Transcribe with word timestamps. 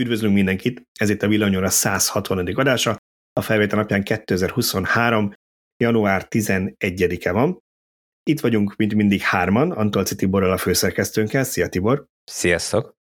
Üdvözlünk 0.00 0.34
mindenkit, 0.34 0.82
ez 0.92 1.10
itt 1.10 1.22
a 1.22 1.28
Villanyóra 1.28 1.68
160. 1.68 2.38
adása, 2.38 2.96
a 3.32 3.40
felvétel 3.40 3.78
napján 3.78 4.02
2023. 4.02 5.32
január 5.76 6.26
11-e 6.28 7.32
van. 7.32 7.58
Itt 8.22 8.40
vagyunk, 8.40 8.76
mint 8.76 8.94
mindig, 8.94 9.20
hárman, 9.20 9.70
Antolci 9.70 10.14
Tiborral 10.14 10.52
a 10.52 10.56
főszerkesztőnkkel. 10.56 11.44
Szia 11.44 11.68
Tibor! 11.68 12.06
Sziasztok! 12.24 12.94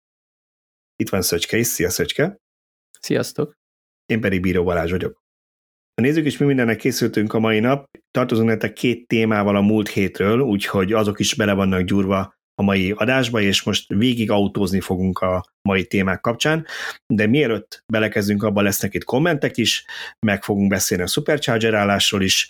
Itt 0.95 1.09
van 1.09 1.21
Szöcske 1.21 1.57
is, 1.57 1.67
szia 1.67 1.89
Szöcske! 1.89 2.37
Sziasztok! 2.99 3.53
Én 4.05 4.21
pedig 4.21 4.41
Bíró 4.41 4.63
Balázs 4.63 4.91
vagyok. 4.91 5.21
Na 5.93 6.03
nézzük 6.03 6.25
is, 6.25 6.37
mi 6.37 6.45
mindennek 6.45 6.77
készültünk 6.77 7.33
a 7.33 7.39
mai 7.39 7.59
nap. 7.59 7.85
Tartozunk 8.11 8.47
nektek 8.47 8.73
két 8.73 9.07
témával 9.07 9.55
a 9.55 9.61
múlt 9.61 9.89
hétről, 9.89 10.39
úgyhogy 10.39 10.93
azok 10.93 11.19
is 11.19 11.35
bele 11.35 11.53
vannak 11.53 11.81
gyúrva 11.81 12.35
a 12.53 12.63
mai 12.63 12.91
adásba, 12.91 13.41
és 13.41 13.63
most 13.63 13.93
végig 13.93 14.31
autózni 14.31 14.79
fogunk 14.79 15.19
a 15.19 15.55
mai 15.67 15.85
témák 15.85 16.21
kapcsán, 16.21 16.65
de 17.13 17.27
mielőtt 17.27 17.83
belekezdünk, 17.93 18.43
abban 18.43 18.63
lesznek 18.63 18.93
itt 18.93 19.03
kommentek 19.03 19.57
is, 19.57 19.85
meg 20.25 20.43
fogunk 20.43 20.69
beszélni 20.69 21.03
a 21.03 21.07
Supercharger 21.07 21.73
állásról 21.73 22.21
is, 22.21 22.47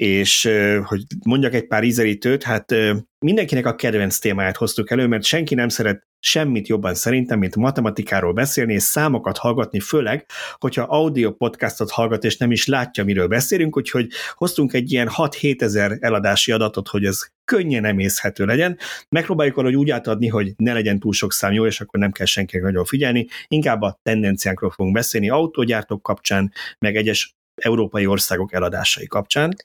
és 0.00 0.50
hogy 0.84 1.02
mondjak 1.24 1.54
egy 1.54 1.66
pár 1.66 1.82
ízelítőt, 1.82 2.42
hát 2.42 2.74
mindenkinek 3.18 3.66
a 3.66 3.74
kedvenc 3.74 4.18
témáját 4.18 4.56
hoztuk 4.56 4.90
elő, 4.90 5.06
mert 5.06 5.24
senki 5.24 5.54
nem 5.54 5.68
szeret 5.68 6.06
semmit 6.20 6.68
jobban 6.68 6.94
szerintem, 6.94 7.38
mint 7.38 7.56
matematikáról 7.56 8.32
beszélni 8.32 8.72
és 8.72 8.82
számokat 8.82 9.38
hallgatni, 9.38 9.80
főleg, 9.80 10.26
hogyha 10.58 10.82
audio 10.82 11.32
podcastot 11.32 11.90
hallgat 11.90 12.24
és 12.24 12.36
nem 12.36 12.50
is 12.50 12.66
látja, 12.66 13.04
miről 13.04 13.28
beszélünk, 13.28 13.76
úgyhogy 13.76 14.08
hoztunk 14.34 14.72
egy 14.72 14.92
ilyen 14.92 15.10
6-7 15.16 15.62
ezer 15.62 15.96
eladási 16.00 16.52
adatot, 16.52 16.88
hogy 16.88 17.04
ez 17.04 17.20
könnyen 17.44 17.84
emészhető 17.84 18.44
legyen. 18.44 18.78
Megpróbáljuk 19.08 19.56
valahogy 19.56 19.76
úgy 19.76 19.90
átadni, 19.90 20.26
hogy 20.26 20.52
ne 20.56 20.72
legyen 20.72 20.98
túl 20.98 21.12
sok 21.12 21.32
szám 21.32 21.52
jó, 21.52 21.66
és 21.66 21.80
akkor 21.80 22.00
nem 22.00 22.12
kell 22.12 22.26
senki 22.26 22.47
mindenkinek 22.48 22.62
nagyon 22.62 22.84
figyelni, 22.84 23.26
inkább 23.48 23.82
a 23.82 23.98
tendenciánkról 24.02 24.70
fogunk 24.70 24.94
beszélni 24.94 25.28
autógyártók 25.28 26.02
kapcsán, 26.02 26.52
meg 26.78 26.96
egyes 26.96 27.36
európai 27.62 28.06
országok 28.06 28.52
eladásai 28.52 29.06
kapcsán. 29.06 29.56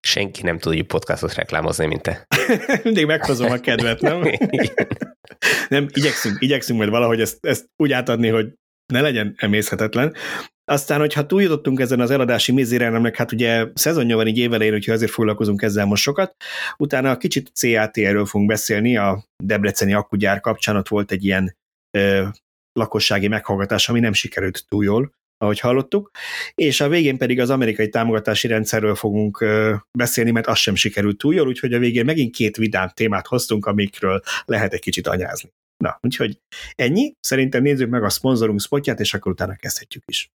Senki 0.00 0.42
nem 0.42 0.58
tud 0.58 0.74
úgy 0.74 0.86
podcastot 0.86 1.34
reklámozni, 1.34 1.86
mint 1.86 2.02
te. 2.02 2.26
Mindig 2.84 3.06
meghozom 3.06 3.50
a 3.50 3.58
kedvet, 3.58 4.00
nem? 4.00 4.22
nem, 5.68 5.86
igyekszünk, 5.92 6.36
igyekszünk 6.40 6.78
majd 6.78 6.90
valahogy 6.90 7.20
ezt, 7.20 7.46
ezt 7.46 7.66
úgy 7.76 7.92
átadni, 7.92 8.28
hogy 8.28 8.52
ne 8.92 9.00
legyen 9.00 9.34
emészhetetlen. 9.36 10.14
Aztán, 10.64 10.98
hogyha 10.98 11.26
túljutottunk 11.26 11.80
ezen 11.80 12.00
az 12.00 12.10
eladási 12.10 12.52
mizérelemnek, 12.52 13.16
hát 13.16 13.32
ugye 13.32 13.66
szezonja 13.74 14.16
van 14.16 14.26
így 14.26 14.38
évelején, 14.38 14.74
úgyhogy 14.74 14.94
azért 14.94 15.10
foglalkozunk 15.10 15.62
ezzel 15.62 15.84
most 15.84 16.02
sokat. 16.02 16.34
Utána 16.76 17.10
a 17.10 17.16
kicsit 17.16 17.50
CAT-ről 17.54 18.26
fogunk 18.26 18.50
beszélni, 18.50 18.96
a 18.96 19.24
Debreceni 19.44 19.92
akkugyár 19.94 20.40
kapcsán 20.40 20.76
ott 20.76 20.88
volt 20.88 21.10
egy 21.10 21.24
ilyen 21.24 21.56
lakossági 22.72 23.28
meghallgatás, 23.28 23.88
ami 23.88 24.00
nem 24.00 24.12
sikerült 24.12 24.64
túl 24.68 24.84
jól, 24.84 25.16
ahogy 25.38 25.60
hallottuk, 25.60 26.10
és 26.54 26.80
a 26.80 26.88
végén 26.88 27.18
pedig 27.18 27.40
az 27.40 27.50
amerikai 27.50 27.88
támogatási 27.88 28.48
rendszerről 28.48 28.94
fogunk 28.94 29.44
beszélni, 29.98 30.30
mert 30.30 30.46
az 30.46 30.58
sem 30.58 30.74
sikerült 30.74 31.18
túl 31.18 31.34
jól, 31.34 31.46
úgyhogy 31.46 31.72
a 31.72 31.78
végén 31.78 32.04
megint 32.04 32.34
két 32.34 32.56
vidám 32.56 32.88
témát 32.88 33.26
hoztunk, 33.26 33.66
amikről 33.66 34.20
lehet 34.44 34.72
egy 34.72 34.80
kicsit 34.80 35.06
anyázni. 35.06 35.50
Na, 35.76 35.98
úgyhogy 36.00 36.38
ennyi. 36.74 37.12
Szerintem 37.20 37.62
nézzük 37.62 37.88
meg 37.88 38.02
a 38.02 38.08
szponzorunk 38.08 38.60
spotját, 38.60 39.00
és 39.00 39.14
akkor 39.14 39.32
utána 39.32 39.56
kezdhetjük 39.56 40.02
is. 40.06 40.30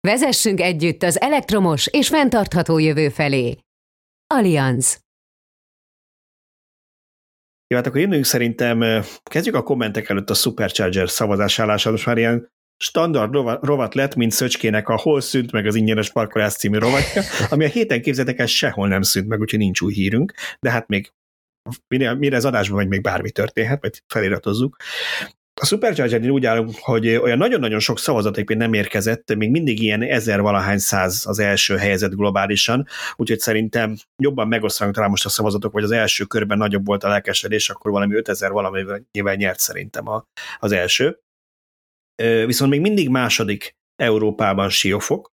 Vezessünk 0.00 0.60
együtt 0.60 1.02
az 1.02 1.20
elektromos 1.20 1.86
és 1.86 2.08
fenntartható 2.08 2.78
jövő 2.78 3.08
felé. 3.08 3.58
Allianz 4.26 5.00
jó, 7.68 7.76
hát 7.76 7.86
akkor 7.86 8.00
induljunk 8.00 8.26
szerintem, 8.26 9.04
kezdjük 9.22 9.54
a 9.54 9.62
kommentek 9.62 10.08
előtt 10.08 10.30
a 10.30 10.34
Supercharger 10.34 11.10
szavazás 11.10 11.58
állása, 11.58 11.90
most 11.90 12.06
már 12.06 12.18
ilyen 12.18 12.48
standard 12.78 13.34
rovat 13.64 13.94
lett, 13.94 14.14
mint 14.14 14.32
Szöcskének 14.32 14.88
a 14.88 14.96
Hol 14.96 15.20
szűnt 15.20 15.52
meg 15.52 15.66
az 15.66 15.74
ingyenes 15.74 16.12
parkolás 16.12 16.54
című 16.54 16.78
rovatja, 16.78 17.22
ami 17.50 17.64
a 17.64 17.68
héten 17.68 18.02
képzeltek 18.02 18.38
el 18.38 18.46
sehol 18.46 18.88
nem 18.88 19.02
szűnt 19.02 19.28
meg, 19.28 19.40
úgyhogy 19.40 19.58
nincs 19.58 19.80
új 19.80 19.92
hírünk, 19.92 20.32
de 20.60 20.70
hát 20.70 20.88
még 20.88 21.12
mire, 21.88 22.14
mire 22.14 22.36
az 22.36 22.44
adásban 22.44 22.76
vagy 22.76 22.88
még 22.88 23.02
bármi 23.02 23.30
történhet, 23.30 23.82
vagy 23.82 24.02
feliratozzuk. 24.06 24.76
A 25.60 25.66
Supercharger 25.66 26.30
úgy 26.30 26.46
állunk, 26.46 26.74
hogy 26.80 27.08
olyan 27.08 27.38
nagyon-nagyon 27.38 27.78
sok 27.78 27.98
szavazaték 27.98 28.48
még 28.48 28.58
nem 28.58 28.72
érkezett, 28.72 29.34
még 29.34 29.50
mindig 29.50 29.82
ilyen 29.82 30.02
ezer 30.02 30.40
valahány 30.40 30.78
száz 30.78 31.26
az 31.26 31.38
első 31.38 31.76
helyzet 31.76 32.16
globálisan, 32.16 32.86
úgyhogy 33.16 33.38
szerintem 33.38 33.96
jobban 34.22 34.48
megosztanak 34.48 34.94
talán 34.94 35.10
most 35.10 35.24
a 35.24 35.28
szavazatok, 35.28 35.72
vagy 35.72 35.84
az 35.84 35.90
első 35.90 36.24
körben 36.24 36.58
nagyobb 36.58 36.86
volt 36.86 37.04
a 37.04 37.08
lelkesedés, 37.08 37.70
akkor 37.70 37.90
valami 37.90 38.14
5000 38.14 38.50
valamivel 38.50 39.34
nyert 39.34 39.58
szerintem 39.58 40.08
a, 40.08 40.24
az 40.58 40.72
első. 40.72 41.18
Viszont 42.46 42.70
még 42.70 42.80
mindig 42.80 43.08
második 43.08 43.76
Európában 43.96 44.68
siófok, 44.68 45.30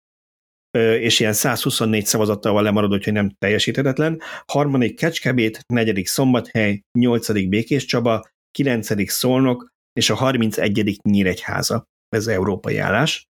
és 0.77 1.19
ilyen 1.19 1.33
124 1.33 2.05
szavazattal 2.05 2.53
van 2.53 2.63
lemaradó, 2.63 2.97
hogy 3.03 3.13
nem 3.13 3.35
teljesíthetetlen. 3.37 4.21
Harmadik 4.45 4.95
Kecskebét, 4.95 5.59
negyedik 5.67 6.07
Szombathely, 6.07 6.81
nyolcadik 6.99 7.49
Békés 7.49 7.85
Csaba, 7.85 8.29
kilencedik 8.51 9.09
Szolnok, 9.09 9.75
és 9.97 10.09
a 10.09 10.15
31. 10.15 10.99
nyíregyháza. 11.03 11.83
Ez 12.09 12.27
európai 12.27 12.77
állás. 12.77 13.23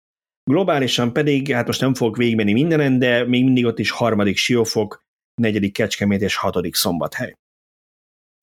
Globálisan 0.43 1.13
pedig, 1.13 1.51
hát 1.51 1.65
most 1.65 1.81
nem 1.81 1.93
fogok 1.93 2.17
végigmenni 2.17 2.53
mindenen, 2.53 2.99
de 2.99 3.25
még 3.25 3.43
mindig 3.43 3.65
ott 3.65 3.79
is 3.79 3.89
harmadik 3.89 4.37
Siófok, 4.37 4.99
negyedik 5.41 5.73
Kecskemét 5.73 6.21
és 6.21 6.35
hatodik 6.35 6.75
Szombathely. 6.75 7.33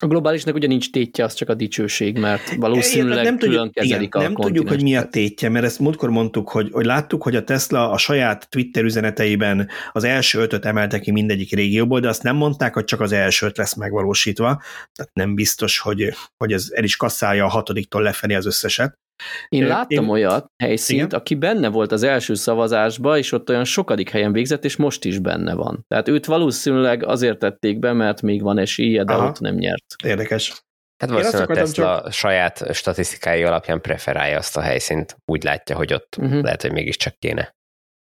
A 0.05 0.07
globálisnak 0.07 0.55
ugye 0.55 0.67
nincs 0.67 0.91
tétje, 0.91 1.23
az 1.23 1.33
csak 1.33 1.49
a 1.49 1.53
dicsőség, 1.53 2.17
mert 2.17 2.55
valószínűleg 2.55 3.23
nem 3.23 3.37
tudjuk, 3.37 3.51
külön 3.51 3.71
kezelik 3.71 4.07
igen, 4.07 4.21
a 4.21 4.23
Nem 4.23 4.35
tudjuk, 4.35 4.67
hogy 4.67 4.81
mi 4.81 4.95
a 4.95 5.05
tétje, 5.05 5.49
mert 5.49 5.65
ezt 5.65 5.79
múltkor 5.79 6.09
mondtuk, 6.09 6.49
hogy, 6.49 6.69
hogy 6.71 6.85
láttuk, 6.85 7.23
hogy 7.23 7.35
a 7.35 7.43
Tesla 7.43 7.91
a 7.91 7.97
saját 7.97 8.49
Twitter 8.49 8.83
üzeneteiben 8.83 9.69
az 9.91 10.03
első 10.03 10.39
ötöt 10.39 10.65
emelte 10.65 10.99
ki 10.99 11.11
mindegyik 11.11 11.55
régióból, 11.55 11.99
de 11.99 12.07
azt 12.07 12.23
nem 12.23 12.35
mondták, 12.35 12.73
hogy 12.73 12.83
csak 12.83 13.01
az 13.01 13.11
első 13.11 13.45
öt 13.45 13.57
lesz 13.57 13.75
megvalósítva, 13.75 14.61
tehát 14.93 15.13
nem 15.13 15.35
biztos, 15.35 15.79
hogy, 15.79 16.13
hogy 16.37 16.53
ez 16.53 16.67
el 16.73 16.83
is 16.83 16.95
kasszálja 16.95 17.45
a 17.45 17.49
hatodiktól 17.49 18.01
lefelé 18.01 18.35
az 18.35 18.45
összeset. 18.45 18.97
Én 19.47 19.67
láttam 19.67 20.03
én... 20.03 20.09
olyat 20.09 20.51
helyszínt, 20.63 20.99
Igen? 20.99 21.19
aki 21.19 21.35
benne 21.35 21.67
volt 21.67 21.91
az 21.91 22.03
első 22.03 22.33
szavazásba, 22.33 23.17
és 23.17 23.31
ott 23.31 23.49
olyan 23.49 23.63
sokadik 23.63 24.09
helyen 24.09 24.31
végzett, 24.31 24.65
és 24.65 24.75
most 24.75 25.05
is 25.05 25.19
benne 25.19 25.53
van. 25.53 25.85
Tehát 25.87 26.07
őt 26.07 26.25
valószínűleg 26.25 27.03
azért 27.03 27.39
tették 27.39 27.79
be, 27.79 27.93
mert 27.93 28.21
még 28.21 28.41
van 28.41 28.57
esélye, 28.57 29.03
de 29.03 29.13
Aha. 29.13 29.27
ott 29.27 29.39
nem 29.39 29.55
nyert. 29.55 29.85
Érdekes. 30.03 30.63
Hát 30.97 31.09
valószínűleg 31.09 31.49
a 31.49 31.53
Tesla 31.53 32.01
csak... 32.01 32.11
saját 32.11 32.73
statisztikái 32.73 33.43
alapján 33.43 33.81
preferálja 33.81 34.37
azt 34.37 34.57
a 34.57 34.61
helyszínt, 34.61 35.17
úgy 35.25 35.43
látja, 35.43 35.75
hogy 35.75 35.93
ott 35.93 36.15
uh-huh. 36.17 36.41
lehet, 36.41 36.61
hogy 36.61 36.71
mégiscsak 36.71 37.15
kéne. 37.19 37.54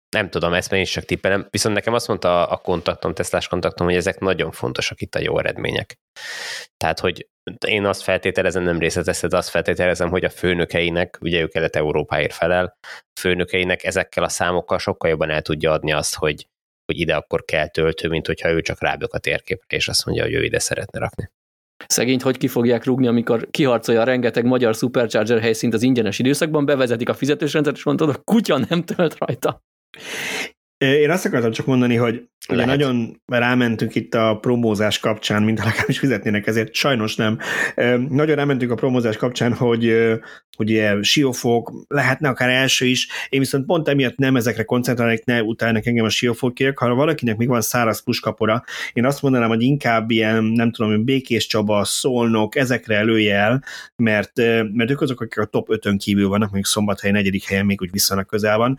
Nem 0.09 0.31
tudom, 0.31 0.53
ezt 0.53 0.73
én 0.73 0.81
is 0.81 0.91
csak 0.91 1.05
tippelem. 1.05 1.47
Viszont 1.51 1.75
nekem 1.75 1.95
azt 1.95 2.09
mondta 2.09 2.47
a 2.47 2.57
kontaktom, 2.57 3.15
teszlás 3.15 3.49
kontaktom, 3.49 3.87
hogy 3.87 3.97
ezek 3.97 4.19
nagyon 4.19 4.51
fontosak 4.51 5.01
itt 5.01 5.15
a 5.15 5.19
jó 5.19 5.39
eredmények. 5.39 5.99
Tehát, 6.77 7.01
hogy 7.01 7.29
én 7.67 7.85
azt 7.85 8.03
feltételezem, 8.03 8.63
nem 8.63 8.79
részletezted, 8.79 9.33
azt 9.33 9.49
feltételezem, 9.49 10.09
hogy 10.09 10.25
a 10.25 10.31
főnökeinek, 10.31 11.19
ugye 11.21 11.41
ő 11.41 11.47
Kelet-Európáért 11.47 12.33
felel, 12.33 12.77
a 12.83 13.21
főnökeinek 13.21 13.85
ezekkel 13.85 14.25
a 14.25 14.29
számokkal 14.29 14.79
sokkal 14.79 15.11
jobban 15.11 15.31
el 15.31 15.43
tudja 15.43 15.73
adni 15.73 15.93
azt, 15.93 16.15
hogy, 16.15 16.49
hogy 16.85 17.01
ide 17.01 17.15
akkor 17.15 17.45
kell 17.45 17.69
töltő, 17.69 18.09
mint 18.09 18.27
hogyha 18.27 18.51
ő 18.51 18.61
csak 18.61 18.81
rábök 18.81 19.13
a 19.13 19.19
térképre, 19.19 19.77
és 19.77 19.89
azt 19.89 20.05
mondja, 20.05 20.25
hogy 20.25 20.35
ő 20.35 20.43
ide 20.45 20.59
szeretne 20.59 20.99
rakni. 20.99 21.31
Szegényt 21.87 22.23
hogy 22.23 22.37
ki 22.37 22.49
fogják 22.49 22.85
rúgni, 22.85 23.07
amikor 23.07 23.49
kiharcolja 23.51 24.01
a 24.01 24.05
rengeteg 24.05 24.45
magyar 24.45 24.75
Supercharger 24.75 25.41
helyszínt 25.41 25.75
az 25.75 25.83
ingyenes 25.83 26.19
időszakban, 26.19 26.65
bevezetik 26.65 27.09
a 27.09 27.15
fizetős 27.15 27.53
rendszert, 27.53 27.77
és 27.77 27.85
mondod, 27.85 28.09
a 28.09 28.21
kutya 28.25 28.59
nem 28.69 28.85
tölt 28.85 29.17
rajta. 29.19 29.63
Én 30.79 31.11
azt 31.11 31.25
akartam 31.25 31.51
csak 31.51 31.67
mondani, 31.67 31.95
hogy 31.95 32.29
ugye 32.49 32.65
nagyon 32.65 33.23
rámentünk 33.27 33.95
itt 33.95 34.15
a 34.15 34.39
promózás 34.41 34.99
kapcsán, 34.99 35.43
mint 35.43 35.59
legalábbis 35.59 35.99
fizetnének 35.99 36.47
ezért, 36.47 36.75
sajnos 36.75 37.17
nem. 37.17 37.39
Nagyon 38.09 38.37
rámentünk 38.37 38.71
a 38.71 38.75
promózás 38.75 39.17
kapcsán, 39.17 39.53
hogy 39.53 39.95
hogy 40.57 40.71
ugye 40.71 41.03
siófok, 41.03 41.73
lehetne 41.89 42.29
akár 42.29 42.49
első 42.49 42.87
is, 42.87 43.09
én 43.29 43.41
viszont 43.41 43.67
pont 43.67 43.89
emiatt 43.89 44.17
nem 44.17 44.37
ezekre 44.37 44.63
koncentrálnék, 44.63 45.25
ne 45.25 45.43
utálnak 45.43 45.87
engem 45.87 46.05
a 46.05 46.09
siófokiek, 46.09 46.79
hanem 46.79 46.97
valakinek 46.97 47.37
még 47.37 47.49
van 47.49 47.61
száraz 47.61 48.03
puskapora, 48.03 48.65
én 48.93 49.05
azt 49.05 49.23
mondanám, 49.23 49.49
hogy 49.49 49.63
inkább 49.63 50.11
ilyen, 50.11 50.45
nem 50.45 50.71
tudom, 50.71 51.05
Békés 51.05 51.47
Csaba, 51.47 51.85
Szolnok, 51.85 52.57
ezekre 52.57 52.97
előjel, 52.97 53.65
mert, 53.97 54.37
mert 54.73 54.91
ők 54.91 55.01
azok, 55.01 55.21
akik 55.21 55.39
a 55.39 55.45
top 55.45 55.67
5-ön 55.71 55.99
kívül 55.99 56.29
vannak, 56.29 56.51
mondjuk 56.51 56.67
Szombathelyen 56.67 57.17
negyedik 57.17 57.45
helyen 57.45 57.67
még 57.67 57.81
úgy 57.81 57.91
viszonylag 57.91 58.27
közel 58.27 58.57
van, 58.57 58.79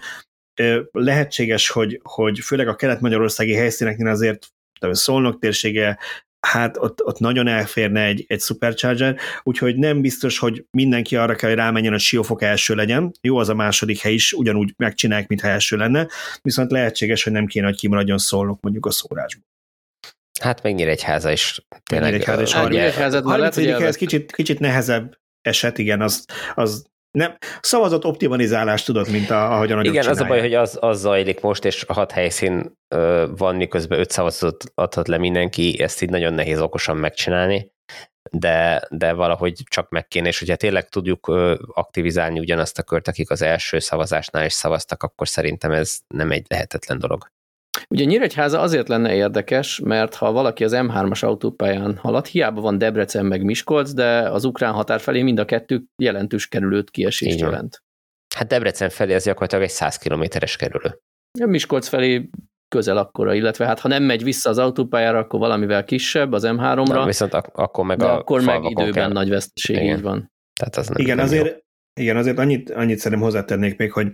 lehetséges, 0.91 1.69
hogy, 1.69 1.99
hogy 2.03 2.39
főleg 2.39 2.67
a 2.67 2.75
kelet-magyarországi 2.75 3.53
helyszíneknél 3.53 4.07
azért 4.07 4.47
de 4.79 4.93
Szolnok 4.93 5.39
térsége, 5.39 5.97
hát 6.39 6.77
ott, 6.77 7.03
ott 7.03 7.19
nagyon 7.19 7.47
elférne 7.47 8.03
egy, 8.03 8.25
egy 8.27 8.39
supercharger, 8.39 9.17
úgyhogy 9.43 9.75
nem 9.75 10.01
biztos, 10.01 10.39
hogy 10.39 10.65
mindenki 10.71 11.15
arra 11.15 11.35
kell, 11.35 11.49
hogy 11.49 11.59
rámenjen, 11.59 11.93
a 11.93 11.97
Siófok 11.97 12.41
első 12.41 12.75
legyen. 12.75 13.11
Jó, 13.21 13.37
az 13.37 13.49
a 13.49 13.53
második 13.53 13.99
hely 13.99 14.13
is 14.13 14.33
ugyanúgy 14.33 14.73
megcsinálják, 14.77 15.27
mintha 15.27 15.47
első 15.47 15.77
lenne, 15.77 16.07
viszont 16.41 16.71
lehetséges, 16.71 17.23
hogy 17.23 17.33
nem 17.33 17.45
kéne, 17.45 17.65
hogy 17.65 17.77
kimaradjon 17.77 18.17
Szolnok 18.17 18.61
mondjuk 18.61 18.85
a 18.85 18.91
szórásból. 18.91 19.45
Hát 20.39 20.63
meg 20.63 20.75
Nyíregyháza 20.75 21.31
is. 21.31 21.65
Tényleg, 21.83 22.11
Nyíregyháza 22.11 22.41
is. 22.41 22.53
Hát, 22.53 22.69
Nyíregyháza 22.69 23.21
mellett, 23.21 23.55
ugye, 23.55 23.77
ez 23.77 23.95
kicsit, 23.95 24.31
kicsit 24.31 24.59
nehezebb 24.59 25.17
eset, 25.41 25.77
igen, 25.77 26.01
az, 26.01 26.25
az 26.55 26.85
nem, 27.17 27.37
szavazat 27.61 28.05
optimalizálást 28.05 28.85
tudod, 28.85 29.11
mint 29.11 29.29
a, 29.29 29.53
ahogy 29.53 29.71
a 29.71 29.79
Igen, 29.79 29.83
csinálják. 29.83 30.11
az 30.11 30.19
a 30.19 30.25
baj, 30.25 30.39
hogy 30.39 30.53
az, 30.53 30.77
az 30.81 30.99
zajlik 30.99 31.41
most, 31.41 31.65
és 31.65 31.83
hat 31.87 32.11
helyszín 32.11 32.77
ö, 32.95 33.27
van, 33.37 33.55
miközben 33.55 33.99
öt 33.99 34.11
szavazatot 34.11 34.63
adhat 34.73 35.07
le 35.07 35.17
mindenki, 35.17 35.81
ezt 35.81 36.01
így 36.01 36.09
nagyon 36.09 36.33
nehéz 36.33 36.59
okosan 36.59 36.97
megcsinálni, 36.97 37.71
de, 38.31 38.87
de 38.89 39.13
valahogy 39.13 39.63
csak 39.69 39.89
meg 39.89 40.07
kéne, 40.07 40.27
és 40.27 40.39
hogyha 40.39 40.55
tényleg 40.55 40.89
tudjuk 40.89 41.27
ö, 41.27 41.55
aktivizálni 41.73 42.39
ugyanazt 42.39 42.79
a 42.79 42.83
kört, 42.83 43.07
akik 43.07 43.29
az 43.29 43.41
első 43.41 43.79
szavazásnál 43.79 44.45
is 44.45 44.53
szavaztak, 44.53 45.03
akkor 45.03 45.27
szerintem 45.27 45.71
ez 45.71 45.97
nem 46.07 46.31
egy 46.31 46.45
lehetetlen 46.47 46.99
dolog. 46.99 47.31
Ugye 47.89 48.03
Nyíregyháza 48.05 48.59
azért 48.59 48.87
lenne 48.87 49.13
érdekes, 49.15 49.79
mert 49.79 50.15
ha 50.15 50.31
valaki 50.31 50.63
az 50.63 50.71
M3-as 50.75 51.23
autópályán 51.25 51.97
halad, 51.97 52.25
hiába 52.25 52.61
van 52.61 52.77
Debrecen 52.77 53.25
meg 53.25 53.43
Miskolc, 53.43 53.91
de 53.93 54.29
az 54.29 54.43
ukrán 54.45 54.73
határ 54.73 54.99
felé 54.99 55.21
mind 55.21 55.39
a 55.39 55.45
kettő 55.45 55.83
jelentős 56.01 56.47
kerülőt 56.47 56.89
kiesést 56.89 57.39
jelent. 57.39 57.81
Hát 58.35 58.47
Debrecen 58.47 58.89
felé 58.89 59.13
ez 59.13 59.23
gyakorlatilag 59.23 59.63
egy 59.63 59.69
100 59.69 59.97
kilométeres 59.97 60.55
kerülő. 60.55 60.99
Miskolc 61.45 61.87
felé 61.87 62.29
közel 62.75 62.97
akkora, 62.97 63.33
illetve 63.33 63.65
hát 63.65 63.79
ha 63.79 63.87
nem 63.87 64.03
megy 64.03 64.23
vissza 64.23 64.49
az 64.49 64.57
autópályára, 64.57 65.17
akkor 65.17 65.39
valamivel 65.39 65.83
kisebb 65.83 66.31
az 66.31 66.43
M3-ra. 66.45 66.87
Na, 66.87 67.05
viszont 67.05 67.33
ak- 67.33 67.55
akkor 67.57 67.85
meg 67.85 67.97
de 67.97 68.05
a 68.05 68.17
akkor 68.17 68.41
meg 68.41 68.63
időben 68.63 68.91
kell. 68.91 69.11
nagy 69.11 69.29
veszteség, 69.29 69.75
Igen. 69.75 69.95
így 69.97 70.01
van. 70.01 70.31
Tehát 70.59 70.75
az 70.75 70.87
nem, 70.87 70.97
Igen, 71.01 71.15
nem 71.15 71.25
azért, 71.25 71.45
jó. 71.45 71.53
igen, 72.01 72.17
azért 72.17 72.37
annyit, 72.37 72.69
annyit 72.69 72.97
szerintem 72.97 73.21
hozzátennék 73.27 73.77
még, 73.77 73.91
hogy 73.91 74.13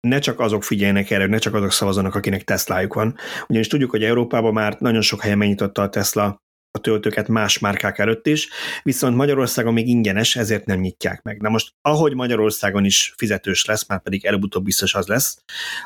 ne 0.00 0.18
csak 0.18 0.40
azok 0.40 0.64
figyeljenek 0.64 1.10
erre, 1.10 1.26
ne 1.26 1.38
csak 1.38 1.54
azok 1.54 1.72
szavazanak, 1.72 2.14
akinek 2.14 2.44
Teslájuk 2.44 2.94
van. 2.94 3.16
Ugyanis 3.48 3.66
tudjuk, 3.66 3.90
hogy 3.90 4.04
Európában 4.04 4.52
már 4.52 4.76
nagyon 4.78 5.00
sok 5.00 5.22
helyen 5.22 5.38
megnyitotta 5.38 5.82
a 5.82 5.88
Tesla 5.88 6.44
a 6.76 6.78
töltőket 6.78 7.28
más 7.28 7.58
márkák 7.58 7.98
előtt 7.98 8.26
is, 8.26 8.48
viszont 8.82 9.16
Magyarországon 9.16 9.72
még 9.72 9.88
ingyenes, 9.88 10.36
ezért 10.36 10.66
nem 10.66 10.80
nyitják 10.80 11.22
meg. 11.22 11.40
Na 11.40 11.48
most, 11.48 11.72
ahogy 11.80 12.14
Magyarországon 12.14 12.84
is 12.84 13.14
fizetős 13.16 13.64
lesz, 13.64 13.88
már 13.88 14.02
pedig 14.02 14.24
előbb-utóbb 14.24 14.64
biztos 14.64 14.94
az 14.94 15.06
lesz, 15.06 15.38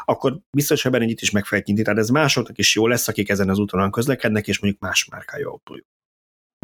akkor 0.05 0.39
biztos, 0.57 0.83
hogy 0.83 0.95
ebben 0.95 1.09
itt 1.09 1.21
is 1.21 1.31
meg 1.31 1.45
fogják 1.45 1.67
nyitni. 1.67 1.83
Tehát 1.83 1.99
ez 1.99 2.09
másoknak 2.09 2.59
is 2.59 2.75
jó 2.75 2.87
lesz, 2.87 3.09
akik 3.09 3.29
ezen 3.29 3.49
az 3.49 3.59
úton 3.59 3.91
közlekednek, 3.91 4.49
és 4.49 4.61
mondjuk 4.61 4.83
más 4.83 5.05
márkájú 5.11 5.49
autójuk. 5.49 5.87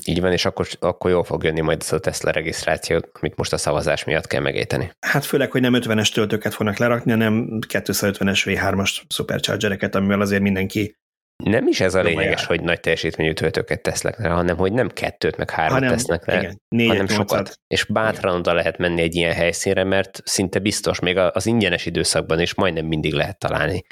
Így 0.05 0.21
van, 0.21 0.33
és 0.33 0.45
akkor, 0.45 0.67
akkor 0.79 1.11
jól 1.11 1.25
fog 1.25 1.45
jönni 1.45 1.61
majd 1.61 1.81
ez 1.81 1.93
a 1.93 1.99
Tesla 1.99 2.31
regisztráció, 2.31 3.01
amit 3.21 3.37
most 3.37 3.53
a 3.53 3.57
szavazás 3.57 4.05
miatt 4.05 4.27
kell 4.27 4.41
megejteni. 4.41 4.91
Hát 5.07 5.25
főleg, 5.25 5.51
hogy 5.51 5.61
nem 5.61 5.75
50-es 5.75 6.13
töltőket 6.13 6.55
fognak 6.55 6.77
lerakni, 6.77 7.11
hanem 7.11 7.59
250-es 7.69 8.41
V3-as 8.45 9.01
superchargereket, 9.09 9.95
amivel 9.95 10.21
azért 10.21 10.43
mindenki 10.43 10.97
Nem 11.45 11.67
is 11.67 11.81
ez 11.81 11.95
a 11.95 12.03
lényeges, 12.03 12.41
jár. 12.41 12.49
hogy 12.49 12.63
nagy 12.63 12.81
teljesítményű 12.81 13.33
töltőket 13.33 13.83
tesznek 13.83 14.19
le, 14.19 14.29
hanem 14.29 14.57
hogy 14.57 14.73
nem 14.73 14.89
kettőt, 14.89 15.37
meg 15.37 15.51
hármat 15.51 15.79
hanem, 15.79 15.91
tesznek 15.91 16.27
le, 16.27 16.39
igen, 16.39 16.61
négyet, 16.69 16.93
hanem 16.93 17.07
sokat. 17.07 17.61
És 17.67 17.85
bátran 17.85 18.37
oda 18.37 18.53
lehet 18.53 18.79
menni 18.79 19.03
egy 19.03 19.15
ilyen 19.15 19.33
helyszínre, 19.33 19.85
mert 19.85 20.21
szinte 20.25 20.59
biztos, 20.59 21.01
még 21.01 21.17
az 21.17 21.47
ingyenes 21.47 21.87
időszakban 21.87 22.41
is 22.41 22.55
majdnem 22.55 22.87
mindig 22.87 23.13
lehet 23.13 23.39
találni 23.39 23.85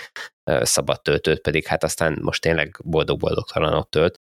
szabad 0.44 1.02
töltőt, 1.02 1.40
pedig 1.40 1.66
hát 1.66 1.84
aztán 1.84 2.18
most 2.22 2.40
tényleg 2.40 2.76
boldog-boldogtalan 2.84 3.72
ott 3.72 3.90
tölt, 3.90 4.20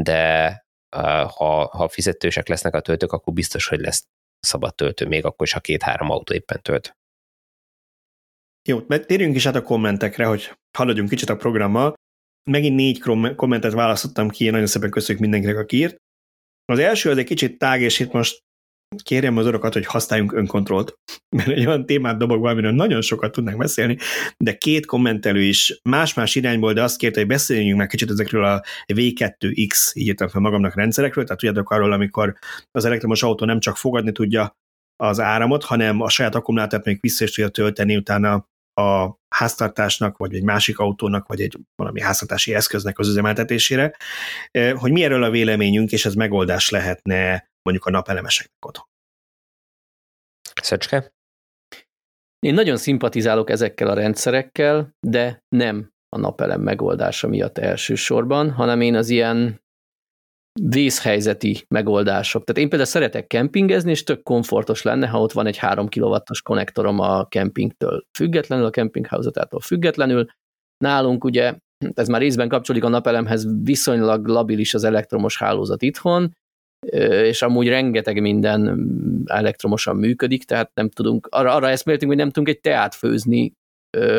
de 0.00 0.66
ha, 0.96 1.66
ha 1.66 1.88
fizetősek 1.88 2.48
lesznek 2.48 2.74
a 2.74 2.80
töltők, 2.80 3.12
akkor 3.12 3.32
biztos, 3.32 3.66
hogy 3.66 3.80
lesz 3.80 4.06
szabad 4.40 4.74
töltő, 4.74 5.06
még 5.06 5.24
akkor 5.24 5.46
is, 5.46 5.52
ha 5.52 5.60
két-három 5.60 6.10
autó 6.10 6.34
éppen 6.34 6.62
tölt. 6.62 6.96
Jó, 8.68 8.80
térjünk 8.80 9.36
is 9.36 9.46
át 9.46 9.54
a 9.54 9.62
kommentekre, 9.62 10.26
hogy 10.26 10.58
haladjunk 10.78 11.08
kicsit 11.08 11.28
a 11.28 11.36
programmal. 11.36 11.94
Megint 12.50 12.76
négy 12.76 13.00
kommentet 13.36 13.72
választottam 13.72 14.28
ki, 14.28 14.50
nagyon 14.50 14.66
szépen 14.66 14.90
köszönjük 14.90 15.22
mindenkinek, 15.22 15.56
aki 15.56 15.76
írt. 15.76 15.96
Az 16.64 16.78
első 16.78 17.10
az 17.10 17.18
egy 17.18 17.24
kicsit 17.24 17.58
tág, 17.58 17.80
és 17.80 17.98
itt 17.98 18.12
most 18.12 18.38
kérjem 19.02 19.36
az 19.36 19.46
orokat, 19.46 19.72
hogy 19.72 19.86
használjunk 19.86 20.32
önkontrollt, 20.32 20.94
mert 21.36 21.48
egy 21.48 21.66
olyan 21.66 21.86
témát 21.86 22.18
dobok 22.18 22.40
valamiről 22.40 22.72
nagyon 22.72 23.00
sokat 23.00 23.32
tudnánk 23.32 23.58
beszélni, 23.58 23.96
de 24.36 24.56
két 24.56 24.86
kommentelő 24.86 25.42
is 25.42 25.80
más-más 25.88 26.34
irányból, 26.34 26.72
de 26.72 26.82
azt 26.82 26.98
kérte, 26.98 27.18
hogy 27.18 27.28
beszéljünk 27.28 27.78
meg 27.78 27.86
kicsit 27.86 28.10
ezekről 28.10 28.44
a 28.44 28.62
V2X, 28.92 29.90
így 29.92 30.06
írtam 30.06 30.28
fel 30.28 30.40
magamnak 30.40 30.74
rendszerekről, 30.74 31.24
tehát 31.24 31.40
tudjátok 31.40 31.70
arról, 31.70 31.92
amikor 31.92 32.34
az 32.70 32.84
elektromos 32.84 33.22
autó 33.22 33.44
nem 33.44 33.60
csak 33.60 33.76
fogadni 33.76 34.12
tudja 34.12 34.56
az 34.96 35.20
áramot, 35.20 35.64
hanem 35.64 36.00
a 36.00 36.08
saját 36.08 36.34
akkumulátort 36.34 36.84
még 36.84 36.98
vissza 37.00 37.24
is 37.24 37.30
tudja 37.30 37.50
tölteni 37.50 37.96
utána 37.96 38.46
a 38.80 39.14
háztartásnak, 39.34 40.16
vagy 40.16 40.34
egy 40.34 40.42
másik 40.42 40.78
autónak, 40.78 41.26
vagy 41.26 41.40
egy 41.40 41.58
valami 41.74 42.00
háztartási 42.00 42.54
eszköznek 42.54 42.98
az 42.98 43.08
üzemeltetésére, 43.08 43.96
Eh, 44.50 44.72
hogy 44.72 44.92
mi 44.92 45.04
erről 45.04 45.22
a 45.22 45.30
véleményünk, 45.30 45.92
és 45.92 46.04
ez 46.04 46.14
megoldás 46.14 46.70
lehetne 46.70 47.48
mondjuk 47.70 47.86
a 47.86 47.90
napelemeseknek 47.98 48.66
otthon. 48.66 48.84
Szöcske? 50.62 51.12
Én 52.38 52.54
nagyon 52.54 52.76
szimpatizálok 52.76 53.50
ezekkel 53.50 53.88
a 53.88 53.94
rendszerekkel, 53.94 54.94
de 55.06 55.42
nem 55.48 55.90
a 56.08 56.18
napelem 56.18 56.60
megoldása 56.60 57.28
miatt 57.28 57.58
elsősorban, 57.58 58.50
hanem 58.50 58.80
én 58.80 58.94
az 58.94 59.08
ilyen 59.08 59.60
vészhelyzeti 60.62 61.64
megoldások. 61.68 62.44
Tehát 62.44 62.60
én 62.60 62.68
például 62.68 62.90
szeretek 62.90 63.26
kempingezni, 63.26 63.90
és 63.90 64.02
tök 64.02 64.22
komfortos 64.22 64.82
lenne, 64.82 65.08
ha 65.08 65.20
ott 65.20 65.32
van 65.32 65.46
egy 65.46 65.56
3 65.56 65.88
kW-os 65.88 66.42
konnektorom 66.42 66.98
a 66.98 67.26
kempingtől 67.26 68.04
függetlenül, 68.18 68.64
a 68.64 68.70
kempingházatától 68.70 69.60
függetlenül. 69.60 70.26
Nálunk 70.84 71.24
ugye, 71.24 71.58
ez 71.94 72.08
már 72.08 72.20
részben 72.20 72.48
kapcsolódik 72.48 72.86
a 72.86 72.90
napelemhez, 72.90 73.46
viszonylag 73.62 74.26
labilis 74.26 74.74
az 74.74 74.84
elektromos 74.84 75.38
hálózat 75.38 75.82
itthon, 75.82 76.36
és 76.86 77.42
amúgy 77.42 77.68
rengeteg 77.68 78.20
minden 78.20 78.82
elektromosan 79.26 79.96
működik, 79.96 80.44
tehát 80.44 80.70
nem 80.74 80.88
tudunk, 80.88 81.28
arra, 81.30 81.54
arra 81.54 81.68
eszméltünk, 81.68 82.10
hogy 82.10 82.20
nem 82.20 82.30
tudunk 82.30 82.48
egy 82.48 82.60
teát 82.60 82.94
főzni, 82.94 83.52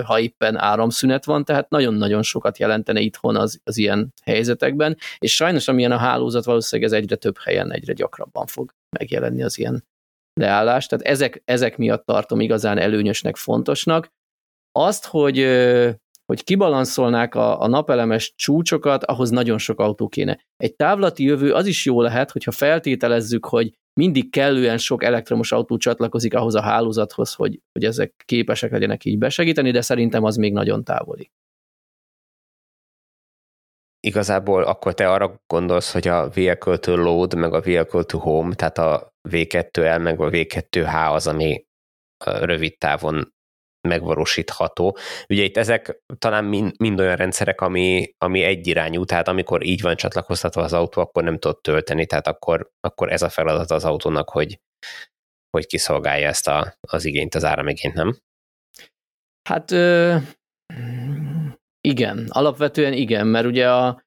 ha 0.03 0.19
éppen 0.19 0.57
áramszünet 0.57 1.25
van, 1.25 1.45
tehát 1.45 1.69
nagyon-nagyon 1.69 2.23
sokat 2.23 2.57
jelentene 2.57 2.99
itthon 2.99 3.35
az, 3.35 3.59
az 3.63 3.77
ilyen 3.77 4.13
helyzetekben, 4.23 4.97
és 5.17 5.35
sajnos 5.35 5.67
amilyen 5.67 5.91
a 5.91 5.97
hálózat, 5.97 6.45
valószínűleg 6.45 6.91
ez 6.91 6.97
egyre 6.97 7.15
több 7.15 7.37
helyen, 7.37 7.71
egyre 7.71 7.93
gyakrabban 7.93 8.45
fog 8.45 8.71
megjelenni 8.97 9.43
az 9.43 9.57
ilyen 9.57 9.83
leállás, 10.33 10.85
tehát 10.85 11.05
ezek, 11.05 11.41
ezek 11.45 11.77
miatt 11.77 12.05
tartom 12.05 12.39
igazán 12.39 12.77
előnyösnek, 12.77 13.35
fontosnak. 13.35 14.09
Azt, 14.71 15.05
hogy 15.05 15.37
hogy 16.29 16.43
kibalanszolnák 16.43 17.35
a, 17.35 17.61
a 17.61 17.67
napelemes 17.67 18.33
csúcsokat, 18.35 19.03
ahhoz 19.03 19.29
nagyon 19.29 19.57
sok 19.57 19.79
autó 19.79 20.07
kéne. 20.07 20.39
Egy 20.57 20.75
távlati 20.75 21.23
jövő 21.23 21.53
az 21.53 21.65
is 21.65 21.85
jó 21.85 22.01
lehet, 22.01 22.31
hogyha 22.31 22.51
feltételezzük, 22.51 23.45
hogy 23.45 23.73
mindig 23.99 24.31
kellően 24.31 24.77
sok 24.77 25.03
elektromos 25.03 25.51
autó 25.51 25.77
csatlakozik 25.77 26.35
ahhoz 26.35 26.55
a 26.55 26.61
hálózathoz, 26.61 27.33
hogy, 27.33 27.61
hogy 27.71 27.83
ezek 27.83 28.23
képesek 28.25 28.71
legyenek 28.71 29.05
így 29.05 29.17
besegíteni, 29.17 29.71
de 29.71 29.81
szerintem 29.81 30.23
az 30.23 30.35
még 30.35 30.53
nagyon 30.53 30.83
távoli. 30.83 31.31
Igazából 33.99 34.63
akkor 34.63 34.93
te 34.93 35.11
arra 35.11 35.41
gondolsz, 35.47 35.93
hogy 35.93 36.07
a 36.07 36.29
Vehicle 36.29 36.77
to 36.77 36.95
Load, 36.95 37.35
meg 37.35 37.53
a 37.53 37.61
Vehicle 37.61 38.03
to 38.03 38.17
Home, 38.17 38.55
tehát 38.55 38.77
a 38.77 39.13
V2L, 39.29 40.01
meg 40.01 40.21
a 40.21 40.29
V2H 40.29 41.13
az, 41.13 41.27
ami 41.27 41.65
rövid 42.25 42.77
távon 42.77 43.33
megvalósítható. 43.87 44.97
Ugye 45.29 45.43
itt 45.43 45.57
ezek 45.57 46.03
talán 46.17 46.45
mind, 46.45 46.73
mind 46.79 46.99
olyan 46.99 47.15
rendszerek, 47.15 47.61
ami, 47.61 48.13
ami 48.17 48.43
egyirányú, 48.43 49.03
tehát 49.05 49.27
amikor 49.27 49.65
így 49.65 49.81
van 49.81 49.95
csatlakoztatva 49.95 50.61
az 50.61 50.73
autó, 50.73 51.01
akkor 51.01 51.23
nem 51.23 51.37
tud 51.37 51.61
tölteni, 51.61 52.05
tehát 52.05 52.27
akkor, 52.27 52.71
akkor 52.79 53.11
ez 53.11 53.21
a 53.21 53.29
feladat 53.29 53.71
az 53.71 53.85
autónak, 53.85 54.29
hogy, 54.29 54.59
hogy 55.49 55.65
kiszolgálja 55.65 56.27
ezt 56.27 56.47
a, 56.47 56.73
az 56.81 57.05
igényt, 57.05 57.35
az 57.35 57.43
áramigényt, 57.43 57.93
nem? 57.93 58.17
Hát 59.49 59.71
ö, 59.71 60.15
igen, 61.81 62.25
alapvetően 62.29 62.93
igen, 62.93 63.27
mert 63.27 63.45
ugye 63.45 63.71
a, 63.71 64.03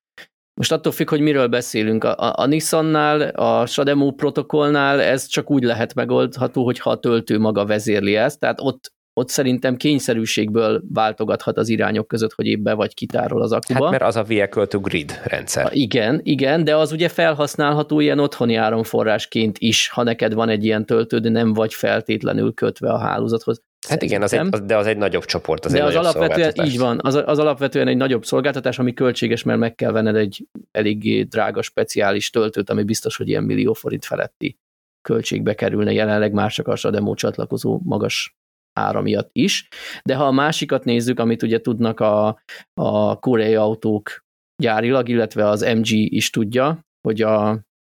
most 0.54 0.72
attól 0.72 0.92
függ, 0.92 1.08
hogy 1.08 1.20
miről 1.20 1.46
beszélünk. 1.46 2.04
A, 2.04 2.16
a, 2.18 2.32
a 2.36 2.46
Nissannál, 2.46 3.20
a 3.20 3.66
Shademo 3.66 4.10
protokollnál 4.10 5.00
ez 5.00 5.26
csak 5.26 5.50
úgy 5.50 5.62
lehet 5.62 5.94
megoldható, 5.94 6.64
hogyha 6.64 6.90
a 6.90 6.98
töltő 6.98 7.38
maga 7.38 7.66
vezérli 7.66 8.16
ezt, 8.16 8.38
tehát 8.38 8.60
ott 8.60 8.92
ott 9.14 9.28
szerintem 9.28 9.76
kényszerűségből 9.76 10.82
váltogathat 10.88 11.56
az 11.56 11.68
irányok 11.68 12.08
között, 12.08 12.32
hogy 12.32 12.46
épp 12.46 12.60
be 12.60 12.74
vagy 12.74 12.94
kitárol 12.94 13.42
az 13.42 13.52
akuba. 13.52 13.82
Hát 13.82 13.90
mert 13.90 14.02
az 14.02 14.16
a 14.16 14.22
vehicle 14.22 14.66
to 14.66 14.80
grid 14.80 15.20
rendszer. 15.24 15.68
Igen, 15.72 16.20
igen, 16.22 16.64
de 16.64 16.76
az 16.76 16.92
ugye 16.92 17.08
felhasználható 17.08 18.00
ilyen 18.00 18.18
otthoni 18.18 18.54
áramforrásként 18.54 19.58
is, 19.58 19.88
ha 19.88 20.02
neked 20.02 20.34
van 20.34 20.48
egy 20.48 20.64
ilyen 20.64 20.86
töltő, 20.86 21.18
de 21.18 21.28
nem 21.28 21.52
vagy 21.52 21.74
feltétlenül 21.74 22.54
kötve 22.54 22.90
a 22.92 22.98
hálózathoz. 22.98 23.62
Hát 23.88 24.02
igen, 24.02 24.22
az 24.22 24.32
egy, 24.32 24.48
de 24.48 24.76
az 24.76 24.86
egy 24.86 24.96
nagyobb 24.96 25.24
csoport, 25.24 25.64
az 25.64 25.72
de 25.72 25.78
egy 25.78 25.84
az 25.84 25.94
alapvetően 25.94 26.66
így 26.66 26.78
van, 26.78 27.00
az, 27.02 27.22
az 27.26 27.38
alapvetően 27.38 27.88
egy 27.88 27.96
nagyobb 27.96 28.24
szolgáltatás, 28.24 28.78
ami 28.78 28.92
költséges, 28.92 29.42
mert 29.42 29.58
meg 29.58 29.74
kell 29.74 29.92
venned 29.92 30.16
egy 30.16 30.46
eléggé 30.70 31.22
drága 31.22 31.62
speciális 31.62 32.30
töltőt, 32.30 32.70
ami 32.70 32.82
biztos, 32.82 33.16
hogy 33.16 33.28
ilyen 33.28 33.42
millió 33.42 33.72
forint 33.72 34.04
feletti 34.04 34.58
költségbe 35.02 35.54
kerülne 35.54 35.92
jelenleg 35.92 36.32
már 36.32 36.50
csak 36.50 36.68
a 36.68 36.90
demo 36.90 37.14
csatlakozó 37.14 37.80
magas 37.84 38.36
ára 38.72 39.00
miatt 39.00 39.30
is, 39.32 39.68
de 40.02 40.14
ha 40.14 40.26
a 40.26 40.32
másikat 40.32 40.84
nézzük, 40.84 41.18
amit 41.18 41.42
ugye 41.42 41.60
tudnak 41.60 42.00
a, 42.00 42.42
a 42.74 43.18
koreai 43.18 43.54
autók 43.54 44.24
gyárilag, 44.62 45.08
illetve 45.08 45.48
az 45.48 45.60
MG 45.60 45.90
is 45.90 46.30
tudja, 46.30 46.86
hogy 47.08 47.22
a, 47.22 47.48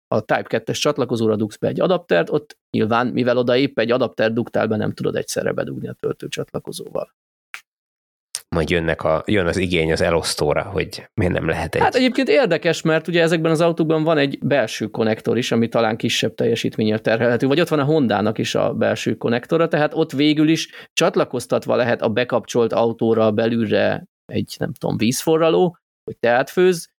a 0.06 0.20
Type 0.24 0.46
2-es 0.48 0.80
csatlakozóra 0.80 1.36
dugsz 1.36 1.56
be 1.56 1.68
egy 1.68 1.80
adaptert, 1.80 2.30
ott 2.30 2.58
nyilván, 2.70 3.06
mivel 3.06 3.36
oda 3.36 3.56
épp 3.56 3.78
egy 3.78 3.90
adapter 3.90 4.32
dugtál 4.32 4.66
be, 4.66 4.76
nem 4.76 4.92
tudod 4.92 5.16
egyszerre 5.16 5.52
bedugni 5.52 5.88
a 5.88 5.92
töltő 5.92 6.28
csatlakozóval 6.28 7.14
majd 8.52 8.70
jönnek 8.70 9.04
a, 9.04 9.22
jön 9.26 9.46
az 9.46 9.56
igény 9.56 9.92
az 9.92 10.00
elosztóra, 10.00 10.62
hogy 10.62 11.08
miért 11.14 11.32
nem 11.32 11.48
lehet 11.48 11.74
egy... 11.74 11.80
Hát 11.80 11.94
egyébként 11.94 12.28
érdekes, 12.28 12.82
mert 12.82 13.08
ugye 13.08 13.22
ezekben 13.22 13.50
az 13.50 13.60
autókban 13.60 14.04
van 14.04 14.18
egy 14.18 14.38
belső 14.42 14.86
konnektor 14.86 15.38
is, 15.38 15.52
ami 15.52 15.68
talán 15.68 15.96
kisebb 15.96 16.34
teljesítménnyel 16.34 16.98
terhelhető, 16.98 17.46
vagy 17.46 17.60
ott 17.60 17.68
van 17.68 17.78
a 17.78 17.84
Hondának 17.84 18.38
is 18.38 18.54
a 18.54 18.74
belső 18.74 19.14
konnektora, 19.14 19.68
tehát 19.68 19.94
ott 19.94 20.12
végül 20.12 20.48
is 20.48 20.88
csatlakoztatva 20.92 21.76
lehet 21.76 22.02
a 22.02 22.08
bekapcsolt 22.08 22.72
autóra 22.72 23.30
belülre 23.30 24.06
egy, 24.32 24.54
nem 24.58 24.72
tudom, 24.72 24.96
vízforraló, 24.96 25.76
hogy 26.04 26.16
teát 26.18 26.50
főz, 26.50 26.90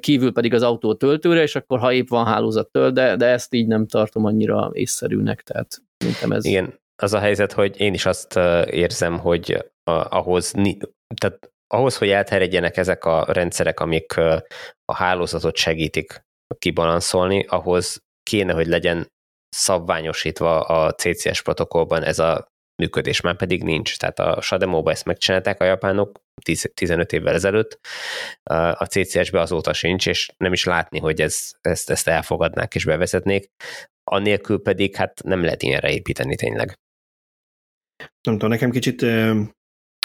kívül 0.00 0.32
pedig 0.32 0.54
az 0.54 0.62
autó 0.62 0.94
töltőre, 0.94 1.42
és 1.42 1.56
akkor 1.56 1.78
ha 1.78 1.92
épp 1.92 2.08
van 2.08 2.26
hálózat 2.26 2.70
tölt, 2.70 2.94
de, 2.94 3.16
de 3.16 3.26
ezt 3.26 3.54
így 3.54 3.66
nem 3.66 3.86
tartom 3.86 4.24
annyira 4.24 4.70
észszerűnek, 4.72 5.42
tehát 5.42 5.82
szerintem 5.96 6.32
ez... 6.32 6.44
Igen, 6.44 6.78
az 7.02 7.12
a 7.12 7.18
helyzet, 7.18 7.52
hogy 7.52 7.80
én 7.80 7.94
is 7.94 8.06
azt 8.06 8.36
érzem, 8.66 9.18
hogy 9.18 9.72
ahhoz, 9.84 10.50
tehát 11.20 11.50
ahhoz, 11.66 11.96
hogy 11.96 12.08
elterjedjenek 12.08 12.76
ezek 12.76 13.04
a 13.04 13.24
rendszerek, 13.32 13.80
amik 13.80 14.16
a 14.84 14.94
hálózatot 14.94 15.56
segítik 15.56 16.24
kibalanszolni, 16.58 17.44
ahhoz 17.48 18.02
kéne, 18.22 18.52
hogy 18.52 18.66
legyen 18.66 19.06
szabványosítva 19.48 20.60
a 20.60 20.92
CCS 20.92 21.42
protokollban 21.42 22.02
ez 22.02 22.18
a 22.18 22.48
működés, 22.82 23.20
már 23.20 23.36
pedig 23.36 23.62
nincs. 23.62 23.96
Tehát 23.98 24.18
a 24.18 24.40
Shademo-ba 24.40 24.90
ezt 24.90 25.04
megcsinálták 25.04 25.60
a 25.60 25.64
japánok 25.64 26.20
10, 26.44 26.70
15 26.74 27.12
évvel 27.12 27.34
ezelőtt, 27.34 27.78
a 28.72 28.84
CCS-be 28.84 29.40
azóta 29.40 29.72
sincs, 29.72 30.06
és 30.06 30.30
nem 30.36 30.52
is 30.52 30.64
látni, 30.64 30.98
hogy 30.98 31.20
ez, 31.20 31.50
ezt, 31.60 31.90
ezt 31.90 32.08
elfogadnák 32.08 32.74
és 32.74 32.84
bevezetnék. 32.84 33.50
Annélkül 34.04 34.62
pedig 34.62 34.96
hát 34.96 35.22
nem 35.22 35.42
lehet 35.42 35.62
ilyenre 35.62 35.92
építeni 35.92 36.36
tényleg. 36.36 36.78
Nem 38.22 38.34
tudom, 38.34 38.50
nekem 38.50 38.70
kicsit 38.70 39.06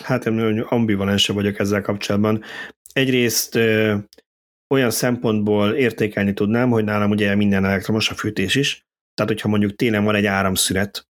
hát 0.03 0.25
ambivalens 0.63 1.27
vagyok 1.27 1.59
ezzel 1.59 1.81
kapcsolatban. 1.81 2.43
Egyrészt 2.93 3.55
olyan 4.73 4.91
szempontból 4.91 5.73
értékelni 5.73 6.33
tudnám, 6.33 6.69
hogy 6.69 6.83
nálam 6.83 7.09
ugye 7.09 7.35
minden 7.35 7.65
elektromos 7.65 8.09
a 8.09 8.13
fűtés 8.13 8.55
is, 8.55 8.85
tehát 9.13 9.31
hogyha 9.31 9.49
mondjuk 9.49 9.75
télen 9.75 10.03
van 10.03 10.15
egy 10.15 10.25
áramszünet, 10.25 11.07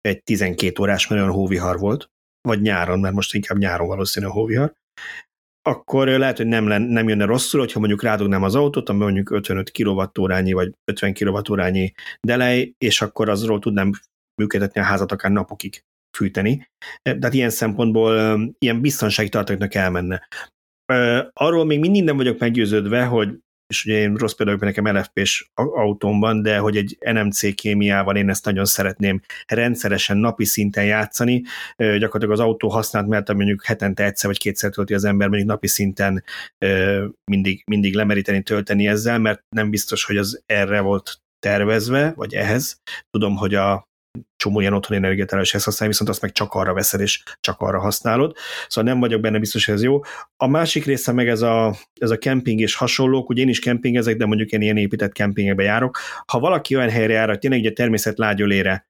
egy 0.00 0.22
12 0.22 0.82
órás, 0.82 1.06
mert 1.06 1.20
olyan 1.22 1.34
hóvihar 1.34 1.78
volt, 1.78 2.10
vagy 2.40 2.60
nyáron, 2.60 3.00
mert 3.00 3.14
most 3.14 3.34
inkább 3.34 3.58
nyáron 3.58 3.86
valószínű 3.86 4.26
a 4.26 4.30
hóvihar, 4.30 4.74
akkor 5.62 6.08
lehet, 6.08 6.36
hogy 6.36 6.46
nem, 6.46 6.68
len, 6.68 6.82
nem 6.82 7.08
jönne 7.08 7.24
rosszul, 7.24 7.60
hogyha 7.60 7.78
mondjuk 7.78 8.02
rádugnám 8.02 8.42
az 8.42 8.54
autót, 8.54 8.88
ami 8.88 8.98
mondjuk 8.98 9.30
55 9.30 9.70
kWh 9.70 10.52
vagy 10.52 10.72
50 10.84 11.14
kWh 11.14 11.90
delej, 12.20 12.74
és 12.78 13.02
akkor 13.02 13.28
azról 13.28 13.58
tudnám 13.58 13.90
működtetni 14.42 14.80
a 14.80 14.84
házat 14.84 15.12
akár 15.12 15.30
napokig 15.30 15.84
fűteni. 16.16 16.68
Tehát 17.02 17.34
ilyen 17.34 17.50
szempontból 17.50 18.38
ilyen 18.58 18.80
biztonsági 18.80 19.28
tartaléknak 19.28 19.74
elmenne. 19.74 20.28
Arról 21.32 21.64
még 21.64 21.80
mindig 21.80 22.04
nem 22.04 22.16
vagyok 22.16 22.38
meggyőződve, 22.38 23.04
hogy 23.04 23.38
és 23.66 23.84
ugye 23.84 23.98
én 23.98 24.14
rossz 24.14 24.32
például 24.32 24.58
nekem 24.60 24.96
LFP-s 24.96 25.50
autómban, 25.54 26.42
de 26.42 26.58
hogy 26.58 26.76
egy 26.76 26.96
NMC 27.00 27.54
kémiával 27.54 28.16
én 28.16 28.28
ezt 28.28 28.44
nagyon 28.44 28.64
szeretném 28.64 29.20
rendszeresen 29.46 30.16
napi 30.16 30.44
szinten 30.44 30.84
játszani. 30.84 31.42
Gyakorlatilag 31.76 32.30
az 32.30 32.40
autó 32.40 32.68
használt, 32.68 33.06
mert 33.06 33.32
mondjuk 33.32 33.64
hetente 33.64 34.04
egyszer 34.04 34.30
vagy 34.30 34.38
kétszer 34.38 34.70
tölti 34.70 34.94
az 34.94 35.04
ember, 35.04 35.28
mondjuk 35.28 35.50
napi 35.50 35.66
szinten 35.66 36.24
mindig, 37.30 37.62
mindig 37.66 37.94
lemeríteni, 37.94 38.42
tölteni 38.42 38.86
ezzel, 38.86 39.18
mert 39.18 39.40
nem 39.56 39.70
biztos, 39.70 40.04
hogy 40.04 40.16
az 40.16 40.42
erre 40.46 40.80
volt 40.80 41.18
tervezve, 41.38 42.12
vagy 42.16 42.34
ehhez. 42.34 42.76
Tudom, 43.10 43.36
hogy 43.36 43.54
a 43.54 43.84
csomó 44.36 44.60
ilyen 44.60 44.72
otthoni 44.72 44.98
energiatermeléshez 44.98 45.64
használni, 45.64 45.92
viszont 45.92 46.10
azt 46.10 46.22
meg 46.22 46.32
csak 46.32 46.52
arra 46.54 46.74
veszed, 46.74 47.00
és 47.00 47.22
csak 47.40 47.60
arra 47.60 47.80
használod. 47.80 48.36
Szóval 48.68 48.92
nem 48.92 49.00
vagyok 49.00 49.20
benne 49.20 49.38
biztos, 49.38 49.64
hogy 49.64 49.74
ez 49.74 49.82
jó. 49.82 50.00
A 50.36 50.46
másik 50.46 50.84
része 50.84 51.12
meg 51.12 51.28
ez 51.28 51.42
a, 51.42 51.76
ez 51.94 52.10
a 52.10 52.18
kemping 52.18 52.60
és 52.60 52.74
hasonlók, 52.74 53.28
ugye 53.28 53.42
én 53.42 53.48
is 53.48 53.58
kempingezek, 53.58 54.16
de 54.16 54.26
mondjuk 54.26 54.50
én 54.50 54.60
ilyen 54.60 54.76
épített 54.76 55.12
kempingekbe 55.12 55.62
járok. 55.62 55.98
Ha 56.26 56.38
valaki 56.38 56.76
olyan 56.76 56.90
helyre 56.90 57.12
jár, 57.12 57.28
hogy 57.28 57.38
tényleg 57.38 57.60
ugye 57.60 57.72
természet 57.72 58.18
lágyölére, 58.18 58.86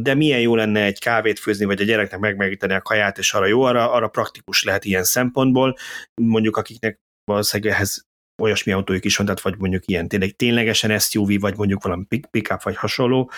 de 0.00 0.14
milyen 0.14 0.40
jó 0.40 0.54
lenne 0.54 0.84
egy 0.84 0.98
kávét 0.98 1.38
főzni, 1.38 1.64
vagy 1.64 1.80
a 1.80 1.84
gyereknek 1.84 2.20
megmegíteni 2.20 2.74
a 2.74 2.80
kaját, 2.80 3.18
és 3.18 3.32
arra 3.32 3.46
jó, 3.46 3.62
arra, 3.62 3.92
arra 3.92 4.08
praktikus 4.08 4.62
lehet 4.62 4.84
ilyen 4.84 5.04
szempontból. 5.04 5.76
Mondjuk 6.22 6.56
akiknek 6.56 7.00
valószínűleg 7.24 7.72
ehhez 7.72 8.08
olyasmi 8.42 8.72
autójuk 8.72 9.04
is 9.04 9.16
van, 9.16 9.26
tehát 9.26 9.40
vagy 9.40 9.58
mondjuk 9.58 9.86
ilyen 9.86 10.08
tényleg, 10.08 10.30
ténylegesen 10.30 10.98
SUV, 10.98 11.30
vagy 11.40 11.56
mondjuk 11.56 11.82
valami 11.82 12.04
pick-up, 12.30 12.62
vagy 12.62 12.76
hasonló 12.76 13.30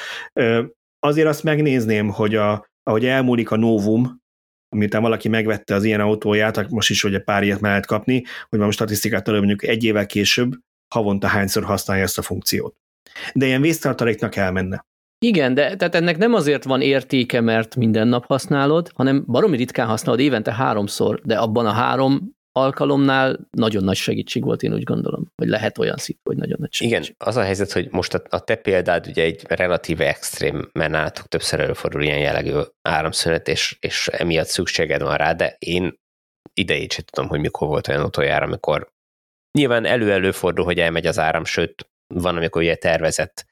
azért 1.03 1.29
azt 1.29 1.43
megnézném, 1.43 2.09
hogy 2.09 2.35
a, 2.35 2.67
ahogy 2.83 3.05
elmúlik 3.05 3.51
a 3.51 3.57
Novum, 3.57 4.21
miután 4.77 5.03
valaki 5.03 5.29
megvette 5.29 5.75
az 5.75 5.85
ilyen 5.85 6.01
autóját, 6.01 6.71
most 6.71 6.91
is 6.91 7.03
hogy 7.03 7.23
pár 7.23 7.43
ilyet 7.43 7.61
mellett 7.61 7.87
kapni, 7.87 8.25
hogy 8.49 8.59
van 8.59 8.71
statisztikát 8.71 9.29
előbb 9.29 9.45
mondjuk 9.45 9.71
egy 9.71 9.85
évvel 9.85 10.07
később 10.07 10.53
havonta 10.95 11.27
hányszor 11.27 11.65
használja 11.65 12.03
ezt 12.03 12.19
a 12.19 12.23
funkciót. 12.23 12.75
De 13.33 13.47
ilyen 13.47 13.61
vésztartaléknak 13.61 14.37
elmenne. 14.37 14.85
Igen, 15.19 15.55
de 15.55 15.77
tehát 15.77 15.95
ennek 15.95 16.19
nem 16.19 16.35
azért 16.35 16.65
van 16.65 16.81
értéke, 16.81 17.41
mert 17.41 17.77
minden 17.77 18.09
nap 18.09 18.25
használod, 18.27 18.91
hanem 18.95 19.25
baromi 19.27 19.57
ritkán 19.57 19.87
használod 19.87 20.21
évente 20.21 20.55
háromszor, 20.55 21.21
de 21.25 21.39
abban 21.39 21.67
a 21.67 21.73
három 21.73 22.37
alkalomnál 22.53 23.49
nagyon 23.51 23.85
nagy 23.85 23.97
segítség 23.97 24.45
volt, 24.45 24.63
én 24.63 24.73
úgy 24.73 24.83
gondolom, 24.83 25.27
hogy 25.37 25.49
lehet 25.49 25.79
olyan 25.79 25.97
szitu, 25.97 26.21
hogy 26.23 26.37
nagyon 26.37 26.57
nagy 26.61 26.73
segítség. 26.73 27.03
Igen, 27.03 27.17
az 27.19 27.37
a 27.37 27.43
helyzet, 27.43 27.73
hogy 27.73 27.89
most 27.91 28.15
a, 28.15 28.23
a 28.29 28.41
te 28.41 28.57
példád 28.57 29.07
ugye 29.07 29.23
egy 29.23 29.45
relatíve 29.49 30.09
extrém, 30.09 30.71
mert 30.73 30.91
nálatok 30.91 31.27
többször 31.27 31.61
előfordul 31.61 32.03
ilyen 32.03 32.19
jellegű 32.19 32.59
áramszünet, 32.83 33.49
és, 33.49 33.77
és 33.81 34.09
emiatt 34.09 34.47
szükséged 34.47 35.03
van 35.03 35.17
rá, 35.17 35.33
de 35.33 35.57
én 35.59 36.01
idejét 36.55 36.93
sem 36.93 37.05
tudom, 37.05 37.29
hogy 37.29 37.41
mikor 37.41 37.69
volt 37.69 37.89
olyan 37.89 38.05
utoljára, 38.05 38.45
amikor 38.45 38.91
nyilván 39.59 39.85
elő-előfordul, 39.85 40.65
hogy 40.65 40.79
elmegy 40.79 41.07
az 41.07 41.19
áram, 41.19 41.45
sőt, 41.45 41.91
van, 42.15 42.37
amikor 42.37 42.63
ugye 42.63 42.75
tervezett 42.75 43.47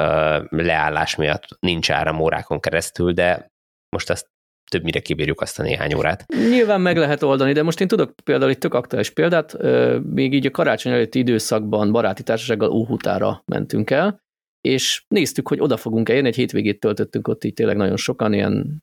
uh, 0.00 0.44
leállás 0.50 1.16
miatt 1.16 1.46
nincs 1.60 1.90
áram 1.90 2.20
órákon 2.20 2.60
keresztül, 2.60 3.12
de 3.12 3.50
most 3.96 4.10
azt 4.10 4.30
többnyire 4.72 5.00
kibírjuk 5.00 5.40
azt 5.40 5.58
a 5.58 5.62
néhány 5.62 5.94
órát. 5.94 6.26
Nyilván 6.50 6.80
meg 6.80 6.96
lehet 6.96 7.22
oldani, 7.22 7.52
de 7.52 7.62
most 7.62 7.80
én 7.80 7.88
tudok 7.88 8.14
például 8.24 8.50
egy 8.50 8.58
tök 8.58 8.74
aktuális 8.74 9.10
példát, 9.10 9.56
még 10.02 10.32
így 10.32 10.46
a 10.46 10.50
karácsony 10.50 10.92
előtti 10.92 11.18
időszakban 11.18 11.92
baráti 11.92 12.22
társasággal 12.22 12.70
Óhutára 12.70 13.42
mentünk 13.46 13.90
el, 13.90 14.20
és 14.60 15.04
néztük, 15.08 15.48
hogy 15.48 15.60
oda 15.60 15.76
fogunk 15.76 16.08
eljönni, 16.08 16.28
egy 16.28 16.36
hétvégét 16.36 16.80
töltöttünk 16.80 17.28
ott 17.28 17.44
így 17.44 17.54
tényleg 17.54 17.76
nagyon 17.76 17.96
sokan, 17.96 18.32
ilyen 18.32 18.82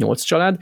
nyolc 0.00 0.22
család, 0.22 0.58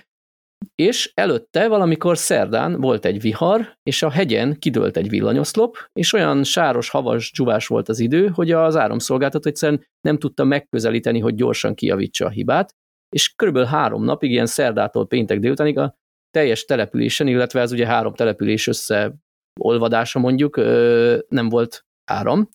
és 0.75 1.12
előtte 1.14 1.69
valamikor 1.69 2.19
szerdán 2.19 2.81
volt 2.81 3.05
egy 3.05 3.21
vihar, 3.21 3.76
és 3.83 4.02
a 4.02 4.11
hegyen 4.11 4.59
kidőlt 4.59 4.97
egy 4.97 5.09
villanyoszlop, 5.09 5.76
és 5.93 6.12
olyan 6.12 6.45
sáros, 6.45 6.91
havas, 6.91 7.31
dzsuvás 7.31 7.67
volt 7.67 7.88
az 7.88 7.99
idő, 7.99 8.26
hogy 8.26 8.50
az 8.50 8.76
áramszolgáltató 8.76 9.49
egyszerűen 9.49 9.87
nem 10.00 10.19
tudta 10.19 10.45
megközelíteni, 10.45 11.19
hogy 11.19 11.35
gyorsan 11.35 11.75
kijavítsa 11.75 12.26
a 12.26 12.31
hibát, 12.31 12.75
és 13.12 13.35
körülbelül 13.35 13.69
három 13.69 14.04
napig, 14.04 14.31
ilyen 14.31 14.47
szerdától 14.47 15.07
péntek 15.07 15.38
délutánig 15.38 15.78
a 15.78 15.97
teljes 16.31 16.64
településen, 16.64 17.26
illetve 17.26 17.61
ez 17.61 17.73
ugye 17.73 17.87
három 17.87 18.14
település 18.14 18.66
összeolvadása 18.66 20.19
mondjuk, 20.19 20.57
nem 21.28 21.49
volt 21.49 21.85
áram, 22.11 22.49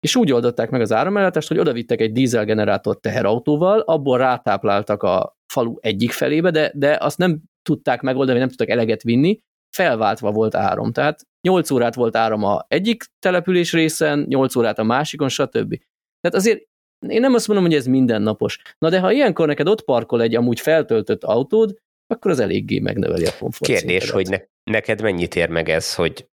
és 0.00 0.16
úgy 0.16 0.32
oldották 0.32 0.70
meg 0.70 0.80
az 0.80 0.92
áramellátást, 0.92 1.48
hogy 1.48 1.58
odavittek 1.58 2.00
egy 2.00 2.12
dízelgenerátor 2.12 3.00
teherautóval, 3.00 3.80
abból 3.80 4.18
rátápláltak 4.18 5.02
a 5.02 5.36
falu 5.52 5.74
egyik 5.80 6.10
felébe, 6.10 6.50
de, 6.50 6.72
de 6.74 6.96
azt 7.00 7.18
nem 7.18 7.42
tudták 7.62 8.00
megoldani, 8.00 8.38
nem 8.38 8.48
tudtak 8.48 8.68
eleget 8.68 9.02
vinni, 9.02 9.40
felváltva 9.76 10.32
volt 10.32 10.54
áram. 10.54 10.92
Tehát 10.92 11.22
8 11.40 11.70
órát 11.70 11.94
volt 11.94 12.16
áram 12.16 12.44
a 12.44 12.64
egyik 12.68 13.04
település 13.18 13.72
részen, 13.72 14.24
8 14.28 14.56
órát 14.56 14.78
a 14.78 14.82
másikon, 14.82 15.28
stb. 15.28 15.78
Tehát 16.20 16.36
azért 16.36 16.62
én 17.08 17.20
nem 17.20 17.34
azt 17.34 17.46
mondom, 17.46 17.66
hogy 17.66 17.74
ez 17.74 17.86
mindennapos. 17.86 18.58
Na 18.78 18.88
de 18.88 19.00
ha 19.00 19.12
ilyenkor 19.12 19.46
neked 19.46 19.68
ott 19.68 19.84
parkol 19.84 20.22
egy 20.22 20.34
amúgy 20.34 20.60
feltöltött 20.60 21.24
autód, 21.24 21.74
akkor 22.06 22.30
az 22.30 22.40
eléggé 22.40 22.78
megnöveli 22.78 23.24
a 23.24 23.32
komfort. 23.38 23.70
Kérdés, 23.70 24.10
hogy 24.10 24.28
ne, 24.28 24.38
neked 24.70 25.02
mennyit 25.02 25.34
ér 25.34 25.48
meg 25.48 25.68
ez, 25.68 25.94
hogy, 25.94 26.28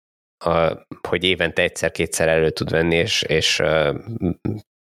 a, 0.44 0.86
hogy 1.08 1.24
évente 1.24 1.62
egyszer-kétszer 1.62 2.28
elő 2.28 2.50
tud 2.50 2.70
venni, 2.70 2.96
és, 2.96 3.22
és 3.22 3.62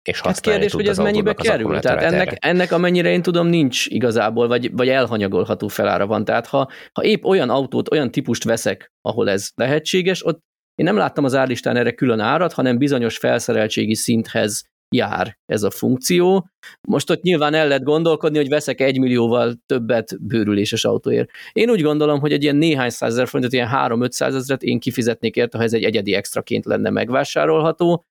és 0.09 0.21
hát 0.21 0.39
kérdés, 0.39 0.71
hogy 0.71 0.87
ez 0.87 0.97
mennyibe 0.97 1.33
kerül. 1.33 1.79
Tehát 1.79 2.03
ennek, 2.03 2.37
ennek, 2.39 2.71
amennyire 2.71 3.09
én 3.09 3.21
tudom, 3.21 3.47
nincs 3.47 3.85
igazából, 3.85 4.47
vagy, 4.47 4.71
vagy 4.71 4.89
elhanyagolható 4.89 5.67
felára 5.67 6.07
van. 6.07 6.25
Tehát 6.25 6.47
ha, 6.47 6.69
ha 6.93 7.03
épp 7.03 7.23
olyan 7.23 7.49
autót, 7.49 7.91
olyan 7.91 8.11
típust 8.11 8.43
veszek, 8.43 8.91
ahol 9.01 9.29
ez 9.29 9.49
lehetséges, 9.55 10.25
ott 10.25 10.39
én 10.75 10.85
nem 10.85 10.97
láttam 10.97 11.23
az 11.23 11.35
árlistán 11.35 11.75
erre 11.75 11.91
külön 11.91 12.19
árat, 12.19 12.53
hanem 12.53 12.77
bizonyos 12.77 13.17
felszereltségi 13.17 13.95
szinthez 13.95 14.63
jár 14.95 15.37
ez 15.45 15.63
a 15.63 15.69
funkció. 15.69 16.47
Most 16.87 17.09
ott 17.09 17.21
nyilván 17.21 17.53
el 17.53 17.67
lehet 17.67 17.83
gondolkodni, 17.83 18.37
hogy 18.37 18.49
veszek 18.49 18.81
egy 18.81 18.99
millióval 18.99 19.53
többet 19.65 20.17
bőrüléses 20.21 20.85
autóért. 20.85 21.29
Én 21.51 21.69
úgy 21.69 21.81
gondolom, 21.81 22.19
hogy 22.19 22.31
egy 22.33 22.43
ilyen 22.43 22.55
néhány 22.55 22.89
százezer 22.89 23.27
forintot, 23.27 23.53
ilyen 23.53 23.69
3-500 23.71 24.21
ezeret 24.21 24.63
én 24.63 24.79
kifizetnék 24.79 25.35
érte, 25.35 25.57
ha 25.57 25.63
ez 25.63 25.73
egy 25.73 25.83
egyedi 25.83 26.13
extraként 26.13 26.65
lenne 26.65 26.89
megvásárolható. 26.89 28.05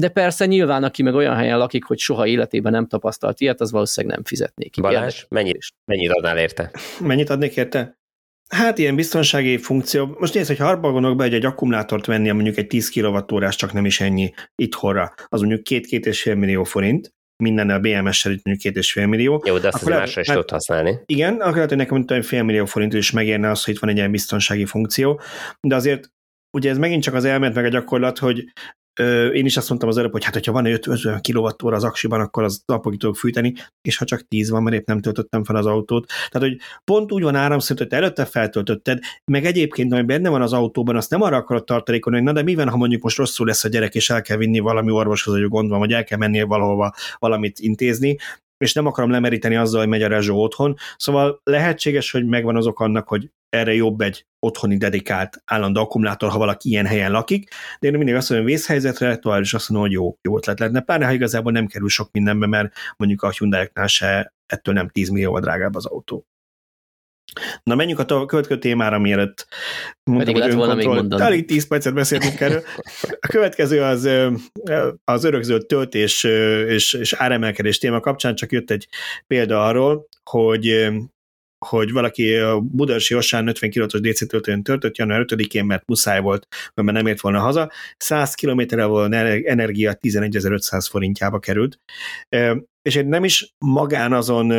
de 0.00 0.08
persze 0.08 0.46
nyilván, 0.46 0.84
aki 0.84 1.02
meg 1.02 1.14
olyan 1.14 1.34
helyen 1.34 1.58
lakik, 1.58 1.84
hogy 1.84 1.98
soha 1.98 2.26
életében 2.26 2.72
nem 2.72 2.86
tapasztalt 2.86 3.40
ilyet, 3.40 3.60
az 3.60 3.70
valószínűleg 3.70 4.16
nem 4.16 4.24
fizetnék. 4.24 4.70
ki. 4.70 4.80
Balázs, 4.80 5.24
mennyit, 5.28 5.58
mennyit 5.84 6.10
adnál 6.10 6.38
érte? 6.38 6.70
Mennyit 7.00 7.30
adnék 7.30 7.56
érte? 7.56 7.98
Hát 8.48 8.78
ilyen 8.78 8.94
biztonsági 8.94 9.58
funkció. 9.58 10.16
Most 10.18 10.34
nézd, 10.34 10.48
hogy 10.48 10.58
harba 10.58 10.90
gondolok 10.90 11.16
be, 11.16 11.24
hogy 11.24 11.34
egy 11.34 11.44
akkumulátort 11.44 12.06
venni, 12.06 12.30
mondjuk 12.30 12.56
egy 12.56 12.66
10 12.66 12.90
kWh 12.90 13.48
csak 13.48 13.72
nem 13.72 13.84
is 13.84 14.00
ennyi 14.00 14.32
itthonra, 14.54 15.14
az 15.28 15.40
mondjuk 15.40 15.62
két-két 15.62 16.16
fél 16.16 16.34
millió 16.34 16.64
forint, 16.64 17.12
minden 17.42 17.70
a 17.70 17.78
BMS-sel 17.78 18.32
mondjuk 18.32 18.58
két 18.58 18.76
és 18.76 18.92
fél 18.92 19.06
millió. 19.06 19.42
Jó, 19.46 19.58
de 19.58 19.68
azt 19.68 19.82
az 19.82 19.88
másra 19.88 20.20
is 20.20 20.26
tudod 20.26 20.50
használni. 20.50 20.98
Igen, 21.06 21.34
akkor 21.34 21.54
lehet, 21.54 21.68
hogy 21.68 21.78
nekem 21.78 22.04
hogy 22.06 22.26
fél 22.26 22.42
millió 22.42 22.64
forint 22.64 22.94
is 22.94 23.10
megérne 23.10 23.50
az, 23.50 23.64
hogy 23.64 23.74
itt 23.74 23.80
van 23.80 23.90
egy 23.90 23.96
ilyen 23.96 24.10
biztonsági 24.10 24.64
funkció, 24.64 25.20
de 25.60 25.74
azért 25.74 26.08
ugye 26.56 26.70
ez 26.70 26.78
megint 26.78 27.02
csak 27.02 27.14
az 27.14 27.24
elmélet 27.24 27.54
meg 27.54 27.64
a 27.64 27.68
gyakorlat, 27.68 28.18
hogy 28.18 28.44
én 29.32 29.44
is 29.44 29.56
azt 29.56 29.68
mondtam 29.68 29.88
az 29.88 29.98
előbb, 29.98 30.12
hogy 30.12 30.24
hát, 30.24 30.32
hogyha 30.32 30.52
van 30.52 30.66
egy 30.66 30.72
50 30.72 31.20
kWh 31.22 31.72
az 31.72 31.84
aksiban, 31.84 32.20
akkor 32.20 32.42
az 32.42 32.62
napokig 32.66 32.98
tudok 32.98 33.16
fűteni, 33.16 33.54
és 33.88 33.96
ha 33.96 34.04
csak 34.04 34.28
10 34.28 34.50
van, 34.50 34.62
mert 34.62 34.76
épp 34.76 34.86
nem 34.86 35.00
töltöttem 35.00 35.44
fel 35.44 35.56
az 35.56 35.66
autót. 35.66 36.06
Tehát, 36.06 36.48
hogy 36.48 36.58
pont 36.84 37.12
úgy 37.12 37.22
van 37.22 37.34
áramszint, 37.34 37.78
hogy 37.78 37.88
te 37.88 37.96
előtte 37.96 38.24
feltöltötted, 38.24 38.98
meg 39.30 39.44
egyébként, 39.44 39.92
ami 39.92 40.02
benne 40.02 40.28
van 40.28 40.42
az 40.42 40.52
autóban, 40.52 40.96
azt 40.96 41.10
nem 41.10 41.22
arra 41.22 41.36
akarod 41.36 41.64
tartalékolni, 41.64 42.18
hogy 42.18 42.26
na 42.26 42.32
de 42.32 42.42
mi 42.42 42.54
van, 42.54 42.68
ha 42.68 42.76
mondjuk 42.76 43.02
most 43.02 43.16
rosszul 43.16 43.46
lesz 43.46 43.64
a 43.64 43.68
gyerek, 43.68 43.94
és 43.94 44.10
el 44.10 44.22
kell 44.22 44.36
vinni 44.36 44.58
valami 44.58 44.90
orvoshoz, 44.90 45.34
hogy 45.34 45.48
gond 45.48 45.70
van, 45.70 45.78
vagy 45.78 45.92
el 45.92 46.04
kell 46.04 46.18
menni 46.18 46.42
valahova 46.42 46.94
valamit 47.18 47.58
intézni, 47.58 48.16
és 48.64 48.72
nem 48.72 48.86
akarom 48.86 49.10
lemeríteni 49.10 49.56
azzal, 49.56 49.80
hogy 49.80 49.88
megy 49.88 50.02
a 50.02 50.08
rezsó 50.08 50.42
otthon. 50.42 50.76
Szóval 50.96 51.40
lehetséges, 51.44 52.10
hogy 52.10 52.26
megvan 52.26 52.56
azok 52.56 52.80
annak, 52.80 53.08
hogy 53.08 53.30
erre 53.48 53.74
jobb 53.74 54.00
egy 54.00 54.26
otthoni 54.44 54.76
dedikált 54.76 55.42
állandó 55.44 55.80
akkumulátor, 55.80 56.30
ha 56.30 56.38
valaki 56.38 56.68
ilyen 56.68 56.86
helyen 56.86 57.10
lakik, 57.10 57.48
de 57.80 57.88
én 57.88 57.96
mindig 57.96 58.14
azt 58.14 58.28
mondom, 58.28 58.46
hogy 58.46 58.56
vészhelyzetre, 58.56 59.16
tovább 59.16 59.40
is 59.40 59.54
azt 59.54 59.68
mondom, 59.68 59.88
hogy 59.88 59.96
jó, 59.98 60.18
jó 60.22 60.36
ötlet 60.36 60.58
lenne, 60.58 60.80
pláne 60.80 61.04
ha 61.04 61.12
igazából 61.12 61.52
nem 61.52 61.66
kerül 61.66 61.88
sok 61.88 62.08
mindenbe, 62.12 62.46
mert 62.46 62.72
mondjuk 62.96 63.22
a 63.22 63.30
hyundai 63.30 63.70
se 63.86 64.34
ettől 64.46 64.74
nem 64.74 64.88
10 64.88 65.08
millióval 65.08 65.40
drágább 65.40 65.74
az 65.74 65.86
autó. 65.86 66.26
Na 67.62 67.74
menjünk 67.74 68.10
a 68.10 68.26
következő 68.26 68.58
témára, 68.58 68.98
mielőtt 68.98 69.46
mondtam, 70.04 70.34
Pedig 70.34 70.46
hogy 70.46 70.54
volna 70.54 70.74
még 70.74 70.86
mondani. 70.86 71.22
Alig 71.22 71.46
10 71.46 71.66
percet 71.66 71.94
beszéltünk 71.94 72.40
erről. 72.40 72.62
A 73.20 73.26
következő 73.26 73.82
az, 73.82 74.08
az 75.04 75.24
örökzöld 75.24 75.66
töltés 75.66 76.24
és, 76.24 76.92
és 76.92 77.12
áremelkedés 77.12 77.78
téma 77.78 78.00
kapcsán 78.00 78.34
csak 78.34 78.52
jött 78.52 78.70
egy 78.70 78.88
példa 79.26 79.64
arról, 79.64 80.06
hogy 80.30 80.90
hogy 81.64 81.92
valaki 81.92 82.34
a 82.34 82.60
Budaörsi 82.60 83.14
Osán 83.14 83.48
50 83.48 83.70
kW 83.70 83.98
DC 83.98 84.26
töltőn 84.28 84.62
töltött 84.62 84.96
január 84.96 85.24
5-én, 85.24 85.64
mert 85.64 85.86
muszáj 85.86 86.20
volt, 86.20 86.46
mert 86.74 86.92
nem 86.92 87.06
ért 87.06 87.20
volna 87.20 87.38
haza. 87.40 87.70
100 87.96 88.34
kilométerre 88.34 88.84
volt 88.84 89.12
energia 89.44 89.94
11.500 90.00 90.86
forintjába 90.90 91.38
került. 91.38 91.78
És 92.82 92.94
én 92.94 93.06
nem 93.06 93.24
is 93.24 93.54
magán 93.58 94.12
azon 94.12 94.50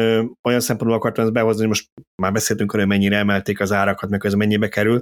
olyan 0.43 0.59
szempontból 0.59 0.97
akartam 0.97 1.23
ezt 1.23 1.33
behozni, 1.33 1.59
hogy 1.59 1.67
most 1.67 1.87
már 2.21 2.31
beszéltünk 2.31 2.73
arról, 2.73 2.85
mennyire 2.85 3.17
emelték 3.17 3.59
az 3.59 3.71
árakat, 3.71 4.09
meg 4.09 4.25
ez 4.25 4.33
mennyibe 4.33 4.69
kerül, 4.69 4.99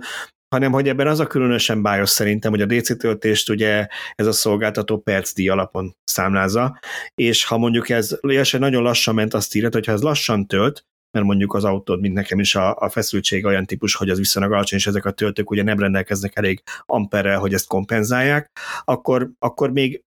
hanem 0.54 0.72
hogy 0.72 0.88
ebben 0.88 1.08
az 1.08 1.20
a 1.20 1.28
különösen 1.28 1.82
bájos 1.82 2.10
szerintem, 2.10 2.52
hogy 2.52 2.62
a 2.62 2.66
DC 2.66 2.98
töltést 2.98 3.50
ugye 3.50 3.88
ez 4.16 4.26
a 4.26 4.32
szolgáltató 4.32 4.98
percdíj 4.98 5.50
alapon 5.50 5.96
számlázza, 6.04 6.80
és 7.16 7.46
ha 7.46 7.58
mondjuk 7.58 7.90
ez 7.90 8.18
nagyon 8.60 8.84
lassan 8.84 9.16
ment, 9.16 9.34
azt 9.34 9.56
írja, 9.56 9.70
hogy 9.72 9.86
ha 9.86 9.92
ez 9.92 10.02
lassan 10.02 10.48
tölt, 10.48 10.86
mert 11.14 11.26
mondjuk 11.26 11.54
az 11.54 11.64
autód, 11.64 12.00
mint 12.00 12.14
nekem 12.14 12.40
is 12.40 12.56
a, 12.56 12.76
a 12.76 12.90
feszültség 12.90 13.46
olyan 13.46 13.66
típus, 13.66 13.96
hogy 13.96 14.10
az 14.10 14.18
viszonylag 14.18 14.52
alacsony, 14.52 14.80
és 14.80 14.88
ezek 14.88 15.06
a 15.06 15.12
töltők 15.12 15.50
ugye 15.50 15.64
nem 15.64 15.80
rendelkeznek 15.80 16.36
elég 16.36 16.64
amperrel, 16.86 17.40
hogy 17.40 17.54
ezt 17.54 17.68
kompenzálják, 17.68 18.52
akkor, 18.84 19.32
akkor 19.40 19.72
még 19.72 20.04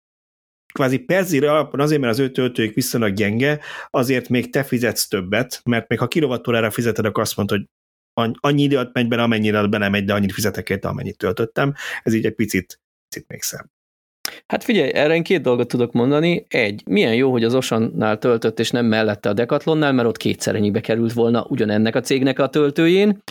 kvázi 0.73 0.99
perzire 0.99 1.50
alapon 1.50 1.80
azért, 1.80 2.00
mert 2.00 2.12
az 2.12 2.19
ő 2.19 2.30
töltőik 2.30 2.75
viszonylag 2.75 3.12
gyenge, 3.12 3.61
azért 3.90 4.28
még 4.28 4.50
te 4.50 4.62
fizetsz 4.62 5.09
többet, 5.09 5.61
mert 5.64 5.88
még 5.88 5.99
ha 5.99 6.09
kilovattórára 6.09 6.71
fizeted, 6.71 7.04
akkor 7.04 7.23
azt 7.23 7.37
mondod, 7.37 7.59
hogy 7.59 7.69
annyi 8.40 8.62
időt 8.62 8.93
megy 8.93 9.08
bele, 9.08 9.23
amennyire 9.23 9.67
belemegy, 9.67 10.04
de 10.04 10.15
annyit 10.15 10.32
fizetek 10.32 10.71
érte, 10.71 10.89
amennyit 10.89 11.17
töltöttem. 11.17 11.75
Ez 12.02 12.15
így 12.15 12.26
egy 12.26 12.34
picit, 12.34 12.80
picit 13.08 13.28
még 13.28 13.43
szem. 13.43 13.71
Hát 14.47 14.65
figyelj, 14.65 14.91
erre 14.95 15.15
én 15.15 15.23
két 15.23 15.43
dolgot 15.43 15.69
tudok 15.69 15.93
mondani. 15.93 16.45
Egy, 16.49 16.83
milyen 16.87 17.15
jó, 17.15 17.30
hogy 17.30 17.45
az 17.45 17.54
Osannál 17.54 18.19
töltött, 18.19 18.59
és 18.59 18.71
nem 18.71 18.87
mellette 18.87 19.28
a 19.28 19.33
Decathlonnál, 19.33 19.93
mert 19.93 20.09
ott 20.09 20.17
kétszer 20.17 20.54
ennyibe 20.54 20.80
került 20.80 21.13
volna 21.13 21.47
ugyanennek 21.49 21.95
a 21.95 22.00
cégnek 22.00 22.39
a 22.39 22.49
töltőjén. 22.49 23.23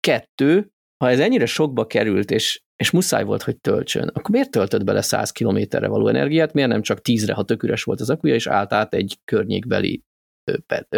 Kettő, 0.00 0.70
ha 0.96 1.10
ez 1.10 1.20
ennyire 1.20 1.46
sokba 1.46 1.86
került, 1.86 2.30
és, 2.30 2.62
és 2.76 2.90
muszáj 2.90 3.24
volt, 3.24 3.42
hogy 3.42 3.56
töltsön, 3.56 4.08
akkor 4.08 4.30
miért 4.30 4.50
töltött 4.50 4.84
bele 4.84 5.02
100 5.02 5.30
kilométerre 5.30 5.88
való 5.88 6.08
energiát, 6.08 6.52
miért 6.52 6.68
nem 6.68 6.82
csak 6.82 6.98
10-re, 7.02 7.32
ha 7.32 7.44
tök 7.44 7.62
üres 7.62 7.82
volt 7.82 8.00
az 8.00 8.10
akuja, 8.10 8.34
és 8.34 8.46
állt 8.46 8.72
át 8.72 8.94
egy 8.94 9.18
környékbeli 9.24 10.02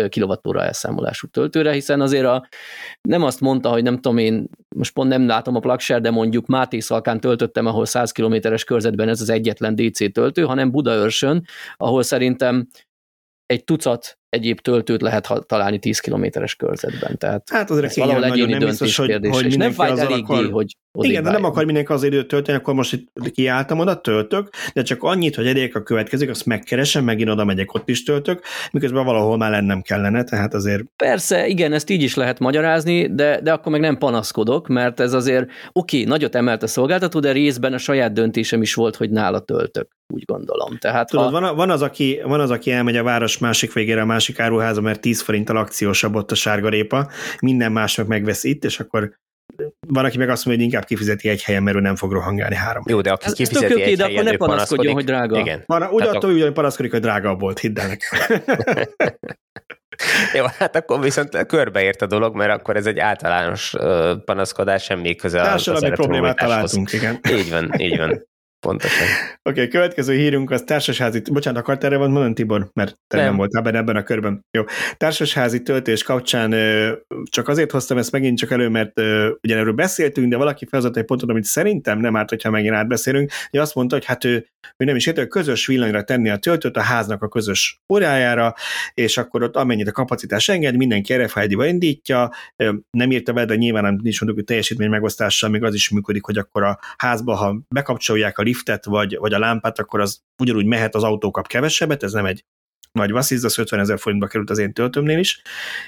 kilovattóra 0.09 0.63
elszámolású 0.63 1.27
töltőre, 1.27 1.73
hiszen 1.73 2.01
azért 2.01 2.25
a, 2.25 2.49
nem 3.03 3.23
azt 3.23 3.41
mondta, 3.41 3.71
hogy 3.71 3.83
nem 3.83 3.95
tudom 3.95 4.19
én, 4.19 4.49
most 4.77 4.93
pont 4.93 5.09
nem 5.09 5.27
látom 5.27 5.57
a 5.57 5.61
plugshare, 5.61 6.01
de 6.01 6.11
mondjuk 6.11 6.47
Máté 6.47 6.81
Szalkán 6.81 7.21
töltöttem, 7.21 7.67
ahol 7.67 7.87
100 7.87 8.13
kilométeres 8.13 8.65
körzetben 8.65 9.09
ez 9.09 9.21
az 9.21 9.29
egyetlen 9.29 9.75
DC 9.75 10.13
töltő, 10.13 10.43
hanem 10.43 10.71
Budaörsön, 10.71 11.45
ahol 11.77 12.03
szerintem 12.03 12.69
egy 13.47 13.65
tucat 13.65 14.19
egyéb 14.35 14.61
töltőt 14.61 15.01
lehet 15.01 15.29
találni 15.47 15.79
10 15.79 15.99
kilométeres 15.99 16.55
körzetben. 16.55 17.19
Tehát 17.19 17.49
hát 17.51 17.71
azért 17.71 17.85
ez 17.85 17.97
valahol 17.97 18.25
egyéni 18.25 18.53
nem 18.53 18.69
biztos, 18.69 18.97
hogy, 18.97 19.09
kérdés, 19.09 19.31
hogy 19.31 19.59
nem 19.59 19.73
fájt 19.73 19.99
eléggé, 19.99 20.23
akar... 20.23 20.51
hogy 20.51 20.77
Igen, 21.01 21.23
de 21.23 21.31
nem 21.31 21.45
akar 21.45 21.65
mindenki 21.65 21.93
az 21.93 22.03
időt 22.03 22.29
tölteni, 22.29 22.59
akkor 22.59 22.75
most 22.75 22.93
itt 22.93 23.31
kiálltam 23.31 23.79
oda, 23.79 24.01
töltök, 24.01 24.49
de 24.75 24.83
csak 24.83 25.03
annyit, 25.03 25.35
hogy 25.35 25.47
egyébként 25.47 25.75
a 25.75 25.83
következik, 25.83 26.31
azt 26.31 26.47
megkeresem, 26.47 27.05
megint 27.05 27.31
oda 27.31 27.45
megyek, 27.45 27.75
ott 27.75 27.89
is 27.89 28.03
töltök, 28.03 28.43
miközben 28.73 29.05
valahol 29.05 29.37
már 29.37 29.51
lennem 29.51 29.83
kellene, 29.83 30.25
tehát 30.25 30.55
azért... 30.55 30.83
Persze, 30.97 31.47
igen, 31.47 31.73
ezt 31.73 31.91
így 31.91 32.03
is 32.03 32.15
lehet 32.15 32.39
magyarázni, 32.39 33.15
de, 33.15 33.41
de 33.41 33.53
akkor 33.53 33.73
meg 33.73 33.81
nem 33.81 33.99
panaszkodok, 33.99 34.69
mert 34.69 35.01
ez 35.01 35.13
azért, 35.13 35.45
oké, 35.73 35.97
okay, 35.97 36.09
nagyot 36.09 36.35
emelt 36.35 36.63
a 36.63 36.67
szolgáltató, 36.67 37.21
de 37.21 37.33
részben 37.33 37.73
a 37.73 37.79
saját 37.79 38.13
döntésem 38.13 38.63
is 38.63 38.75
volt, 38.75 38.97
hogy 38.97 39.11
nála 39.11 39.41
töltök 39.41 39.89
úgy 40.15 40.25
gondolom. 40.25 40.77
Tehát 40.79 41.11
Tudod, 41.11 41.33
ha... 41.33 41.41
van, 41.41 41.57
van, 41.57 41.71
az, 41.71 41.83
aki, 41.83 42.21
van 42.25 42.41
az, 42.41 42.51
aki 42.51 42.71
elmegy 42.71 42.97
a 42.97 43.03
város 43.03 43.39
másik 43.39 43.73
végére 43.73 44.01
a 44.01 44.05
másik 44.05 44.24
áruháza, 44.37 44.81
mert 44.81 45.01
10 45.01 45.21
forinttal 45.21 45.57
akciósabb 45.57 46.15
ott 46.15 46.31
a 46.31 46.35
sárgarépa, 46.35 47.11
minden 47.41 47.73
más 47.73 47.97
meg 47.97 48.07
megvesz 48.07 48.45
itt, 48.45 48.65
és 48.65 48.81
akkor 48.81 49.13
van, 49.87 50.05
aki 50.05 50.19
meg 50.19 50.29
azt 50.29 50.45
mondja, 50.45 50.65
hogy 50.65 50.73
inkább 50.73 50.89
kifizeti 50.89 51.29
egy 51.29 51.43
helyen, 51.43 51.63
mert 51.63 51.77
ő 51.77 51.81
nem 51.81 51.97
fog 51.97 52.13
rohangálni 52.13 52.55
három. 52.55 52.83
Jó, 52.87 53.01
de 53.01 53.13
aki 53.13 53.27
ez, 53.27 53.33
kifizeti 53.33 53.65
ez 53.65 53.71
egy 53.73 54.01
helyen, 54.01 54.13
akkor 54.13 54.25
ne 54.25 54.37
panaszkodjon, 54.37 54.93
hogy 54.95 55.05
drága. 55.05 55.39
Igen. 55.39 55.63
Van, 55.67 55.83
úgy 55.83 56.03
attól, 56.03 56.33
hogy 56.33 56.53
panaszkodik, 56.53 56.91
hogy 56.91 57.01
drága 57.01 57.35
volt, 57.35 57.59
hidd 57.59 57.79
el 57.79 57.97
Jó, 60.35 60.45
hát 60.59 60.77
akkor 60.77 61.01
viszont 61.01 61.47
körbeért 61.47 62.03
a 62.03 62.07
dolog, 62.07 62.37
mert 62.37 62.51
akkor 62.51 62.77
ez 62.77 62.87
egy 62.87 62.99
általános 62.99 63.75
panaszkodás, 64.25 64.83
semmi 64.85 65.15
köze 65.15 65.41
a 65.41 65.45
Társadalmi 65.45 65.91
problémát 65.91 66.37
találtunk, 66.37 66.93
igen. 66.93 67.21
Így 67.31 67.51
van, 67.51 67.81
így 67.81 67.99
van. 67.99 68.27
Pontosan. 68.65 69.07
Oké, 69.43 69.51
okay, 69.51 69.69
következő 69.69 70.15
hírünk 70.15 70.51
az 70.51 70.63
társasházi, 70.63 71.23
bocsánat, 71.33 71.61
akart 71.61 71.85
erre 71.85 71.97
van 71.97 72.11
mondani, 72.11 72.35
Tibor, 72.35 72.71
mert 72.73 72.99
te 73.07 73.17
nem, 73.17 73.27
nem. 73.27 73.37
voltál 73.37 73.63
benne 73.63 73.79
ebben 73.79 73.97
a 73.97 74.03
körben. 74.03 74.41
Jó, 74.51 74.65
társasházi 74.97 75.63
töltés 75.63 76.03
kapcsán 76.03 76.55
csak 77.31 77.49
azért 77.49 77.71
hoztam 77.71 77.99
ezt 77.99 78.13
megint 78.13 78.39
csak 78.39 78.51
elő, 78.51 78.69
mert 78.69 79.01
ugye 79.43 79.57
erről 79.57 79.73
beszéltünk, 79.73 80.31
de 80.31 80.37
valaki 80.37 80.67
felhozott 80.67 80.97
egy 80.97 81.05
pontot, 81.05 81.31
amit 81.31 81.45
szerintem 81.45 81.99
nem 81.99 82.17
árt, 82.17 82.29
hogyha 82.29 82.51
megint 82.51 82.75
átbeszélünk, 82.75 83.31
hogy 83.51 83.61
azt 83.61 83.75
mondta, 83.75 83.95
hogy 83.95 84.05
hát 84.05 84.25
ő, 84.25 84.47
ő 84.77 84.85
nem 84.85 84.97
is 84.97 85.07
érte, 85.07 85.21
hogy 85.21 85.31
közös 85.31 85.67
villanyra 85.67 86.05
tenni 86.05 86.31
a 86.31 86.37
töltőt 86.37 86.77
a 86.77 86.81
háznak 86.81 87.23
a 87.23 87.29
közös 87.29 87.81
órájára, 87.93 88.55
és 88.95 89.17
akkor 89.17 89.43
ott 89.43 89.57
amennyit 89.57 89.89
a 89.89 89.93
kapacitás 89.93 90.49
enged, 90.49 90.77
mindenki 90.77 91.15
RFID-ba 91.15 91.67
indítja, 91.67 92.31
nem 92.91 93.11
írta 93.11 93.33
be, 93.33 93.45
de 93.45 93.55
nyilván 93.55 93.83
nem 93.83 93.99
is 94.03 94.21
mondjuk, 94.21 94.35
hogy 94.35 94.45
teljesítmény 94.45 94.89
megosztással 94.89 95.51
még 95.51 95.63
az 95.63 95.75
is 95.75 95.91
működik, 95.91 96.25
hogy 96.25 96.39
akkor 96.39 96.63
a 96.63 96.79
házba, 96.97 97.35
ha 97.35 97.61
bekapcsolják 97.69 98.39
a 98.39 98.43
liftet 98.55 98.85
vagy, 98.85 99.17
vagy 99.17 99.33
a 99.33 99.39
lámpát, 99.39 99.79
akkor 99.79 100.01
az 100.01 100.21
ugyanúgy 100.43 100.67
mehet 100.67 100.95
az 100.95 101.03
autó 101.03 101.31
kap 101.31 101.47
kevesebbet, 101.47 102.03
ez 102.03 102.13
nem 102.13 102.27
egy 102.27 102.45
nagy 102.93 103.11
vassziz, 103.11 103.45
az 103.45 103.59
50 103.59 103.81
ezer 103.81 103.99
forintba 103.99 104.27
került 104.27 104.51
az 104.51 104.59
én 104.59 104.73
töltőmnél 104.73 105.19
is. 105.19 105.43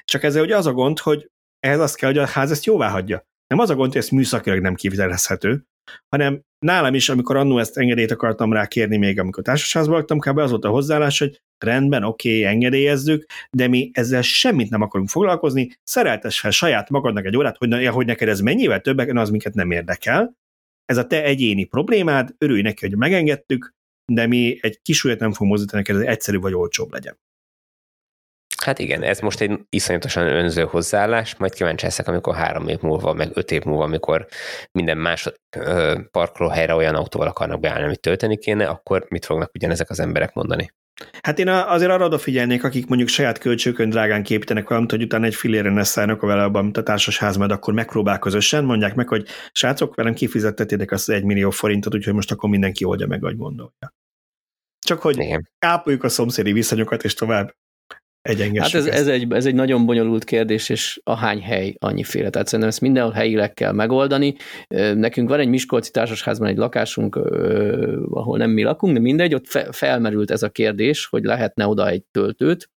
Csak 0.05 0.22
ezzel 0.22 0.42
ugye 0.42 0.57
az 0.57 0.66
a 0.66 0.72
gond, 0.72 0.98
hogy 0.98 1.31
ehhez 1.61 1.81
az 1.81 1.94
kell, 1.94 2.09
hogy 2.09 2.18
a 2.18 2.26
ház 2.26 2.50
ezt 2.50 2.64
jóvá 2.64 2.88
hagyja. 2.88 3.26
Nem 3.46 3.59
az 3.59 3.70
a 3.70 3.74
gond, 3.74 3.92
hogy 3.92 4.00
ez 4.00 4.09
műszakilag 4.09 4.61
nem 4.61 4.74
kivitelezhető, 4.74 5.64
hanem 6.09 6.40
nálam 6.59 6.94
is, 6.94 7.09
amikor 7.09 7.37
annó 7.37 7.59
ezt 7.59 7.79
engedélyt 7.79 8.11
akartam 8.11 8.52
rá 8.52 8.66
kérni 8.66 8.96
még, 8.96 9.18
amikor 9.18 9.42
társaságban 9.42 9.92
voltam, 9.92 10.18
kb. 10.18 10.38
az 10.38 10.50
volt 10.50 10.64
a 10.64 10.68
hozzáállás, 10.68 11.18
hogy 11.18 11.40
rendben, 11.59 12.05
oké, 12.05 12.38
okay, 12.38 12.52
engedélyezzük, 12.52 13.26
de 13.50 13.68
mi 13.68 13.90
ezzel 13.92 14.22
semmit 14.22 14.70
nem 14.70 14.83
akarunk 14.83 15.09
foglalkozni, 15.09 15.70
szereltes 15.83 16.40
fel 16.40 16.50
saját 16.50 16.90
magadnak 16.90 17.24
egy 17.24 17.37
órát, 17.37 17.57
hogy, 17.57 17.87
hogy 17.87 18.07
neked 18.07 18.29
ez 18.29 18.40
mennyivel 18.40 18.81
többek, 18.81 19.16
az 19.16 19.31
minket 19.31 19.55
nem 19.55 19.70
érdekel, 19.70 20.37
ez 20.87 20.96
a 20.96 21.07
te 21.07 21.25
egyéni 21.25 21.64
problémád, 21.64 22.35
örülj 22.38 22.62
neki, 22.62 22.87
hogy 22.87 22.96
megengedtük, 22.96 23.75
de 24.12 24.27
mi 24.27 24.59
egy 24.61 24.83
kis 24.83 25.03
nem 25.03 25.33
fogunk 25.33 25.51
mozdítani, 25.51 25.83
hogy 25.87 25.94
ez 25.94 26.09
egyszerű 26.09 26.38
vagy 26.38 26.55
olcsóbb 26.55 26.92
legyen. 26.92 27.18
Hát 28.66 28.79
igen, 28.79 29.02
ez 29.02 29.20
most 29.20 29.40
egy 29.40 29.61
iszonyatosan 29.68 30.26
önző 30.26 30.62
hozzáállás, 30.62 31.37
majd 31.37 31.55
kíváncsi 31.55 31.85
leszek, 31.85 32.09
amikor 32.09 32.35
három 32.35 32.68
év 32.68 32.81
múlva, 32.81 33.12
meg 33.12 33.31
öt 33.35 33.50
év 33.50 33.64
múlva, 33.64 33.85
amikor 33.85 34.26
minden 34.72 34.98
másod 34.98 35.35
parkolóhelyre 36.11 36.74
olyan 36.74 36.94
autóval 36.94 37.29
akarnak 37.29 37.61
beállni, 37.61 37.85
amit 37.85 38.00
tölteni 38.00 38.38
kéne, 38.38 38.68
akkor 38.68 39.07
mit 39.09 39.24
fognak 39.24 39.50
ugyanezek 39.55 39.90
az 39.90 40.00
emberek 40.00 40.35
mondani? 40.35 40.72
Hát 41.22 41.38
én 41.38 41.48
azért 41.48 41.90
arra 41.90 42.05
odafigyelnék, 42.05 42.64
akik 42.64 42.87
mondjuk 42.87 43.09
saját 43.09 43.38
kölcsőkön 43.38 43.90
drágán 43.90 44.22
képítenek 44.22 44.68
valamit, 44.68 44.90
hogy 44.90 45.02
utána 45.02 45.26
egy 45.26 45.35
filére 45.35 45.70
ne 45.70 45.85
szállnak 45.85 46.22
a 46.22 46.26
vele 46.26 46.42
abban, 46.42 46.62
mint 46.62 46.76
a 46.76 46.83
társasház, 46.83 47.37
majd 47.37 47.50
akkor 47.50 47.74
megpróbál 47.74 48.18
közösen, 48.18 48.64
mondják 48.64 48.94
meg, 48.94 49.09
hogy 49.09 49.26
srácok, 49.52 49.94
velem 49.94 50.14
kifizettetétek 50.14 50.90
azt 50.90 51.11
egy 51.11 51.24
millió 51.24 51.50
forintot, 51.50 51.94
úgyhogy 51.94 52.14
most 52.14 52.33
akkor 52.33 52.50
mindenki 52.50 52.85
oldja 52.85 53.07
meg, 53.07 53.20
vagy 53.20 53.37
gondolja. 53.37 53.94
Csak 54.87 55.00
hogy 55.00 55.18
Igen. 55.18 55.50
ápoljuk 55.59 56.05
a 56.05 56.09
szomszédi 56.09 56.52
viszonyokat, 56.52 57.05
és 57.05 57.14
tovább 57.14 57.55
Hát 58.62 58.75
ez, 58.75 58.87
ez, 58.87 59.07
egy, 59.07 59.33
ez 59.33 59.47
egy 59.47 59.55
nagyon 59.55 59.87
bonyolult 59.87 60.25
kérdés, 60.25 60.69
és 60.69 61.01
a 61.05 61.15
hány 61.15 61.41
hely 61.41 61.75
annyiféle. 61.79 62.31
Tehát 62.31 62.47
szerintem 62.47 62.69
ezt 62.69 62.81
mindenhol 62.81 63.12
helyileg 63.12 63.55
kell 63.55 63.73
megoldani. 63.73 64.35
Nekünk 64.95 65.29
van 65.29 65.41
egy 65.41 65.49
Miskolci 65.49 65.91
társasházban 65.91 66.49
egy 66.49 66.57
lakásunk, 66.57 67.17
ahol 68.11 68.39
nem 68.39 68.51
mi 68.51 68.62
lakunk, 68.62 68.93
de 68.93 69.01
mindegy, 69.01 69.35
ott 69.35 69.47
felmerült 69.71 70.31
ez 70.31 70.43
a 70.43 70.51
kérdés, 70.51 71.07
hogy 71.07 71.25
lehetne 71.25 71.67
oda 71.67 71.89
egy 71.89 72.03
töltőt, 72.11 72.71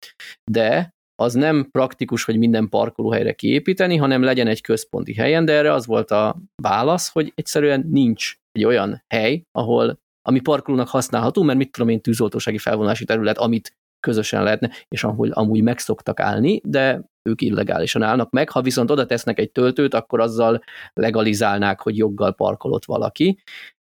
de 0.50 0.96
az 1.22 1.34
nem 1.34 1.68
praktikus, 1.70 2.24
hogy 2.24 2.38
minden 2.38 2.68
parkolóhelyre 2.68 3.32
kiépíteni, 3.32 3.96
hanem 3.96 4.22
legyen 4.22 4.46
egy 4.46 4.60
központi 4.60 5.14
helyen, 5.14 5.44
de 5.44 5.52
erre 5.52 5.72
az 5.72 5.86
volt 5.86 6.10
a 6.10 6.36
válasz, 6.62 7.12
hogy 7.12 7.32
egyszerűen 7.34 7.86
nincs 7.90 8.34
egy 8.52 8.64
olyan 8.64 9.04
hely, 9.14 9.42
ahol 9.52 10.00
ami 10.28 10.40
parkolónak 10.40 10.88
használható, 10.88 11.42
mert 11.42 11.58
mit 11.58 11.72
tudom 11.72 11.88
én, 11.88 12.00
tűzoltósági 12.00 12.58
felvonási 12.58 13.04
terület, 13.04 13.38
amit 13.38 13.76
közösen 14.00 14.42
lehetne, 14.42 14.70
és 14.88 15.04
ahol 15.04 15.30
amúgy 15.30 15.62
meg 15.62 15.78
szoktak 15.78 16.20
állni, 16.20 16.60
de 16.64 17.02
ők 17.22 17.40
illegálisan 17.40 18.02
állnak 18.02 18.30
meg. 18.30 18.50
Ha 18.50 18.62
viszont 18.62 18.90
oda 18.90 19.06
tesznek 19.06 19.38
egy 19.38 19.50
töltőt, 19.50 19.94
akkor 19.94 20.20
azzal 20.20 20.62
legalizálnák, 20.92 21.80
hogy 21.80 21.96
joggal 21.96 22.34
parkolott 22.34 22.84
valaki. 22.84 23.42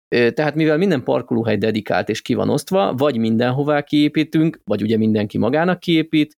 Tehát 0.09 0.55
mivel 0.55 0.77
minden 0.77 1.05
parkolóhely 1.05 1.57
dedikált 1.57 2.09
és 2.09 2.23
ki 2.23 2.35
van 2.35 2.49
osztva, 2.49 2.95
vagy 2.95 3.17
mindenhová 3.17 3.83
kiépítünk, 3.83 4.61
vagy 4.65 4.83
ugye 4.83 4.97
mindenki 4.97 5.39
magának 5.39 5.81
kiépít, 5.81 6.39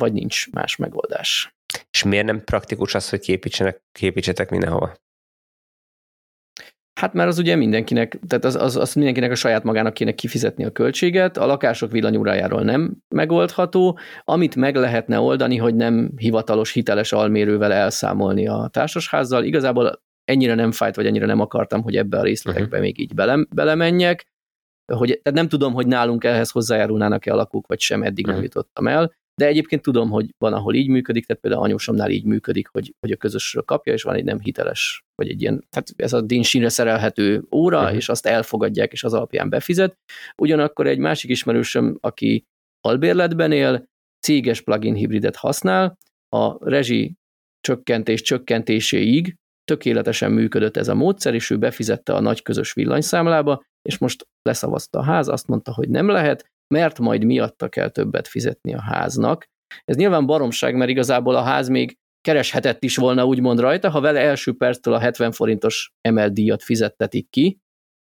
vagy 0.00 0.12
nincs 0.12 0.50
más 0.50 0.76
megoldás. 0.76 1.54
És 1.90 2.02
miért 2.02 2.26
nem 2.26 2.44
praktikus 2.44 2.94
az, 2.94 3.08
hogy 3.08 3.20
kiépítsenek, 3.20 3.82
kiépítsetek 3.92 4.50
mindenhova? 4.50 4.94
Hát 7.02 7.12
mert 7.12 7.28
az 7.28 7.38
ugye 7.38 7.56
mindenkinek, 7.56 8.18
tehát 8.28 8.44
az, 8.44 8.56
az, 8.56 8.76
az 8.76 8.94
mindenkinek 8.94 9.30
a 9.30 9.34
saját 9.34 9.62
magának 9.62 9.94
kéne 9.94 10.12
kifizetni 10.12 10.64
a 10.64 10.70
költséget, 10.70 11.36
a 11.36 11.46
lakások 11.46 11.90
villanyórájáról 11.90 12.62
nem 12.62 12.96
megoldható, 13.08 13.98
amit 14.24 14.56
meg 14.56 14.76
lehetne 14.76 15.20
oldani, 15.20 15.56
hogy 15.56 15.74
nem 15.74 16.10
hivatalos, 16.16 16.72
hiteles 16.72 17.12
almérővel 17.12 17.72
elszámolni 17.72 18.48
a 18.48 18.68
társasházzal. 18.72 19.44
Igazából 19.44 20.02
ennyire 20.24 20.54
nem 20.54 20.72
fájt, 20.72 20.96
vagy 20.96 21.06
ennyire 21.06 21.26
nem 21.26 21.40
akartam, 21.40 21.82
hogy 21.82 21.96
ebbe 21.96 22.18
a 22.18 22.22
részletekbe 22.22 22.66
uh-huh. 22.66 22.80
még 22.80 23.00
így 23.00 23.14
bele, 23.14 23.46
belemenjek, 23.54 24.26
hogy, 24.92 25.20
tehát 25.22 25.38
nem 25.38 25.48
tudom, 25.48 25.72
hogy 25.72 25.86
nálunk 25.86 26.24
ehhez 26.24 26.50
hozzájárulnának-e 26.50 27.32
a 27.32 27.36
lakók, 27.36 27.66
vagy 27.66 27.80
sem, 27.80 28.02
eddig 28.02 28.24
uh-huh. 28.24 28.34
nem 28.34 28.42
jutottam 28.42 28.88
el. 28.88 29.12
De 29.34 29.46
egyébként 29.46 29.82
tudom, 29.82 30.10
hogy 30.10 30.34
van, 30.38 30.52
ahol 30.52 30.74
így 30.74 30.88
működik, 30.88 31.26
tehát 31.26 31.42
például 31.42 31.62
anyósomnál 31.62 32.10
így 32.10 32.24
működik, 32.24 32.68
hogy, 32.68 32.94
hogy 33.00 33.10
a 33.10 33.16
közösről 33.16 33.62
kapja, 33.62 33.92
és 33.92 34.02
van 34.02 34.14
egy 34.14 34.24
nem 34.24 34.40
hiteles, 34.40 35.04
vagy 35.14 35.28
egy 35.28 35.40
ilyen, 35.40 35.66
tehát 35.70 35.88
ez 35.96 36.12
a 36.12 36.20
dinsínre 36.20 36.68
szerelhető 36.68 37.44
óra, 37.50 37.80
uh-huh. 37.80 37.96
és 37.96 38.08
azt 38.08 38.26
elfogadják, 38.26 38.92
és 38.92 39.04
az 39.04 39.12
alapján 39.12 39.48
befizet. 39.48 39.96
Ugyanakkor 40.36 40.86
egy 40.86 40.98
másik 40.98 41.30
ismerősöm, 41.30 41.98
aki 42.00 42.44
albérletben 42.80 43.52
él, 43.52 43.84
céges 44.26 44.60
plugin 44.60 44.94
hibridet 44.94 45.36
használ, 45.36 45.98
a 46.28 46.68
rezsi 46.68 47.14
csökkentés 47.60 48.22
csökkentéséig 48.22 49.36
tökéletesen 49.64 50.32
működött 50.32 50.76
ez 50.76 50.88
a 50.88 50.94
módszer, 50.94 51.34
és 51.34 51.50
ő 51.50 51.58
befizette 51.58 52.14
a 52.14 52.20
nagy 52.20 52.42
közös 52.42 52.72
villanyszámlába, 52.72 53.62
és 53.82 53.98
most 53.98 54.26
leszavazta 54.42 54.98
a 54.98 55.02
ház, 55.02 55.28
azt 55.28 55.46
mondta, 55.46 55.72
hogy 55.72 55.88
nem 55.88 56.08
lehet, 56.08 56.51
mert 56.72 56.98
majd 56.98 57.24
miatta 57.24 57.68
kell 57.68 57.88
többet 57.88 58.28
fizetni 58.28 58.74
a 58.74 58.80
háznak. 58.80 59.44
Ez 59.84 59.96
nyilván 59.96 60.26
baromság, 60.26 60.76
mert 60.76 60.90
igazából 60.90 61.34
a 61.34 61.42
ház 61.42 61.68
még 61.68 61.96
kereshetett 62.20 62.82
is 62.84 62.96
volna 62.96 63.24
úgymond 63.24 63.60
rajta, 63.60 63.90
ha 63.90 64.00
vele 64.00 64.20
első 64.20 64.52
perctől 64.52 64.94
a 64.94 64.98
70 64.98 65.32
forintos 65.32 65.92
emeldíjat 66.00 66.62
fizettetik 66.62 67.30
ki, 67.30 67.60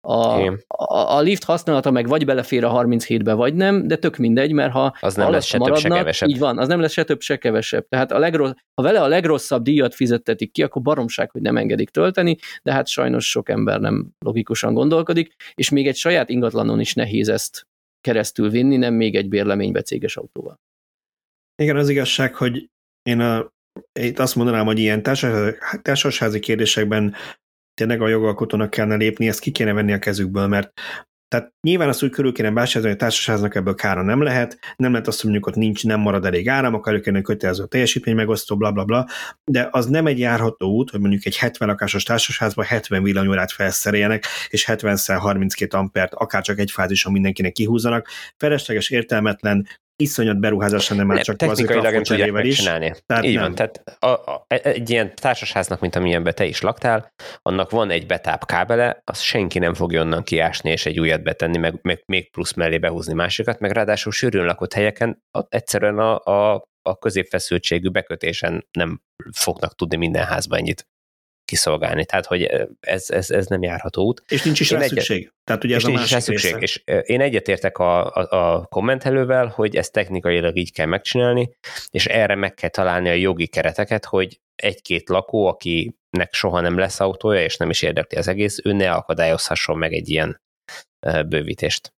a, 0.00 0.46
a, 0.66 1.16
a 1.16 1.20
lift 1.20 1.44
használata 1.44 1.90
meg 1.90 2.06
vagy 2.06 2.24
belefér 2.24 2.64
a 2.64 2.72
37-be, 2.72 3.32
vagy 3.32 3.54
nem, 3.54 3.86
de 3.86 3.96
tök 3.96 4.16
mindegy, 4.16 4.52
mert 4.52 4.72
ha 4.72 4.96
az 5.00 5.14
nem 5.14 5.30
lesz 5.30 5.44
se 5.44 5.58
maradnak, 5.58 5.82
több, 5.82 5.92
se 5.92 5.98
kevesebb. 5.98 6.28
Így 6.28 6.38
van, 6.38 6.58
az 6.58 6.68
nem 6.68 6.80
lesz 6.80 6.92
se 6.92 7.04
több, 7.04 7.20
se 7.20 7.36
kevesebb. 7.36 7.88
Tehát 7.88 8.12
a 8.12 8.18
legrossz, 8.18 8.52
ha 8.74 8.82
vele 8.82 9.00
a 9.00 9.06
legrosszabb 9.06 9.62
díjat 9.62 9.94
fizettetik 9.94 10.52
ki, 10.52 10.62
akkor 10.62 10.82
baromság, 10.82 11.30
hogy 11.30 11.40
nem 11.40 11.56
engedik 11.56 11.90
tölteni, 11.90 12.36
de 12.62 12.72
hát 12.72 12.88
sajnos 12.88 13.30
sok 13.30 13.48
ember 13.48 13.80
nem 13.80 14.10
logikusan 14.18 14.74
gondolkodik, 14.74 15.34
és 15.54 15.70
még 15.70 15.86
egy 15.86 15.96
saját 15.96 16.28
ingatlanon 16.28 16.80
is 16.80 16.94
nehéz 16.94 17.28
ezt 17.28 17.66
keresztül 18.00 18.50
vinni, 18.50 18.76
nem 18.76 18.94
még 18.94 19.14
egy 19.14 19.28
bérleménybe 19.28 19.82
céges 19.82 20.16
autóval. 20.16 20.60
Igen, 21.62 21.76
az 21.76 21.88
igazság, 21.88 22.34
hogy 22.34 22.70
én 23.02 23.20
a, 23.20 23.52
itt 23.92 24.18
azt 24.18 24.34
mondanám, 24.34 24.66
hogy 24.66 24.78
ilyen 24.78 25.02
társasházi 25.82 26.40
kérdésekben 26.40 27.14
tényleg 27.74 28.00
a 28.00 28.08
jogalkotónak 28.08 28.70
kellene 28.70 28.96
lépni, 28.96 29.28
ezt 29.28 29.40
ki 29.40 29.50
kéne 29.50 29.72
venni 29.72 29.92
a 29.92 29.98
kezükből, 29.98 30.46
mert 30.46 30.80
tehát 31.28 31.52
nyilván 31.60 31.88
azt 31.88 32.02
úgy 32.02 32.10
körül 32.10 32.32
kéne 32.32 32.50
bástyázni, 32.50 32.88
hogy 32.88 32.98
a 32.98 33.00
társaságnak 33.00 33.54
ebből 33.54 33.74
kára 33.74 34.02
nem 34.02 34.22
lehet, 34.22 34.58
nem 34.76 34.90
lehet 34.90 35.06
azt, 35.06 35.20
hogy 35.20 35.30
mondjuk 35.30 35.54
ott 35.54 35.62
nincs, 35.62 35.84
nem 35.84 36.00
marad 36.00 36.24
elég 36.24 36.48
áram, 36.48 36.74
akkor 36.74 36.92
elő 36.92 37.00
kéne 37.00 37.20
kötelező 37.20 37.66
teljesítmény 37.66 38.14
megosztó, 38.14 38.56
bla, 38.56 38.72
bla, 38.72 38.84
bla, 38.84 39.06
de 39.44 39.68
az 39.70 39.86
nem 39.86 40.06
egy 40.06 40.18
járható 40.18 40.70
út, 40.70 40.90
hogy 40.90 41.00
mondjuk 41.00 41.26
egy 41.26 41.36
70 41.36 41.68
lakásos 41.68 42.02
társasházban 42.02 42.64
70 42.64 43.02
villanyórát 43.02 43.52
felszereljenek, 43.52 44.24
és 44.48 44.64
70-32 44.68 45.70
ampert 45.70 46.14
akár 46.14 46.42
csak 46.42 46.58
egy 46.58 46.70
fázison 46.70 47.12
mindenkinek 47.12 47.52
kihúzzanak. 47.52 48.08
Felesleges, 48.36 48.90
értelmetlen, 48.90 49.66
iszonyat 50.02 50.40
beruházás 50.40 50.88
lenne 50.88 51.02
már 51.02 51.20
csak 51.20 51.36
technikailag 51.36 51.92
nem 51.92 52.02
tudják 52.02 52.32
megcsinálni. 52.32 52.94
Tehát 53.06 53.24
Így 53.24 53.34
nem. 53.34 53.42
van, 53.42 53.54
tehát 53.54 53.82
a, 53.98 54.06
a, 54.06 54.44
egy 54.46 54.90
ilyen 54.90 55.14
társasháznak, 55.14 55.80
mint 55.80 55.96
amilyenbe 55.96 56.32
te 56.32 56.44
is 56.44 56.60
laktál, 56.60 57.12
annak 57.42 57.70
van 57.70 57.90
egy 57.90 58.06
betáp 58.06 58.46
kábele, 58.46 59.02
az 59.04 59.20
senki 59.20 59.58
nem 59.58 59.74
fogja 59.74 60.00
onnan 60.00 60.22
kiásni 60.22 60.70
és 60.70 60.86
egy 60.86 61.00
újat 61.00 61.22
betenni, 61.22 61.58
meg, 61.58 61.78
meg 61.82 62.02
még 62.06 62.30
plusz 62.30 62.52
mellé 62.52 62.78
behúzni 62.78 63.14
másikat, 63.14 63.60
meg 63.60 63.70
ráadásul 63.70 64.12
sűrűn 64.12 64.44
lakott 64.44 64.72
helyeken 64.72 65.22
egyszerűen 65.48 65.98
a, 65.98 66.18
a, 66.24 66.68
a 66.82 66.98
középfeszültségű 66.98 67.88
bekötésen 67.88 68.66
nem 68.70 69.02
fognak 69.32 69.74
tudni 69.74 69.96
minden 69.96 70.24
házba 70.24 70.56
ennyit 70.56 70.86
kiszolgálni. 71.48 72.04
Tehát, 72.04 72.26
hogy 72.26 72.68
ez, 72.80 73.10
ez, 73.10 73.30
ez 73.30 73.46
nem 73.46 73.62
járható 73.62 74.04
út. 74.04 74.22
És 74.28 74.42
nincs 74.42 74.60
is 74.60 74.70
rá 74.70 74.78
egyet... 74.78 74.88
szükség. 74.88 75.32
Tehát 75.44 75.64
ugye 75.64 75.74
ez 75.74 75.80
és 75.80 75.86
a 75.86 75.90
nincs 75.90 76.02
is 76.02 76.10
rá 76.10 76.18
szükség. 76.18 76.56
És 76.58 76.82
én 77.02 77.20
egyetértek 77.20 77.78
a, 77.78 78.14
a, 78.14 78.54
a 78.54 78.66
kommentelővel, 78.66 79.46
hogy 79.46 79.76
ezt 79.76 79.92
technikailag 79.92 80.56
így 80.56 80.72
kell 80.72 80.86
megcsinálni, 80.86 81.50
és 81.90 82.06
erre 82.06 82.34
meg 82.34 82.54
kell 82.54 82.68
találni 82.68 83.08
a 83.08 83.12
jogi 83.12 83.46
kereteket, 83.46 84.04
hogy 84.04 84.40
egy-két 84.54 85.08
lakó, 85.08 85.46
akinek 85.46 86.32
soha 86.32 86.60
nem 86.60 86.78
lesz 86.78 87.00
autója, 87.00 87.42
és 87.42 87.56
nem 87.56 87.70
is 87.70 87.82
érdekli 87.82 88.18
az 88.18 88.28
egész, 88.28 88.58
ő 88.64 88.72
ne 88.72 88.92
akadályozhasson 88.92 89.78
meg 89.78 89.92
egy 89.92 90.08
ilyen 90.08 90.40
bővítést. 91.26 91.92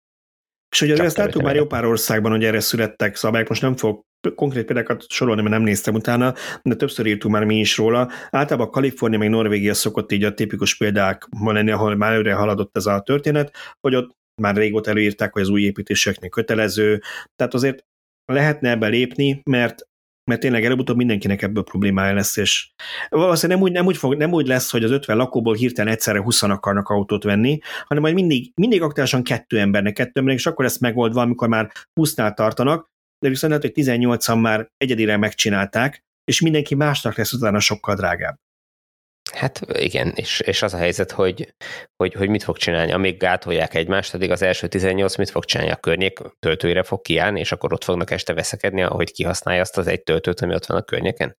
És 0.70 0.80
ugye 0.80 1.02
ezt 1.02 1.16
láttuk 1.16 1.42
már 1.42 1.54
jó 1.54 1.66
pár 1.66 1.84
országban, 1.84 2.30
hogy 2.30 2.44
erre 2.44 2.60
születtek 2.60 3.16
szabályok, 3.16 3.48
most 3.48 3.62
nem 3.62 3.76
fog 3.76 4.04
konkrét 4.34 4.64
példákat 4.64 5.04
sorolni, 5.08 5.42
mert 5.42 5.54
nem 5.54 5.62
néztem 5.62 5.94
utána, 5.94 6.34
de 6.62 6.74
többször 6.74 7.06
írtunk 7.06 7.34
már 7.34 7.44
mi 7.44 7.58
is 7.58 7.76
róla. 7.76 8.10
Általában 8.30 8.70
Kalifornia 8.70 9.18
meg 9.18 9.30
Norvégia 9.30 9.74
szokott 9.74 10.12
így 10.12 10.24
a 10.24 10.34
tipikus 10.34 10.76
példák 10.76 11.28
lenni, 11.44 11.70
ahol 11.70 11.94
már 11.96 12.12
előre 12.12 12.34
haladott 12.34 12.76
ez 12.76 12.86
a 12.86 13.00
történet, 13.00 13.54
hogy 13.80 13.94
ott 13.94 14.16
már 14.42 14.56
régóta 14.56 14.90
előírták, 14.90 15.32
hogy 15.32 15.42
az 15.42 15.48
új 15.48 15.62
építéseknél 15.62 16.30
kötelező, 16.30 17.00
tehát 17.36 17.54
azért 17.54 17.84
lehetne 18.24 18.70
ebbe 18.70 18.86
lépni, 18.86 19.42
mert 19.44 19.88
mert 20.30 20.42
tényleg 20.42 20.64
előbb-utóbb 20.64 20.96
mindenkinek 20.96 21.42
ebből 21.42 21.62
problémája 21.62 22.14
lesz, 22.14 22.36
és 22.36 22.70
valószínűleg 23.08 23.60
nem 23.60 23.68
úgy, 23.68 23.72
nem 23.72 23.86
úgy, 23.86 23.96
fog, 23.96 24.14
nem 24.14 24.32
úgy 24.32 24.46
lesz, 24.46 24.70
hogy 24.70 24.84
az 24.84 24.90
50 24.90 25.16
lakóból 25.16 25.54
hirtelen 25.54 25.92
egyszerre 25.92 26.20
20 26.20 26.42
akarnak 26.42 26.88
autót 26.88 27.22
venni, 27.22 27.58
hanem 27.86 28.02
majd 28.02 28.14
mindig, 28.14 28.52
mindig 28.54 28.82
aktuálisan 28.82 29.22
kettő 29.22 29.58
embernek, 29.58 29.92
kettő 29.92 30.12
embernek, 30.14 30.40
és 30.40 30.46
akkor 30.46 30.64
ezt 30.64 30.80
megoldva, 30.80 31.20
amikor 31.20 31.48
már 31.48 31.72
20-nál 32.00 32.34
tartanak, 32.34 32.90
de 33.20 33.28
viszont 33.28 33.52
lehet, 33.52 33.74
hogy 33.74 33.84
18-an 33.84 34.40
már 34.40 34.68
egyedire 34.76 35.16
megcsinálták, 35.16 36.04
és 36.24 36.40
mindenki 36.40 36.74
másnak 36.74 37.16
lesz 37.16 37.32
utána 37.32 37.60
sokkal 37.60 37.94
drágább. 37.94 38.36
Hát 39.32 39.60
igen, 39.72 40.12
és, 40.14 40.40
és 40.40 40.62
az 40.62 40.74
a 40.74 40.76
helyzet, 40.76 41.10
hogy, 41.10 41.54
hogy, 41.96 42.14
hogy 42.14 42.28
mit 42.28 42.42
fog 42.42 42.56
csinálni. 42.56 42.92
Amíg 42.92 43.16
gátolják 43.16 43.74
egymást, 43.74 44.14
addig 44.14 44.30
az 44.30 44.42
első 44.42 44.66
18 44.66 45.16
mit 45.16 45.30
fog 45.30 45.44
csinálni? 45.44 45.72
A 45.72 45.76
környék 45.76 46.18
töltőire 46.38 46.82
fog 46.82 47.02
kiállni, 47.02 47.40
és 47.40 47.52
akkor 47.52 47.72
ott 47.72 47.84
fognak 47.84 48.10
este 48.10 48.34
veszekedni, 48.34 48.82
ahogy 48.82 49.12
kihasználja 49.12 49.60
azt 49.60 49.78
az 49.78 49.86
egy 49.86 50.02
töltőt, 50.02 50.40
ami 50.40 50.54
ott 50.54 50.66
van 50.66 50.76
a 50.76 50.82
környéken? 50.82 51.36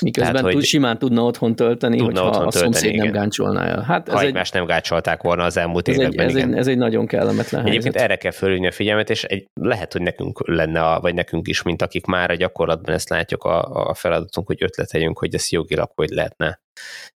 Miközben 0.00 0.34
Tehát, 0.34 0.52
hogy 0.52 0.64
simán 0.64 0.98
tudna 0.98 1.22
otthon 1.22 1.56
tölteni, 1.56 1.96
tudna 1.96 2.20
hogyha 2.20 2.28
otthon 2.28 2.46
a 2.46 2.50
tölteni, 2.50 2.72
szomszéd 2.72 2.92
igen. 2.92 3.04
nem 3.04 3.14
gáncsolná 3.14 3.66
el. 3.66 3.82
Hát 3.82 4.08
ez 4.08 4.14
ha 4.14 4.20
egy, 4.20 4.26
egymást 4.26 4.52
nem 4.52 4.66
gáncsolták 4.66 5.22
volna 5.22 5.44
az 5.44 5.56
elmúlt 5.56 5.88
ez 5.88 5.98
években, 5.98 6.24
egy, 6.24 6.30
ez, 6.30 6.36
igen. 6.36 6.52
Egy, 6.52 6.58
ez 6.58 6.66
egy 6.66 6.78
nagyon 6.78 7.06
kellemetlen 7.06 7.60
Egyébként 7.60 7.94
helyzet. 7.94 8.02
erre 8.02 8.16
kell 8.16 8.30
fölülni 8.30 8.66
a 8.66 8.72
figyelmet, 8.72 9.10
és 9.10 9.24
egy, 9.24 9.46
lehet, 9.60 9.92
hogy 9.92 10.02
nekünk 10.02 10.48
lenne, 10.48 10.82
a, 10.82 11.00
vagy 11.00 11.14
nekünk 11.14 11.48
is, 11.48 11.62
mint 11.62 11.82
akik 11.82 12.04
már 12.04 12.30
a 12.30 12.34
gyakorlatban 12.34 12.94
ezt 12.94 13.08
látjuk 13.08 13.44
a, 13.44 13.88
a 13.88 13.94
feladatunk, 13.94 14.46
hogy 14.46 14.62
ötleteljünk, 14.62 15.18
hogy 15.18 15.34
ezt 15.34 15.50
jogilag 15.50 15.90
hogy 15.94 16.10
lehetne 16.10 16.60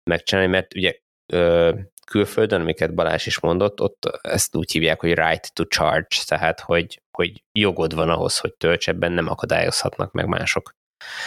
megcsinálni, 0.09 0.51
mert 0.51 0.75
ugye 0.75 0.95
ö, 1.33 1.71
külföldön, 2.09 2.61
amiket 2.61 2.93
Balázs 2.93 3.25
is 3.25 3.39
mondott, 3.39 3.81
ott 3.81 4.19
ezt 4.21 4.55
úgy 4.55 4.71
hívják, 4.71 4.99
hogy 4.99 5.13
right 5.13 5.53
to 5.53 5.63
charge, 5.65 6.15
tehát 6.25 6.59
hogy, 6.59 7.01
hogy 7.11 7.43
jogod 7.51 7.95
van 7.95 8.09
ahhoz, 8.09 8.37
hogy 8.37 8.53
tölts, 8.53 8.87
ebben 8.87 9.11
nem 9.11 9.27
akadályozhatnak 9.27 10.11
meg 10.11 10.27
mások. 10.27 10.77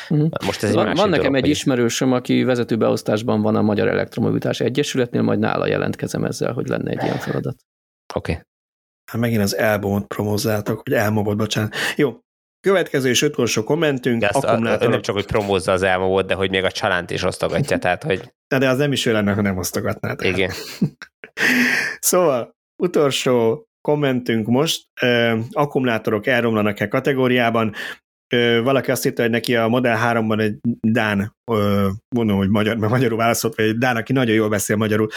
Uh-huh. 0.09 0.29
Most 0.45 0.63
ez 0.63 0.69
egy 0.69 0.75
van, 0.75 0.95
van 0.95 1.09
nekem 1.09 1.33
dolog, 1.33 1.45
egy 1.45 1.51
ismerősöm, 1.51 2.13
aki 2.13 2.43
vezetőbeosztásban 2.43 3.43
van 3.43 3.57
a 3.57 3.63
Magyar 3.63 3.89
Elektromobilitás 3.89 4.61
Egyesületnél, 4.61 5.23
majd 5.23 5.39
nála 5.39 5.67
jelentkezem 5.67 6.25
ezzel, 6.25 6.53
hogy 6.53 6.69
lenne 6.69 6.91
egy 6.91 7.03
ilyen 7.03 7.19
feladat. 7.19 7.57
Oké. 8.15 8.33
Okay. 8.33 8.45
Hát 9.11 9.21
megint 9.21 9.43
az 9.43 9.57
elbomot 9.57 10.07
promózáltak, 10.07 10.81
hogy 10.83 10.93
elmobot, 10.93 11.37
bocsánat. 11.37 11.75
Jó, 11.97 12.21
Következő 12.67 13.09
és 13.09 13.23
utolsó 13.23 13.65
kommentünk. 13.65 14.23
Ezt 14.23 14.45
akkumulátor... 14.45 14.89
Nem 14.89 15.01
csak, 15.01 15.15
hogy 15.15 15.27
promózza 15.27 15.73
az 15.73 15.83
elmobot, 15.83 16.27
de 16.27 16.35
hogy 16.35 16.51
még 16.51 16.65
a 16.65 16.71
csalánt 16.71 17.11
is 17.11 17.23
osztogatja, 17.23 17.79
tehát 17.85 18.03
hogy... 18.03 18.33
De, 18.49 18.59
de 18.59 18.69
az 18.69 18.79
nem 18.79 18.93
is 18.93 19.07
ő 19.07 19.13
lenne, 19.13 19.33
ha 19.33 19.41
nem 19.41 19.59
osztogatná. 19.59 20.15
Tehát. 20.15 20.37
Igen. 20.37 20.51
szóval, 22.11 22.57
utolsó 22.83 23.67
kommentünk 23.81 24.47
most, 24.47 24.87
akkumulátorok 25.51 26.27
elromlanak-e 26.27 26.89
kategóriában 26.89 27.75
valaki 28.63 28.91
azt 28.91 29.07
írta, 29.07 29.23
hogy 29.23 29.31
neki 29.31 29.57
a 29.57 29.69
Model 29.69 29.99
3-ban 30.05 30.41
egy 30.41 30.57
Dán, 30.81 31.35
mondom, 32.15 32.37
hogy 32.37 32.49
magyar, 32.49 32.77
mert 32.77 32.93
magyarul 32.93 33.19
válaszolt, 33.19 33.55
vagy 33.55 33.65
egy 33.65 33.79
Dán, 33.79 33.97
aki 33.97 34.13
nagyon 34.13 34.35
jól 34.35 34.49
beszél 34.49 34.77
magyarul, 34.77 35.09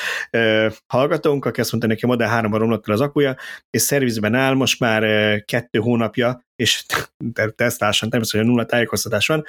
hallgatónk, 0.94 1.46
aki 1.46 1.60
azt 1.60 1.72
mondta, 1.72 1.90
neki 1.90 2.04
a 2.04 2.08
Model 2.08 2.42
3-ban 2.42 2.58
romlott 2.58 2.88
el 2.88 2.94
az 2.94 3.02
akuja, 3.02 3.36
és 3.70 3.82
szervizben 3.82 4.36
áll 4.36 4.54
most 4.54 4.80
már 4.80 5.04
kettő 5.44 5.80
hónapja, 5.80 6.42
és 6.56 6.86
tesztásan 7.56 8.10
természetesen 8.10 8.48
nulla 8.48 8.66
tájékoztatás 8.66 9.28
van, 9.28 9.44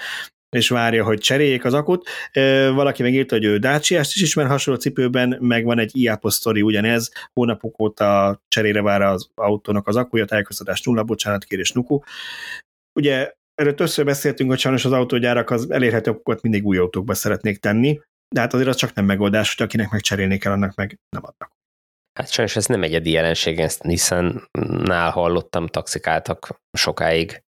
és 0.57 0.69
várja, 0.69 1.05
hogy 1.05 1.19
cseréljék 1.19 1.65
az 1.65 1.75
akut. 1.75 2.09
Valaki 2.75 3.03
megírta, 3.03 3.35
hogy 3.35 3.45
ő 3.45 3.59
Dacia-t 3.59 4.07
is 4.07 4.23
ismer 4.23 4.47
hasonló 4.47 4.81
cipőben, 4.81 5.37
meg 5.41 5.65
van 5.65 5.79
egy 5.79 5.91
iApostory 5.95 6.63
ugyanez, 6.63 7.11
hónapok 7.33 7.81
óta 7.83 8.41
cserére 8.49 8.83
vár 8.83 9.03
az 9.03 9.31
autónak 9.35 9.87
az 9.89 9.97
akuja, 9.97 10.25
tájékoztatás 10.25 10.83
nulla, 10.83 11.03
bocsánat, 11.03 11.45
kérés 11.45 11.73
nuku. 11.73 11.99
Ugye 12.99 13.33
erről 13.57 13.75
többször 13.75 14.05
beszéltünk, 14.05 14.51
hogy 14.51 14.59
sajnos 14.59 14.85
az 14.85 14.92
autógyárak 14.92 15.51
az 15.51 15.71
elérhető 15.71 16.11
okokat 16.11 16.42
mindig 16.42 16.64
új 16.64 16.79
autókba 16.79 17.14
szeretnék 17.14 17.59
tenni, 17.59 18.01
de 18.35 18.40
hát 18.40 18.55
azért 18.55 18.69
az 18.69 18.77
csak 18.77 18.95
nem 18.95 19.05
megoldás, 19.05 19.55
hogy 19.55 19.66
akinek 19.66 19.90
megcserélni 19.90 20.38
kell, 20.38 20.53
annak 20.53 20.75
meg 20.75 20.99
nem 21.09 21.25
adnak. 21.25 21.55
Hát 22.19 22.31
sajnos 22.31 22.57
ez 22.57 22.66
nem 22.66 22.83
egyedi 22.83 23.11
jelenség, 23.11 23.59
ezt 23.59 23.83
Nissan-nál 23.83 25.11
hallottam, 25.11 25.66
taxikáltak 25.66 26.61
sokáig 26.79 27.45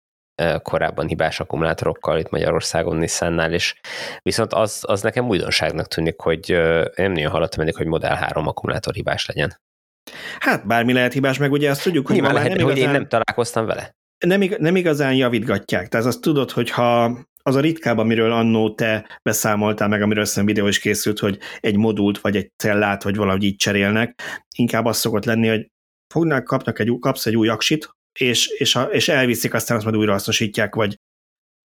korábban 0.62 1.06
hibás 1.06 1.40
akkumulátorokkal 1.40 2.18
itt 2.18 2.30
Magyarországon 2.30 2.96
Nissannál, 2.96 3.52
és 3.52 3.74
viszont 4.22 4.52
az, 4.52 4.84
az 4.86 5.02
nekem 5.02 5.28
újdonságnak 5.28 5.86
tűnik, 5.86 6.20
hogy 6.20 6.50
nem 6.96 7.12
nagyon 7.12 7.30
hallottam 7.30 7.60
eddig, 7.60 7.76
hogy 7.76 7.86
Model 7.86 8.14
3 8.14 8.46
akkumulátor 8.46 8.94
hibás 8.94 9.26
legyen. 9.26 9.60
Hát 10.38 10.66
bármi 10.66 10.92
lehet 10.92 11.12
hibás, 11.12 11.38
meg 11.38 11.52
ugye 11.52 11.70
azt 11.70 11.82
tudjuk, 11.82 12.06
hogy 12.06 12.14
Nyilván 12.14 12.34
lehet, 12.34 12.48
nem 12.48 12.62
hogy 12.62 12.76
igazán... 12.76 12.94
én 12.94 13.00
nem 13.00 13.08
találkoztam 13.08 13.66
vele 13.66 13.94
nem, 14.26 14.40
nem 14.58 14.76
igazán 14.76 15.14
javítgatják. 15.14 15.88
Tehát 15.88 16.06
azt 16.06 16.20
tudod, 16.20 16.50
hogy 16.50 16.70
ha 16.70 17.18
az 17.42 17.54
a 17.54 17.60
ritkább, 17.60 17.98
amiről 17.98 18.32
annó 18.32 18.74
te 18.74 19.18
beszámoltál 19.22 19.88
meg, 19.88 20.02
amiről 20.02 20.22
aztán 20.22 20.46
videó 20.46 20.66
is 20.66 20.78
készült, 20.78 21.18
hogy 21.18 21.38
egy 21.60 21.76
modult, 21.76 22.20
vagy 22.20 22.36
egy 22.36 22.50
cellát, 22.56 23.02
vagy 23.02 23.16
valahogy 23.16 23.42
így 23.42 23.56
cserélnek, 23.56 24.22
inkább 24.56 24.84
az 24.84 24.96
szokott 24.96 25.24
lenni, 25.24 25.48
hogy 25.48 25.70
fognak, 26.14 26.44
kapnak 26.44 26.78
egy, 26.78 26.96
kapsz 27.00 27.26
egy 27.26 27.36
új 27.36 27.48
aksit, 27.48 27.90
és, 28.18 28.46
és, 28.46 28.78
és 28.90 29.08
elviszik, 29.08 29.54
aztán 29.54 29.76
azt 29.76 29.86
majd 29.86 29.98
újra 29.98 30.12
hasznosítják, 30.12 30.74
vagy 30.74 30.98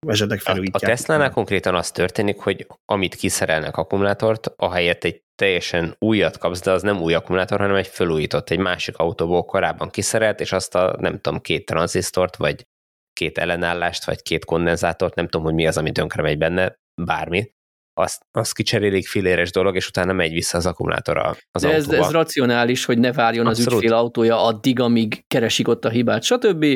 esetleg 0.06 0.38
felújítják. 0.38 0.82
A, 0.82 0.86
a 0.86 0.88
Tesla-nál 0.88 1.30
konkrétan 1.30 1.74
az 1.74 1.90
történik, 1.90 2.38
hogy 2.38 2.66
amit 2.84 3.14
kiszerelnek 3.14 3.76
akkumulátort, 3.76 4.52
ahelyett 4.56 5.04
egy 5.04 5.22
teljesen 5.34 5.96
újat 5.98 6.38
kapsz, 6.38 6.60
de 6.60 6.70
az 6.70 6.82
nem 6.82 7.00
új 7.00 7.14
akkumulátor, 7.14 7.60
hanem 7.60 7.76
egy 7.76 7.86
felújított, 7.86 8.50
egy 8.50 8.58
másik 8.58 8.96
autóból 8.96 9.44
korábban 9.44 9.90
kiszerelt, 9.90 10.40
és 10.40 10.52
azt 10.52 10.74
a 10.74 10.96
nem 11.00 11.20
tudom, 11.20 11.40
két 11.40 11.66
tranzisztort, 11.66 12.36
vagy 12.36 12.66
két 13.12 13.38
ellenállást, 13.38 14.04
vagy 14.04 14.22
két 14.22 14.44
kondenzátort, 14.44 15.14
nem 15.14 15.28
tudom, 15.28 15.46
hogy 15.46 15.54
mi 15.54 15.66
az, 15.66 15.76
ami 15.76 15.92
tönkre 15.92 16.22
megy 16.22 16.38
benne, 16.38 16.74
bármi, 17.02 17.52
azt, 18.00 18.26
azt 18.30 18.54
kicserélik 18.54 19.08
filéres 19.08 19.50
dolog, 19.50 19.76
és 19.76 19.88
utána 19.88 20.12
megy 20.12 20.32
vissza 20.32 20.58
az 20.58 20.66
akkumulátor 20.66 21.18
az 21.50 21.62
De 21.62 21.72
ez, 21.72 21.88
ez 21.88 22.10
racionális, 22.10 22.84
hogy 22.84 22.98
ne 22.98 23.12
várjon 23.12 23.46
Abszolút. 23.46 23.72
az 23.72 23.74
ügyfél 23.74 23.92
autója 23.92 24.42
addig, 24.42 24.80
amíg 24.80 25.24
keresik 25.26 25.68
ott 25.68 25.84
a 25.84 25.88
hibát, 25.88 26.22
stb. 26.22 26.66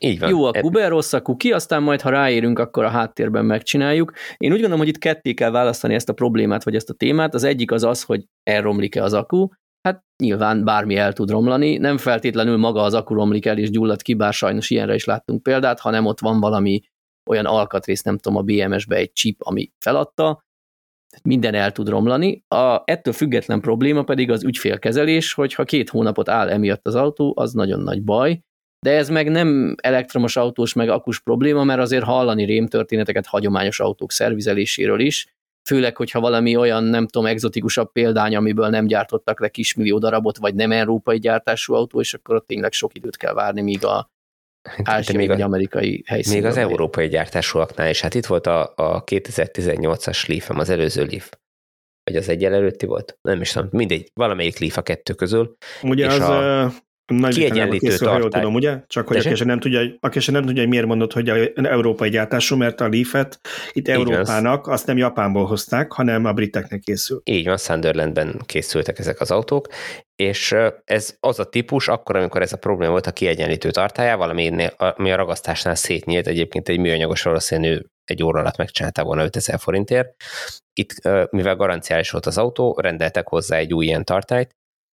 Így 0.00 0.18
van. 0.18 0.28
Jó 0.28 0.44
a 0.44 0.50
Kuber, 0.50 0.88
rossz 0.88 1.12
a 1.12 1.22
kuki, 1.22 1.52
aztán 1.52 1.82
majd, 1.82 2.00
ha 2.00 2.10
ráérünk, 2.10 2.58
akkor 2.58 2.84
a 2.84 2.88
háttérben 2.88 3.44
megcsináljuk. 3.44 4.12
Én 4.36 4.50
úgy 4.50 4.56
gondolom, 4.56 4.78
hogy 4.78 4.88
itt 4.88 4.98
ketté 4.98 5.34
kell 5.34 5.50
választani 5.50 5.94
ezt 5.94 6.08
a 6.08 6.12
problémát, 6.12 6.64
vagy 6.64 6.74
ezt 6.74 6.90
a 6.90 6.94
témát. 6.94 7.34
Az 7.34 7.44
egyik 7.44 7.70
az 7.70 7.84
az, 7.84 8.02
hogy 8.02 8.24
elromlik-e 8.42 9.02
az 9.02 9.12
akku. 9.12 9.48
Hát 9.82 10.04
nyilván 10.22 10.64
bármi 10.64 10.96
el 10.96 11.12
tud 11.12 11.30
romlani, 11.30 11.76
nem 11.76 11.98
feltétlenül 11.98 12.56
maga 12.56 12.82
az 12.82 12.94
akku 12.94 13.14
romlik 13.14 13.46
el 13.46 13.58
és 13.58 13.70
gyullad 13.70 14.02
ki, 14.02 14.14
bár 14.14 14.32
sajnos 14.32 14.70
ilyenre 14.70 14.94
is 14.94 15.04
láttunk 15.04 15.42
példát, 15.42 15.80
hanem 15.80 16.06
ott 16.06 16.20
van 16.20 16.40
valami 16.40 16.80
olyan 17.30 17.44
alkatrész, 17.44 18.02
nem 18.02 18.18
tudom, 18.18 18.38
a 18.38 18.42
BMS-be 18.42 18.96
egy 18.96 19.12
chip, 19.12 19.36
ami 19.38 19.70
feladta, 19.78 20.44
minden 21.22 21.54
el 21.54 21.72
tud 21.72 21.88
romlani. 21.88 22.44
A 22.48 22.82
ettől 22.84 23.12
független 23.12 23.60
probléma 23.60 24.02
pedig 24.02 24.30
az 24.30 24.44
ügyfélkezelés, 24.44 25.32
hogy 25.32 25.54
ha 25.54 25.64
két 25.64 25.90
hónapot 25.90 26.28
áll 26.28 26.48
emiatt 26.48 26.86
az 26.86 26.94
autó, 26.94 27.32
az 27.36 27.52
nagyon 27.52 27.80
nagy 27.80 28.02
baj, 28.02 28.40
de 28.86 28.96
ez 28.96 29.08
meg 29.08 29.30
nem 29.30 29.74
elektromos 29.80 30.36
autós 30.36 30.72
meg 30.72 30.88
akus 30.88 31.20
probléma, 31.20 31.64
mert 31.64 31.80
azért 31.80 32.04
hallani 32.04 32.44
rémtörténeteket 32.44 33.26
hagyományos 33.26 33.80
autók 33.80 34.12
szervizeléséről 34.12 35.00
is, 35.00 35.26
főleg, 35.68 35.96
hogyha 35.96 36.20
valami 36.20 36.56
olyan, 36.56 36.84
nem 36.84 37.06
tudom, 37.06 37.26
exotikusabb 37.26 37.92
példány, 37.92 38.36
amiből 38.36 38.68
nem 38.68 38.86
gyártottak 38.86 39.40
le 39.40 39.48
kismillió 39.48 39.98
darabot, 39.98 40.36
vagy 40.36 40.54
nem 40.54 40.72
európai 40.72 41.18
gyártású 41.18 41.74
autó, 41.74 42.00
és 42.00 42.14
akkor 42.14 42.34
ott 42.34 42.46
tényleg 42.46 42.72
sok 42.72 42.94
időt 42.94 43.16
kell 43.16 43.32
várni, 43.32 43.62
míg 43.62 43.84
a 43.84 44.10
ázsiai 44.82 45.16
még 45.16 45.28
vagy 45.28 45.40
amerikai 45.40 46.02
helyszínen. 46.06 46.42
Még 46.42 46.50
az 46.50 46.56
európai 46.56 47.08
gyártásúaknál 47.08 47.90
is. 47.90 48.00
Hát 48.00 48.14
itt 48.14 48.26
volt 48.26 48.46
a, 48.46 48.72
a 48.76 49.04
2018-as 49.04 50.28
leaf 50.28 50.50
az 50.50 50.68
előző 50.68 51.04
Leaf. 51.04 51.30
Vagy 52.04 52.16
az 52.16 52.28
egyel 52.28 52.54
előtti 52.54 52.86
volt? 52.86 53.18
Nem 53.22 53.40
is 53.40 53.52
tudom, 53.52 53.68
mindegy, 53.72 54.10
valamelyik 54.14 54.58
Leaf 54.58 54.76
a 54.76 54.82
kettő 54.82 55.14
közül. 55.14 55.56
Ugye 55.82 56.06
az 56.06 56.20
a 56.20 56.72
nagy 57.06 57.34
kiegyenlítő 57.34 57.86
készül, 57.86 58.06
tartály. 58.06 58.28
tudom, 58.30 58.54
ugye? 58.54 58.78
Csak 58.86 59.08
hogy 59.08 59.16
aki 59.16 59.44
nem 59.44 59.60
tudja, 59.60 59.80
aki 60.00 60.30
nem 60.30 60.44
tudja, 60.44 60.60
hogy 60.60 60.70
miért 60.70 60.86
mondod, 60.86 61.12
hogy 61.12 61.28
európai 61.54 62.08
gyártású, 62.08 62.56
mert 62.56 62.80
a 62.80 62.88
Leaf-et 62.88 63.40
itt 63.72 63.88
Így 63.88 63.94
Európának 63.94 64.64
van. 64.64 64.74
azt 64.74 64.86
nem 64.86 64.96
Japánból 64.96 65.46
hozták, 65.46 65.92
hanem 65.92 66.24
a 66.24 66.32
briteknek 66.32 66.80
készül. 66.80 67.20
Így 67.24 67.46
van, 67.46 67.56
Sunderlandben 67.56 68.40
készültek 68.46 68.98
ezek 68.98 69.20
az 69.20 69.30
autók, 69.30 69.68
és 70.16 70.54
ez 70.84 71.16
az 71.20 71.38
a 71.38 71.44
típus, 71.44 71.88
akkor, 71.88 72.16
amikor 72.16 72.42
ez 72.42 72.52
a 72.52 72.56
probléma 72.56 72.90
volt 72.90 73.06
a 73.06 73.12
kiegyenlítő 73.12 73.70
tartályával, 73.70 74.30
ami, 74.30 74.66
ami 74.76 75.12
a 75.12 75.16
ragasztásnál 75.16 75.74
szétnyílt, 75.74 76.26
egyébként 76.26 76.68
egy 76.68 76.78
műanyagos 76.78 77.22
valószínű 77.22 77.78
egy 78.04 78.22
óra 78.22 78.40
alatt 78.40 78.56
megcsinálta 78.56 79.04
volna 79.04 79.24
5000 79.24 79.58
forintért. 79.58 80.14
Itt, 80.72 80.92
mivel 81.30 81.56
garanciális 81.56 82.10
volt 82.10 82.26
az 82.26 82.38
autó, 82.38 82.78
rendeltek 82.80 83.28
hozzá 83.28 83.56
egy 83.56 83.74
új 83.74 83.84
ilyen 83.84 84.04
tartályt, 84.04 84.50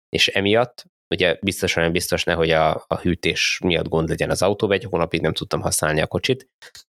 és 0.09 0.27
emiatt 0.27 0.85
ugye 1.09 1.37
biztosan 1.41 1.83
nem 1.83 1.91
biztos 1.91 2.23
ne, 2.23 2.33
hogy 2.33 2.49
a, 2.49 2.83
a 2.87 2.99
hűtés 3.01 3.59
miatt 3.63 3.87
gond 3.87 4.09
legyen 4.09 4.29
az 4.29 4.41
autóban, 4.41 4.77
egy 4.77 4.83
hónapig 4.83 5.21
nem 5.21 5.33
tudtam 5.33 5.61
használni 5.61 6.01
a 6.01 6.07
kocsit. 6.07 6.47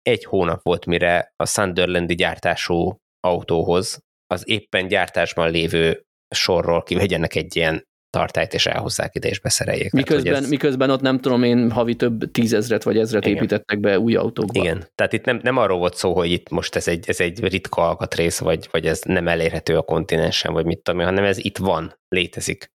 Egy 0.03 0.25
hónap 0.25 0.62
volt, 0.62 0.87
mire 0.87 1.33
a 1.37 1.46
Sunderlandi 1.46 2.14
gyártású 2.14 2.96
autóhoz 3.20 3.99
az 4.27 4.49
éppen 4.49 4.88
gyártásban 4.88 5.51
lévő 5.51 6.03
sorról 6.35 6.83
kivegyenek 6.83 7.35
egy 7.35 7.57
ilyen 7.57 7.88
tartályt, 8.11 8.55
és 8.55 8.66
elhozzák 8.66 9.14
ide, 9.14 9.29
és 9.29 9.40
beszereljék. 9.40 9.92
Miközben, 9.92 10.35
ez... 10.35 10.49
miközben 10.49 10.90
ott 10.90 11.01
nem 11.01 11.20
tudom 11.20 11.42
én, 11.42 11.70
havi 11.70 11.94
több 11.94 12.31
tízezret 12.31 12.83
vagy 12.83 12.99
ezret 12.99 13.25
Igen. 13.25 13.37
építettek 13.37 13.81
be 13.81 13.99
új 13.99 14.14
autókba. 14.14 14.61
Igen, 14.61 14.88
tehát 14.94 15.12
itt 15.12 15.25
nem, 15.25 15.40
nem 15.42 15.57
arról 15.57 15.79
volt 15.79 15.94
szó, 15.94 16.14
hogy 16.14 16.31
itt 16.31 16.49
most 16.49 16.77
ez 16.77 16.88
egy, 16.88 17.09
ez 17.09 17.20
egy 17.20 17.40
ritka 17.40 17.88
alkatrész, 17.88 18.38
vagy, 18.38 18.68
vagy 18.70 18.87
ez 18.87 19.01
nem 19.03 19.29
elérhető 19.29 19.77
a 19.77 19.83
kontinensen, 19.83 20.53
vagy 20.53 20.64
mit 20.64 20.83
tudom 20.83 21.01
én, 21.01 21.07
hanem 21.07 21.25
ez 21.25 21.38
itt 21.38 21.59
van, 21.59 21.94
létezik. 22.09 22.70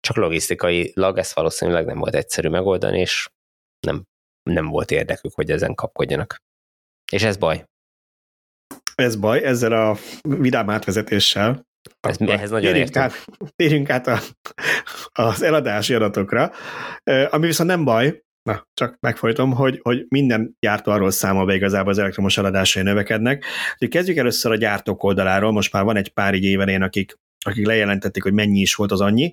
Csak 0.00 0.16
logisztikailag 0.16 1.18
ezt 1.18 1.34
valószínűleg 1.34 1.86
nem 1.86 1.98
volt 1.98 2.14
egyszerű 2.14 2.48
megoldani, 2.48 2.98
és 2.98 3.28
nem, 3.86 4.04
nem 4.42 4.66
volt 4.66 4.90
érdekük, 4.90 5.34
hogy 5.34 5.50
ezen 5.50 5.74
kapkodjanak. 5.74 6.36
És 7.12 7.22
ez 7.22 7.36
baj. 7.36 7.64
Ez 8.94 9.16
baj, 9.16 9.44
ezzel 9.44 9.72
a 9.72 9.96
vidám 10.22 10.70
átvezetéssel. 10.70 11.66
Ez, 12.00 12.16
ehhez 12.20 12.50
nagyon 12.50 12.72
térjünk 12.72 12.96
át, 12.96 13.24
térjünk 13.56 13.90
át 13.90 14.06
a, 14.06 14.18
az 15.12 15.42
eladási 15.42 15.94
adatokra, 15.94 16.52
ami 17.30 17.46
viszont 17.46 17.68
nem 17.68 17.84
baj, 17.84 18.22
na, 18.42 18.66
csak 18.74 18.96
megfojtom, 19.00 19.52
hogy, 19.52 19.80
hogy 19.82 20.06
minden 20.08 20.56
gyártó 20.60 20.92
arról 20.92 21.10
számol 21.10 21.46
be 21.46 21.54
igazából 21.54 21.90
az 21.90 21.98
elektromos 21.98 22.38
eladásai 22.38 22.82
növekednek. 22.82 23.44
Úgyhogy 23.72 23.88
kezdjük 23.88 24.16
először 24.16 24.52
a 24.52 24.56
gyártók 24.56 25.02
oldaláról, 25.02 25.52
most 25.52 25.72
már 25.72 25.84
van 25.84 25.96
egy 25.96 26.12
pár 26.12 26.34
így 26.34 26.44
éven 26.44 26.82
akik 26.82 27.18
akik 27.44 27.66
lejelentették, 27.66 28.22
hogy 28.22 28.32
mennyi 28.32 28.60
is 28.60 28.74
volt 28.74 28.92
az 28.92 29.00
annyi. 29.00 29.32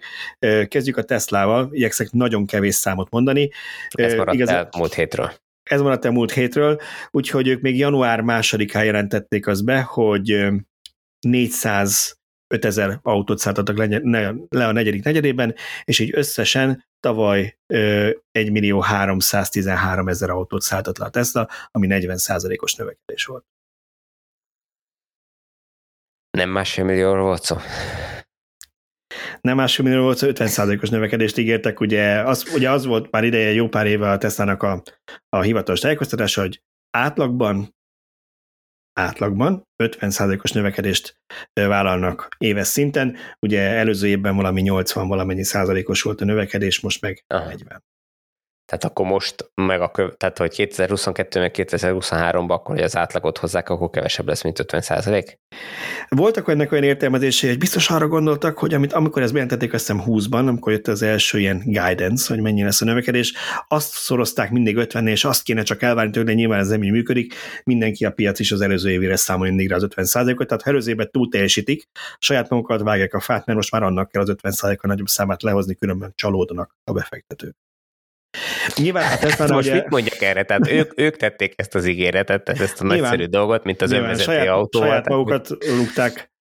Kezdjük 0.68 0.98
a 0.98 1.04
Teslával, 1.04 1.70
igyekszek 1.72 2.12
nagyon 2.12 2.46
kevés 2.46 2.76
számot 2.76 3.10
mondani. 3.10 3.50
Ez 3.90 4.14
maradt 4.14 4.36
Igaz, 4.36 4.50
el 4.50 4.70
múlt 4.78 4.94
hétről. 4.94 5.32
Ez 5.64 5.82
maradt 5.82 6.06
el 6.06 6.12
múlt 6.12 6.32
hétről, 6.32 6.80
úgyhogy 7.12 7.48
ők 7.48 7.62
még 7.62 7.78
január 7.78 8.22
másodikán 8.22 8.86
jelentették 8.86 9.48
az 9.48 9.62
be, 9.62 9.82
hogy 9.82 10.48
400 11.20 12.18
5000 12.48 13.00
autót 13.02 13.40
szálltattak 13.40 13.78
le 14.50 14.68
a 14.68 14.72
negyedik 14.72 15.04
negyedében, 15.04 15.56
és 15.84 16.00
így 16.00 16.12
összesen 16.14 16.86
tavaly 17.00 17.58
1 18.32 18.52
millió 18.52 18.80
313 18.80 20.08
ezer 20.08 20.30
autót 20.30 20.62
szálltott 20.62 20.98
le 20.98 21.06
a 21.06 21.10
Tesla, 21.10 21.50
ami 21.72 21.88
40 21.88 22.18
os 22.58 22.76
növekedés 22.76 23.26
volt. 23.26 23.46
Nem 26.36 26.50
másfél 26.50 26.84
millióról 26.84 27.24
volt 27.24 27.44
szó? 27.44 27.56
Nem 29.42 29.56
másfél 29.56 29.86
millió 29.86 30.02
volt 30.02 30.18
szó, 30.18 30.28
50% 30.32 30.82
os 30.82 30.90
növekedést 30.90 31.38
ígértek, 31.38 31.80
ugye 31.80 32.20
az, 32.20 32.54
ugye 32.54 32.70
az 32.72 32.86
volt 32.86 33.12
már 33.12 33.24
ideje, 33.24 33.52
jó 33.52 33.68
pár 33.68 33.86
éve 33.86 34.10
a 34.10 34.18
Tesla-nak 34.18 34.64
a, 34.64 34.84
a 35.30 35.42
hivatalos 35.42 35.80
tájékoztatása, 35.80 36.42
hogy 36.42 36.62
átlagban 36.90 37.76
átlagban 39.00 39.68
50%-os 39.84 40.52
növekedést 40.52 41.18
vállalnak 41.54 42.36
éves 42.38 42.68
szinten. 42.68 43.18
Ugye 43.40 43.62
előző 43.62 44.08
évben 44.08 44.36
valami 44.36 44.62
80 44.62 45.08
valamennyi 45.08 45.44
százalékos 45.44 46.02
volt 46.02 46.22
a 46.22 46.26
növekedés, 46.26 46.80
most 46.80 47.02
meg 47.02 47.24
Aha. 47.28 47.46
40. 47.46 47.84
Tehát 48.66 48.84
akkor 48.84 49.06
most, 49.06 49.52
meg 49.56 49.82
a 49.82 49.92
köv, 49.92 50.10
tehát 50.18 50.38
hogy 50.38 50.52
2022 50.56 51.40
meg 51.40 51.56
2023-ban 51.58 52.48
akkor, 52.48 52.76
hogy 52.76 52.84
az 52.84 52.96
átlagot 52.96 53.38
hozzák, 53.38 53.70
akkor 53.70 53.90
kevesebb 53.90 54.28
lesz, 54.28 54.44
mint 54.44 54.60
50 54.60 54.82
százalék? 54.82 55.40
Voltak 56.10 56.50
ennek 56.50 56.72
olyan 56.72 56.84
értelmezései, 56.84 57.50
hogy 57.50 57.60
biztos 57.60 57.90
arra 57.90 58.08
gondoltak, 58.08 58.58
hogy 58.58 58.74
amit, 58.74 58.94
amikor 58.94 59.22
ezt 59.22 59.32
bejelentették, 59.32 59.74
azt 59.74 59.88
hiszem 59.88 60.04
20-ban, 60.06 60.48
amikor 60.48 60.72
jött 60.72 60.88
az 60.88 61.02
első 61.02 61.40
ilyen 61.40 61.62
guidance, 61.66 62.34
hogy 62.34 62.44
mennyi 62.44 62.64
lesz 62.64 62.82
a 62.82 62.86
növekedés, 62.86 63.34
azt 63.68 63.92
szorozták 63.92 64.52
mindig 64.52 64.76
50 64.76 65.08
és 65.08 65.26
azt 65.26 65.44
kéne 65.44 65.64
csak 65.64 65.82
elvárni 65.82 66.12
tőle, 66.12 66.34
nyilván 66.34 66.60
ez 66.60 66.68
nem 66.68 66.84
így 66.84 66.92
működik, 66.92 67.34
mindenki 67.64 68.06
a 68.06 68.12
piac 68.12 68.40
is 68.40 68.52
az 68.52 68.62
előző 68.62 68.92
évére 68.92 69.16
számol 69.16 69.48
mindig 69.48 69.74
az 69.74 69.84
50 69.84 70.06
százalékot, 70.06 70.48
tehát 70.48 70.64
ha 70.64 70.70
előző 70.70 70.92
évben 70.92 71.10
túl 71.12 71.30
teljesítik, 71.30 71.84
saját 72.20 72.50
magukat 72.50 72.82
vágják 72.82 73.14
a 73.14 73.20
fát, 73.20 73.46
mert 73.46 73.58
most 73.58 73.72
már 73.72 73.84
annak 73.84 74.10
kell 74.12 74.22
az 74.22 74.30
50 74.30 74.52
százalékon 74.52 74.90
nagyobb 74.90 75.08
számát 75.08 75.44
lehozni, 75.44 75.76
különben 75.76 76.12
csalódnak 76.16 76.76
a 76.84 76.92
befektetők. 76.92 77.65
Nyilván 78.76 79.04
hát 79.04 79.24
ezt 79.24 79.48
Most 79.48 79.68
ugye... 79.68 79.74
mit 79.74 79.90
mondjak 79.90 80.22
erre? 80.22 80.44
Tehát 80.44 80.72
ők, 80.72 81.00
ők 81.00 81.18
tették 81.18 81.54
ezt 81.56 81.76
az 81.76 81.86
ígéretet, 81.86 82.50
ezt 82.50 82.82
a 82.82 82.84
Nyilván, 82.84 83.00
nagyszerű 83.00 83.26
dolgot, 83.26 83.64
mint 83.64 83.82
az 83.82 83.92
önvezető 83.92 84.32
saját, 84.32 84.48
autóval. 84.48 84.88
Saját 84.88 85.10
magukat 85.10 85.50
rúgták 85.78 86.34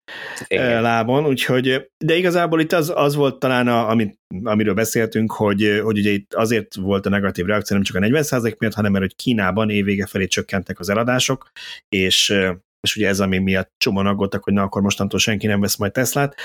igen. 0.47 0.83
lábon, 0.83 1.27
úgyhogy, 1.27 1.91
de 2.05 2.15
igazából 2.15 2.61
itt 2.61 2.73
az, 2.73 2.93
az 2.95 3.15
volt 3.15 3.39
talán, 3.39 3.69
a, 3.69 3.89
amit, 3.89 4.19
amiről 4.43 4.75
beszéltünk, 4.75 5.33
hogy, 5.33 5.81
hogy 5.83 5.99
ugye 5.99 6.11
itt 6.11 6.35
azért 6.35 6.75
volt 6.75 7.07
a 7.07 7.09
negatív 7.09 7.47
reakció, 7.47 7.77
nem 7.77 7.85
csak 7.85 7.97
a 7.97 8.07
40% 8.07 8.59
miatt, 8.59 8.75
hanem 8.75 8.93
mert 8.93 9.05
hogy 9.05 9.17
Kínában 9.17 9.71
évvége 9.71 10.07
felé 10.07 10.27
csökkentek 10.27 10.79
az 10.79 10.89
eladások, 10.89 11.51
és 11.89 12.35
és 12.81 12.97
ugye 12.97 13.09
ez, 13.09 13.21
ami 13.21 13.39
miatt 13.39 13.73
csomóan 13.77 14.07
aggódtak, 14.07 14.45
hogy 14.45 14.53
na 14.53 14.63
akkor 14.63 14.83
mostantól 14.83 15.19
senki 15.19 15.47
nem 15.47 15.61
vesz 15.61 15.77
majd 15.77 15.93
Teslát, 15.93 16.37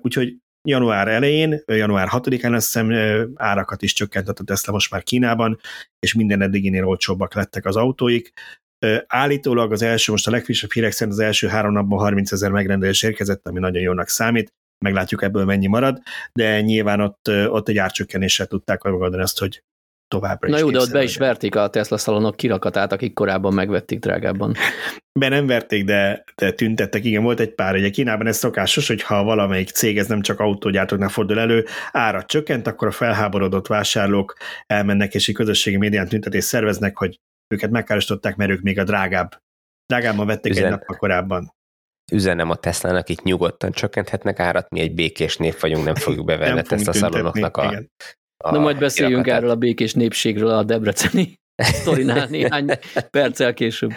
úgyhogy 0.00 0.36
január 0.66 1.08
elején, 1.08 1.62
január 1.66 2.08
6-án 2.10 2.54
azt 2.54 2.64
hiszem 2.64 2.92
árakat 3.34 3.82
is 3.82 3.92
csökkentett 3.92 4.38
a 4.38 4.44
Tesla 4.44 4.72
most 4.72 4.90
már 4.90 5.02
Kínában, 5.02 5.58
és 5.98 6.14
minden 6.14 6.42
eddiginél 6.42 6.84
olcsóbbak 6.84 7.34
lettek 7.34 7.64
az 7.64 7.76
autóik. 7.76 8.32
Állítólag 9.06 9.72
az 9.72 9.82
első, 9.82 10.12
most 10.12 10.26
a 10.26 10.30
legfrissebb 10.30 10.72
hírek 10.72 10.92
szerint 10.92 11.16
az 11.16 11.22
első 11.22 11.46
három 11.48 11.72
napban 11.72 11.98
30 11.98 12.32
ezer 12.32 12.50
megrendelés 12.50 13.02
érkezett, 13.02 13.46
ami 13.46 13.58
nagyon 13.58 13.82
jónak 13.82 14.08
számít, 14.08 14.52
meglátjuk 14.84 15.22
ebből 15.22 15.44
mennyi 15.44 15.66
marad, 15.66 16.02
de 16.32 16.60
nyilván 16.60 17.00
ott, 17.00 17.28
ott 17.28 17.68
egy 17.68 17.78
árcsökkenéssel 17.78 18.46
tudták 18.46 18.82
megoldani 18.82 19.22
azt, 19.22 19.38
hogy 19.38 19.62
továbbra 20.08 20.48
Na 20.48 20.58
jó, 20.58 20.70
de 20.70 20.78
ott 20.78 20.92
be 20.92 21.02
is 21.02 21.16
verték 21.16 21.54
a 21.54 21.68
Tesla 21.68 21.96
szalonok 21.96 22.36
kirakatát, 22.36 22.92
akik 22.92 23.14
korábban 23.14 23.54
megvették 23.54 23.98
drágábban. 23.98 24.54
Be 25.18 25.28
nem 25.28 25.46
verték, 25.46 25.84
de, 25.84 26.24
de 26.34 26.52
tüntettek, 26.52 27.04
igen, 27.04 27.22
volt 27.22 27.40
egy 27.40 27.54
pár. 27.54 27.74
Ugye 27.74 27.90
Kínában 27.90 28.26
ez 28.26 28.36
szokásos, 28.36 28.88
hogy 28.88 29.02
ha 29.02 29.22
valamelyik 29.22 29.68
cég, 29.68 29.98
ez 29.98 30.06
nem 30.06 30.20
csak 30.20 30.40
autógyártóknál 30.40 31.08
fordul 31.08 31.38
elő, 31.38 31.64
árat 31.92 32.26
csökkent, 32.26 32.66
akkor 32.66 32.88
a 32.88 32.90
felháborodott 32.90 33.66
vásárlók 33.66 34.36
elmennek 34.66 35.14
és 35.14 35.28
egy 35.28 35.34
közösségi 35.34 35.76
médián 35.76 36.08
tüntetést 36.08 36.46
szerveznek, 36.46 36.96
hogy 36.96 37.20
őket 37.54 37.70
megkárosították, 37.70 38.36
mert 38.36 38.50
ők 38.50 38.62
még 38.62 38.78
a 38.78 38.84
drágább, 38.84 39.42
drágábban 39.86 40.26
vették 40.26 40.52
Üzen... 40.52 40.64
egy 40.64 40.70
nappal 40.70 40.96
korábban 40.96 41.54
üzenem 42.12 42.50
a 42.50 42.54
Tesla-nak, 42.54 43.08
itt 43.08 43.22
nyugodtan 43.22 43.72
csökkenthetnek 43.72 44.38
árat, 44.38 44.70
mi 44.70 44.80
egy 44.80 44.94
békés 44.94 45.36
nép 45.36 45.60
vagyunk, 45.60 45.84
nem 45.84 45.94
fogjuk 45.94 46.26
bevenni 46.36 46.62
ezt 46.68 46.88
a 46.88 46.92
szalonoknak 46.92 47.56
a, 47.56 47.64
igen. 47.64 47.90
Na 48.44 48.58
majd 48.58 48.78
beszéljünk 48.78 49.22
kirakatát. 49.22 49.42
erről 49.42 49.56
a 49.56 49.58
békés 49.58 49.94
népségről 49.94 50.50
a 50.50 50.62
Debreceni 50.62 51.40
sztorinál 51.80 52.26
néhány 52.26 52.70
perccel 53.10 53.54
később. 53.54 53.90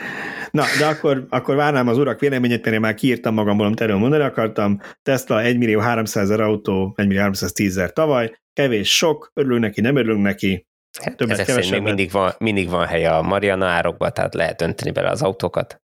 Na, 0.51 0.63
de 0.79 0.85
akkor, 0.85 1.25
akkor 1.29 1.55
várnám 1.55 1.87
az 1.87 1.97
urak 1.97 2.19
véleményét, 2.19 2.63
mert 2.63 2.75
én 2.75 2.81
már 2.81 2.93
kiírtam 2.93 3.33
magamból, 3.33 3.65
amit 3.65 3.81
erről 3.81 3.97
mondani 3.97 4.23
akartam. 4.23 4.79
Tesla 5.01 5.41
1 5.41 5.57
millió 5.57 5.79
300 5.79 6.23
ezer 6.23 6.39
autó, 6.39 6.93
1 6.95 7.07
millió 7.07 7.21
310 7.21 7.77
ezer 7.77 7.93
tavaly, 7.93 8.33
kevés 8.53 8.95
sok, 8.95 9.31
örülünk 9.33 9.61
neki, 9.61 9.81
nem 9.81 9.95
örülünk 9.95 10.21
neki, 10.21 10.67
Hát 10.97 11.17
Többet, 11.17 11.39
ezek 11.39 11.69
még 11.69 11.81
mindig 11.81 12.11
van, 12.11 12.33
mindig 12.37 12.69
van 12.69 12.87
hely 12.87 13.05
a 13.05 13.21
Mariana 13.21 13.65
árokba, 13.65 14.09
tehát 14.09 14.33
lehet 14.33 14.61
önteni 14.61 14.91
bele 14.91 15.09
az 15.09 15.21
autókat. 15.21 15.81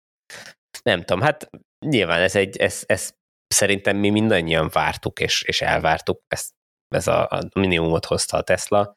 Nem 0.83 1.03
tudom, 1.03 1.23
hát 1.23 1.51
nyilván 1.87 2.21
ez 2.21 2.37
egy, 2.37 2.57
ez, 2.57 2.83
ez 2.87 3.13
szerintem 3.47 3.97
mi 3.97 4.11
mindannyian 4.11 4.71
vártuk 4.73 5.21
és, 5.21 5.43
és 5.43 5.61
elvártuk, 5.61 6.23
ezt 6.29 6.51
ez 6.95 7.07
a, 7.07 7.29
a 7.29 7.41
minimumot 7.55 8.05
hozta 8.05 8.37
a 8.37 8.43
Tesla, 8.43 8.97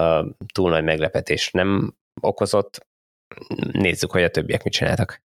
a 0.00 0.26
túl 0.52 0.70
nagy 0.70 0.84
meglepetés 0.84 1.50
nem 1.50 1.94
okozott. 2.20 2.86
Nézzük, 3.72 4.10
hogy 4.10 4.22
a 4.22 4.30
többiek 4.30 4.64
mit 4.64 4.72
csináltak. 4.72 5.22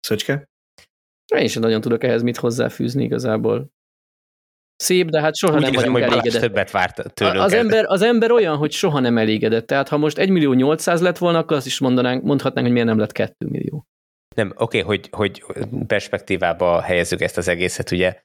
Szöcske? 0.00 0.48
Én 1.34 1.48
sem 1.48 1.62
nagyon 1.62 1.80
tudok 1.80 2.04
ehhez 2.04 2.22
mit 2.22 2.36
hozzáfűzni 2.36 3.04
igazából. 3.04 3.72
Szép, 4.76 5.08
de 5.08 5.20
hát 5.20 5.36
soha 5.36 5.54
Úgy 5.54 5.60
nem 5.60 5.72
érzem, 5.72 5.92
vagyunk 5.92 6.12
elégedett. 6.12 6.40
többet 6.40 6.70
várt 6.70 7.14
tőlünk. 7.14 7.44
Az 7.44 7.52
ember, 7.52 7.84
az 7.86 8.02
ember 8.02 8.30
olyan, 8.30 8.56
hogy 8.56 8.72
soha 8.72 9.00
nem 9.00 9.18
elégedett. 9.18 9.66
Tehát 9.66 9.88
ha 9.88 9.96
most 9.96 10.18
1 10.18 10.30
millió 10.30 10.52
800 10.52 11.00
lett 11.00 11.18
volna, 11.18 11.38
akkor 11.38 11.56
azt 11.56 11.66
is 11.66 11.78
mondanánk, 11.78 12.22
mondhatnánk, 12.22 12.66
hogy 12.66 12.74
miért 12.74 12.88
nem 12.88 12.98
lett 12.98 13.12
2 13.12 13.46
millió. 13.48 13.86
Nem, 14.36 14.52
oké, 14.56 14.80
okay, 14.80 14.80
hogy, 14.80 15.10
hogy 15.10 15.44
perspektívába 15.86 16.80
helyezzük 16.80 17.20
ezt 17.20 17.36
az 17.36 17.48
egészet, 17.48 17.90
ugye 17.90 18.20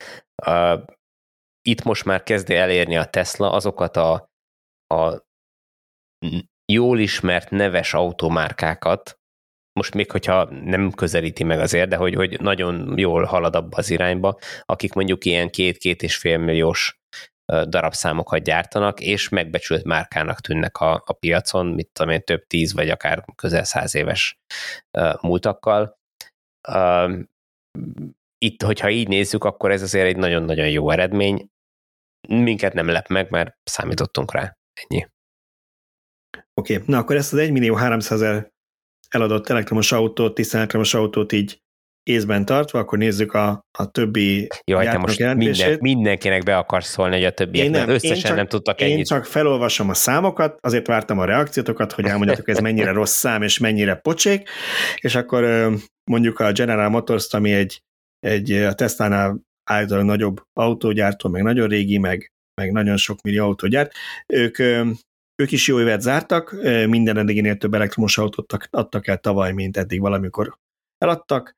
itt 1.62 1.84
most 1.84 2.06
már 2.06 2.24
kezdi 2.24 2.56
elérni 2.56 2.98
a 2.98 3.06
Tesla 3.06 3.52
azokat 3.52 3.98
a, 3.98 4.30
a 4.94 5.28
jól 6.72 7.00
ismert 7.00 7.50
neves 7.50 7.94
automárkákat, 7.94 9.20
most 9.80 9.94
még 9.94 10.12
hogyha 10.12 10.44
nem 10.44 10.92
közelíti 10.92 11.44
meg 11.44 11.60
azért, 11.60 11.90
de 11.90 11.96
hogy, 11.96 12.14
hogy 12.14 12.42
nagyon 12.42 12.98
jól 12.98 13.24
halad 13.24 13.56
abba 13.56 13.78
az 13.78 13.90
irányba, 13.90 14.38
akik 14.66 14.94
mondjuk 14.94 15.26
ilyen 15.26 15.50
két-két 15.50 16.02
és 16.02 16.18
fél 16.18 16.38
milliós 16.38 17.00
darabszámokat 17.46 18.44
gyártanak, 18.44 19.00
és 19.00 19.30
megbecsült 19.30 19.84
márkának 19.84 20.40
tűnnek 20.40 20.78
a, 20.78 21.04
a 21.06 21.14
piacon, 21.14 21.66
mit 21.66 21.90
tudom 21.94 22.12
én, 22.12 22.22
több 22.22 22.48
tíz 22.48 22.74
vagy 22.74 22.90
akár 22.90 23.26
közel 23.36 23.64
száz 23.64 23.96
éves 23.96 24.40
múltakkal 25.22 25.98
itt, 28.46 28.62
hogyha 28.62 28.90
így 28.90 29.08
nézzük, 29.08 29.44
akkor 29.44 29.72
ez 29.72 29.82
azért 29.82 30.06
egy 30.06 30.18
nagyon-nagyon 30.18 30.70
jó 30.70 30.90
eredmény. 30.90 31.48
Minket 32.28 32.74
nem 32.74 32.88
lep 32.88 33.08
meg, 33.08 33.30
mert 33.30 33.54
számítottunk 33.64 34.34
rá. 34.34 34.58
Ennyi. 34.74 35.08
Oké, 36.54 36.74
okay. 36.74 36.86
na 36.88 36.98
akkor 36.98 37.16
ezt 37.16 37.34
az 37.34 37.40
1 37.40 37.52
millió 37.52 37.76
300 37.76 38.22
ezer 38.22 38.52
eladott 39.10 39.50
elektromos 39.50 39.92
autót, 39.92 40.34
tiszta 40.34 40.58
elektromos 40.58 40.94
autót 40.94 41.32
így 41.32 41.62
észben 42.04 42.46
tartva, 42.46 42.80
akkor 42.80 42.98
nézzük 42.98 43.34
a, 43.34 43.66
a 43.78 43.92
többi 43.92 44.48
Jaj, 44.64 44.86
te 44.86 44.98
most 44.98 45.20
minden, 45.20 45.78
mindenkinek 45.80 46.44
be 46.44 46.58
akarsz 46.58 46.90
szólni, 46.90 47.16
hogy 47.16 47.26
a 47.26 47.32
többiek 47.32 47.70
nem, 47.70 47.90
összesen 47.90 48.18
csak, 48.18 48.36
nem 48.36 48.48
tudtak 48.48 48.82
ennyit. 48.82 48.98
Én 48.98 49.04
csak 49.04 49.26
felolvasom 49.26 49.90
a 49.90 49.94
számokat, 49.94 50.58
azért 50.62 50.88
vártam 50.88 51.20
a 51.20 51.26
reakciótokat, 51.26 51.92
hogy 51.92 52.06
elmondjátok, 52.06 52.48
ez 52.48 52.60
mennyire 52.60 52.92
rossz 52.92 53.16
szám, 53.16 53.42
és 53.42 53.58
mennyire 53.58 53.96
pocsék, 53.96 54.50
és 54.96 55.16
akkor 55.16 55.70
mondjuk 56.04 56.40
a 56.40 56.52
General 56.52 56.90
Motors, 56.90 57.34
ami 57.34 57.54
egy 57.54 57.82
egy 58.20 58.52
a 58.52 58.74
Tesla-nál 58.74 59.40
állítólag 59.64 60.06
nagyobb 60.06 60.42
autógyártó, 60.54 61.30
meg 61.30 61.44
nagyon 61.44 61.68
régi, 61.68 61.98
meg, 61.98 62.32
meg 62.62 62.72
nagyon 62.72 62.98
sok 62.98 63.22
millió 63.22 63.46
autógyárt, 63.46 63.94
ők, 64.34 64.60
ők 65.36 65.52
is 65.52 65.68
jó 65.68 65.80
évet 65.80 66.02
zártak, 66.02 66.52
minden 66.88 67.18
eddiginél 67.18 67.58
több 67.58 67.74
elektromos 67.74 68.18
autót 68.18 68.54
adtak 68.70 69.08
el 69.08 69.18
tavaly, 69.18 69.52
mint 69.52 69.78
eddig 69.78 70.00
valamikor 70.00 70.58
eladtak. 70.98 71.58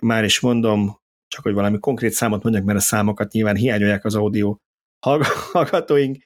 Már 0.00 0.24
is 0.24 0.40
mondom, 0.40 0.98
csak 1.28 1.42
hogy 1.42 1.54
valami 1.54 1.78
konkrét 1.78 2.12
számot 2.12 2.42
mondjak, 2.42 2.64
mert 2.64 2.78
a 2.78 2.82
számokat 2.82 3.32
nyilván 3.32 3.56
hiányolják 3.56 4.04
az 4.04 4.14
audio 4.14 4.56
hallgatóink 5.52 6.16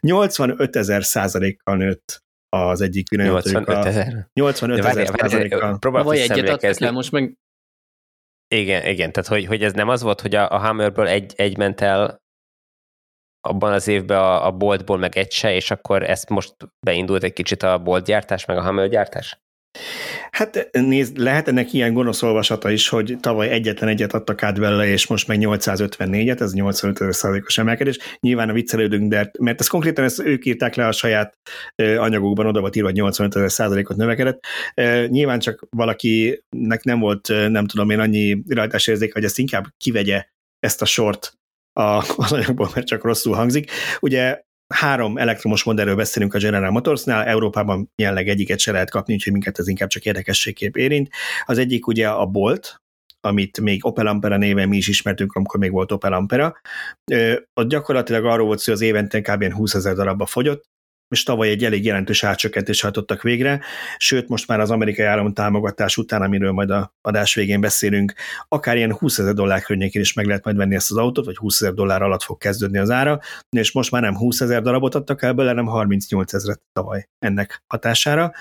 85 0.00 0.76
ezer 0.76 1.04
százalékkal 1.04 1.76
nőtt 1.76 2.22
az 2.48 2.80
egyik 2.80 3.08
villanyamotorjuk. 3.08 3.66
85 3.66 3.86
ezer? 3.86 4.28
85 4.32 4.84
ezer 4.84 5.06
százalékkal. 5.06 5.78
Próbál 5.78 6.02
Vagy 6.02 6.18
egyet 6.18 6.48
adtak 6.48 6.78
le, 6.78 6.90
most 6.90 7.12
meg 7.12 7.36
igen, 8.54 8.86
igen, 8.86 9.12
tehát 9.12 9.28
hogy, 9.28 9.46
hogy 9.46 9.62
ez 9.62 9.72
nem 9.72 9.88
az 9.88 10.02
volt, 10.02 10.20
hogy 10.20 10.34
a, 10.34 10.50
a 10.50 10.58
Hammerből 10.58 11.06
egy, 11.06 11.32
egy 11.36 11.56
ment 11.56 11.80
el 11.80 12.20
abban 13.40 13.72
az 13.72 13.88
évben 13.88 14.18
a, 14.18 14.46
a 14.46 14.50
boltból 14.50 14.98
meg 14.98 15.16
egy 15.16 15.32
se, 15.32 15.54
és 15.54 15.70
akkor 15.70 16.02
ezt 16.02 16.28
most 16.28 16.54
beindult 16.86 17.22
egy 17.22 17.32
kicsit 17.32 17.62
a 17.62 17.78
boltgyártás, 17.78 18.44
meg 18.44 18.56
a 18.56 18.62
Hammer 18.62 18.88
gyártás? 18.88 19.38
Hát 20.30 20.68
nézd, 20.72 21.16
lehet 21.16 21.48
ennek 21.48 21.72
ilyen 21.72 21.92
gonosz 21.92 22.22
olvasata 22.22 22.70
is, 22.70 22.88
hogy 22.88 23.16
tavaly 23.20 23.48
egyetlen 23.48 23.88
egyet 23.88 24.12
adtak 24.12 24.42
át 24.42 24.58
vele, 24.58 24.86
és 24.86 25.06
most 25.06 25.28
meg 25.28 25.38
854-et, 25.40 26.40
ez 26.40 26.52
85 26.52 27.00
os 27.46 27.58
emelkedés. 27.58 27.98
Nyilván 28.20 28.48
a 28.48 28.52
viccelődünk, 28.52 29.10
de 29.10 29.30
mert 29.38 29.60
ez 29.60 29.66
konkrétan 29.66 30.04
ezt 30.04 30.18
ők 30.18 30.44
írták 30.44 30.74
le 30.74 30.86
a 30.86 30.92
saját 30.92 31.34
anyagukban, 31.76 32.46
oda 32.46 32.60
volt 32.60 32.76
írva, 32.76 32.88
hogy 32.88 32.96
85 32.96 33.50
százalékot 33.50 33.96
növekedett. 33.96 34.44
Nyilván 35.06 35.38
csak 35.38 35.66
valakinek 35.70 36.82
nem 36.82 36.98
volt, 36.98 37.28
nem 37.28 37.66
tudom 37.66 37.90
én, 37.90 38.00
annyi 38.00 38.42
rajtásérzék, 38.48 39.12
hogy 39.12 39.24
ezt 39.24 39.38
inkább 39.38 39.66
kivegye 39.76 40.24
ezt 40.58 40.82
a 40.82 40.84
sort 40.84 41.38
a, 41.72 41.82
az 42.16 42.32
anyagból, 42.32 42.70
mert 42.74 42.86
csak 42.86 43.04
rosszul 43.04 43.34
hangzik. 43.34 43.70
Ugye 44.00 44.42
három 44.74 45.18
elektromos 45.18 45.64
modellről 45.64 45.96
beszélünk 45.96 46.34
a 46.34 46.38
General 46.38 46.70
Motorsnál, 46.70 47.24
Európában 47.24 47.90
jelenleg 47.96 48.28
egyiket 48.28 48.58
se 48.58 48.72
lehet 48.72 48.90
kapni, 48.90 49.14
úgyhogy 49.14 49.32
minket 49.32 49.58
ez 49.58 49.68
inkább 49.68 49.88
csak 49.88 50.04
érdekességképp 50.04 50.76
érint. 50.76 51.08
Az 51.44 51.58
egyik 51.58 51.86
ugye 51.86 52.08
a 52.08 52.26
Bolt, 52.26 52.80
amit 53.20 53.60
még 53.60 53.86
Opel 53.86 54.06
Ampera 54.06 54.36
néven 54.36 54.68
mi 54.68 54.76
is 54.76 54.88
ismertünk, 54.88 55.32
amikor 55.32 55.60
még 55.60 55.70
volt 55.70 55.92
Opel 55.92 56.12
Ampera. 56.12 56.56
Ott 57.54 57.68
gyakorlatilag 57.68 58.24
arról 58.24 58.46
volt 58.46 58.58
szó, 58.58 58.72
hogy 58.72 58.82
az 58.82 58.88
évente 58.88 59.20
kb. 59.20 59.52
20 59.52 59.74
ezer 59.74 59.94
darabba 59.94 60.26
fogyott, 60.26 60.64
és 61.10 61.22
tavaly 61.22 61.48
egy 61.48 61.64
elég 61.64 61.84
jelentős 61.84 62.24
átcsökkentést 62.24 62.82
hajtottak 62.82 63.22
végre, 63.22 63.60
sőt 63.96 64.28
most 64.28 64.46
már 64.46 64.60
az 64.60 64.70
amerikai 64.70 65.04
állam 65.04 65.32
támogatás 65.32 65.96
után, 65.96 66.22
amiről 66.22 66.52
majd 66.52 66.70
a 66.70 66.94
adás 67.00 67.34
végén 67.34 67.60
beszélünk, 67.60 68.12
akár 68.48 68.76
ilyen 68.76 68.92
20 68.92 69.18
ezer 69.18 69.34
dollár 69.34 69.62
környékén 69.62 70.00
is 70.00 70.12
meg 70.12 70.26
lehet 70.26 70.44
majd 70.44 70.56
venni 70.56 70.74
ezt 70.74 70.90
az 70.90 70.96
autót, 70.96 71.24
vagy 71.24 71.36
20 71.36 71.60
ezer 71.60 71.74
dollár 71.74 72.02
alatt 72.02 72.22
fog 72.22 72.38
kezdődni 72.38 72.78
az 72.78 72.90
ára, 72.90 73.20
és 73.56 73.72
most 73.72 73.90
már 73.90 74.02
nem 74.02 74.16
20 74.16 74.40
ezer 74.40 74.62
darabot 74.62 74.94
adtak 74.94 75.22
el 75.22 75.32
belőle, 75.32 75.54
hanem 75.54 75.72
38 75.72 76.34
ezeret 76.34 76.60
tavaly 76.72 77.08
ennek 77.18 77.62
hatására. 77.66 78.32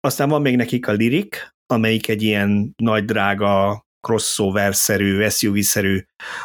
Aztán 0.00 0.28
van 0.28 0.40
még 0.40 0.56
nekik 0.56 0.88
a 0.88 0.92
Lyric, 0.92 1.36
amelyik 1.66 2.08
egy 2.08 2.22
ilyen 2.22 2.72
nagy 2.76 3.04
drága 3.04 3.82
crossover-szerű, 4.00 5.28
SUV-szerű 5.28 6.04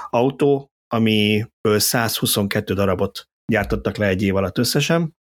autó, 0.09 0.67
amiből 0.87 1.79
122 1.79 2.73
darabot 2.73 3.27
gyártottak 3.51 3.97
le 3.97 4.07
egy 4.07 4.23
év 4.23 4.35
alatt 4.35 4.57
összesen, 4.57 5.17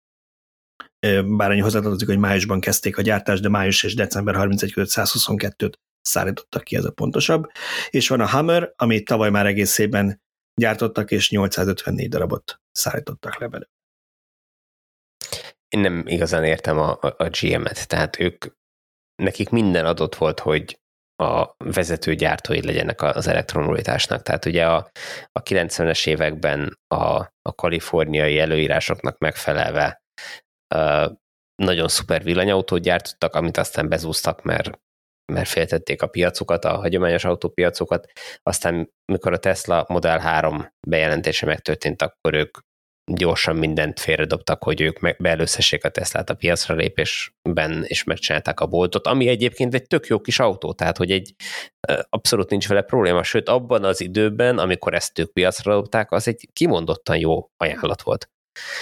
bár 1.26 1.50
annyi 1.50 1.60
hozzátartozik, 1.60 2.08
hogy 2.08 2.18
májusban 2.18 2.60
kezdték 2.60 2.98
a 2.98 3.02
gyártást, 3.02 3.42
de 3.42 3.50
május 3.50 3.84
és 3.84 3.96
december 3.96 4.36
31 4.36 4.74
között 4.74 5.08
122-t 5.08 5.74
szállítottak 6.02 6.64
ki, 6.64 6.76
ez 6.76 6.86
a 6.86 6.92
pontosabb. 6.92 7.52
És 7.90 8.08
van 8.08 8.20
a 8.20 8.26
Hammer, 8.26 8.74
amit 8.76 9.06
tavaly 9.06 9.30
már 9.30 9.46
egész 9.46 9.78
évben 9.78 10.22
gyártottak, 10.62 11.12
és 11.12 11.30
854 11.30 12.10
darabot 12.10 12.62
szállítottak 12.72 13.40
le 13.40 13.48
belőle. 13.48 13.70
Én 15.70 15.80
nem 15.80 16.04
igazán 16.08 16.44
értem 16.44 16.78
a, 16.78 16.98
a, 17.02 17.16
a 17.18 17.30
GM-et, 17.42 17.88
tehát 17.88 18.20
ők, 18.20 18.46
nekik 19.16 19.50
minden 19.50 19.86
adott 19.86 20.16
volt, 20.16 20.40
hogy 20.40 20.80
a 21.24 21.56
vezető 21.58 22.16
gyártói 22.16 22.66
legyenek 22.66 23.02
az 23.02 23.28
elektromobilitásnak. 23.28 24.22
Tehát 24.22 24.46
ugye 24.46 24.68
a, 24.68 24.90
a 25.32 25.44
90-es 25.44 26.08
években 26.08 26.80
a, 26.88 27.22
a 27.42 27.54
kaliforniai 27.56 28.40
előírásoknak 28.40 29.18
megfelelve 29.18 30.04
nagyon 31.56 31.88
szuper 31.88 32.24
villanyautót 32.24 32.82
gyártottak, 32.82 33.36
amit 33.36 33.58
aztán 33.58 33.90
bezúztak, 33.90 34.44
mert, 34.44 34.80
mert 35.34 35.50
féltették 35.50 36.02
a 36.02 36.08
piacokat, 36.08 36.66
a 36.66 36.78
hagyományos 36.78 37.26
autópiacokat. 37.26 38.12
Aztán, 38.44 38.90
mikor 39.12 39.34
a 39.34 39.38
Tesla 39.38 39.86
Model 39.88 40.20
3 40.20 40.68
bejelentése 40.88 41.46
megtörtént, 41.46 42.02
akkor 42.02 42.34
ők 42.34 42.58
gyorsan 43.12 43.56
mindent 43.56 44.00
félredobtak, 44.00 44.64
hogy 44.64 44.82
ők 44.82 45.18
beelőszessék 45.18 45.84
a 45.84 45.90
Teslát 45.90 46.30
a 46.30 46.34
piacra 46.34 46.76
lépésben, 46.76 47.84
és 47.84 48.04
megcsinálták 48.04 48.60
a 48.60 48.66
boltot, 48.66 49.08
ami 49.08 49.28
egyébként 49.28 49.74
egy 49.74 49.88
tök 49.88 50.08
jó 50.08 50.20
kis 50.20 50.40
autó, 50.40 50.74
tehát 50.74 50.98
hogy 50.98 51.12
egy 51.12 51.36
abszolút 52.10 52.50
nincs 52.50 52.68
vele 52.68 52.82
probléma, 52.82 53.24
sőt 53.24 53.50
abban 53.50 53.84
az 53.84 54.02
időben, 54.02 54.58
amikor 54.58 54.94
ezt 54.94 55.20
ők 55.20 55.34
piacra 55.34 55.74
dobták, 55.74 56.12
az 56.12 56.28
egy 56.28 56.50
kimondottan 56.54 57.18
jó 57.18 57.50
ajánlat 57.58 58.02
volt. 58.02 58.30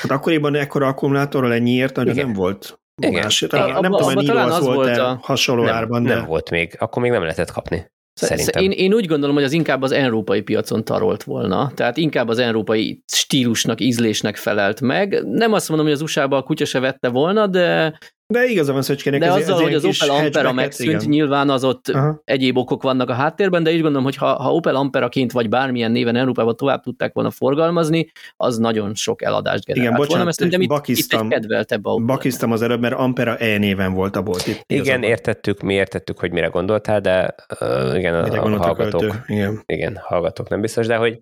Hát 0.02 0.12
akkoriban 0.12 0.56
ekkora 0.56 0.88
akkumulátorral 0.88 1.54
ennyiért 1.54 1.96
nagyon 1.96 2.16
nem 2.16 2.34
volt. 2.34 2.80
Igen. 3.02 3.30
Igen. 3.40 3.82
Nem 3.82 3.92
tudom, 3.92 4.04
hogy 4.04 4.16
Niro 4.16 4.38
az, 4.38 4.54
az 4.54 4.66
volt 4.66 4.98
a... 4.98 5.20
hasonló 5.22 5.64
nem, 5.64 5.76
árban, 5.76 6.04
de... 6.04 6.16
Nem 6.16 6.26
volt 6.26 6.50
még, 6.50 6.76
akkor 6.80 7.02
még 7.02 7.12
nem 7.12 7.22
lehetett 7.22 7.52
kapni. 7.52 7.92
Szerintem. 8.14 8.64
Én, 8.64 8.72
én 8.72 8.94
úgy 8.94 9.08
gondolom, 9.08 9.36
hogy 9.36 9.44
az 9.44 9.52
inkább 9.52 9.82
az 9.82 9.92
európai 9.92 10.42
piacon 10.42 10.84
tarolt 10.84 11.24
volna, 11.24 11.72
tehát 11.76 11.98
inkább 11.98 12.28
az 12.28 12.40
európai 12.40 13.04
stílusnak, 13.14 13.82
ízlésnek 13.82 14.36
felelt 14.36 14.82
meg. 14.82 15.24
Nem 15.24 15.54
azt 15.54 15.68
mondom, 15.68 15.88
hogy 15.88 15.96
az 15.96 16.02
USA-ba 16.02 16.38
a 16.38 16.44
kutya 16.44 16.66
se 16.66 16.80
vette 16.80 17.10
volna, 17.10 17.48
de 17.48 17.98
de 18.34 18.46
igaza 18.46 18.74
van 18.74 18.82
Szöcskének. 18.82 19.20
De 19.20 19.32
azzal, 19.32 19.62
hogy 19.62 19.74
az 19.74 19.86
Opel 19.86 20.16
Ampera 20.16 20.54
megszűnt, 20.54 21.02
igen. 21.02 21.10
nyilván 21.10 21.50
az 21.50 21.64
ott 21.64 21.88
Aha. 21.88 22.22
egyéb 22.26 22.58
okok 22.58 22.84
vannak 22.84 23.10
a 23.10 23.14
háttérben, 23.14 23.64
de 23.64 23.72
így 23.72 23.82
gondolom, 23.82 24.04
hogy 24.04 24.16
ha, 24.16 24.42
ha 24.42 24.54
Opel 24.54 24.76
Amperaként 24.76 25.32
vagy 25.32 25.50
bármilyen 25.50 25.92
néven 25.92 26.16
Európában 26.16 26.56
tovább 26.56 26.82
tudták 26.82 27.14
volna 27.14 27.30
forgalmazni, 27.32 28.12
az 28.36 28.58
nagyon 28.58 28.96
sok 28.96 29.22
eladást 29.22 29.66
generált 29.66 29.88
igen, 29.88 30.08
bocsánat, 30.08 30.38
volna, 30.38 30.54
mert 30.60 30.88
itt, 30.88 30.98
itt 30.98 31.14
egy 31.14 31.28
kedveltebb 31.28 31.86
autó. 31.86 32.06
Bakiztam 32.06 32.52
az 32.52 32.62
előbb, 32.62 32.82
mert 32.82 32.96
Ampera 32.96 33.38
E 33.38 33.58
néven 33.58 33.94
volt 33.94 34.16
a 34.16 34.22
bolt 34.22 34.48
itt. 34.48 34.64
Igen, 34.68 35.04
értettük, 35.04 35.62
mi 35.62 35.74
értettük, 35.74 36.20
hogy 36.20 36.32
mire 36.32 36.48
gondoltál, 36.48 37.02
de 37.02 37.36
uh, 37.60 37.98
igen, 37.98 38.24
mire 38.24 38.40
a, 38.40 38.54
a 38.54 38.58
hallgatók, 38.58 39.16
igen. 39.28 39.64
igen, 39.66 40.00
hallgatók 40.02 40.50
nem 40.50 40.62
biztos, 40.62 40.88
de 40.88 40.96
hogy 40.96 41.22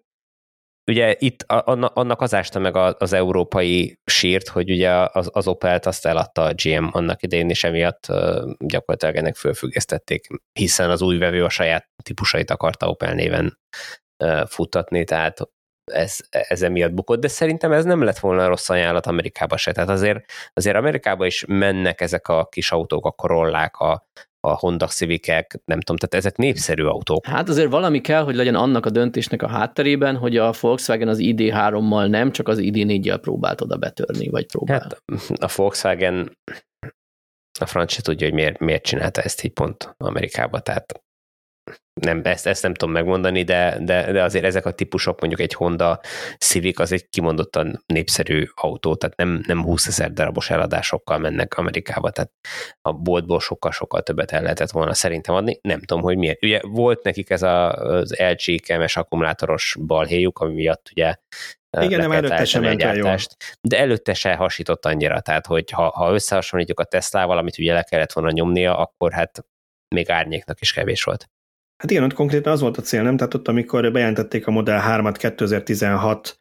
ugye 0.87 1.15
itt 1.19 1.43
annak 1.77 2.21
az 2.21 2.33
ásta 2.33 2.59
meg 2.59 2.75
az 2.75 3.13
európai 3.13 3.99
sírt, 4.05 4.47
hogy 4.47 4.71
ugye 4.71 4.91
az, 4.91 5.29
az 5.33 5.47
Opelt 5.47 5.85
azt 5.85 6.05
eladta 6.05 6.43
a 6.43 6.53
GM 6.63 6.87
annak 6.91 7.23
idején, 7.23 7.49
és 7.49 7.63
emiatt 7.63 8.07
gyakorlatilag 8.59 9.15
ennek 9.15 9.35
fölfüggesztették, 9.35 10.27
hiszen 10.59 10.89
az 10.89 11.01
új 11.01 11.17
vevő 11.17 11.43
a 11.43 11.49
saját 11.49 11.89
típusait 12.03 12.51
akarta 12.51 12.87
Opel 12.87 13.13
néven 13.13 13.59
futtatni, 14.45 15.03
tehát 15.03 15.39
ez, 15.91 16.17
ez 16.29 16.61
emiatt 16.61 16.93
bukott, 16.93 17.19
de 17.19 17.27
szerintem 17.27 17.71
ez 17.71 17.85
nem 17.85 18.03
lett 18.03 18.19
volna 18.19 18.47
rossz 18.47 18.69
ajánlat 18.69 19.05
Amerikába 19.05 19.57
se. 19.57 19.71
Tehát 19.71 19.89
azért, 19.89 20.25
azért 20.53 20.75
Amerikába 20.75 21.25
is 21.25 21.45
mennek 21.47 22.01
ezek 22.01 22.27
a 22.27 22.45
kis 22.45 22.71
autók, 22.71 23.05
a 23.05 23.11
korollák, 23.11 23.75
a, 23.75 24.07
a 24.47 24.57
Honda 24.57 24.87
civic 24.87 25.27
nem 25.65 25.79
tudom, 25.79 25.97
tehát 25.97 26.13
ezek 26.13 26.35
népszerű 26.35 26.83
autók. 26.83 27.25
Hát 27.25 27.49
azért 27.49 27.69
valami 27.69 28.01
kell, 28.01 28.23
hogy 28.23 28.35
legyen 28.35 28.55
annak 28.55 28.85
a 28.85 28.89
döntésnek 28.89 29.41
a 29.41 29.47
hátterében, 29.47 30.15
hogy 30.17 30.37
a 30.37 30.53
Volkswagen 30.61 31.07
az 31.07 31.17
ID3-mal 31.21 32.09
nem, 32.09 32.31
csak 32.31 32.47
az 32.47 32.57
ID4-jel 32.61 33.17
próbált 33.21 33.61
oda 33.61 33.77
betörni, 33.77 34.29
vagy 34.29 34.45
próbál. 34.45 34.79
Hát 34.79 35.03
a 35.41 35.53
Volkswagen 35.55 36.37
a 37.59 37.65
franc 37.65 37.91
se 37.91 38.01
tudja, 38.01 38.27
hogy 38.27 38.35
miért, 38.35 38.59
miért 38.59 38.83
csinálta 38.83 39.21
ezt 39.21 39.43
így 39.43 39.53
pont 39.53 39.95
Amerikába, 39.97 40.59
tehát 40.59 41.01
nem, 42.01 42.21
ezt, 42.23 42.47
ezt 42.47 42.63
nem 42.63 42.73
tudom 42.73 42.93
megmondani, 42.93 43.43
de, 43.43 43.77
de, 43.81 44.11
de 44.11 44.23
azért 44.23 44.45
ezek 44.45 44.65
a 44.65 44.71
típusok, 44.71 45.19
mondjuk 45.19 45.41
egy 45.41 45.53
Honda 45.53 45.99
Civic, 46.39 46.79
az 46.79 46.91
egy 46.91 47.09
kimondottan 47.09 47.83
népszerű 47.85 48.45
autó, 48.55 48.95
tehát 48.95 49.17
nem, 49.17 49.43
nem 49.47 49.63
20 49.63 49.87
ezer 49.87 50.11
darabos 50.11 50.49
eladásokkal 50.49 51.17
mennek 51.17 51.57
Amerikába, 51.57 52.09
tehát 52.09 52.31
a 52.81 52.91
boltból 52.91 53.39
sokkal-sokkal 53.39 54.01
többet 54.01 54.31
el 54.31 54.41
lehetett 54.41 54.71
volna 54.71 54.93
szerintem 54.93 55.35
adni, 55.35 55.59
nem 55.61 55.79
tudom, 55.79 56.03
hogy 56.03 56.17
miért. 56.17 56.43
Ugye 56.43 56.59
volt 56.63 57.03
nekik 57.03 57.29
ez 57.29 57.41
a, 57.41 57.73
az 57.73 58.15
LG 58.17 58.61
kemes 58.61 58.97
akkumulátoros 58.97 59.77
balhéjuk, 59.85 60.39
ami 60.39 60.53
miatt 60.53 60.89
ugye 60.91 61.15
igen, 61.79 61.99
nem 61.99 62.11
előtte 62.11 62.45
sem 62.45 62.61
ment 62.61 62.81
jól. 62.81 63.17
De 63.61 63.77
előtte 63.77 64.13
se 64.13 64.35
hasított 64.35 64.85
annyira, 64.85 65.19
tehát 65.19 65.45
hogy 65.45 65.71
ha, 65.71 65.89
ha 65.89 66.13
összehasonlítjuk 66.13 66.79
a 66.79 66.83
Teslával, 66.83 67.37
amit 67.37 67.57
ugye 67.57 67.73
le 67.73 67.83
kellett 67.83 68.11
volna 68.11 68.31
nyomnia, 68.31 68.77
akkor 68.77 69.11
hát 69.11 69.45
még 69.95 70.09
árnyéknak 70.09 70.61
is 70.61 70.73
kevés 70.73 71.03
volt. 71.03 71.29
Hát 71.81 71.91
igen, 71.91 72.03
ott 72.03 72.13
konkrétan 72.13 72.53
az 72.53 72.61
volt 72.61 72.77
a 72.77 72.81
cél, 72.81 73.03
nem? 73.03 73.17
Tehát 73.17 73.33
ott, 73.33 73.47
amikor 73.47 73.91
bejelentették 73.91 74.47
a 74.47 74.51
Model 74.51 74.81
3-at 74.87 75.15
2016 75.17 76.39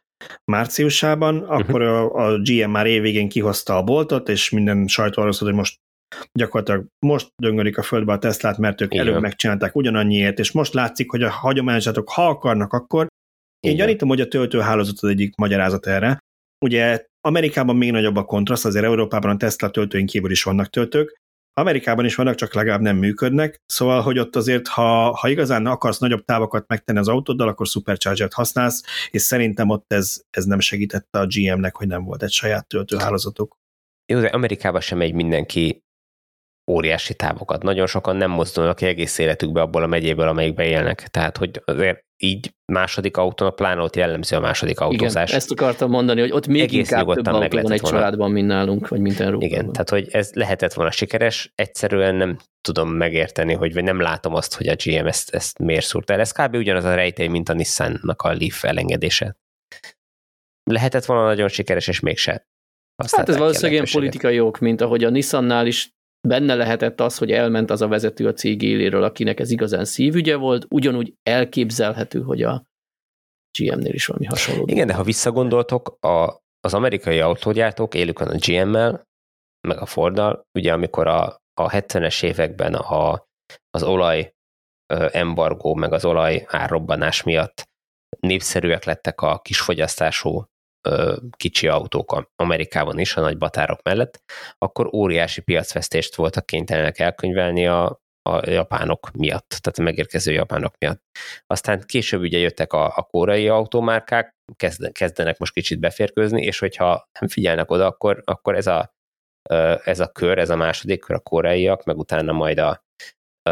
márciusában, 0.51 1.37
uh-huh. 1.37 1.59
akkor 1.59 1.81
a, 1.81 2.13
a 2.13 2.39
GM 2.39 2.69
már 2.69 2.85
évvégén 2.85 3.29
kihozta 3.29 3.77
a 3.77 3.83
boltot, 3.83 4.29
és 4.29 4.49
minden 4.49 4.87
sajtó 4.87 5.21
arra 5.21 5.31
hogy 5.39 5.53
most 5.53 5.79
gyakorlatilag 6.31 6.85
most 7.05 7.31
döngölik 7.41 7.77
a 7.77 7.81
földbe 7.81 8.13
a 8.13 8.17
Teslát, 8.17 8.57
mert 8.57 8.81
ők 8.81 8.93
Igen. 8.93 9.07
előbb 9.07 9.21
megcsinálták 9.21 9.75
ugyanannyiért, 9.75 10.39
és 10.39 10.51
most 10.51 10.73
látszik, 10.73 11.11
hogy 11.11 11.23
a 11.23 11.29
hagyományosatok, 11.29 12.09
ha 12.09 12.27
akarnak, 12.27 12.73
akkor 12.73 13.07
én 13.59 13.75
gyanítom, 13.75 14.09
hogy 14.09 14.21
a 14.21 14.27
töltőhálózat 14.27 14.95
az 14.99 15.09
egyik 15.09 15.35
magyarázat 15.35 15.87
erre. 15.87 16.19
Ugye 16.65 17.05
Amerikában 17.21 17.75
még 17.75 17.91
nagyobb 17.91 18.15
a 18.15 18.23
kontraszt, 18.23 18.65
azért 18.65 18.85
Európában 18.85 19.31
a 19.31 19.37
Tesla 19.37 19.69
töltőink 19.69 20.09
kívül 20.09 20.31
is 20.31 20.43
vannak 20.43 20.67
töltők, 20.67 21.20
Amerikában 21.53 22.05
is 22.05 22.15
vannak, 22.15 22.35
csak 22.35 22.53
legalább 22.53 22.81
nem 22.81 22.97
működnek, 22.97 23.61
szóval, 23.65 24.01
hogy 24.01 24.19
ott 24.19 24.35
azért, 24.35 24.67
ha, 24.67 25.15
ha 25.15 25.29
igazán 25.29 25.65
akarsz 25.65 25.99
nagyobb 25.99 26.25
távokat 26.25 26.67
megtenni 26.67 26.99
az 26.99 27.07
autóddal, 27.07 27.47
akkor 27.47 27.67
Supercharger-t 27.67 28.33
használsz, 28.33 28.83
és 29.11 29.21
szerintem 29.21 29.69
ott 29.69 29.93
ez, 29.93 30.21
ez 30.29 30.45
nem 30.45 30.59
segítette 30.59 31.19
a 31.19 31.27
GM-nek, 31.27 31.75
hogy 31.75 31.87
nem 31.87 32.03
volt 32.03 32.23
egy 32.23 32.31
saját 32.31 32.67
töltőhálózatuk. 32.67 33.57
Jó, 34.05 34.19
de 34.19 34.27
Amerikában 34.27 34.81
sem 34.81 34.97
megy 34.97 35.13
mindenki 35.13 35.83
óriási 36.71 37.13
távokat. 37.13 37.63
Nagyon 37.63 37.87
sokan 37.87 38.15
nem 38.15 38.31
mozdulnak 38.31 38.75
ki 38.75 38.85
egész 38.85 39.17
életükbe 39.17 39.61
abból 39.61 39.83
a 39.83 39.87
megyéből, 39.87 40.27
amelyikbe 40.27 40.63
élnek. 40.63 41.07
Tehát, 41.07 41.37
hogy 41.37 41.61
azért 41.65 42.05
így 42.17 42.53
második 42.65 43.17
autón, 43.17 43.55
pláne 43.55 43.81
ott 43.81 43.95
jellemző 43.95 44.35
a 44.35 44.39
második 44.39 44.79
autózás. 44.79 45.27
Igen, 45.27 45.39
ezt 45.39 45.51
akartam 45.51 45.89
mondani, 45.89 46.19
hogy 46.19 46.31
ott 46.31 46.47
még 46.47 46.61
Egész 46.61 46.89
inkább 46.89 47.05
több 47.05 47.25
autó 47.25 47.31
van 47.31 47.71
egy 47.71 47.81
volna. 47.81 47.97
családban, 47.97 48.31
mint 48.31 48.47
nálunk, 48.47 48.87
vagy 48.87 48.99
mint 48.99 49.19
Európában. 49.19 49.49
Igen, 49.49 49.71
tehát 49.71 49.89
hogy 49.89 50.07
ez 50.11 50.33
lehetett 50.33 50.73
volna 50.73 50.91
sikeres, 50.91 51.51
egyszerűen 51.55 52.15
nem 52.15 52.37
tudom 52.61 52.89
megérteni, 52.89 53.53
hogy 53.53 53.73
vagy 53.73 53.83
nem 53.83 53.99
látom 53.99 54.35
azt, 54.35 54.55
hogy 54.55 54.67
a 54.67 54.75
GM 54.83 55.05
ezt, 55.05 55.29
ezt 55.29 55.59
miért 55.59 55.85
szúrta 55.85 56.13
el. 56.13 56.19
Ez 56.19 56.31
kb. 56.31 56.55
ugyanaz 56.55 56.83
a 56.83 56.95
rejtély, 56.95 57.27
mint 57.27 57.49
a 57.49 57.53
Nissan-nak 57.53 58.21
a 58.21 58.33
Leaf 58.33 58.63
elengedése. 58.63 59.35
Lehetett 60.63 61.05
volna 61.05 61.23
nagyon 61.23 61.47
sikeres, 61.47 61.87
és 61.87 61.99
mégse. 61.99 62.49
Hát 63.11 63.29
ez 63.29 63.37
valószínűleg 63.37 63.71
ilyen 63.71 63.87
politikai 63.91 64.39
ok, 64.39 64.59
mint 64.59 64.81
ahogy 64.81 65.03
a 65.03 65.09
Nissannál 65.09 65.67
is 65.67 65.89
benne 66.27 66.55
lehetett 66.55 66.99
az, 66.99 67.17
hogy 67.17 67.31
elment 67.31 67.69
az 67.69 67.81
a 67.81 67.87
vezető 67.87 68.27
a 68.27 68.33
cég 68.33 68.61
éléről, 68.61 69.03
akinek 69.03 69.39
ez 69.39 69.51
igazán 69.51 69.85
szívügye 69.85 70.35
volt, 70.35 70.65
ugyanúgy 70.69 71.13
elképzelhető, 71.23 72.21
hogy 72.21 72.43
a 72.43 72.65
GM-nél 73.59 73.93
is 73.93 74.05
valami 74.05 74.25
hasonló. 74.25 74.65
Igen, 74.67 74.87
de 74.87 74.93
ha 74.93 75.03
visszagondoltok, 75.03 75.97
a, 76.05 76.41
az 76.59 76.73
amerikai 76.73 77.19
autógyártók 77.19 77.95
élükön 77.95 78.27
a 78.27 78.37
GM-mel, 78.37 79.07
meg 79.67 79.77
a 79.77 79.85
Forddal, 79.85 80.45
ugye 80.53 80.73
amikor 80.73 81.07
a, 81.07 81.41
a 81.53 81.69
70-es 81.69 82.23
években 82.23 82.73
a, 82.73 83.27
az 83.69 83.83
olaj 83.83 84.33
embargó, 85.11 85.73
meg 85.73 85.93
az 85.93 86.05
olaj 86.05 86.45
árrobbanás 86.47 87.23
miatt 87.23 87.69
népszerűek 88.19 88.83
lettek 88.83 89.21
a 89.21 89.39
kisfogyasztású 89.39 90.45
kicsi 91.37 91.67
autók 91.67 92.31
Amerikában 92.35 92.99
is, 92.99 93.15
a 93.15 93.21
nagy 93.21 93.37
batárok 93.37 93.83
mellett, 93.83 94.23
akkor 94.57 94.93
óriási 94.93 95.41
piacvesztést 95.41 96.15
voltak 96.15 96.45
kénytelenek 96.45 96.99
elkönyvelni 96.99 97.67
a, 97.67 98.01
a 98.29 98.49
japánok 98.49 99.11
miatt, 99.11 99.47
tehát 99.49 99.79
a 99.79 99.81
megérkező 99.81 100.31
japánok 100.31 100.73
miatt. 100.77 101.01
Aztán 101.47 101.83
később 101.85 102.21
ugye 102.21 102.37
jöttek 102.37 102.73
a, 102.73 102.85
a 102.95 103.01
koreai 103.01 103.47
automárkák, 103.47 104.35
kezdenek 104.91 105.37
most 105.37 105.53
kicsit 105.53 105.79
beférkőzni, 105.79 106.41
és 106.41 106.59
hogyha 106.59 107.09
nem 107.19 107.29
figyelnek 107.29 107.71
oda, 107.71 107.85
akkor, 107.85 108.21
akkor 108.25 108.55
ez, 108.55 108.67
a, 108.67 108.93
ez 109.83 109.99
a 109.99 110.11
kör, 110.11 110.37
ez 110.37 110.49
a 110.49 110.55
második 110.55 110.99
kör 110.99 111.15
a 111.15 111.19
koreaiak, 111.19 111.83
meg 111.83 111.97
utána 111.97 112.31
majd 112.31 112.57
a, 112.57 112.83
a, 113.49 113.51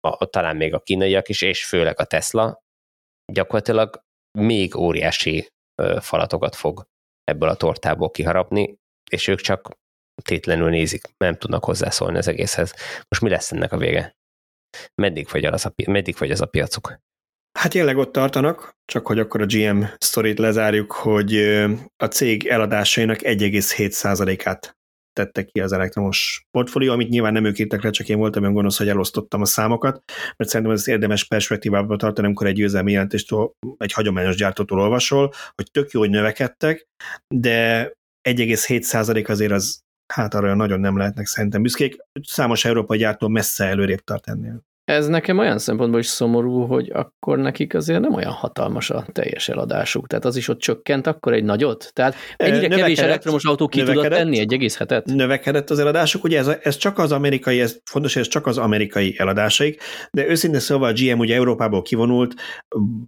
a, 0.00 0.26
talán 0.30 0.56
még 0.56 0.74
a 0.74 0.80
kínaiak 0.80 1.28
is, 1.28 1.42
és 1.42 1.64
főleg 1.64 2.00
a 2.00 2.04
Tesla, 2.04 2.62
gyakorlatilag 3.32 4.04
még 4.38 4.76
óriási 4.76 5.48
falatokat 6.00 6.54
fog 6.54 6.86
ebből 7.24 7.48
a 7.48 7.54
tortából 7.54 8.10
kiharapni, 8.10 8.78
és 9.10 9.26
ők 9.26 9.40
csak 9.40 9.70
tétlenül 10.22 10.70
nézik, 10.70 11.02
nem 11.16 11.36
tudnak 11.36 11.64
hozzászólni 11.64 12.18
az 12.18 12.28
egészhez. 12.28 12.74
Most 13.08 13.22
mi 13.22 13.28
lesz 13.28 13.52
ennek 13.52 13.72
a 13.72 13.76
vége? 13.76 14.16
Meddig 14.94 15.26
fogy 15.26 15.44
az 15.44 15.66
a, 15.66 15.72
meddig 15.86 16.16
fogy 16.16 16.30
az 16.30 16.40
a 16.40 16.46
piacuk? 16.46 16.98
Hát 17.58 17.74
jelenleg 17.74 17.96
ott 17.96 18.12
tartanak, 18.12 18.76
csak 18.84 19.06
hogy 19.06 19.18
akkor 19.18 19.40
a 19.40 19.46
GM 19.46 19.82
sztorit 19.98 20.38
lezárjuk, 20.38 20.92
hogy 20.92 21.36
a 21.96 22.06
cég 22.06 22.46
eladásainak 22.46 23.18
1,7%-át 23.20 24.77
tette 25.18 25.44
ki 25.44 25.60
az 25.60 25.72
elektromos 25.72 26.46
portfólió, 26.50 26.92
amit 26.92 27.08
nyilván 27.08 27.32
nem 27.32 27.44
ők 27.44 27.58
írtak 27.58 27.82
le, 27.82 27.90
csak 27.90 28.08
én 28.08 28.18
voltam 28.18 28.42
olyan 28.42 28.54
gonosz, 28.54 28.78
hogy 28.78 28.88
elosztottam 28.88 29.40
a 29.40 29.44
számokat, 29.44 30.02
mert 30.36 30.50
szerintem 30.50 30.74
ez 30.74 30.88
érdemes 30.88 31.24
perspektívába 31.24 31.96
tartani, 31.96 32.26
amikor 32.26 32.46
egy 32.46 32.54
győzelmi 32.54 32.92
jelentést 32.92 33.34
egy 33.76 33.92
hagyományos 33.92 34.36
gyártótól 34.36 34.80
olvasol, 34.80 35.32
hogy 35.54 35.70
tök 35.70 35.90
jó, 35.90 36.00
hogy 36.00 36.10
növekedtek, 36.10 36.86
de 37.34 37.92
1,7% 38.28 39.28
azért 39.28 39.52
az 39.52 39.80
hát 40.12 40.34
arra 40.34 40.54
nagyon 40.54 40.80
nem 40.80 40.96
lehetnek 40.96 41.26
szerintem 41.26 41.62
büszkék. 41.62 41.96
Számos 42.22 42.64
európai 42.64 42.98
gyártó 42.98 43.28
messze 43.28 43.64
előrébb 43.64 44.00
tart 44.00 44.28
ennél. 44.28 44.62
Ez 44.88 45.06
nekem 45.06 45.38
olyan 45.38 45.58
szempontból 45.58 46.00
is 46.00 46.06
szomorú, 46.06 46.66
hogy 46.66 46.90
akkor 46.94 47.38
nekik 47.38 47.74
azért 47.74 48.00
nem 48.00 48.14
olyan 48.14 48.32
hatalmas 48.32 48.90
a 48.90 49.06
teljes 49.12 49.48
eladásuk. 49.48 50.06
Tehát 50.06 50.24
az 50.24 50.36
is 50.36 50.48
ott 50.48 50.58
csökkent 50.58 51.06
akkor 51.06 51.32
egy 51.32 51.44
nagyot? 51.44 51.90
Tehát 51.92 52.14
ennyire 52.36 52.68
kevés 52.68 52.98
elektromos 52.98 53.44
autó 53.44 53.68
ki 53.68 53.82
tudott 53.82 54.08
tenni 54.08 54.38
egy 54.38 54.52
egész 54.52 54.76
hetet? 54.76 55.06
Növekedett 55.06 55.70
az 55.70 55.78
eladásuk, 55.78 56.24
ugye 56.24 56.38
ez, 56.38 56.50
ez 56.62 56.76
csak 56.76 56.98
az 56.98 57.12
amerikai, 57.12 57.60
ez 57.60 57.78
fontos, 57.84 58.16
ez 58.16 58.28
csak 58.28 58.46
az 58.46 58.58
amerikai 58.58 59.14
eladásaik, 59.18 59.82
de 60.10 60.28
őszintén 60.28 60.60
szóval 60.60 60.88
a 60.88 60.92
GM 60.92 61.18
ugye 61.18 61.34
Európából 61.34 61.82
kivonult, 61.82 62.34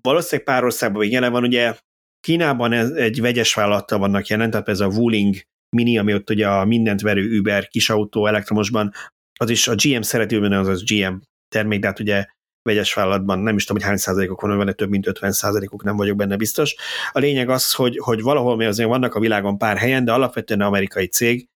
valószínűleg 0.03 0.47
pár 0.47 0.65
országban 0.65 1.01
még 1.01 1.13
jelen 1.13 1.33
van, 1.33 1.43
ugye 1.43 1.75
Kínában 2.21 2.73
ez 2.73 2.91
egy 2.91 3.21
vegyes 3.21 3.55
vállalattal 3.55 3.99
vannak 3.99 4.27
jelen, 4.27 4.51
tehát 4.51 4.69
ez 4.69 4.81
a 4.81 4.87
Wuling 4.87 5.35
Mini, 5.77 5.99
ami 5.99 6.15
ott 6.15 6.31
ugye 6.31 6.49
a 6.49 6.65
mindent 6.65 7.01
verő 7.01 7.39
Uber 7.39 7.69
kisautó 7.69 8.27
elektromosban, 8.27 8.93
az 9.41 9.51
is 9.51 9.69
a 9.69 9.75
GM 9.75 10.01
szereti, 10.01 10.37
az 10.37 10.69
az 10.69 10.85
GM 10.85 11.15
termék, 11.51 11.81
de 11.81 11.87
hát 11.87 12.01
ugye 12.01 12.27
vegyes 12.63 12.95
vállalatban 12.95 13.39
nem 13.39 13.57
is 13.57 13.65
tudom, 13.65 13.83
hogy 13.83 13.91
hány 13.91 13.99
százalékok 13.99 14.41
van, 14.41 14.57
van 14.57 14.75
több 14.75 14.89
mint 14.91 15.07
50 15.07 15.33
százalékok, 15.33 15.83
nem 15.83 15.97
vagyok 15.97 16.17
benne 16.17 16.37
biztos. 16.37 16.75
A 17.13 17.19
lényeg 17.19 17.49
az, 17.49 17.73
hogy, 17.73 17.99
hogy 17.99 18.23
valahol 18.23 18.57
még 18.57 18.67
azért 18.67 18.89
vannak 18.89 19.15
a 19.15 19.21
világon 19.21 19.59
pár 19.59 19.77
helyen, 19.77 20.05
de 20.05 20.13
alapvetően 20.13 20.61
amerikai 20.61 21.07
cég, 21.07 21.49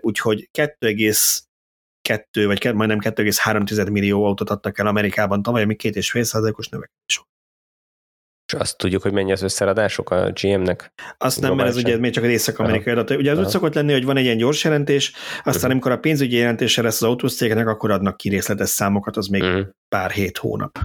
úgyhogy 0.00 0.48
2,2 0.58 2.44
vagy 2.46 2.74
majdnem 2.74 2.98
2,3 3.00 3.90
millió 3.90 4.24
autót 4.24 4.50
adtak 4.50 4.78
el 4.78 4.86
Amerikában 4.86 5.42
tavaly, 5.42 5.62
ami 5.62 5.76
2,5 5.78 6.22
százalékos 6.22 6.68
növekedés 6.68 7.16
volt. 7.16 7.28
És 8.50 8.56
azt 8.56 8.76
tudjuk, 8.76 9.02
hogy 9.02 9.12
mennyi 9.12 9.32
az 9.32 9.42
összeradások 9.42 10.10
a 10.10 10.32
GM-nek? 10.40 10.92
Azt 11.18 11.40
nem, 11.40 11.54
mert 11.54 11.68
ez 11.68 11.76
ugye 11.76 11.96
még 11.96 12.12
csak 12.12 12.24
az 12.24 12.30
észak-amerikai 12.30 12.92
adat. 12.92 13.10
Ugye 13.10 13.30
az 13.30 13.36
Aha. 13.36 13.46
úgy 13.46 13.52
szokott 13.52 13.74
lenni, 13.74 13.92
hogy 13.92 14.04
van 14.04 14.16
egy 14.16 14.24
ilyen 14.24 14.36
gyors 14.36 14.64
jelentés, 14.64 15.12
aztán 15.36 15.54
uh-huh. 15.54 15.70
amikor 15.70 15.90
a 15.92 15.98
pénzügyi 15.98 16.36
jelentése 16.36 16.82
lesz 16.82 17.02
az 17.02 17.08
autócégnek, 17.08 17.66
akkor 17.66 17.90
adnak 17.90 18.16
ki 18.16 18.28
részletes 18.28 18.68
számokat, 18.68 19.16
az 19.16 19.26
még 19.26 19.42
uh-huh. 19.42 19.66
pár 19.88 20.10
hét 20.10 20.38
hónap. 20.38 20.78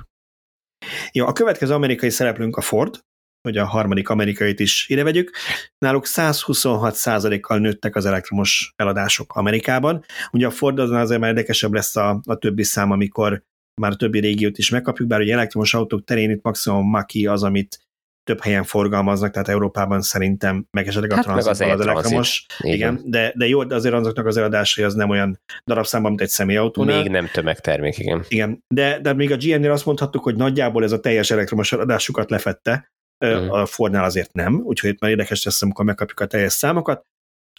Jó, 1.11 1.25
a 1.27 1.31
következő 1.31 1.73
amerikai 1.73 2.09
szereplőnk 2.09 2.57
a 2.57 2.61
Ford, 2.61 2.99
hogy 3.41 3.57
a 3.57 3.65
harmadik 3.65 4.09
amerikait 4.09 4.59
is 4.59 4.87
ide 4.89 5.03
vegyük. 5.03 5.31
Náluk 5.77 6.05
126 6.05 7.39
kal 7.39 7.57
nőttek 7.57 7.95
az 7.95 8.05
elektromos 8.05 8.73
eladások 8.75 9.35
Amerikában. 9.35 10.05
Ugye 10.31 10.45
a 10.45 10.51
Ford 10.51 10.79
azon 10.79 10.97
azért 10.97 11.19
már 11.19 11.29
érdekesebb 11.29 11.73
lesz 11.73 11.95
a, 11.95 12.21
a 12.25 12.35
többi 12.35 12.63
szám, 12.63 12.91
amikor 12.91 13.43
már 13.81 13.91
a 13.91 13.95
többi 13.95 14.19
régiót 14.19 14.57
is 14.57 14.69
megkapjuk, 14.69 15.07
bár 15.07 15.19
ugye 15.19 15.33
elektromos 15.33 15.73
autók 15.73 16.03
terén 16.03 16.29
itt 16.29 16.43
maximum 16.43 16.89
Maki 16.89 17.27
az, 17.27 17.43
amit 17.43 17.79
több 18.23 18.41
helyen 18.41 18.63
forgalmaznak, 18.63 19.31
tehát 19.31 19.47
Európában 19.47 20.01
szerintem 20.01 20.67
meg 20.71 20.87
esetleg 20.87 21.11
a 21.11 21.15
hát 21.15 21.23
tranzit 21.23 21.51
az, 21.51 21.61
az 21.61 21.79
elektromos. 21.79 22.45
Igen, 22.59 23.01
de, 23.03 23.33
de 23.35 23.47
jó, 23.47 23.63
de 23.63 23.75
azért 23.75 23.93
azoknak 23.93 24.25
az 24.25 24.37
eladásai 24.37 24.83
az 24.83 24.93
nem 24.93 25.09
olyan 25.09 25.39
darabszámban, 25.65 26.09
mint 26.09 26.21
egy 26.21 26.29
személyautó. 26.29 26.83
Még 26.83 27.09
nem 27.09 27.29
tömegtermék, 27.33 27.97
igen. 27.97 28.25
Igen, 28.27 28.63
de, 28.67 28.99
de 28.99 29.13
még 29.13 29.31
a 29.31 29.37
GM-nél 29.37 29.71
azt 29.71 29.85
mondhattuk, 29.85 30.23
hogy 30.23 30.35
nagyjából 30.35 30.83
ez 30.83 30.91
a 30.91 30.99
teljes 30.99 31.31
elektromos 31.31 31.71
eladásukat 31.71 32.29
lefette, 32.29 32.91
uh-huh. 33.25 33.53
a 33.53 33.65
Fordnál 33.65 34.03
azért 34.03 34.33
nem, 34.33 34.61
úgyhogy 34.63 34.89
itt 34.89 34.99
már 34.99 35.11
érdekes 35.11 35.43
lesz, 35.43 35.61
amikor 35.61 35.85
megkapjuk 35.85 36.19
a 36.19 36.25
teljes 36.25 36.53
számokat. 36.53 37.01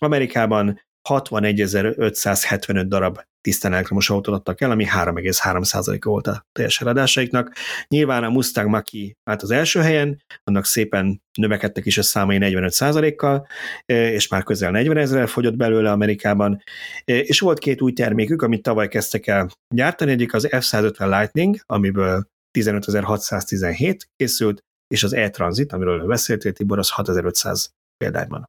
Amerikában 0.00 0.80
61.575 1.09 2.84
darab 2.86 3.18
tisztán 3.40 3.72
elektromos 3.72 4.11
autót 4.11 4.34
adtak 4.34 4.61
el, 4.61 4.70
ami 4.70 4.84
3,3%-a 4.84 6.09
volt 6.09 6.26
a 6.26 6.46
teljes 6.52 6.80
eladásaiknak. 6.80 7.52
Nyilván 7.88 8.24
a 8.24 8.30
Mustang 8.30 8.68
Maki 8.68 9.16
állt 9.24 9.42
az 9.42 9.50
első 9.50 9.80
helyen, 9.80 10.22
annak 10.44 10.64
szépen 10.64 11.22
növekedtek 11.38 11.86
is 11.86 11.98
a 11.98 12.02
számai 12.02 12.38
45%-kal, 12.40 13.46
és 13.86 14.28
már 14.28 14.42
közel 14.42 14.70
40 14.70 14.96
ezerrel 14.96 15.26
fogyott 15.26 15.57
belőle 15.57 15.90
Amerikában, 15.90 16.62
és 17.04 17.40
volt 17.40 17.59
két 17.59 17.82
új 17.82 17.92
termékük, 17.92 18.42
amit 18.42 18.62
tavaly 18.62 18.88
kezdtek 18.88 19.26
el 19.26 19.48
gyártani, 19.74 20.11
egyik 20.11 20.34
az 20.34 20.48
F-150 20.50 21.18
Lightning, 21.18 21.57
amiből 21.66 22.26
15.617 22.59 23.98
készült, 24.16 24.64
és 24.94 25.02
az 25.02 25.12
e-transit, 25.12 25.72
amiről 25.72 26.07
beszéltél, 26.07 26.52
Tibor, 26.52 26.78
az 26.78 26.90
6500 26.90 27.70
példányban. 27.97 28.44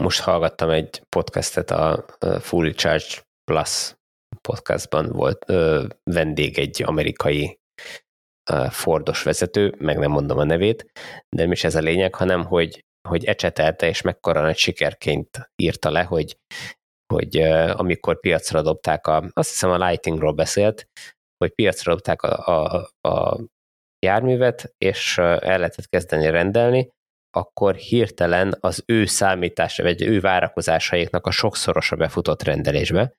Most 0.00 0.20
hallgattam 0.20 0.70
egy 0.70 1.02
podcastet 1.08 1.70
a 1.70 2.04
Fully 2.40 2.72
Charge 2.72 3.06
Plus 3.44 3.96
podcastban 4.40 5.08
volt 5.08 5.44
ö, 5.46 5.86
vendég 6.10 6.58
egy 6.58 6.82
amerikai 6.86 7.58
ö, 8.50 8.66
Fordos 8.70 9.22
vezető, 9.22 9.74
meg 9.78 9.98
nem 9.98 10.10
mondom 10.10 10.38
a 10.38 10.44
nevét, 10.44 10.90
de 11.36 11.42
nem 11.42 11.52
is 11.52 11.64
ez 11.64 11.74
a 11.74 11.80
lényeg, 11.80 12.14
hanem 12.14 12.44
hogy, 12.44 12.84
hogy 13.08 13.24
ecsetelte, 13.24 13.88
és 13.88 14.00
mekkora 14.00 14.40
nagy 14.40 14.56
sikerként 14.56 15.50
írta 15.56 15.90
le, 15.90 16.02
hogy, 16.02 16.38
hogy 17.14 17.36
ö, 17.38 17.72
amikor 17.76 18.20
piacra 18.20 18.62
dobták, 18.62 19.06
a, 19.06 19.24
azt 19.32 19.48
hiszem 19.48 19.70
a 19.70 19.86
Lightingról 19.86 20.32
beszélt, 20.32 20.88
hogy 21.44 21.54
piacra 21.54 21.92
dobták 21.92 22.22
a, 22.22 22.46
a, 22.46 22.90
a 23.08 23.40
járművet, 24.06 24.74
és 24.78 25.18
el 25.18 25.58
lehetett 25.58 25.88
kezdeni 25.88 26.30
rendelni, 26.30 26.90
akkor 27.38 27.74
hirtelen 27.74 28.56
az 28.60 28.82
ő 28.86 29.04
számítása, 29.04 29.82
vagy 29.82 30.02
ő 30.02 30.20
várakozásaiknak 30.20 31.26
a 31.26 31.30
sokszorosa 31.30 31.96
befutott 31.96 32.42
rendelésbe, 32.42 33.12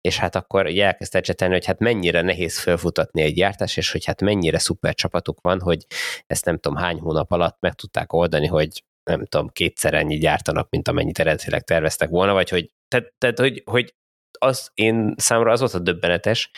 és 0.00 0.18
hát 0.18 0.36
akkor 0.36 0.66
elkezdte 0.66 1.20
csetelni, 1.20 1.54
hogy 1.54 1.64
hát 1.66 1.78
mennyire 1.78 2.22
nehéz 2.22 2.58
felfutatni 2.58 3.22
egy 3.22 3.34
gyártás, 3.34 3.76
és 3.76 3.92
hogy 3.92 4.04
hát 4.04 4.20
mennyire 4.20 4.58
szuper 4.58 4.94
csapatuk 4.94 5.38
van, 5.40 5.60
hogy 5.60 5.86
ezt 6.26 6.44
nem 6.44 6.58
tudom 6.58 6.78
hány 6.78 6.98
hónap 6.98 7.32
alatt 7.32 7.56
meg 7.60 7.74
tudták 7.74 8.12
oldani, 8.12 8.46
hogy 8.46 8.84
nem 9.10 9.26
tudom, 9.26 9.48
kétszer 9.48 9.94
ennyi 9.94 10.18
gyártanak, 10.18 10.70
mint 10.70 10.88
amennyit 10.88 11.18
eredetileg 11.18 11.64
terveztek 11.64 12.08
volna, 12.08 12.32
vagy 12.32 12.48
hogy, 12.48 12.70
tehát, 12.88 13.14
tehát 13.18 13.38
hogy, 13.38 13.62
hogy 13.64 13.94
az 14.38 14.70
én 14.74 15.14
számomra 15.16 15.52
az 15.52 15.60
volt 15.60 15.74
a 15.74 15.78
döbbenetes, 15.78 16.50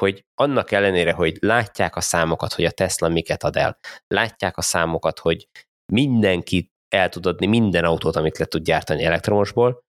hogy 0.00 0.24
annak 0.34 0.72
ellenére, 0.72 1.12
hogy 1.12 1.36
látják 1.40 1.96
a 1.96 2.00
számokat, 2.00 2.52
hogy 2.52 2.64
a 2.64 2.70
Tesla 2.70 3.08
miket 3.08 3.42
ad 3.42 3.56
el, 3.56 3.78
látják 4.06 4.56
a 4.56 4.62
számokat, 4.62 5.18
hogy 5.18 5.48
mindenki 5.92 6.72
el 6.88 7.08
tud 7.08 7.26
adni 7.26 7.46
minden 7.46 7.84
autót, 7.84 8.16
amit 8.16 8.38
le 8.38 8.44
tud 8.44 8.62
gyártani 8.62 9.04
elektromosból, 9.04 9.86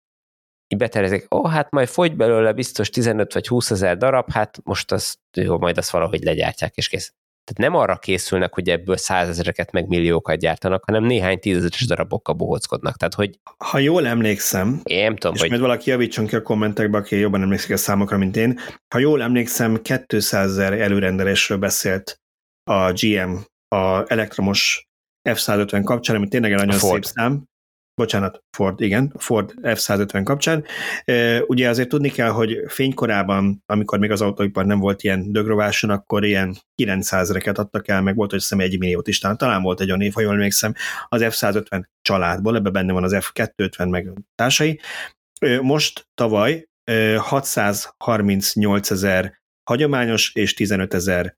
így 0.68 0.78
betervezik, 0.78 1.34
ó, 1.34 1.38
oh, 1.38 1.50
hát 1.50 1.70
majd 1.70 1.88
fogy 1.88 2.16
belőle 2.16 2.52
biztos 2.52 2.90
15 2.90 3.32
vagy 3.32 3.48
20 3.48 3.70
ezer 3.70 3.96
darab, 3.96 4.32
hát 4.32 4.58
most 4.64 4.92
az, 4.92 5.18
jó, 5.36 5.58
majd 5.58 5.78
azt 5.78 5.90
valahogy 5.90 6.22
legyártják, 6.22 6.76
és 6.76 6.88
kész. 6.88 7.12
Tehát 7.44 7.72
nem 7.72 7.80
arra 7.80 7.96
készülnek, 7.96 8.54
hogy 8.54 8.68
ebből 8.68 8.96
százezereket 8.96 9.72
meg 9.72 9.86
milliókat 9.86 10.38
gyártanak, 10.38 10.84
hanem 10.84 11.04
néhány 11.04 11.38
tízezeres 11.38 11.86
darabokkal 11.86 12.34
bohóckodnak. 12.34 12.96
Tehát, 12.96 13.14
hogy... 13.14 13.38
Ha 13.64 13.78
jól 13.78 14.06
emlékszem, 14.06 14.80
én 14.82 15.02
nem 15.02 15.16
tudom, 15.16 15.34
és 15.34 15.40
hogy... 15.40 15.50
majd 15.50 15.62
valaki 15.62 15.90
javítson 15.90 16.26
ki 16.26 16.36
a 16.36 16.42
kommentekbe, 16.42 16.98
aki 16.98 17.16
jobban 17.16 17.42
emlékszik 17.42 17.70
a 17.70 17.76
számokra, 17.76 18.16
mint 18.16 18.36
én, 18.36 18.58
ha 18.94 18.98
jól 18.98 19.22
emlékszem, 19.22 19.82
200 20.06 20.50
ezer 20.50 20.72
előrendelésről 20.72 21.58
beszélt 21.58 22.20
a 22.70 22.92
GM 22.92 23.36
a 23.68 24.12
elektromos 24.12 24.87
F-150 25.28 25.80
kapcsán, 25.84 26.16
ami 26.16 26.28
tényleg 26.28 26.52
egy 26.52 26.58
nagyon 26.58 26.78
szép 26.78 27.04
szám 27.04 27.44
bocsánat, 27.98 28.42
Ford, 28.56 28.80
igen, 28.80 29.14
Ford 29.16 29.54
F-150 29.62 30.20
kapcsán. 30.24 30.64
Ugye 31.46 31.68
azért 31.68 31.88
tudni 31.88 32.08
kell, 32.08 32.30
hogy 32.30 32.58
fénykorában, 32.66 33.62
amikor 33.66 33.98
még 33.98 34.10
az 34.10 34.20
autóipar 34.20 34.66
nem 34.66 34.78
volt 34.78 35.02
ilyen 35.02 35.32
dögrováson, 35.32 35.90
akkor 35.90 36.24
ilyen 36.24 36.56
900 36.74 37.32
reket 37.32 37.58
adtak 37.58 37.88
el, 37.88 38.02
meg 38.02 38.14
volt, 38.14 38.30
hogy 38.30 38.40
hiszem 38.40 38.60
egy 38.60 38.78
milliót 38.78 39.08
is, 39.08 39.18
talán 39.18 39.62
volt 39.62 39.80
egy 39.80 39.88
olyan 39.88 40.00
év, 40.00 40.12
ha 40.12 40.20
jól 40.20 40.32
emlékszem, 40.32 40.74
az 41.08 41.20
F-150 41.24 41.84
családból, 42.00 42.56
ebben 42.56 42.72
benne 42.72 42.92
van 42.92 43.04
az 43.04 43.16
F-250 43.18 43.90
meg 43.90 44.12
társai. 44.34 44.80
Most 45.60 46.08
tavaly 46.14 46.68
638 47.16 48.90
ezer 48.90 49.40
hagyományos 49.70 50.34
és 50.34 50.54
15 50.54 50.94
ezer 50.94 51.36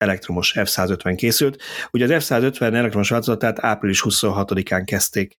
elektromos 0.00 0.54
F-150 0.56 1.14
készült. 1.16 1.62
Ugye 1.90 2.04
az 2.04 2.24
F-150 2.24 2.60
elektromos 2.60 3.08
változatát 3.08 3.64
április 3.64 4.02
26-án 4.04 4.82
kezdték 4.86 5.38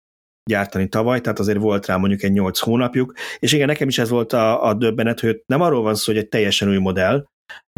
gyártani 0.50 0.88
tavaly, 0.88 1.20
tehát 1.20 1.38
azért 1.38 1.58
volt 1.58 1.86
rá 1.86 1.96
mondjuk 1.96 2.22
egy 2.22 2.32
8 2.32 2.58
hónapjuk, 2.58 3.14
és 3.38 3.52
igen, 3.52 3.66
nekem 3.66 3.88
is 3.88 3.98
ez 3.98 4.08
volt 4.08 4.32
a, 4.32 4.66
a 4.66 4.74
döbbenet, 4.74 5.20
hogy 5.20 5.42
nem 5.46 5.60
arról 5.60 5.82
van 5.82 5.94
szó, 5.94 6.12
hogy 6.12 6.20
egy 6.22 6.28
teljesen 6.28 6.68
új 6.68 6.78
modell, 6.78 7.26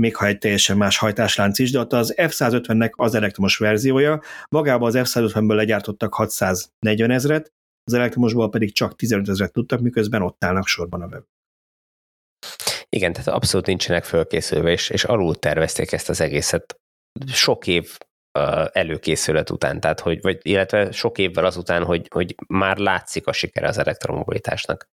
még 0.03 0.17
ha 0.17 0.27
egy 0.27 0.39
teljesen 0.39 0.77
más 0.77 0.99
hajtáslánc 0.99 1.59
is, 1.59 1.71
de 1.71 1.79
ott 1.79 1.93
az 1.93 2.15
F-150-nek 2.17 2.91
az 2.91 3.15
elektromos 3.15 3.57
verziója, 3.57 4.21
magában 4.49 4.89
az 4.89 5.09
F-150-ből 5.11 5.55
legyártottak 5.55 6.15
640 6.15 7.11
ezret, 7.11 7.53
az 7.85 7.93
elektromosból 7.93 8.51
pedig 8.51 8.75
csak 8.75 8.97
15 8.97 9.29
ezret 9.29 9.53
tudtak, 9.53 9.81
miközben 9.81 10.23
ott 10.23 10.45
állnak 10.45 10.67
sorban 10.67 11.03
a 11.03 11.07
web. 11.07 11.23
Igen, 12.97 13.13
tehát 13.13 13.29
abszolút 13.29 13.67
nincsenek 13.67 14.05
fölkészülve, 14.05 14.71
és, 14.71 14.91
és 14.91 15.05
alul 15.05 15.35
tervezték 15.35 15.93
ezt 15.93 16.09
az 16.09 16.21
egészet. 16.21 16.77
Sok 17.27 17.67
év 17.67 17.99
előkészület 18.73 19.51
után, 19.51 19.81
tehát 19.81 20.01
hogy, 20.01 20.21
vagy, 20.21 20.39
illetve 20.43 20.91
sok 20.91 21.19
évvel 21.19 21.45
azután, 21.45 21.85
hogy, 21.85 22.09
hogy 22.11 22.35
már 22.47 22.77
látszik 22.77 23.27
a 23.27 23.33
sikere 23.33 23.69
az 23.69 23.79
elektromobilitásnak. 23.79 24.89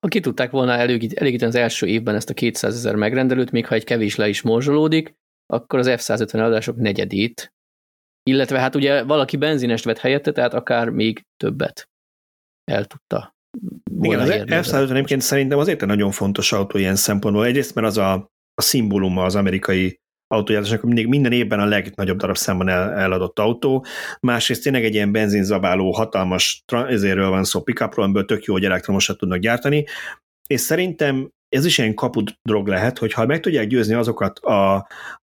Ha 0.00 0.08
ki 0.08 0.20
tudták 0.20 0.50
volna 0.50 0.72
elégíteni 0.72 1.44
az 1.44 1.54
első 1.54 1.86
évben 1.86 2.14
ezt 2.14 2.30
a 2.30 2.34
200 2.34 2.74
ezer 2.74 2.94
megrendelőt, 2.94 3.50
még 3.50 3.66
ha 3.66 3.74
egy 3.74 3.84
kevés 3.84 4.16
le 4.16 4.28
is 4.28 4.42
morzsolódik, 4.42 5.14
akkor 5.46 5.78
az 5.78 5.86
F-150 5.90 6.44
adások 6.44 6.76
negyedét, 6.76 7.52
illetve 8.22 8.58
hát 8.58 8.74
ugye 8.74 9.02
valaki 9.02 9.36
benzinest 9.36 9.84
vett 9.84 9.98
helyette, 9.98 10.32
tehát 10.32 10.54
akár 10.54 10.88
még 10.88 11.22
többet 11.36 11.88
el 12.64 12.84
tudta 12.84 13.34
Igen, 14.02 14.20
az 14.20 14.30
F-150 14.30 14.90
egyébként 14.90 15.20
szerintem 15.20 15.58
azért 15.58 15.82
egy 15.82 15.88
nagyon 15.88 16.10
fontos 16.10 16.52
autó 16.52 16.78
ilyen 16.78 16.96
szempontból. 16.96 17.44
Egyrészt, 17.44 17.74
mert 17.74 17.86
az 17.86 17.98
a, 17.98 18.12
a 18.54 18.62
szimbóluma 18.62 19.24
az 19.24 19.34
amerikai 19.34 20.00
autógyártásnak 20.26 20.82
mindig 20.82 21.06
minden 21.06 21.32
évben 21.32 21.60
a 21.60 21.64
legnagyobb 21.64 22.18
darabszámban 22.18 22.68
el, 22.68 22.92
eladott 22.92 23.38
autó. 23.38 23.84
Másrészt 24.20 24.62
tényleg 24.62 24.84
egy 24.84 24.94
ilyen 24.94 25.12
benzinzabáló, 25.12 25.92
hatalmas 25.92 26.64
ezéről 26.72 27.30
van 27.30 27.44
szó, 27.44 27.62
pickupról, 27.62 28.04
amiből 28.04 28.24
tök 28.24 28.44
jó, 28.44 28.52
hogy 28.52 28.64
elektromosat 28.64 29.18
tudnak 29.18 29.38
gyártani, 29.38 29.84
és 30.46 30.60
szerintem 30.60 31.30
ez 31.48 31.64
is 31.64 31.78
ilyen 31.78 31.94
kapud 31.94 32.30
drog 32.42 32.68
lehet, 32.68 32.98
hogy 32.98 33.12
ha 33.12 33.26
meg 33.26 33.40
tudják 33.40 33.66
győzni 33.66 33.94
azokat 33.94 34.38
a, 34.38 34.74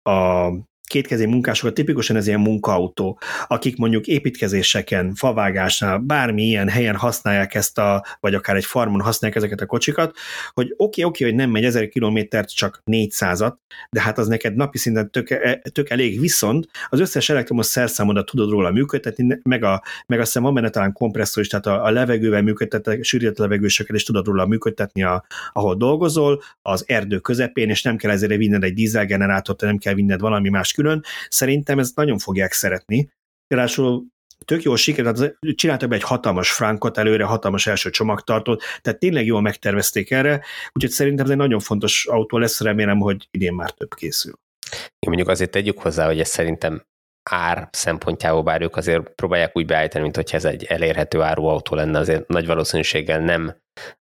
a 0.02 0.48
kétkezi 0.94 1.26
munkásokat, 1.26 1.74
tipikusan 1.74 2.16
ez 2.16 2.26
ilyen 2.26 2.40
munkaautó, 2.40 3.18
akik 3.46 3.76
mondjuk 3.76 4.06
építkezéseken, 4.06 5.14
favágásnál, 5.14 5.98
bármi 5.98 6.42
ilyen 6.42 6.68
helyen 6.68 6.96
használják 6.96 7.54
ezt 7.54 7.78
a, 7.78 8.04
vagy 8.20 8.34
akár 8.34 8.56
egy 8.56 8.64
farmon 8.64 9.00
használják 9.00 9.38
ezeket 9.38 9.60
a 9.60 9.66
kocsikat, 9.66 10.16
hogy 10.52 10.64
oké, 10.64 10.82
okay, 10.84 11.04
oké, 11.04 11.04
okay, 11.04 11.26
hogy 11.26 11.40
nem 11.40 11.50
megy 11.50 11.64
1000 11.64 11.88
kilométert, 11.88 12.54
csak 12.54 12.82
400-at, 12.86 13.54
de 13.90 14.00
hát 14.00 14.18
az 14.18 14.26
neked 14.26 14.54
napi 14.54 14.78
szinten 14.78 15.10
tök, 15.10 15.30
e, 15.30 15.62
tök 15.72 15.90
elég, 15.90 16.20
viszont 16.20 16.68
az 16.88 17.00
összes 17.00 17.28
elektromos 17.28 17.66
szerszámodat 17.66 18.26
tudod 18.26 18.50
róla 18.50 18.70
működtetni, 18.70 19.38
meg 19.42 19.64
a, 19.64 19.82
meg 20.06 20.18
azt 20.18 20.26
hiszem 20.26 20.42
van 20.42 20.54
benne 20.54 20.68
talán 20.70 20.92
kompresszor 20.92 21.42
is, 21.42 21.48
tehát 21.48 21.66
a, 21.66 21.84
a 21.84 21.90
levegővel 21.90 22.42
működtetett, 22.42 23.04
sűrített 23.04 23.38
levegősöket 23.38 23.96
is 23.96 24.04
tudod 24.04 24.26
róla 24.26 24.46
működtetni, 24.46 25.02
a, 25.02 25.24
ahol 25.52 25.74
dolgozol, 25.76 26.42
az 26.62 26.84
erdő 26.86 27.18
közepén, 27.18 27.68
és 27.68 27.82
nem 27.82 27.96
kell 27.96 28.10
ezért 28.10 28.36
vinned 28.36 28.64
egy 28.64 28.74
dízelgenerátort, 28.74 29.60
nem 29.60 29.78
kell 29.78 29.94
vinned 29.94 30.20
valami 30.20 30.48
más 30.48 30.72
külön. 30.72 30.83
Szerintem 31.28 31.78
ezt 31.78 31.96
nagyon 31.96 32.18
fogják 32.18 32.52
szeretni. 32.52 33.10
Ráadásul 33.46 34.04
tök 34.44 34.62
jól 34.62 34.76
sikerült, 34.76 35.36
csináltak 35.54 35.88
be 35.88 35.94
egy 35.94 36.02
hatalmas 36.02 36.50
frankot 36.50 36.98
előre, 36.98 37.24
hatalmas 37.24 37.66
első 37.66 37.90
csomagtartót, 37.90 38.62
tehát 38.82 38.98
tényleg 38.98 39.26
jól 39.26 39.40
megtervezték 39.40 40.10
erre, 40.10 40.44
úgyhogy 40.72 40.90
szerintem 40.90 41.24
ez 41.24 41.30
egy 41.30 41.36
nagyon 41.36 41.60
fontos 41.60 42.06
autó 42.06 42.38
lesz, 42.38 42.60
remélem, 42.60 42.98
hogy 42.98 43.28
idén 43.30 43.54
már 43.54 43.70
több 43.70 43.94
készül. 43.94 44.32
Én 44.72 45.08
mondjuk 45.08 45.28
azért 45.28 45.50
tegyük 45.50 45.78
hozzá, 45.78 46.06
hogy 46.06 46.20
ez 46.20 46.28
szerintem 46.28 46.82
ár 47.30 47.68
szempontjából, 47.72 48.42
bár 48.42 48.62
ők 48.62 48.76
azért 48.76 49.08
próbálják 49.08 49.56
úgy 49.56 49.66
beállítani, 49.66 50.02
mint 50.02 50.16
hogyha 50.16 50.36
ez 50.36 50.44
egy 50.44 50.64
elérhető 50.64 51.22
áru 51.22 51.44
autó 51.44 51.76
lenne, 51.76 51.98
azért 51.98 52.28
nagy 52.28 52.46
valószínűséggel 52.46 53.20
nem 53.20 53.56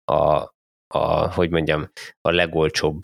a, 0.05 0.49
a 0.87 1.33
hogy 1.35 1.51
mondjam, 1.51 1.91
a 2.21 2.31
legolcsóbb 2.31 3.03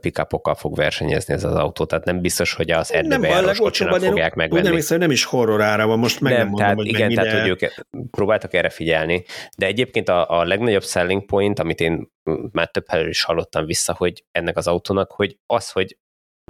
pickupokkal 0.00 0.54
fog 0.54 0.76
versenyezni 0.76 1.34
ez 1.34 1.44
az 1.44 1.54
autó, 1.54 1.84
tehát 1.84 2.04
nem 2.04 2.20
biztos, 2.20 2.52
hogy 2.52 2.70
az 2.70 2.92
erdőbe 2.92 3.28
járós 3.28 3.58
kocsinak 3.58 4.00
fogják 4.00 4.34
megvenni. 4.34 4.62
Nem 4.62 4.74
hiszem, 4.74 4.98
nem 4.98 5.10
is 5.10 5.24
horror 5.24 5.62
ára 5.62 5.86
van, 5.86 5.98
most 5.98 6.20
meg 6.20 6.32
nem, 6.32 6.40
nem 6.40 6.48
mondom, 6.48 6.66
tehát, 6.66 6.76
hogy 6.76 6.86
Igen, 6.86 7.14
tehát, 7.14 7.40
hogy 7.40 7.48
ők 7.48 7.72
próbáltak 8.10 8.54
erre 8.54 8.70
figyelni, 8.70 9.24
de 9.56 9.66
egyébként 9.66 10.08
a, 10.08 10.38
a 10.40 10.44
legnagyobb 10.44 10.84
selling 10.84 11.24
point, 11.24 11.58
amit 11.58 11.80
én 11.80 12.08
már 12.52 12.70
több 12.70 12.88
helyről 12.88 13.08
is 13.08 13.22
hallottam 13.22 13.66
vissza, 13.66 13.94
hogy 13.94 14.24
ennek 14.30 14.56
az 14.56 14.66
autónak, 14.66 15.10
hogy 15.12 15.38
az, 15.46 15.70
hogy 15.70 15.98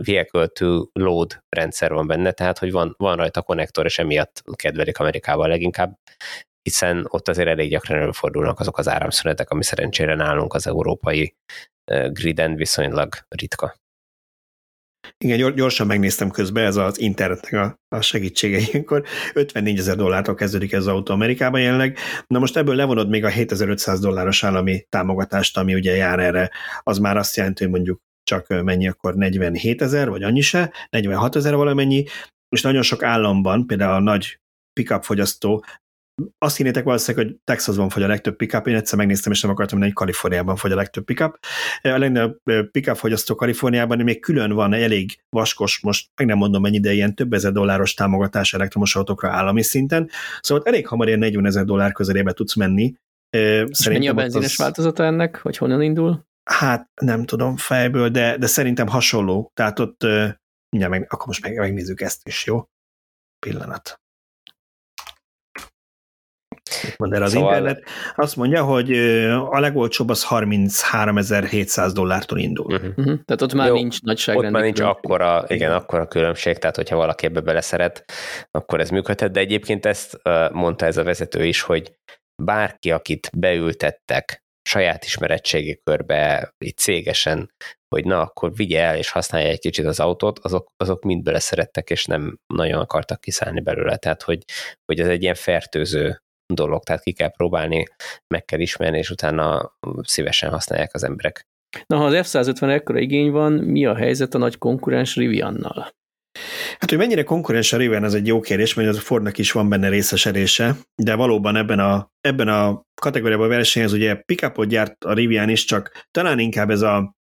vehicle 0.03 0.47
to 0.47 0.85
load 0.93 1.43
rendszer 1.49 1.93
van 1.93 2.07
benne, 2.07 2.33
tehát 2.33 2.59
hogy 2.59 2.72
van, 2.72 2.95
van 2.99 3.16
rajta 3.16 3.43
konnektor, 3.43 3.85
és 3.85 3.99
emiatt 3.99 4.43
kedvelik 4.53 4.99
Amerikával 4.99 5.49
leginkább, 5.49 5.99
hiszen 6.62 7.07
ott 7.09 7.29
azért 7.29 7.49
elég 7.49 7.70
gyakran 7.70 7.99
előfordulnak 7.99 8.61
azok 8.61 8.79
az 8.79 8.89
áramszünetek, 8.89 9.51
ami 9.51 9.64
szerencsére 9.64 10.14
nálunk 10.14 10.55
az 10.55 10.66
európai 10.66 11.37
griden 12.12 12.55
viszonylag 12.55 13.14
ritka. 13.28 13.76
Igen, 15.18 15.55
gyorsan 15.55 15.87
megnéztem 15.87 16.30
közben, 16.30 16.64
ez 16.64 16.76
az 16.76 17.01
internetnek 17.01 17.53
a, 17.53 17.97
a 17.97 18.01
segítsége 18.01 18.59
ilyenkor. 18.59 19.05
54 19.34 19.78
ezer 19.78 19.97
dollártól 19.97 20.34
kezdődik 20.34 20.72
ez 20.72 20.80
az 20.80 20.87
autó 20.87 21.12
Amerikában 21.12 21.61
jelenleg. 21.61 21.99
Na 22.26 22.39
most 22.39 22.57
ebből 22.57 22.74
levonod 22.74 23.09
még 23.09 23.24
a 23.24 23.28
7500 23.28 24.01
dolláros 24.01 24.45
állami 24.45 24.87
támogatást, 24.89 25.59
ami 25.59 25.74
ugye 25.74 25.97
jár 25.97 26.18
erre. 26.18 26.51
Az 26.82 26.99
már 26.99 27.16
azt 27.16 27.37
jelenti, 27.37 27.62
hogy 27.62 27.72
mondjuk 27.72 28.01
csak 28.22 28.62
mennyi 28.62 28.89
akkor 28.89 29.14
47 29.14 29.82
ezer, 29.82 30.09
vagy 30.09 30.22
annyi 30.22 30.41
se, 30.41 30.72
46 30.91 31.37
ezer 31.37 31.55
valamennyi, 31.55 32.05
és 32.49 32.62
nagyon 32.62 32.82
sok 32.82 33.03
államban, 33.03 33.66
például 33.66 33.95
a 33.95 34.01
nagy 34.01 34.41
pickup 34.72 35.03
fogyasztó 35.03 35.64
azt 36.38 36.56
hinnétek 36.56 36.84
valószínűleg, 36.84 37.26
hogy 37.26 37.36
Texasban 37.44 37.88
fogy 37.88 38.02
a 38.02 38.06
legtöbb 38.06 38.36
pickup, 38.36 38.66
én 38.66 38.74
egyszer 38.74 38.98
megnéztem, 38.98 39.32
és 39.32 39.40
nem 39.40 39.50
akartam, 39.50 39.80
hogy 39.80 39.92
Kaliforniában 39.92 40.56
fogy 40.56 40.72
a 40.72 40.74
legtöbb 40.74 41.04
pickup. 41.04 41.38
A 41.82 41.88
legnagyobb 41.88 42.40
pickup 42.70 42.96
fogyasztó 42.96 43.34
Kaliforniában 43.34 43.98
még 43.98 44.20
külön 44.20 44.52
van 44.52 44.72
elég 44.72 45.20
vaskos, 45.28 45.80
most 45.80 46.10
meg 46.16 46.26
nem 46.26 46.36
mondom 46.36 46.62
mennyi, 46.62 46.80
de 46.80 46.92
ilyen 46.92 47.14
több 47.14 47.32
ezer 47.32 47.52
dolláros 47.52 47.94
támogatás 47.94 48.54
elektromos 48.54 48.96
autókra 48.96 49.30
állami 49.30 49.62
szinten, 49.62 50.10
szóval 50.40 50.64
elég 50.66 50.86
hamar 50.86 51.06
ilyen 51.06 51.18
40 51.18 51.46
ezer 51.46 51.64
dollár 51.64 51.92
közelébe 51.92 52.32
tudsz 52.32 52.54
menni. 52.54 52.94
És 53.30 53.88
mennyi 53.88 54.08
a 54.08 54.14
benzines 54.14 54.50
az... 54.50 54.56
változata 54.56 55.04
ennek, 55.04 55.36
hogy 55.36 55.56
honnan 55.56 55.82
indul? 55.82 56.24
Hát 56.50 56.88
nem 57.00 57.24
tudom 57.24 57.56
fejből, 57.56 58.08
de, 58.08 58.36
de 58.36 58.46
szerintem 58.46 58.86
hasonló. 58.86 59.50
Tehát 59.54 59.78
ott, 59.78 60.02
ja, 60.76 60.88
meg, 60.88 61.06
akkor 61.08 61.26
most 61.26 61.42
meg, 61.42 61.56
megnézzük 61.56 62.00
ezt 62.00 62.26
is, 62.26 62.46
jó? 62.46 62.64
Pillanat. 63.46 64.00
Mond 66.96 67.12
el 67.12 67.22
az 67.22 67.32
szóval... 67.32 67.56
internet. 67.56 67.82
Azt 68.16 68.36
mondja, 68.36 68.64
hogy 68.64 68.92
a 69.50 69.60
legolcsóbb 69.60 70.08
az 70.08 70.26
33.700 70.30 71.90
dollártól 71.94 72.38
indul. 72.38 72.74
Uh-huh. 72.74 72.88
Uh-huh. 72.88 73.18
Tehát 73.24 73.42
ott 73.42 73.54
már 73.54 73.68
Jó, 73.68 73.74
nincs 73.74 74.02
nagyságrendi 74.02 74.46
Ott 74.46 74.52
már 74.54 74.62
nincs 74.62 74.80
akkora, 74.80 75.44
igen, 75.48 75.72
akkora 75.72 76.06
különbség, 76.06 76.58
tehát 76.58 76.76
hogyha 76.76 76.96
valaki 76.96 77.26
ebbe 77.26 77.40
beleszeret, 77.40 78.04
akkor 78.50 78.80
ez 78.80 78.90
működhet, 78.90 79.32
de 79.32 79.40
egyébként 79.40 79.86
ezt 79.86 80.20
mondta 80.52 80.86
ez 80.86 80.96
a 80.96 81.04
vezető 81.04 81.44
is, 81.44 81.60
hogy 81.60 81.92
bárki, 82.42 82.90
akit 82.90 83.30
beültettek 83.36 84.44
saját 84.68 85.04
ismeretségi 85.04 85.80
körbe, 85.84 86.54
így 86.58 86.76
cégesen, 86.76 87.50
hogy 87.88 88.04
na, 88.04 88.20
akkor 88.20 88.54
vigye 88.54 88.82
el 88.82 88.96
és 88.96 89.10
használja 89.10 89.48
egy 89.48 89.58
kicsit 89.58 89.84
az 89.84 90.00
autót, 90.00 90.38
azok, 90.38 90.72
azok 90.76 91.04
mind 91.04 91.22
beleszerettek, 91.22 91.90
és 91.90 92.04
nem 92.04 92.38
nagyon 92.54 92.80
akartak 92.80 93.20
kiszállni 93.20 93.60
belőle. 93.60 93.96
Tehát, 93.96 94.22
hogy, 94.22 94.44
hogy 94.84 95.00
ez 95.00 95.08
egy 95.08 95.22
ilyen 95.22 95.34
fertőző 95.34 96.20
dolog, 96.55 96.82
tehát 96.82 97.03
ki 97.03 97.12
kell 97.12 97.30
próbálni, 97.30 97.86
meg 98.34 98.44
kell 98.44 98.61
ismerni, 98.61 98.99
és 98.99 99.11
utána 99.11 99.72
szívesen 100.03 100.51
használják 100.51 100.94
az 100.94 101.05
emberek. 101.05 101.47
Na, 101.86 101.97
ha 101.97 102.05
az 102.05 102.14
F-150 102.14 102.72
ekkora 102.72 102.99
igény 102.99 103.30
van, 103.30 103.53
mi 103.53 103.86
a 103.86 103.94
helyzet 103.94 104.34
a 104.34 104.38
nagy 104.38 104.59
konkurens 104.59 105.16
Riviannal? 105.16 105.94
Hát, 106.78 106.90
hogy 106.90 106.99
mennyire 106.99 107.22
konkurens 107.22 107.72
a 107.72 107.76
Rivian, 107.76 108.05
ez 108.05 108.14
egy 108.14 108.26
jó 108.26 108.40
kérdés, 108.40 108.74
mert 108.74 108.97
a 108.97 109.01
Fordnak 109.01 109.38
is 109.38 109.53
van 109.53 109.68
benne 109.68 109.88
részesedése, 109.88 110.76
de 111.03 111.14
valóban 111.14 111.57
ebben 111.57 111.78
a, 111.78 112.11
ebben 112.20 112.49
a 112.49 112.82
kategóriában 113.01 113.49
versenyez, 113.49 113.92
ugye 113.92 114.14
pickupot 114.14 114.68
gyárt 114.68 115.05
a 115.05 115.12
Rivian 115.12 115.49
is, 115.49 115.64
csak 115.64 116.07
talán 116.11 116.38
inkább 116.38 116.70
ez 116.70 116.80
a 116.80 117.14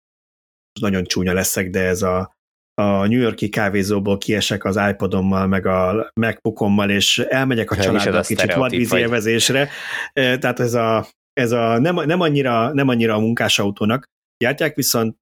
nagyon 0.80 1.04
csúnya 1.04 1.34
leszek, 1.34 1.70
de 1.70 1.80
ez 1.80 2.02
a, 2.02 2.36
a 2.74 3.08
New 3.08 3.20
Yorki 3.20 3.50
kávézóból 3.50 4.18
kiesek 4.18 4.66
az 4.66 4.80
iPodommal, 4.90 5.48
meg 5.48 5.66
a 5.66 6.12
MacBookommal, 6.14 6.90
és 6.90 7.20
elmegyek 7.20 7.72
a 7.72 7.76
családdal 7.76 8.22
kicsit 8.22 8.54
vadvízi 8.54 8.98
élvezésre. 8.98 9.70
Tehát 10.14 10.60
ez 10.60 10.74
a, 10.74 11.08
ez 11.34 11.52
a 11.52 11.80
nem, 11.80 11.96
nem, 11.96 12.20
annyira, 12.20 12.74
nem 12.74 12.88
annyira 12.88 13.16
a 13.16 13.20
munkásautónak 13.20 14.06
gyártják, 14.38 14.76
viszont 14.76 15.18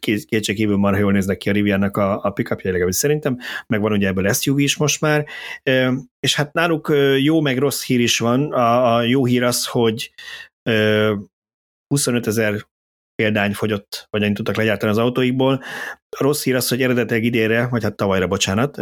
kétségkívül 0.00 0.76
már 0.76 0.98
jól 0.98 1.12
néznek 1.12 1.36
ki 1.36 1.48
a 1.48 1.52
Riviannak 1.52 1.96
a, 1.96 2.24
a 2.24 2.30
pickupja, 2.30 2.70
legalábbis 2.70 2.96
szerintem, 2.96 3.38
meg 3.66 3.80
van 3.80 3.92
ugye 3.92 4.06
ebből 4.06 4.32
SUV 4.32 4.58
is 4.58 4.76
most 4.76 5.00
már, 5.00 5.26
és 6.20 6.34
hát 6.34 6.52
náluk 6.52 6.92
jó 7.18 7.40
meg 7.40 7.58
rossz 7.58 7.84
hír 7.84 8.00
is 8.00 8.18
van. 8.18 8.52
A, 8.52 8.94
a 8.94 9.02
jó 9.02 9.24
hír 9.24 9.42
az, 9.42 9.66
hogy 9.66 10.12
25 11.88 12.26
ezer 12.26 12.66
példány 13.14 13.52
fogyott, 13.52 14.06
vagy 14.10 14.22
annyit 14.22 14.34
tudtak 14.34 14.56
legyártani 14.56 14.92
az 14.92 14.98
autóikból. 14.98 15.62
A 16.16 16.22
rossz 16.22 16.44
hír 16.44 16.54
az, 16.54 16.68
hogy 16.68 16.82
eredetileg 16.82 17.24
idénre, 17.24 17.68
vagy 17.68 17.82
hát 17.82 17.96
tavalyra, 17.96 18.26
bocsánat, 18.26 18.78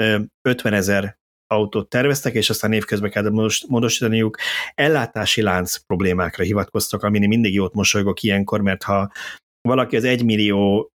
50 0.48 0.72
ezer 0.72 1.16
autót 1.46 1.88
terveztek, 1.88 2.34
és 2.34 2.50
aztán 2.50 2.72
évközben 2.72 3.10
kellett 3.10 3.66
módosítaniuk. 3.68 4.36
Ellátási 4.74 5.42
lánc 5.42 5.76
problémákra 5.76 6.44
hivatkoztak, 6.44 7.02
amin 7.02 7.28
mindig 7.28 7.54
jót 7.54 7.74
mosolygok 7.74 8.22
ilyenkor, 8.22 8.60
mert 8.60 8.82
ha 8.82 9.12
valaki 9.68 9.96
az 9.96 10.04
1 10.04 10.24
millió 10.24 10.91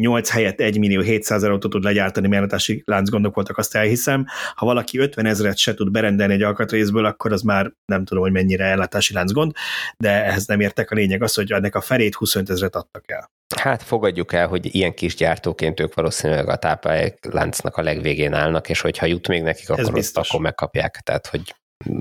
8 0.00 0.30
helyett 0.30 0.60
1 0.60 0.78
millió 0.78 1.00
700 1.00 1.42
autót 1.42 1.70
tud 1.70 1.82
legyártani, 1.82 2.28
mert 2.28 2.66
lánc 2.84 3.10
gondok 3.10 3.34
voltak, 3.34 3.58
azt 3.58 3.74
elhiszem. 3.74 4.26
Ha 4.54 4.66
valaki 4.66 4.98
50 4.98 5.26
ezeret 5.26 5.56
se 5.56 5.74
tud 5.74 5.90
berendelni 5.90 6.32
egy 6.32 6.42
alkatrészből, 6.42 7.04
akkor 7.04 7.32
az 7.32 7.42
már 7.42 7.72
nem 7.84 8.04
tudom, 8.04 8.22
hogy 8.22 8.32
mennyire 8.32 8.64
ellátási 8.64 9.14
lánc 9.14 9.32
gond, 9.32 9.52
de 9.96 10.24
ehhez 10.24 10.46
nem 10.46 10.60
értek. 10.60 10.90
A 10.90 10.94
lényeg 10.94 11.22
az, 11.22 11.34
hogy 11.34 11.52
ennek 11.52 11.74
a 11.74 11.80
felét 11.80 12.14
25 12.14 12.50
ezeret 12.50 12.76
adtak 12.76 13.10
el. 13.10 13.30
Hát 13.56 13.82
fogadjuk 13.82 14.32
el, 14.32 14.46
hogy 14.48 14.74
ilyen 14.74 14.94
kis 14.94 15.14
gyártóként 15.14 15.80
ők 15.80 15.94
valószínűleg 15.94 16.48
a 16.48 16.56
táplálékláncnak 16.56 17.76
a 17.76 17.82
legvégén 17.82 18.32
állnak, 18.32 18.68
és 18.68 18.80
hogyha 18.80 19.06
jut 19.06 19.28
még 19.28 19.42
nekik, 19.42 19.70
akkor, 19.70 19.94
ott, 19.94 20.10
akkor 20.12 20.40
megkapják. 20.40 21.00
Tehát, 21.02 21.26
hogy 21.26 21.54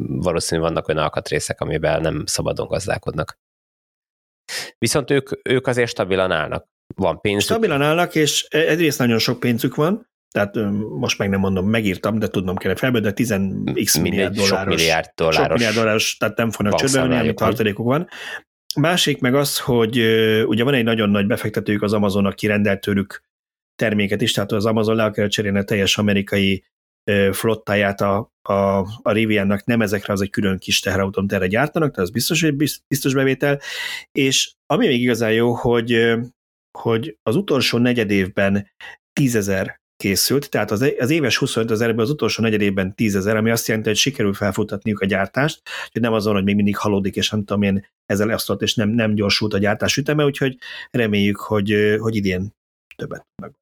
valószínűleg 0.07 0.69
vannak 0.69 0.87
olyan 0.87 1.03
alkatrészek, 1.03 1.61
amiben 1.61 2.01
nem 2.01 2.25
szabadon 2.25 2.67
gazdálkodnak. 2.67 3.37
Viszont 4.77 5.11
ők, 5.11 5.29
ők 5.49 5.67
azért 5.67 5.89
stabilan 5.89 6.31
állnak 6.31 6.65
van 7.01 7.21
pénzük. 7.21 7.41
Stabilan 7.41 7.81
állnak, 7.81 8.15
és 8.15 8.43
egyrészt 8.49 8.99
nagyon 8.99 9.19
sok 9.19 9.39
pénzük 9.39 9.75
van, 9.75 10.09
tehát 10.31 10.55
most 10.99 11.17
meg 11.17 11.29
nem 11.29 11.39
mondom, 11.39 11.69
megírtam, 11.69 12.19
de 12.19 12.27
tudnom 12.27 12.55
kellene 12.55 12.79
felből, 12.79 13.01
de 13.01 13.13
10x 13.15 14.01
milliárd 14.01 14.35
dolláros. 14.35 14.47
Sok 14.47 14.65
milliárd 14.65 15.11
dolláros. 15.15 15.45
Sok 15.45 15.51
milliárd 15.51 15.75
dolláros, 15.75 16.17
tehát 16.17 16.37
nem 16.37 16.51
fognak 16.51 16.75
csődbe 16.75 17.19
ami 17.19 17.33
tartalékuk 17.33 17.85
van. 17.85 18.07
Másik 18.75 19.19
meg 19.19 19.35
az, 19.35 19.59
hogy 19.59 19.97
ugye 20.45 20.63
van 20.63 20.73
egy 20.73 20.83
nagyon 20.83 21.09
nagy 21.09 21.27
befektetőjük 21.27 21.81
az 21.81 21.93
Amazon, 21.93 22.25
aki 22.25 22.47
rendelt 22.47 22.81
tőlük 22.81 23.23
terméket 23.75 24.21
is, 24.21 24.31
tehát 24.31 24.51
az 24.51 24.65
Amazon 24.65 24.95
le 24.95 25.03
akar 25.03 25.27
cserélni 25.27 25.57
a 25.57 25.63
teljes 25.63 25.97
amerikai 25.97 26.63
flottáját 27.31 28.01
a, 28.01 28.31
a, 28.41 28.53
a 29.01 29.11
Riviannak, 29.11 29.65
nem 29.65 29.81
ezekre 29.81 30.13
az 30.13 30.21
egy 30.21 30.29
külön 30.29 30.57
kis 30.57 30.79
teherautón 30.79 31.25
erre 31.29 31.47
gyártanak, 31.47 31.91
tehát 31.91 32.07
az 32.07 32.13
biztos, 32.13 32.41
hogy 32.41 32.55
biztos 32.87 33.13
bevétel, 33.13 33.59
és 34.11 34.53
ami 34.65 34.87
még 34.87 35.01
igazán 35.01 35.31
jó, 35.31 35.53
hogy 35.53 36.15
hogy 36.77 37.17
az 37.23 37.35
utolsó 37.35 37.77
negyed 37.77 38.11
évben 38.11 38.71
tízezer 39.13 39.79
készült, 40.01 40.49
tehát 40.49 40.71
az, 40.71 41.09
éves 41.09 41.37
25 41.37 41.71
ezerben 41.71 41.99
az 41.99 42.09
utolsó 42.09 42.43
negyed 42.43 42.61
évben 42.61 42.95
tízezer, 42.95 43.35
ami 43.35 43.49
azt 43.49 43.67
jelenti, 43.67 43.89
hogy 43.89 43.97
sikerül 43.97 44.33
felfutatniuk 44.33 44.99
a 44.99 45.05
gyártást, 45.05 45.61
hogy 45.91 46.01
nem 46.01 46.13
azon, 46.13 46.33
hogy 46.33 46.43
még 46.43 46.55
mindig 46.55 46.77
halódik, 46.77 47.15
és 47.15 47.29
nem 47.29 47.43
tudom 47.43 47.61
én 47.61 47.87
ezzel 48.05 48.31
ezt 48.31 48.55
és 48.59 48.75
nem, 48.75 48.89
nem 48.89 49.15
gyorsult 49.15 49.53
a 49.53 49.57
gyártás 49.57 49.97
üteme, 49.97 50.25
úgyhogy 50.25 50.57
reméljük, 50.91 51.37
hogy, 51.37 51.95
hogy 51.99 52.15
idén 52.15 52.55
többet 52.95 53.25
tudnak. 53.35 53.59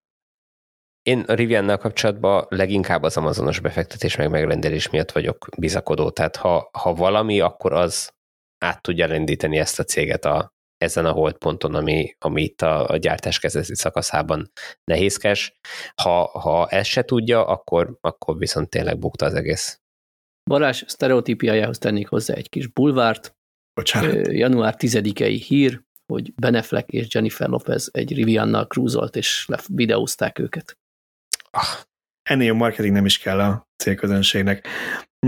Én 1.02 1.20
a 1.20 1.34
Riviannal 1.34 1.78
kapcsolatban 1.78 2.46
leginkább 2.50 3.04
az 3.04 3.18
Amazonos 3.18 3.60
befektetés 3.60 4.16
meg 4.16 4.30
megrendelés 4.30 4.90
miatt 4.90 5.12
vagyok 5.12 5.48
bizakodó. 5.58 6.10
Tehát 6.10 6.36
ha, 6.36 6.70
ha 6.74 6.94
valami, 6.94 7.40
akkor 7.40 7.74
az 7.74 8.14
át 8.58 8.82
tudja 8.82 9.06
rendíteni 9.06 9.58
ezt 9.58 9.80
a 9.80 9.84
céget 9.84 10.26
a, 10.26 10.54
ezen 10.80 11.06
a 11.06 11.12
holdponton, 11.12 11.76
ami, 11.76 12.16
ami 12.20 12.44
itt 12.44 12.62
a, 12.62 12.90
a 12.90 12.98
gyártás 12.98 13.40
kezdeti 13.40 13.76
szakaszában 13.76 14.52
nehézkes. 14.84 15.54
Ha, 15.96 16.40
ha 16.40 16.68
ezt 16.68 16.90
se 16.90 17.04
tudja, 17.04 17.46
akkor, 17.46 17.98
akkor 18.02 18.38
viszont 18.38 18.70
tényleg 18.70 19.00
bukta 19.00 19.26
az 19.26 19.34
egész. 19.34 19.82
Balázs 20.50 20.84
sztereotípiájához 20.88 21.78
tennék 21.78 22.08
hozzá 22.08 22.34
egy 22.34 22.50
kis 22.50 22.68
bulvárt. 22.68 23.36
Bocsánat. 23.74 24.28
Január 24.28 24.76
10-i 24.78 25.44
hír, 25.48 25.82
hogy 26.14 26.34
Beneflek 26.36 26.90
és 26.90 27.08
Jennifer 27.14 27.50
Lopez 27.50 27.90
egy 27.92 28.14
Riviannal 28.14 28.68
krúzolt, 28.68 29.16
és 29.16 29.48
videózták 29.68 30.40
őket. 30.40 30.78
Ah, 31.50 31.80
ennél 32.24 32.52
a 32.52 32.56
marketing 32.56 32.94
nem 32.94 33.06
is 33.06 33.18
kell 33.18 33.40
a 33.40 33.68
célközönségnek. 33.78 34.68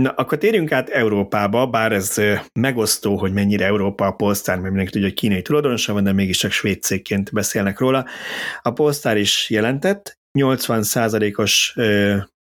Na, 0.00 0.10
akkor 0.10 0.38
térjünk 0.38 0.72
át 0.72 0.88
Európába, 0.88 1.66
bár 1.66 1.92
ez 1.92 2.20
megosztó, 2.52 3.16
hogy 3.16 3.32
mennyire 3.32 3.64
Európa 3.64 4.06
a 4.06 4.12
Polestar, 4.12 4.54
mert 4.54 4.68
mindenki 4.68 4.92
tudja, 4.92 5.08
hogy 5.08 5.16
kínai 5.16 5.42
tulajdonosa 5.42 5.92
van, 5.92 6.04
de 6.04 6.12
mégis 6.12 6.38
csak 6.38 6.50
svéd 6.50 6.82
cégként 6.82 7.32
beszélnek 7.32 7.78
róla. 7.78 8.06
A 8.62 8.72
Polestar 8.72 9.16
is 9.16 9.50
jelentett, 9.50 10.18
80%-os 10.38 11.72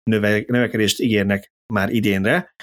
növe, 0.03 0.43
növekedést 0.47 0.99
ígérnek 0.99 1.51
már 1.73 1.89
idénre, 1.89 2.53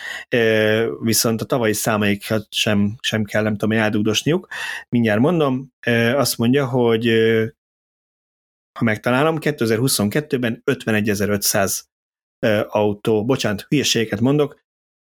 viszont 1.00 1.40
a 1.40 1.44
tavalyi 1.44 1.72
számaikat 1.72 2.46
sem, 2.50 2.96
sem 3.00 3.24
kell, 3.24 3.42
nem 3.42 3.56
tudom, 3.56 3.78
eldugdosniuk. 3.78 4.48
Mindjárt 4.88 5.20
mondom, 5.20 5.72
azt 6.14 6.38
mondja, 6.38 6.66
hogy 6.66 7.06
ha 8.78 8.84
megtalálom, 8.84 9.36
2022-ben 9.40 10.62
51.500 10.64 11.80
autó, 12.68 13.24
bocsánat, 13.24 13.66
hülyeségeket 13.68 14.20
mondok, 14.20 14.60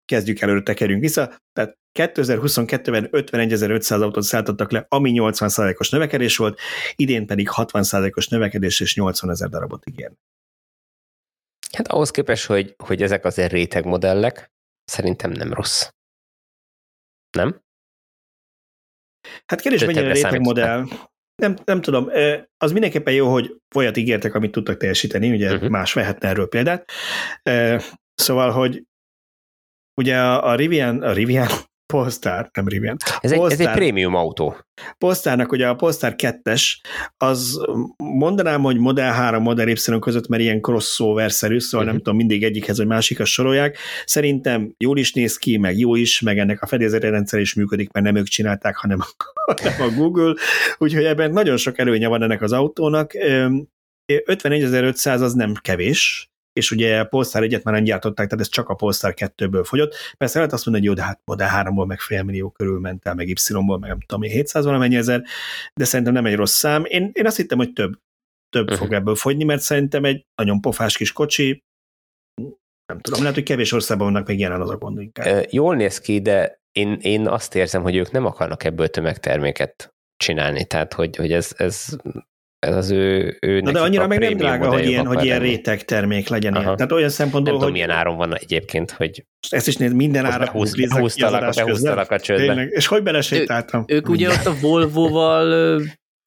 kezdjük 0.04 0.40
előre, 0.40 0.62
tekerjünk 0.62 1.00
vissza, 1.00 1.38
tehát 1.52 1.78
2022-ben 1.98 3.08
51.500 3.10 4.02
autót 4.02 4.22
szálltottak 4.22 4.70
le, 4.70 4.86
ami 4.88 5.12
80%-os 5.14 5.90
növekedés 5.90 6.36
volt, 6.36 6.60
idén 6.94 7.26
pedig 7.26 7.48
60%-os 7.52 8.28
növekedés 8.28 8.80
és 8.80 8.96
80 8.96 9.30
ezer 9.30 9.48
darabot 9.48 9.86
ígérnek. 9.86 10.18
Hát 11.76 11.88
ahhoz 11.88 12.10
képest, 12.10 12.46
hogy, 12.46 12.74
hogy 12.84 13.02
ezek 13.02 13.24
azért 13.24 13.52
réteg 13.52 13.84
modellek, 13.84 14.52
szerintem 14.84 15.30
nem 15.30 15.52
rossz. 15.52 15.88
Nem? 17.30 17.62
Hát 19.46 19.60
kérdés, 19.60 19.84
mennyire 19.84 20.12
réteg 20.12 20.40
modell. 20.40 20.86
Nem, 21.34 21.56
nem 21.64 21.80
tudom, 21.80 22.10
az 22.56 22.72
mindenképpen 22.72 23.14
jó, 23.14 23.32
hogy 23.32 23.56
olyat 23.74 23.96
ígértek, 23.96 24.34
amit 24.34 24.52
tudtak 24.52 24.76
teljesíteni, 24.76 25.30
ugye 25.30 25.52
uh-huh. 25.52 25.68
más 25.68 25.92
vehetne 25.92 26.28
erről 26.28 26.48
példát. 26.48 26.90
Szóval, 28.14 28.50
hogy 28.50 28.84
ugye 29.94 30.16
a, 30.16 30.48
a 30.48 30.54
Rivian, 30.54 31.02
a 31.02 31.12
Rivian, 31.12 31.48
Polestar, 31.92 32.50
nem 32.52 32.68
Rivian. 32.68 32.96
Ez, 33.20 33.34
Polestar, 33.34 33.52
egy, 33.52 33.60
ez 33.60 33.66
egy 33.66 33.72
prémium 33.72 34.14
autó. 34.14 34.56
Polestarnak 34.98 35.52
ugye 35.52 35.68
a 35.68 35.74
Polestar 35.74 36.14
2-es, 36.16 36.62
az 37.16 37.60
mondanám, 37.96 38.62
hogy 38.62 38.78
Model 38.78 39.12
3, 39.12 39.42
Model 39.42 39.68
Y 39.68 39.98
között, 40.00 40.28
mert 40.28 40.42
ilyen 40.42 40.60
crossover-szerű, 40.60 41.58
szóval 41.58 41.86
uh-huh. 41.86 41.92
nem 41.92 41.96
tudom, 41.96 42.16
mindig 42.16 42.42
egyikhez 42.42 42.76
vagy 42.76 42.86
másikhoz 42.86 43.28
sorolják. 43.28 43.78
Szerintem 44.04 44.74
jól 44.78 44.98
is 44.98 45.12
néz 45.12 45.36
ki, 45.36 45.56
meg 45.56 45.78
jó 45.78 45.94
is, 45.94 46.20
meg 46.20 46.38
ennek 46.38 46.62
a 46.62 46.66
fedélzeti 46.66 47.08
rendszer 47.08 47.40
is 47.40 47.54
működik, 47.54 47.92
mert 47.92 48.06
nem 48.06 48.16
ők 48.16 48.26
csinálták, 48.26 48.76
hanem, 48.76 48.98
hanem 49.46 49.82
a 49.90 49.94
Google, 49.94 50.34
úgyhogy 50.78 51.04
ebben 51.04 51.30
nagyon 51.30 51.56
sok 51.56 51.78
előnye 51.78 52.08
van 52.08 52.22
ennek 52.22 52.42
az 52.42 52.52
autónak. 52.52 53.12
51.500 53.14 55.20
az 55.20 55.32
nem 55.32 55.52
kevés, 55.60 56.33
és 56.54 56.70
ugye 56.70 57.00
a 57.00 57.04
Polestar 57.04 57.42
egyet 57.42 57.64
már 57.64 57.74
nem 57.74 57.84
gyártották, 57.84 58.28
tehát 58.28 58.44
ez 58.44 58.50
csak 58.50 58.68
a 58.68 58.74
Polestar 58.74 59.14
2-ből 59.16 59.64
fogyott. 59.64 59.94
Persze 60.16 60.38
lehet 60.38 60.52
azt 60.52 60.66
mondani, 60.66 60.86
hogy 60.86 60.96
jó, 60.96 61.02
de 61.02 61.08
hát 61.08 61.20
Model 61.24 61.50
3-ból 61.52 61.86
meg 61.86 62.00
fél 62.00 62.22
millió 62.22 62.50
körül 62.50 62.80
ment 62.80 63.06
el, 63.06 63.14
meg 63.14 63.28
Y-ból, 63.28 63.78
meg 63.78 63.88
nem 63.88 64.00
tudom, 64.00 64.22
700 64.22 64.64
valamennyi 64.64 64.96
ezer, 64.96 65.22
de 65.74 65.84
szerintem 65.84 66.14
nem 66.14 66.26
egy 66.26 66.34
rossz 66.34 66.56
szám. 66.56 66.84
Én, 66.84 67.10
én 67.12 67.26
azt 67.26 67.36
hittem, 67.36 67.58
hogy 67.58 67.72
több, 67.72 67.98
több 68.48 68.64
uh-huh. 68.64 68.78
fog 68.78 68.92
ebből 68.92 69.14
fogyni, 69.14 69.44
mert 69.44 69.60
szerintem 69.60 70.04
egy 70.04 70.26
nagyon 70.34 70.60
pofás 70.60 70.96
kis 70.96 71.12
kocsi, 71.12 71.62
nem 72.86 73.00
tudom, 73.00 73.20
lehet, 73.20 73.34
hogy 73.34 73.44
kevés 73.44 73.72
országban 73.72 74.12
vannak 74.12 74.28
még 74.28 74.38
jelen 74.38 74.60
az 74.60 74.70
a 74.70 74.76
gond 74.76 75.00
inkább. 75.00 75.46
Jól 75.50 75.76
néz 75.76 76.00
ki, 76.00 76.20
de 76.20 76.62
én, 76.72 76.98
én 77.00 77.28
azt 77.28 77.54
érzem, 77.54 77.82
hogy 77.82 77.96
ők 77.96 78.10
nem 78.10 78.24
akarnak 78.24 78.64
ebből 78.64 78.88
tömegterméket 78.88 79.94
csinálni, 80.16 80.64
tehát 80.64 80.92
hogy, 80.92 81.16
hogy 81.16 81.32
ez, 81.32 81.52
ez 81.56 81.96
ez 82.64 82.76
az 82.76 82.90
ő, 82.90 83.36
ő 83.40 83.60
Na 83.60 83.72
de 83.72 83.80
annyira 83.80 84.06
meg 84.06 84.18
nem 84.18 84.36
drága, 84.36 84.72
hogy 84.72 84.86
ilyen, 84.86 85.06
hogy 85.06 85.24
ilyen 85.24 85.38
réteg 85.38 85.84
termék 85.84 86.28
legyen. 86.28 86.54
Ilyen. 86.54 86.76
Tehát 86.76 86.92
olyan 86.92 87.08
szempontból, 87.08 87.52
nem 87.52 87.52
hogy... 87.52 87.60
tudom, 87.60 87.72
milyen 87.72 87.98
áron 87.98 88.16
van 88.16 88.36
egyébként, 88.36 88.90
hogy... 88.90 89.24
Ezt 89.48 89.68
is 89.68 89.76
néz, 89.76 89.92
minden 89.92 90.24
ára 90.24 90.50
húztalak 90.50 92.10
a 92.10 92.20
csődbe. 92.20 92.64
És 92.64 92.86
hogy 92.86 93.02
belesétáltam? 93.02 93.84
Ő, 93.86 93.94
ők 93.94 94.08
ugye 94.08 94.28
ott 94.28 94.46
a 94.46 94.54
Volvo-val 94.60 95.80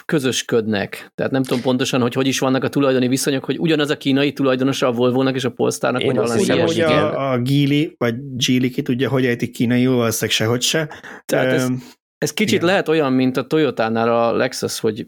közösködnek. 0.07 1.11
Tehát 1.15 1.31
nem 1.31 1.43
tudom 1.43 1.61
pontosan, 1.61 2.01
hogy 2.01 2.13
hogy 2.13 2.27
is 2.27 2.39
vannak 2.39 2.63
a 2.63 2.69
tulajdoni 2.69 3.07
viszonyok, 3.07 3.45
hogy 3.45 3.59
ugyanaz 3.59 3.89
a 3.89 3.97
kínai 3.97 4.33
tulajdonosa 4.33 4.87
a 4.87 4.91
Volvo-nak 4.91 5.35
és 5.35 5.43
a 5.43 5.51
Polestarnak, 5.51 6.03
vagy 6.03 6.15
valami 6.15 6.39
hiszem, 6.39 6.59
hogy 6.59 6.79
a, 6.79 7.31
a 7.31 7.37
Gili, 7.37 7.95
vagy 7.97 8.15
Gili 8.35 8.69
ki 8.69 8.81
tudja, 8.81 9.09
hogy 9.09 9.25
ejtik 9.25 9.51
kínai, 9.51 9.85
valószínűleg 9.85 10.29
sehogy 10.29 10.61
se. 10.61 10.89
Tehát 11.25 11.53
ez, 11.53 11.67
ez 12.17 12.33
kicsit 12.33 12.53
igen. 12.53 12.65
lehet 12.65 12.87
olyan, 12.87 13.13
mint 13.13 13.37
a 13.37 13.47
Toyota-nál 13.47 14.09
a 14.09 14.35
Lexus, 14.35 14.79
hogy 14.79 15.07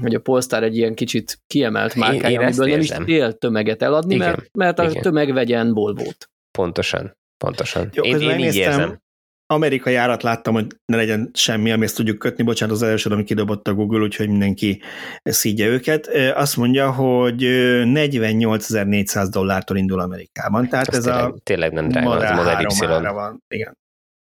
hogy 0.00 0.14
a 0.14 0.20
Polestar 0.20 0.62
egy 0.62 0.76
ilyen 0.76 0.94
kicsit 0.94 1.38
kiemelt 1.46 1.94
márkája, 1.94 2.40
amiből 2.40 2.66
nem 2.66 2.80
is 2.80 2.92
fél 3.04 3.32
tömeget 3.32 3.82
eladni, 3.82 4.14
Igen. 4.14 4.28
mert, 4.28 4.48
mert 4.52 4.78
a 4.78 4.90
Igen. 4.90 5.02
tömeg 5.02 5.32
vegyen 5.32 5.72
Volvo-t. 5.72 6.30
Pontosan, 6.58 7.16
pontosan. 7.44 7.88
Jó, 7.92 8.02
én, 8.02 8.20
én 8.20 8.38
így 8.38 8.56
érzem. 8.56 9.04
Amerikai 9.48 9.94
árat 9.94 10.22
láttam, 10.22 10.54
hogy 10.54 10.66
ne 10.84 10.96
legyen 10.96 11.30
semmi, 11.34 11.72
ami 11.72 11.84
ezt 11.84 11.96
tudjuk 11.96 12.18
kötni. 12.18 12.44
Bocsánat, 12.44 12.74
az 12.74 12.82
első, 12.82 13.10
ami 13.10 13.24
kidobott 13.24 13.68
a 13.68 13.74
Google, 13.74 14.02
úgyhogy 14.02 14.28
mindenki 14.28 14.82
szígye 15.22 15.66
őket. 15.66 16.06
Azt 16.34 16.56
mondja, 16.56 16.92
hogy 16.92 17.42
48.400 17.42 19.26
dollártól 19.30 19.76
indul 19.76 20.00
Amerikában. 20.00 20.68
Tehát 20.68 20.88
ez 20.88 21.04
tényleg, 21.04 21.24
a 21.24 21.34
tényleg 21.42 21.72
nem 21.72 21.88
drága, 21.88 22.08
Model 22.08 22.64
az 22.66 22.78
Model 22.78 23.02
Y. 23.02 23.12
Van. 23.12 23.42
Igen. 23.48 23.78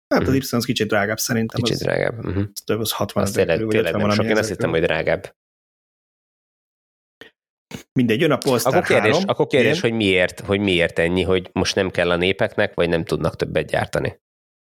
Hát 0.09 0.23
az 0.23 0.29
uh-huh. 0.29 0.45
Y 0.45 0.57
az 0.57 0.65
kicsit 0.65 0.89
drágább 0.89 1.19
szerintem. 1.19 1.61
Kicsit 1.63 1.77
az, 1.77 1.83
drágább. 1.83 2.25
Uh-huh. 2.25 2.45
Az 2.53 2.61
több, 2.65 2.81
az 2.81 2.93
60 2.93 3.23
az 3.23 3.31
tényleg, 3.31 3.67
tényleg 3.67 3.97
nem 3.97 4.11
sok. 4.11 4.25
Én 4.25 4.37
azt 4.37 4.49
hittem, 4.49 4.71
hogy 4.71 4.81
drágább. 4.81 5.35
Mindegy, 7.99 8.21
jön 8.21 8.31
a 8.31 8.37
Polestar 8.37 8.75
akkor 8.75 8.87
kérdés, 8.87 9.13
3. 9.13 9.29
Akkor 9.29 9.47
kérdés, 9.47 9.81
hogy 9.81 9.93
miért, 9.93 10.41
hogy 10.41 10.61
miért 10.61 10.99
ennyi, 10.99 11.23
hogy 11.23 11.51
most 11.53 11.75
nem 11.75 11.91
kell 11.91 12.11
a 12.11 12.17
népeknek, 12.17 12.75
vagy 12.75 12.89
nem 12.89 13.05
tudnak 13.05 13.37
többet 13.37 13.67
gyártani? 13.67 14.23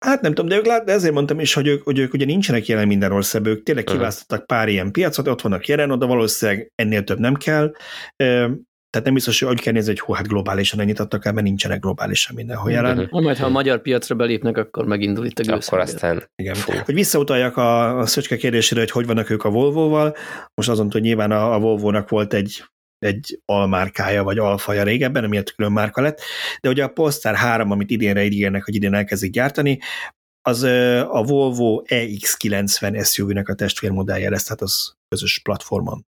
Hát 0.05 0.21
nem 0.21 0.35
tudom, 0.35 0.51
de, 0.51 0.57
ők 0.57 0.67
lát, 0.67 0.85
de 0.85 0.93
ezért 0.93 1.15
mondtam 1.15 1.41
is, 1.41 1.55
hogy 1.55 1.67
ők, 1.67 1.83
hogy 1.83 1.99
ők 1.99 2.13
ugye 2.13 2.25
nincsenek 2.25 2.67
jelen 2.67 2.87
minden 2.87 3.13
országban, 3.13 3.53
ők 3.53 3.63
tényleg 3.63 3.85
mhm. 3.85 3.93
kiválasztottak 3.93 4.47
pár 4.47 4.69
ilyen 4.69 4.93
piacot, 4.93 5.29
ott 5.29 5.41
vannak 5.41 5.67
jelen, 5.67 5.91
oda 5.91 6.07
valószínűleg 6.07 6.73
ennél 6.75 7.05
több 7.05 7.19
nem 7.19 7.35
kell. 7.35 7.73
Tehát 8.91 9.11
nem 9.11 9.15
biztos, 9.15 9.41
hogy 9.41 9.53
úgy 9.53 9.61
kell 9.61 9.73
nézni, 9.73 9.91
hogy 9.91 10.01
hú, 10.01 10.13
hát 10.13 10.29
globálisan 10.29 10.81
ennyit 10.81 10.99
adtak 10.99 11.25
el, 11.25 11.33
mert 11.33 11.47
nincsenek 11.47 11.81
globálisan 11.81 12.35
mindenhol 12.35 12.71
jelen. 12.71 12.99
Uh-huh. 12.99 13.23
Majd, 13.23 13.37
ha 13.37 13.47
a 13.47 13.51
magyar 13.51 13.83
piacra 13.83 14.15
belépnek, 14.15 14.57
akkor 14.57 14.87
megindul 14.87 15.27
itt 15.27 15.39
a 15.39 15.43
gőzség. 15.43 15.63
Akkor 15.67 15.79
aztán... 15.79 16.31
Igen. 16.37 16.55
Fú. 16.55 16.73
Hogy 16.85 16.95
visszautaljak 16.95 17.57
a, 17.57 17.99
a 17.99 18.07
Szöcske 18.07 18.37
kérdésére, 18.37 18.81
hogy 18.81 18.91
hogy 18.91 19.07
vannak 19.07 19.31
ők 19.31 19.45
a 19.45 19.51
Volvo-val. 19.51 20.17
Most 20.55 20.69
azon, 20.69 20.91
hogy 20.91 21.01
nyilván 21.01 21.31
a, 21.31 21.55
a 21.55 21.59
Volvo-nak 21.59 22.09
volt 22.09 22.35
egy 22.35 22.65
egy 23.07 23.41
almárkája 23.45 24.23
vagy 24.23 24.39
alfaja 24.39 24.83
régebben, 24.83 25.25
amiért 25.25 25.55
külön 25.55 25.73
márka 25.73 26.01
lett, 26.01 26.21
de 26.61 26.69
ugye 26.69 26.85
a 26.85 26.89
Polestar 26.89 27.35
3, 27.35 27.71
amit 27.71 27.91
idénre 27.91 28.25
ígérnek, 28.25 28.65
hogy 28.65 28.75
idén 28.75 28.95
elkezdik 28.95 29.33
gyártani, 29.33 29.79
az 30.43 30.63
a 31.09 31.23
Volvo 31.27 31.83
EX90 31.85 33.13
SUV-nek 33.13 33.49
a 33.49 33.55
testvérmodellje 33.55 34.31
lesz, 34.31 34.45
tehát 34.45 34.61
az 34.61 34.95
közös 35.09 35.41
platformon. 35.43 36.07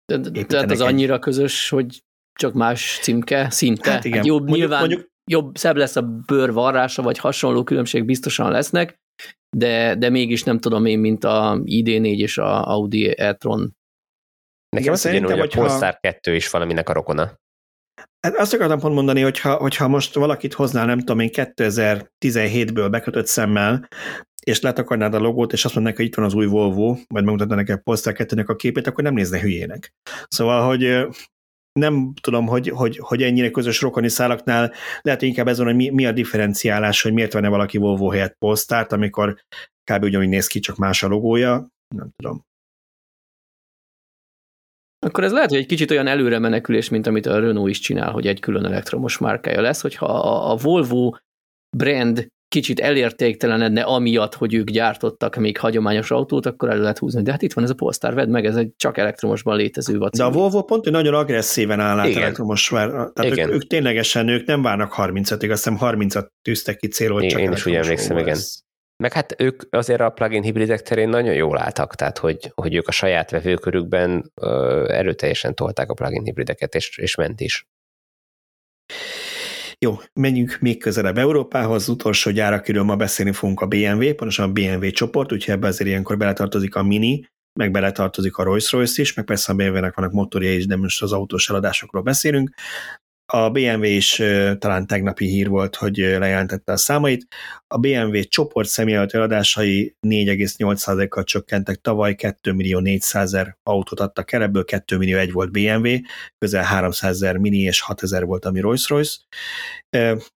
Tehát 0.47 0.71
az 0.71 0.81
annyira 0.81 1.19
közös, 1.19 1.69
hogy 1.69 2.03
csak 2.39 2.53
más 2.53 2.99
címke, 3.01 3.49
szinte. 3.49 3.91
Hát 3.91 4.05
igen. 4.05 4.17
Hát 4.17 4.27
jobb, 4.27 4.37
mondjuk, 4.39 4.57
nyilván 4.57 4.79
mondjuk, 4.79 5.07
jobb, 5.31 5.55
szebb 5.55 5.75
lesz 5.75 5.95
a 5.95 6.01
bőr 6.01 6.53
varrása, 6.53 7.01
vagy 7.01 7.17
hasonló 7.17 7.63
különbség 7.63 8.05
biztosan 8.05 8.51
lesznek, 8.51 8.95
de, 9.57 9.95
de 9.95 10.09
mégis 10.09 10.43
nem 10.43 10.59
tudom 10.59 10.85
én, 10.85 10.99
mint 10.99 11.23
a 11.23 11.61
ID4 11.63 12.17
és 12.17 12.37
a 12.37 12.69
Audi 12.69 13.19
e-tron 13.19 13.75
Nekem 14.73 14.93
azt 14.93 15.05
ugyanúgy, 15.05 15.31
hogy 15.31 15.39
a 15.39 15.47
Polestar 15.47 15.97
2 15.99 16.35
is 16.35 16.49
valaminek 16.49 16.89
a 16.89 16.93
rokona. 16.93 17.41
Hát 18.19 18.35
azt 18.35 18.53
akartam 18.53 18.79
pont 18.79 18.95
mondani, 18.95 19.21
hogyha, 19.21 19.55
hogyha 19.55 19.87
most 19.87 20.13
valakit 20.13 20.53
hoznál, 20.53 20.85
nem 20.85 20.99
tudom 20.99 21.19
én, 21.19 21.29
2017-ből 21.33 22.87
bekötött 22.91 23.27
szemmel, 23.27 23.87
és 24.45 24.61
letakarnád 24.61 25.13
a 25.13 25.19
logót, 25.19 25.53
és 25.53 25.65
azt 25.65 25.73
mondanak, 25.73 25.97
hogy 25.97 26.07
itt 26.07 26.15
van 26.15 26.25
az 26.25 26.33
új 26.33 26.45
Volvo, 26.45 26.87
majd 26.87 27.25
megmutatnád 27.25 27.57
neki 27.57 27.71
a 27.71 27.77
Polestar 27.77 28.13
2 28.13 28.43
a 28.47 28.55
képét, 28.55 28.87
akkor 28.87 29.03
nem 29.03 29.13
nézne 29.13 29.39
hülyének. 29.39 29.93
Szóval, 30.27 30.67
hogy 30.67 31.07
nem 31.79 32.13
tudom, 32.21 32.47
hogy, 32.47 32.69
hogy, 32.69 32.97
hogy 32.97 33.23
ennyire 33.23 33.51
közös 33.51 33.81
rokoni 33.81 34.09
szálaknál 34.09 34.73
lehet, 35.01 35.19
hogy 35.19 35.29
inkább 35.29 35.47
ez 35.47 35.57
van, 35.57 35.65
hogy 35.65 35.75
mi, 35.75 35.89
mi 35.89 36.05
a 36.05 36.11
differenciálás, 36.11 37.01
hogy 37.01 37.13
miért 37.13 37.33
venne 37.33 37.47
valaki 37.47 37.77
Volvo 37.77 38.07
helyett 38.07 38.35
Polestart, 38.37 38.91
amikor 38.91 39.35
kb. 39.91 40.03
ugyanúgy 40.03 40.27
néz 40.27 40.47
ki, 40.47 40.59
csak 40.59 40.75
más 40.75 41.03
a 41.03 41.07
logója, 41.07 41.67
nem 41.95 42.09
tudom. 42.15 42.45
Akkor 45.03 45.23
ez 45.23 45.31
lehet, 45.31 45.49
hogy 45.49 45.59
egy 45.59 45.65
kicsit 45.65 45.91
olyan 45.91 46.07
előre 46.07 46.39
menekülés, 46.39 46.89
mint 46.89 47.07
amit 47.07 47.25
a 47.25 47.39
Renault 47.39 47.69
is 47.69 47.79
csinál, 47.79 48.11
hogy 48.11 48.27
egy 48.27 48.39
külön 48.39 48.65
elektromos 48.65 49.17
márkája 49.17 49.61
lesz, 49.61 49.81
hogyha 49.81 50.05
a 50.51 50.55
Volvo 50.55 51.11
brand 51.77 52.27
kicsit 52.53 52.79
elértéktelenedne 52.79 53.81
amiatt, 53.81 54.35
hogy 54.35 54.53
ők 54.53 54.69
gyártottak 54.69 55.35
még 55.35 55.57
hagyományos 55.57 56.11
autót, 56.11 56.45
akkor 56.45 56.69
elő 56.69 56.81
lehet 56.81 56.97
húzni. 56.97 57.21
De 57.21 57.31
hát 57.31 57.41
itt 57.41 57.53
van 57.53 57.63
ez 57.63 57.69
a 57.69 57.73
Polestar, 57.73 58.13
vedd 58.13 58.29
meg, 58.29 58.45
ez 58.45 58.55
egy 58.55 58.71
csak 58.77 58.97
elektromosban 58.97 59.55
létező 59.55 59.97
vacil. 59.97 60.25
De 60.25 60.31
a 60.31 60.39
Volvo 60.39 60.63
pont, 60.63 60.83
hogy 60.83 60.91
nagyon 60.91 61.13
agresszíven 61.13 61.79
áll 61.79 61.99
át 61.99 62.15
elektromos. 62.15 62.67
Tehát 62.67 63.23
igen. 63.23 63.47
Ők, 63.47 63.53
ők, 63.53 63.67
ténylegesen, 63.67 64.27
ők 64.27 64.45
nem 64.45 64.61
várnak 64.61 64.93
35-ig, 64.97 65.51
azt 65.51 65.63
hiszem 65.69 65.77
30-at 65.81 66.27
tűztek 66.41 66.77
ki 66.77 66.87
célul, 66.87 67.19
hogy 67.19 67.27
csak 67.27 67.39
Én 67.39 67.51
is 67.51 67.65
úgy 67.65 67.73
emlékszem, 67.73 68.17
igen. 68.17 68.37
Meg 68.95 69.13
hát 69.13 69.35
ők 69.41 69.63
azért 69.69 70.01
a 70.01 70.09
plugin 70.09 70.43
hibridek 70.43 70.81
terén 70.81 71.09
nagyon 71.09 71.33
jól 71.33 71.59
álltak, 71.59 71.95
tehát 71.95 72.17
hogy, 72.17 72.51
hogy 72.53 72.75
ők 72.75 72.87
a 72.87 72.91
saját 72.91 73.31
vevőkörükben 73.31 74.31
erőteljesen 74.87 75.55
tolták 75.55 75.89
a 75.89 75.93
plugin 75.93 76.23
hibrideket, 76.23 76.75
és, 76.75 76.97
és 76.97 77.15
ment 77.15 77.41
is. 77.41 77.67
Jó, 79.79 79.99
menjünk 80.13 80.57
még 80.59 80.79
közelebb 80.79 81.17
Európához. 81.17 81.89
Utolsó 81.89 82.31
gyár, 82.31 82.53
akiről 82.53 82.83
ma 82.83 82.95
beszélni 82.95 83.31
fogunk 83.31 83.61
a 83.61 83.67
BMW, 83.67 84.13
pontosan 84.15 84.49
a 84.49 84.51
BMW 84.51 84.89
csoport, 84.91 85.31
úgyhogy 85.31 85.53
ebbe 85.53 85.67
azért 85.67 85.89
ilyenkor 85.89 86.17
beletartozik 86.17 86.75
a 86.75 86.83
Mini, 86.83 87.25
meg 87.59 87.71
beletartozik 87.71 88.37
a 88.37 88.43
Rolls-Royce 88.43 89.01
is, 89.01 89.13
meg 89.13 89.25
persze 89.25 89.51
a 89.51 89.55
BMW-nek 89.55 89.95
vannak 89.95 90.11
motorja 90.11 90.53
is, 90.53 90.65
de 90.65 90.75
most 90.75 91.01
az 91.01 91.11
autós 91.11 91.49
eladásokról 91.49 92.01
beszélünk. 92.01 92.53
A 93.35 93.49
BMW 93.49 93.83
is 93.83 94.15
talán 94.59 94.87
tegnapi 94.87 95.25
hír 95.25 95.47
volt, 95.47 95.75
hogy 95.75 95.97
lejelentette 95.97 96.71
a 96.71 96.77
számait. 96.77 97.27
A 97.67 97.77
BMW 97.77 98.23
csoport 98.23 98.67
személyelőtt 98.67 99.11
eladásai 99.11 99.95
4,8%-kal 100.07 101.23
csökkentek 101.23 101.75
tavaly, 101.75 102.15
2 102.15 102.51
millió 102.51 102.79
400 102.79 103.33
ezer 103.33 103.57
autót 103.63 103.99
adtak 103.99 104.31
el, 104.31 104.41
ebből 104.41 104.65
2 104.65 104.97
millió 104.97 105.17
egy 105.17 105.31
volt 105.31 105.51
BMW, 105.51 105.95
közel 106.37 106.63
300 106.63 107.15
ezer 107.15 107.37
mini 107.37 107.57
és 107.57 107.81
6 107.81 108.03
ezer 108.03 108.25
volt, 108.25 108.45
ami 108.45 108.59
Rolls-Royce. 108.59 109.17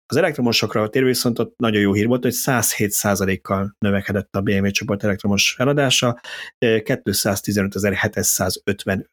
Az 0.06 0.16
elektromosokra 0.16 0.90
térő 0.90 1.06
viszont 1.06 1.40
ott 1.40 1.54
nagyon 1.58 1.82
jó 1.82 1.94
hír 1.94 2.08
volt, 2.08 2.24
hogy 2.24 2.36
107%-kal 2.36 3.76
növekedett 3.80 4.36
a 4.36 4.42
BMW 4.42 4.70
csoport 4.70 5.04
elektromos 5.04 5.56
eladása, 5.58 6.20
215.755 6.66 9.04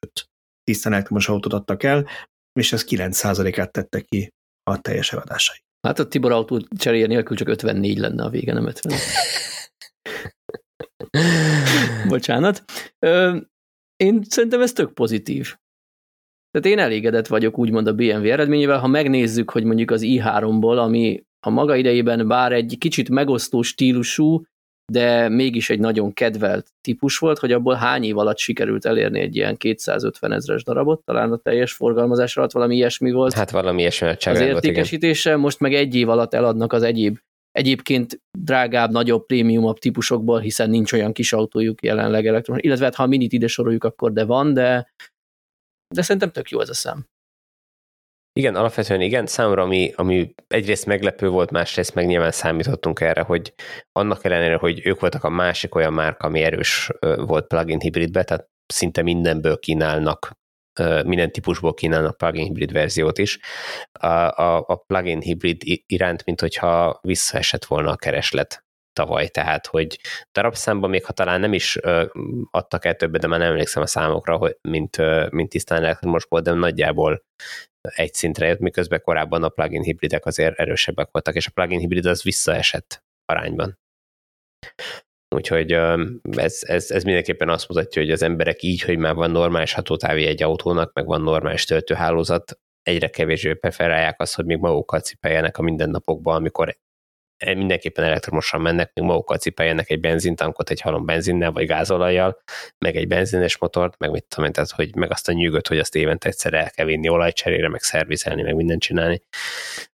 tisztán 0.65 0.93
elektromos 0.93 1.29
autót 1.29 1.53
adtak 1.53 1.83
el, 1.83 2.07
és 2.61 2.73
ez 2.73 2.85
9%-át 2.89 3.73
tette 3.73 4.01
ki 4.01 4.33
a 4.63 4.81
teljes 4.81 5.13
eladásai. 5.13 5.57
Hát 5.87 5.99
a 5.99 6.09
Tibor 6.09 6.33
autó 6.33 6.61
cseréje 6.79 7.07
nélkül 7.07 7.37
csak 7.37 7.49
54 7.49 7.99
lenne 7.99 8.25
a 8.25 8.29
vége, 8.29 8.53
nem 8.53 8.67
50. 8.67 8.99
Bocsánat. 12.09 12.65
Én 13.97 14.23
szerintem 14.23 14.61
ez 14.61 14.73
tök 14.73 14.93
pozitív. 14.93 15.57
Tehát 16.51 16.79
én 16.79 16.79
elégedett 16.79 17.27
vagyok 17.27 17.59
úgymond 17.59 17.87
a 17.87 17.95
BMW 17.95 18.31
eredményével, 18.31 18.79
ha 18.79 18.87
megnézzük, 18.87 19.51
hogy 19.51 19.65
mondjuk 19.65 19.91
az 19.91 20.01
i3-ból, 20.05 20.79
ami 20.79 21.25
a 21.47 21.51
maga 21.51 21.77
idejében 21.77 22.29
bár 22.29 22.53
egy 22.53 22.77
kicsit 22.79 23.09
megosztó 23.09 23.63
stílusú, 23.63 24.45
de 24.93 25.29
mégis 25.29 25.71
egy 25.71 25.79
nagyon 25.79 26.13
kedvelt 26.13 26.67
típus 26.81 27.19
volt, 27.19 27.39
hogy 27.39 27.53
abból 27.53 27.75
hány 27.75 28.05
év 28.05 28.19
alatt 28.19 28.39
sikerült 28.39 28.85
elérni 28.85 29.21
egy 29.21 29.37
ilyen 29.37 29.57
250 29.57 30.33
ezres 30.33 30.65
darabot, 30.65 31.05
talán 31.05 31.33
a 31.33 31.37
teljes 31.37 31.73
forgalmazás 31.73 32.37
alatt 32.37 32.53
valami 32.53 32.75
ilyesmi 32.75 33.13
volt. 33.13 33.33
Hát 33.33 33.51
valami 33.51 33.81
ilyesmi 33.81 34.09
az 34.25 34.41
értékesítése, 34.41 35.29
igen. 35.29 35.41
most 35.41 35.61
meg 35.61 35.75
egy 35.75 35.95
év 35.95 36.09
alatt 36.09 36.35
eladnak 36.35 36.73
az 36.73 36.83
egyéb 36.83 37.19
egyébként 37.53 38.21
drágább, 38.39 38.91
nagyobb, 38.91 39.27
prémiumabb 39.27 39.79
típusokból, 39.79 40.41
hiszen 40.41 40.71
nincs 40.71 40.93
olyan 40.93 41.13
kis 41.13 41.33
autójuk 41.33 41.83
jelenleg 41.83 42.27
elektromos, 42.27 42.63
illetve 42.63 42.85
hát, 42.85 42.95
ha 42.95 43.03
a 43.03 43.07
minit 43.07 43.33
ide 43.33 43.47
soroljuk, 43.47 43.85
akkor 43.85 44.13
de 44.13 44.25
van, 44.25 44.53
de, 44.53 44.93
de 45.95 46.03
szerintem 46.03 46.31
tök 46.31 46.51
jó 46.51 46.61
ez 46.61 46.69
a 46.69 46.75
szám. 46.75 47.07
Igen, 48.37 48.55
alapvetően 48.55 49.01
igen. 49.01 49.27
Számomra, 49.27 49.63
ami, 49.63 49.93
ami 49.97 50.35
egyrészt 50.47 50.87
meglepő 50.87 51.29
volt, 51.29 51.51
másrészt 51.51 51.95
meg 51.95 52.07
nyilván 52.07 52.31
számítottunk 52.31 53.01
erre, 53.01 53.21
hogy 53.21 53.55
annak 53.93 54.25
ellenére, 54.25 54.57
hogy 54.57 54.87
ők 54.87 55.01
voltak 55.01 55.25
a 55.25 55.29
másik 55.29 55.75
olyan 55.75 55.93
márka, 55.93 56.27
ami 56.27 56.43
erős 56.43 56.91
volt 57.17 57.47
plugin 57.47 57.81
hibridbe, 57.81 58.25
tehát 58.25 58.49
szinte 58.67 59.03
mindenből 59.03 59.59
kínálnak 59.59 60.31
minden 61.05 61.33
típusból 61.33 61.75
kínálnak 61.75 62.17
plugin 62.17 62.45
hibrid 62.45 62.73
verziót 62.73 63.19
is. 63.19 63.39
A, 63.93 64.07
a, 64.07 64.65
a 64.67 64.77
plugin 64.77 65.21
hibrid 65.21 65.63
iránt, 65.87 66.25
mint 66.25 66.41
hogyha 66.41 66.99
visszaesett 67.03 67.65
volna 67.65 67.91
a 67.91 67.97
kereslet 67.97 68.65
tavaly, 68.93 69.29
tehát 69.29 69.67
hogy 69.67 69.99
darabszámban 70.33 70.91
még 70.91 71.05
ha 71.05 71.13
talán 71.13 71.41
nem 71.41 71.53
is 71.53 71.79
adtak 72.51 72.85
el 72.85 72.95
többet, 72.95 73.21
de 73.21 73.27
már 73.27 73.39
nem 73.39 73.51
emlékszem 73.51 73.83
a 73.83 73.87
számokra, 73.87 74.37
hogy, 74.37 74.57
mint, 74.61 74.97
mint 75.31 75.49
tisztán 75.49 75.83
elektromosból, 75.83 76.41
de 76.41 76.53
nagyjából 76.53 77.25
egy 77.89 78.15
szintre 78.15 78.47
jött, 78.47 78.59
miközben 78.59 79.01
korábban 79.03 79.43
a 79.43 79.49
plugin 79.49 79.83
hibridek 79.83 80.27
azért 80.27 80.59
erősebbek 80.59 81.09
voltak, 81.11 81.35
és 81.35 81.47
a 81.47 81.51
plugin 81.51 81.79
hibrid 81.79 82.07
az 82.07 82.23
visszaesett 82.23 83.05
arányban. 83.25 83.79
Úgyhogy 85.35 85.73
ez, 86.31 86.59
ez, 86.63 86.91
ez 86.91 87.03
mindenképpen 87.05 87.49
azt 87.49 87.69
mutatja, 87.69 88.03
hogy 88.03 88.11
az 88.11 88.23
emberek 88.23 88.63
így, 88.63 88.83
hogy 88.83 88.99
már 88.99 89.15
van 89.15 89.31
normális 89.31 89.73
hatótávi 89.73 90.27
egy 90.27 90.43
autónak, 90.43 90.93
meg 90.93 91.07
van 91.07 91.21
normális 91.21 91.65
töltőhálózat, 91.65 92.59
egyre 92.83 93.09
kevésbé 93.09 93.55
preferálják 93.55 94.21
azt, 94.21 94.35
hogy 94.35 94.45
még 94.45 94.59
magukkal 94.59 95.01
cipeljenek 95.01 95.59
a 95.59 95.63
mindennapokban, 95.63 96.35
amikor 96.37 96.79
mindenképpen 97.57 98.05
elektromosan 98.05 98.61
mennek, 98.61 98.91
még 98.95 99.05
magukkal 99.05 99.37
cipeljenek 99.37 99.91
egy 99.91 100.01
benzintankot 100.01 100.71
egy 100.71 100.81
halom 100.81 101.05
benzinnel 101.05 101.53
vagy 101.53 101.67
gázolajjal, 101.67 102.43
meg 102.79 102.97
egy 102.97 103.09
benzines 103.09 103.59
motort, 103.59 103.99
meg 103.99 104.11
mit 104.11 104.25
tudom 104.29 104.45
én, 104.45 104.53
tehát, 104.53 104.71
hogy 104.71 104.95
meg 104.95 105.11
azt 105.11 105.29
a 105.29 105.33
nyűgöt, 105.33 105.69
hogy 105.69 105.79
azt 105.79 105.95
évente 105.95 106.29
egyszer 106.29 106.55
el 106.55 106.71
kell 106.71 106.87
vinni 106.87 107.09
olajcserére, 107.09 107.69
meg 107.69 107.83
szervizelni, 107.83 108.43
meg 108.43 108.55
mindent 108.55 108.81
csinálni. 108.81 109.23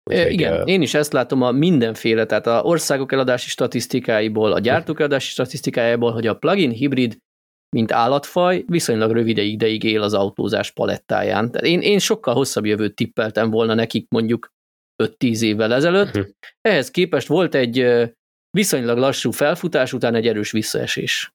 Úgyhogy, 0.04 0.32
Igen, 0.32 0.62
uh, 0.62 0.70
én 0.70 0.82
is 0.82 0.94
ezt 0.94 1.14
látom 1.14 1.42
a 1.42 1.52
mindenféle, 1.52 2.26
tehát 2.26 2.48
a 2.48 2.62
országok 2.64 3.12
eladási 3.12 3.50
statisztikáiból, 3.50 4.52
a 4.52 4.60
gyártók 4.60 5.00
eladási 5.00 5.30
statisztikájából, 5.30 6.12
hogy 6.12 6.28
a 6.28 6.36
plug-in 6.36 6.72
hibrid 6.72 7.18
mint 7.76 7.92
állatfaj, 7.92 8.64
viszonylag 8.68 9.12
rövid 9.12 9.38
ideig 9.38 9.84
él 9.84 10.02
az 10.02 10.14
autózás 10.14 10.72
palettáján. 10.72 11.52
Tehát 11.52 11.68
én, 11.68 11.82
én 11.82 12.00
sokkal 12.00 12.34
hosszabb 12.34 12.66
jövőt 12.66 12.96
tippeltem 12.96 13.50
volna 13.50 13.74
nekik 13.74 14.10
mondjuk 14.10 14.56
5-10 15.04 15.42
évvel 15.42 15.74
ezelőtt. 15.74 16.16
Uh-huh. 16.16 16.32
Ehhez 16.62 16.92
képest 16.92 17.28
volt 17.28 17.56
egy 17.56 17.86
viszonylag 18.50 18.98
lassú 18.98 19.32
felfutás, 19.32 19.94
után 19.94 20.16
egy 20.16 20.28
erős 20.28 20.52
visszaesés. 20.52 21.32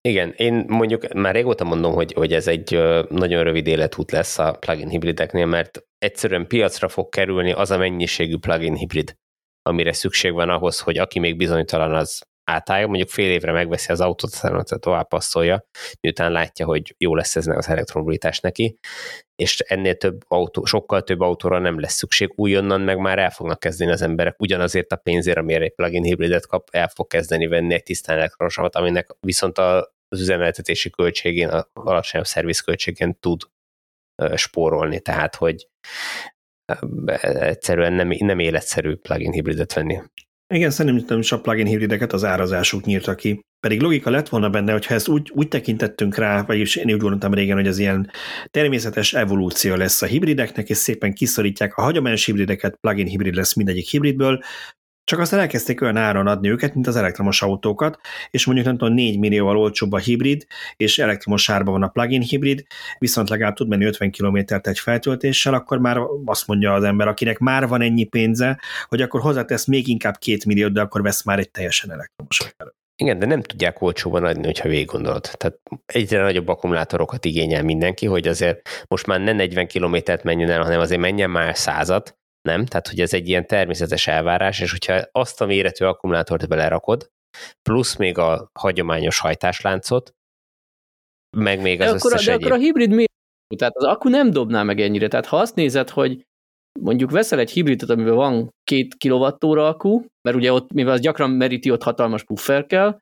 Igen, 0.00 0.32
én 0.36 0.64
mondjuk 0.68 1.12
már 1.12 1.34
régóta 1.34 1.64
mondom, 1.64 1.92
hogy, 1.92 2.12
hogy 2.12 2.32
ez 2.32 2.46
egy 2.46 2.78
nagyon 3.08 3.42
rövid 3.42 3.66
életút 3.66 4.10
lesz 4.10 4.38
a 4.38 4.52
plugin 4.52 4.88
hibrideknél, 4.88 5.46
mert 5.46 5.82
egyszerűen 5.98 6.46
piacra 6.46 6.88
fog 6.88 7.08
kerülni 7.08 7.52
az 7.52 7.70
a 7.70 7.78
mennyiségű 7.78 8.36
plugin 8.36 8.74
hibrid, 8.74 9.16
amire 9.62 9.92
szükség 9.92 10.32
van 10.32 10.48
ahhoz, 10.48 10.80
hogy 10.80 10.98
aki 10.98 11.18
még 11.18 11.36
bizonytalan, 11.36 11.94
az 11.94 12.22
átállja, 12.48 12.86
mondjuk 12.86 13.08
fél 13.08 13.30
évre 13.30 13.52
megveszi 13.52 13.92
az 13.92 14.00
autót, 14.00 14.30
aztán 14.32 14.80
tovább 14.80 15.08
passzolja, 15.08 15.64
miután 16.00 16.32
látja, 16.32 16.66
hogy 16.66 16.94
jó 16.98 17.14
lesz 17.14 17.36
ez 17.36 17.46
az 17.46 17.68
elektromobilitás 17.68 18.40
neki, 18.40 18.78
és 19.36 19.60
ennél 19.60 19.96
több 19.96 20.24
autó, 20.28 20.64
sokkal 20.64 21.02
több 21.02 21.20
autóra 21.20 21.58
nem 21.58 21.80
lesz 21.80 21.94
szükség, 21.94 22.32
újonnan 22.36 22.80
meg 22.80 22.98
már 22.98 23.18
el 23.18 23.30
fognak 23.30 23.58
kezdeni 23.58 23.90
az 23.90 24.02
emberek 24.02 24.40
ugyanazért 24.40 24.92
a 24.92 24.96
pénzért, 24.96 25.38
amire 25.38 25.64
egy 25.64 25.74
plugin 25.74 26.02
hibridet 26.02 26.46
kap, 26.46 26.68
el 26.70 26.88
fog 26.88 27.06
kezdeni 27.06 27.46
venni 27.46 27.74
egy 27.74 27.82
tisztán 27.82 28.16
elektronosamat, 28.16 28.76
aminek 28.76 29.16
viszont 29.20 29.58
az 29.58 30.20
üzemeltetési 30.20 30.90
költségén, 30.90 31.48
a 31.48 31.68
alacsonyabb 31.72 32.26
szervizköltségén 32.26 33.18
tud 33.20 33.40
spórolni, 34.34 35.00
tehát 35.00 35.34
hogy 35.34 35.68
egyszerűen 37.22 37.92
nem, 37.92 38.10
nem 38.18 38.38
életszerű 38.38 38.94
plugin 38.94 39.32
hibridet 39.32 39.72
venni. 39.72 40.00
Igen, 40.54 40.70
szerintem 40.70 41.18
is 41.18 41.32
a 41.32 41.40
plugin 41.40 41.66
hibrideket 41.66 42.12
az 42.12 42.24
árazásuk 42.24 42.84
nyírta 42.84 43.14
ki. 43.14 43.40
Pedig 43.60 43.80
logika 43.80 44.10
lett 44.10 44.28
volna 44.28 44.50
benne, 44.50 44.72
hogyha 44.72 44.94
ezt 44.94 45.08
úgy, 45.08 45.30
úgy 45.34 45.48
tekintettünk 45.48 46.16
rá, 46.16 46.42
vagyis 46.42 46.76
én 46.76 46.92
úgy 46.92 47.00
gondoltam 47.00 47.34
régen, 47.34 47.56
hogy 47.56 47.66
az 47.66 47.78
ilyen 47.78 48.10
természetes 48.50 49.14
evolúció 49.14 49.74
lesz 49.74 50.02
a 50.02 50.06
hibrideknek, 50.06 50.68
és 50.68 50.76
szépen 50.76 51.12
kiszorítják 51.12 51.76
a 51.76 51.82
hagyományos 51.82 52.24
hibrideket, 52.24 52.76
plugin 52.80 53.06
hibrid 53.06 53.34
lesz 53.34 53.54
mindegyik 53.54 53.88
hibridből, 53.88 54.42
csak 55.08 55.18
aztán 55.18 55.40
elkezdték 55.40 55.80
olyan 55.80 55.96
áron 55.96 56.26
adni 56.26 56.50
őket, 56.50 56.74
mint 56.74 56.86
az 56.86 56.96
elektromos 56.96 57.42
autókat, 57.42 57.98
és 58.30 58.46
mondjuk 58.46 58.66
nem 58.66 58.76
tudom, 58.76 58.94
4 58.94 59.18
millióval 59.18 59.58
olcsóbb 59.58 59.92
a 59.92 59.98
hibrid, 59.98 60.46
és 60.76 60.98
elektromos 60.98 61.50
árban 61.50 61.72
van 61.72 61.82
a 61.82 61.88
plug-in 61.88 62.22
hibrid, 62.22 62.66
viszont 62.98 63.28
legalább 63.28 63.54
tud 63.54 63.68
menni 63.68 63.84
50 63.84 64.10
kilométert 64.10 64.66
egy 64.66 64.78
feltöltéssel, 64.78 65.54
akkor 65.54 65.78
már 65.78 65.98
azt 66.24 66.46
mondja 66.46 66.72
az 66.72 66.84
ember, 66.84 67.08
akinek 67.08 67.38
már 67.38 67.68
van 67.68 67.80
ennyi 67.80 68.04
pénze, 68.04 68.60
hogy 68.88 69.02
akkor 69.02 69.20
hozzátesz 69.20 69.66
még 69.66 69.88
inkább 69.88 70.18
2 70.18 70.38
milliót, 70.46 70.72
de 70.72 70.80
akkor 70.80 71.02
vesz 71.02 71.24
már 71.24 71.38
egy 71.38 71.50
teljesen 71.50 71.90
elektromos 71.90 72.52
előtt. 72.56 72.76
Igen, 72.96 73.18
de 73.18 73.26
nem 73.26 73.42
tudják 73.42 73.82
olcsóban 73.82 74.24
adni, 74.24 74.44
hogyha 74.44 74.68
végig 74.68 74.86
gondolod. 74.86 75.30
Tehát 75.36 75.60
egyre 75.86 76.22
nagyobb 76.22 76.48
akkumulátorokat 76.48 77.24
igényel 77.24 77.62
mindenki, 77.62 78.06
hogy 78.06 78.28
azért 78.28 78.86
most 78.88 79.06
már 79.06 79.20
ne 79.20 79.32
40 79.32 79.66
kilométert 79.66 80.22
menjen 80.22 80.50
el, 80.50 80.62
hanem 80.62 80.80
azért 80.80 81.00
menjen 81.00 81.30
már 81.30 81.56
százat, 81.56 82.17
nem? 82.48 82.66
Tehát, 82.66 82.88
hogy 82.88 83.00
ez 83.00 83.14
egy 83.14 83.28
ilyen 83.28 83.46
természetes 83.46 84.06
elvárás, 84.06 84.60
és 84.60 84.70
hogyha 84.70 85.02
azt 85.12 85.40
a 85.40 85.46
méretű 85.46 85.84
akkumulátort 85.84 86.48
belerakod, 86.48 87.10
plusz 87.62 87.96
még 87.96 88.18
a 88.18 88.50
hagyományos 88.58 89.18
hajtásláncot, 89.18 90.12
meg 91.36 91.60
még 91.60 91.80
az 91.80 91.90
de 91.90 91.96
akkor, 91.96 92.12
összes 92.12 92.24
De 92.24 92.32
egyéb... 92.32 92.46
akkor 92.46 92.58
a 92.58 92.60
hibrid 92.60 92.90
miért? 92.90 93.10
Tehát 93.56 93.76
az 93.76 93.84
akku 93.84 94.08
nem 94.08 94.30
dobná 94.30 94.62
meg 94.62 94.80
ennyire. 94.80 95.08
Tehát 95.08 95.26
ha 95.26 95.36
azt 95.36 95.54
nézed, 95.54 95.90
hogy 95.90 96.26
mondjuk 96.80 97.10
veszel 97.10 97.38
egy 97.38 97.50
hibridot, 97.50 97.90
amiben 97.90 98.14
van 98.14 98.50
két 98.64 98.96
kWh 98.98 99.58
akku, 99.58 100.04
mert 100.22 100.36
ugye 100.36 100.52
ott, 100.52 100.72
mivel 100.72 100.92
az 100.92 101.00
gyakran 101.00 101.30
meríti, 101.30 101.70
ott 101.70 101.82
hatalmas 101.82 102.24
puffer 102.24 102.66
kell, 102.66 102.98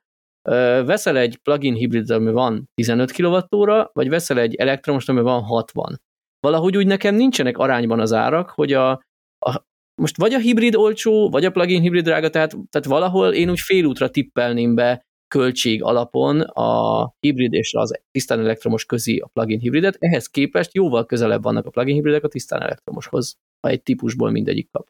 veszel 0.85 1.17
egy 1.17 1.37
plug-in 1.37 1.73
hibridot, 1.73 2.09
amiben 2.09 2.33
van 2.33 2.69
15 2.73 3.11
kWh, 3.11 3.85
vagy 3.93 4.09
veszel 4.09 4.39
egy 4.39 4.55
elektromos, 4.55 5.07
amiben 5.07 5.25
van 5.25 5.43
60. 5.43 6.01
Valahogy 6.39 6.77
úgy 6.77 6.87
nekem 6.87 7.15
nincsenek 7.15 7.57
arányban 7.57 7.99
az 7.99 8.13
árak, 8.13 8.49
hogy 8.49 8.73
a, 8.73 9.01
a, 9.39 9.61
most 10.01 10.17
vagy 10.17 10.33
a 10.33 10.39
hibrid 10.39 10.75
olcsó, 10.75 11.29
vagy 11.29 11.45
a 11.45 11.51
plugin 11.51 11.81
hibrid 11.81 12.03
drága, 12.03 12.29
tehát, 12.29 12.49
tehát 12.69 12.87
valahol 12.87 13.33
én 13.33 13.49
úgy 13.49 13.59
félútra 13.59 14.09
tippelném 14.09 14.75
be 14.75 15.05
költség 15.27 15.83
alapon 15.83 16.41
a 16.41 17.03
hibrid 17.19 17.53
és 17.53 17.73
az 17.73 18.01
tisztán 18.11 18.39
elektromos 18.39 18.85
közé 18.85 19.17
a 19.17 19.27
plugin 19.27 19.59
hibridet, 19.59 19.95
ehhez 19.99 20.27
képest 20.27 20.73
jóval 20.73 21.05
közelebb 21.05 21.43
vannak 21.43 21.65
a 21.65 21.69
plugin 21.69 21.95
hibridek 21.95 22.23
a 22.23 22.27
tisztán 22.27 22.61
elektromoshoz, 22.61 23.35
ha 23.59 23.69
egy 23.69 23.83
típusból 23.83 24.31
mindegyik 24.31 24.69
kap. 24.71 24.87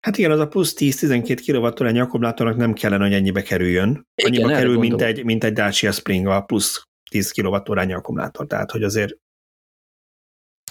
Hát 0.00 0.16
igen, 0.16 0.30
az 0.30 0.38
a 0.38 0.48
plusz 0.48 0.74
10-12 0.78 1.42
kWh 1.46 2.00
akkumulátornak 2.00 2.56
nem 2.56 2.72
kellene, 2.72 3.04
hogy 3.04 3.14
ennyibe 3.14 3.42
kerüljön. 3.42 4.06
Annyiba 4.24 4.44
igen, 4.44 4.58
kerül, 4.58 4.78
mint 4.78 5.02
egy, 5.02 5.24
mint 5.24 5.44
egy 5.44 5.52
Dacia 5.52 5.92
Spring 5.92 6.26
a 6.26 6.40
plusz 6.40 6.82
10 7.10 7.30
kWh 7.30 7.94
akkumulátor, 7.96 8.46
tehát 8.46 8.70
hogy 8.70 8.82
azért 8.82 9.16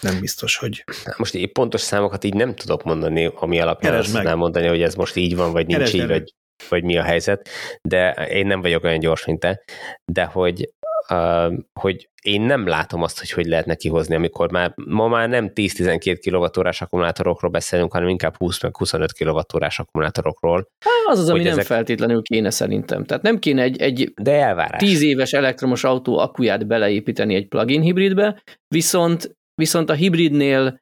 nem 0.02 0.20
biztos, 0.20 0.58
hogy... 0.58 0.84
Most 1.18 1.34
így 1.34 1.52
pontos 1.52 1.82
számokat 1.82 2.24
így 2.24 2.34
nem 2.34 2.56
tudok 2.56 2.84
mondani, 2.84 3.32
ami 3.36 3.60
alapján 3.60 3.92
Keresd 3.92 4.08
azt 4.08 4.16
tudnám 4.16 4.38
mondani, 4.38 4.68
hogy 4.68 4.82
ez 4.82 4.96
most 4.96 5.16
így 5.16 5.36
van, 5.36 5.52
vagy 5.52 5.66
nincs 5.66 5.78
Keresd 5.78 5.96
így, 5.96 6.08
vagy, 6.08 6.34
vagy 6.70 6.84
mi 6.84 6.98
a 6.98 7.04
helyzet, 7.04 7.50
de 7.82 8.12
én 8.12 8.48
nem 8.48 8.62
vagyok 8.62 8.84
olyan 8.84 9.00
gyors, 9.00 9.26
mint 9.26 9.40
te, 9.40 9.64
de 10.12 10.24
hogy 10.24 10.70
Uh, 11.10 11.54
hogy 11.80 12.10
én 12.22 12.42
nem 12.42 12.68
látom 12.68 13.02
azt, 13.02 13.20
hogy 13.20 13.32
hogy 13.32 13.46
lehetne 13.46 13.76
kihozni, 13.76 14.16
amikor 14.16 14.52
már 14.52 14.74
ma 14.86 15.08
már 15.08 15.30
nem 15.30 15.52
10-12 15.56 16.18
kWh 16.22 16.82
akkumulátorokról 16.82 17.52
beszélünk, 17.52 17.94
hanem 17.94 18.08
inkább 18.08 18.38
20 18.38 18.62
meg 18.62 18.78
25 18.78 19.14
kWh 19.14 19.68
akkumulátorokról. 19.78 20.68
Há, 20.86 21.12
az 21.12 21.20
az, 21.20 21.30
ami 21.30 21.44
nem 21.44 21.52
ezek... 21.52 21.66
feltétlenül 21.66 22.22
kéne 22.22 22.50
szerintem. 22.50 23.06
Tehát 23.06 23.24
nem 23.24 23.40
kéne 23.40 23.62
egy, 23.62 23.82
egy 23.82 24.14
De 24.22 24.32
elvárás. 24.32 24.80
10 24.80 25.02
éves 25.02 25.32
elektromos 25.32 25.84
autó 25.84 26.18
akuját 26.18 26.68
beleépíteni 26.68 27.36
egy 27.36 27.48
plug-in 27.48 27.82
hibridbe, 27.82 28.42
viszont 28.68 29.36
Viszont 29.56 29.90
a 29.90 29.94
hibridnél 29.94 30.82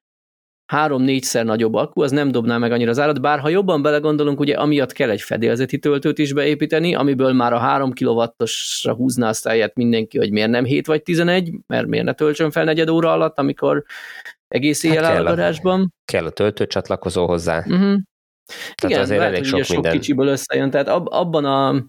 három-négyszer 0.71 1.45
nagyobb 1.45 1.73
akku, 1.73 2.01
az 2.01 2.11
nem 2.11 2.31
dobná 2.31 2.57
meg 2.57 2.71
annyira 2.71 2.89
az 2.89 2.99
árat, 2.99 3.21
bár 3.21 3.39
ha 3.39 3.49
jobban 3.49 3.81
belegondolunk, 3.81 4.39
ugye 4.39 4.55
amiatt 4.55 4.91
kell 4.91 5.09
egy 5.09 5.21
fedélzeti 5.21 5.79
töltőt 5.79 6.17
is 6.17 6.33
beépíteni, 6.33 6.95
amiből 6.95 7.33
már 7.33 7.53
a 7.53 7.57
3 7.57 7.93
kW-osra 7.93 8.93
húzná 8.93 9.27
azt 9.27 9.47
eljött 9.47 9.75
mindenki, 9.75 10.17
hogy 10.17 10.31
miért 10.31 10.49
nem 10.49 10.65
7 10.65 10.87
vagy 10.87 11.03
11, 11.03 11.51
mert 11.67 11.87
miért 11.87 12.05
ne 12.05 12.13
töltsön 12.13 12.51
fel 12.51 12.63
negyed 12.63 12.89
óra 12.89 13.11
alatt, 13.11 13.37
amikor 13.37 13.83
egész 14.47 14.83
éjjel 14.83 15.03
hát 15.03 15.13
áll 15.13 15.25
a 15.25 15.29
garázsban. 15.29 15.93
Kell 16.05 16.25
a 16.25 16.29
töltő 16.29 16.67
csatlakozó 16.67 17.27
hozzá. 17.27 17.57
Uh-huh. 17.57 17.97
Tehát 18.75 18.83
Igen, 18.87 19.01
azért 19.01 19.19
lehet, 19.19 19.33
elég 19.33 19.45
sok, 19.45 19.67
minden. 19.67 19.91
sok 19.91 19.91
kicsiből 19.91 20.27
összejön, 20.27 20.69
tehát 20.69 20.87
ab, 20.87 21.07
abban 21.11 21.45
a 21.45 21.85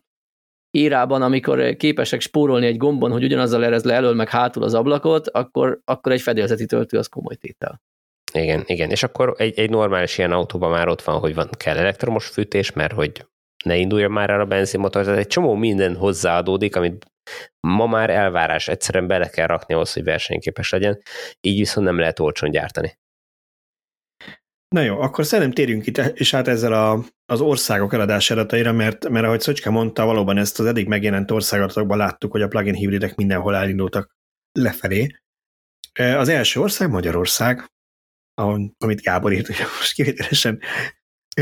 érában, 0.70 1.22
amikor 1.22 1.76
képesek 1.76 2.20
spórolni 2.20 2.66
egy 2.66 2.76
gombon, 2.76 3.12
hogy 3.12 3.24
ugyanazzal 3.24 3.64
erez 3.64 3.84
le 3.84 3.94
elől 3.94 4.14
meg 4.14 4.28
hátul 4.28 4.62
az 4.62 4.74
ablakot, 4.74 5.28
akkor, 5.28 5.80
akkor 5.84 6.12
egy 6.12 6.22
fedélzeti 6.22 6.66
töltő 6.66 6.98
az 6.98 7.06
komoly 7.06 7.34
tétel. 7.34 7.82
Igen, 8.32 8.62
igen. 8.66 8.90
És 8.90 9.02
akkor 9.02 9.34
egy, 9.36 9.58
egy 9.58 9.70
normális 9.70 10.18
ilyen 10.18 10.32
autóban 10.32 10.70
már 10.70 10.88
ott 10.88 11.02
van, 11.02 11.18
hogy 11.18 11.34
van, 11.34 11.48
kell 11.56 11.76
elektromos 11.76 12.26
fűtés, 12.26 12.72
mert 12.72 12.92
hogy 12.92 13.26
ne 13.64 13.76
induljon 13.76 14.10
már 14.10 14.30
el 14.30 14.40
a 14.40 14.44
benzinmotor, 14.44 15.04
tehát 15.04 15.18
egy 15.18 15.26
csomó 15.26 15.54
minden 15.54 15.96
hozzáadódik, 15.96 16.76
amit 16.76 17.06
ma 17.60 17.86
már 17.86 18.10
elvárás, 18.10 18.68
egyszerűen 18.68 19.06
bele 19.06 19.28
kell 19.28 19.46
rakni 19.46 19.74
ahhoz, 19.74 19.92
hogy 19.92 20.04
versenyképes 20.04 20.70
legyen, 20.70 21.02
így 21.40 21.58
viszont 21.58 21.86
nem 21.86 21.98
lehet 21.98 22.18
olcsón 22.18 22.50
gyártani. 22.50 22.98
Na 24.74 24.80
jó, 24.80 25.00
akkor 25.00 25.26
szerintem 25.26 25.54
térjünk 25.54 25.86
itt 25.86 25.98
és 25.98 26.34
át 26.34 26.48
ezzel 26.48 26.72
a, 26.72 27.04
az 27.26 27.40
országok 27.40 27.92
eladás 27.92 28.30
adataira, 28.30 28.72
mert, 28.72 29.08
mert 29.08 29.26
ahogy 29.26 29.40
Szöcske 29.40 29.70
mondta, 29.70 30.04
valóban 30.04 30.38
ezt 30.38 30.60
az 30.60 30.66
eddig 30.66 30.86
megjelent 30.86 31.30
országatokban 31.30 31.98
láttuk, 31.98 32.32
hogy 32.32 32.42
a 32.42 32.48
plugin 32.48 32.74
hibridek 32.74 33.14
mindenhol 33.14 33.56
elindultak 33.56 34.10
lefelé. 34.52 35.16
Az 35.98 36.28
első 36.28 36.60
ország 36.60 36.90
Magyarország, 36.90 37.70
amit 38.78 39.00
Gábor 39.00 39.32
írt, 39.32 39.46
hogy 39.46 39.56
most 39.78 39.92
kivételesen 39.92 40.60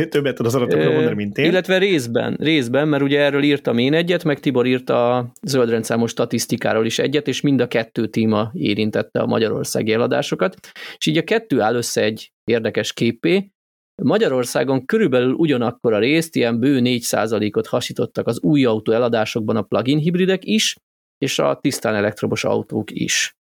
többet 0.10 0.34
tud 0.34 0.46
az 0.46 0.54
adatokról 0.54 0.92
mondani, 0.92 1.14
mint 1.14 1.38
én. 1.38 1.44
Illetve 1.44 1.78
részben, 1.78 2.36
részben, 2.40 2.88
mert 2.88 3.02
ugye 3.02 3.20
erről 3.20 3.42
írtam 3.42 3.78
én 3.78 3.94
egyet, 3.94 4.24
meg 4.24 4.40
Tibor 4.40 4.66
írta 4.66 5.16
a 5.16 5.32
zöldrendszámos 5.42 6.10
statisztikáról 6.10 6.86
is 6.86 6.98
egyet, 6.98 7.28
és 7.28 7.40
mind 7.40 7.60
a 7.60 7.68
kettő 7.68 8.06
téma 8.06 8.50
érintette 8.52 9.20
a 9.20 9.26
magyarországi 9.26 9.92
eladásokat, 9.92 10.56
és 10.96 11.06
így 11.06 11.16
a 11.16 11.24
kettő 11.24 11.60
áll 11.60 11.74
össze 11.74 12.02
egy 12.02 12.32
érdekes 12.44 12.92
képé. 12.92 13.50
Magyarországon 14.02 14.86
körülbelül 14.86 15.32
ugyanakkor 15.32 15.92
a 15.92 15.98
részt, 15.98 16.36
ilyen 16.36 16.60
bő 16.60 16.80
4%-ot 16.82 17.66
hasítottak 17.66 18.26
az 18.26 18.40
új 18.40 18.64
autó 18.64 18.92
eladásokban 18.92 19.56
a 19.56 19.62
plug-in 19.62 19.98
hibridek 19.98 20.44
is, 20.44 20.76
és 21.18 21.38
a 21.38 21.58
tisztán 21.60 21.94
elektromos 21.94 22.44
autók 22.44 22.90
is. 22.90 23.36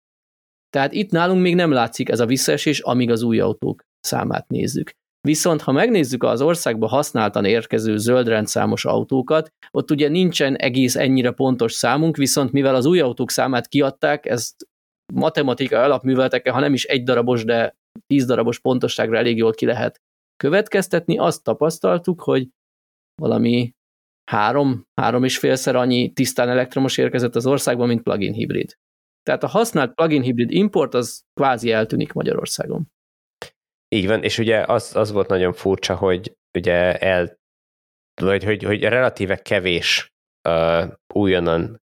Tehát 0.70 0.92
itt 0.92 1.10
nálunk 1.10 1.42
még 1.42 1.54
nem 1.54 1.70
látszik 1.70 2.08
ez 2.08 2.20
a 2.20 2.26
visszaesés, 2.26 2.80
amíg 2.80 3.10
az 3.10 3.22
új 3.22 3.40
autók 3.40 3.82
számát 4.00 4.48
nézzük. 4.48 4.90
Viszont 5.26 5.62
ha 5.62 5.72
megnézzük 5.72 6.22
az 6.22 6.40
országba 6.40 6.86
használtan 6.86 7.44
érkező 7.44 7.96
zöldrendszámos 7.96 8.84
autókat, 8.84 9.52
ott 9.70 9.90
ugye 9.90 10.08
nincsen 10.08 10.56
egész 10.56 10.96
ennyire 10.96 11.30
pontos 11.30 11.72
számunk, 11.72 12.16
viszont 12.16 12.52
mivel 12.52 12.74
az 12.74 12.86
új 12.86 13.00
autók 13.00 13.30
számát 13.30 13.66
kiadták, 13.66 14.26
ezt 14.26 14.68
matematikai 15.14 15.78
alapműveletekkel, 15.78 16.52
ha 16.52 16.60
nem 16.60 16.72
is 16.72 16.84
egy 16.84 17.02
darabos, 17.02 17.44
de 17.44 17.76
tíz 18.06 18.26
darabos 18.26 18.60
pontosságra 18.60 19.16
elég 19.16 19.36
jól 19.36 19.52
ki 19.52 19.66
lehet 19.66 20.00
következtetni, 20.36 21.18
azt 21.18 21.42
tapasztaltuk, 21.42 22.22
hogy 22.22 22.48
valami 23.22 23.72
három, 24.30 24.84
három 25.00 25.24
és 25.24 25.38
félszer 25.38 25.76
annyi 25.76 26.12
tisztán 26.12 26.48
elektromos 26.48 26.98
érkezett 26.98 27.34
az 27.34 27.46
országban, 27.46 27.86
mint 27.88 28.02
plug-in 28.02 28.32
hibrid. 28.32 28.76
Tehát 29.22 29.42
a 29.42 29.46
használt 29.48 29.94
plug-in 29.94 30.22
hibrid 30.22 30.50
import 30.50 30.94
az 30.94 31.22
kvázi 31.34 31.72
eltűnik 31.72 32.12
Magyarországon. 32.12 32.94
Így 33.88 34.06
van, 34.06 34.22
és 34.22 34.38
ugye 34.38 34.64
az, 34.64 34.96
az 34.96 35.12
volt 35.12 35.28
nagyon 35.28 35.52
furcsa, 35.52 35.94
hogy 35.94 36.36
ugye 36.58 36.98
el, 36.98 37.38
vagy 38.20 38.44
hogy, 38.44 38.62
hogy 38.62 38.82
relatíve 38.82 39.36
kevés 39.36 40.14
uh, 40.48 40.92
újonnan, 41.14 41.82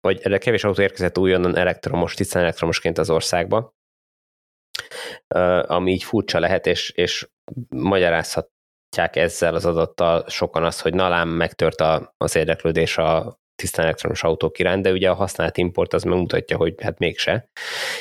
vagy 0.00 0.38
kevés 0.38 0.64
autó 0.64 0.82
érkezett 0.82 1.18
újonnan 1.18 1.56
elektromos, 1.56 2.14
tisztán 2.14 2.42
elektromosként 2.42 2.98
az 2.98 3.10
országba, 3.10 3.74
uh, 5.34 5.70
ami 5.70 5.92
így 5.92 6.02
furcsa 6.02 6.38
lehet, 6.38 6.66
és, 6.66 6.90
és 6.90 7.28
magyarázhatják 7.68 9.16
ezzel 9.16 9.54
az 9.54 9.64
adattal 9.64 10.28
sokan 10.28 10.64
azt, 10.64 10.80
hogy 10.80 10.94
nalám 10.94 11.28
megtört 11.28 11.80
a, 11.80 12.14
az 12.16 12.36
érdeklődés 12.36 12.98
a 12.98 13.38
tisztán 13.54 13.84
elektromos 13.84 14.22
autók 14.22 14.58
iránt, 14.58 14.82
de 14.82 14.92
ugye 14.92 15.10
a 15.10 15.14
használt 15.14 15.56
import 15.56 15.92
az 15.92 16.02
megmutatja, 16.02 16.56
hogy 16.56 16.74
hát 16.82 16.98
mégse. 16.98 17.50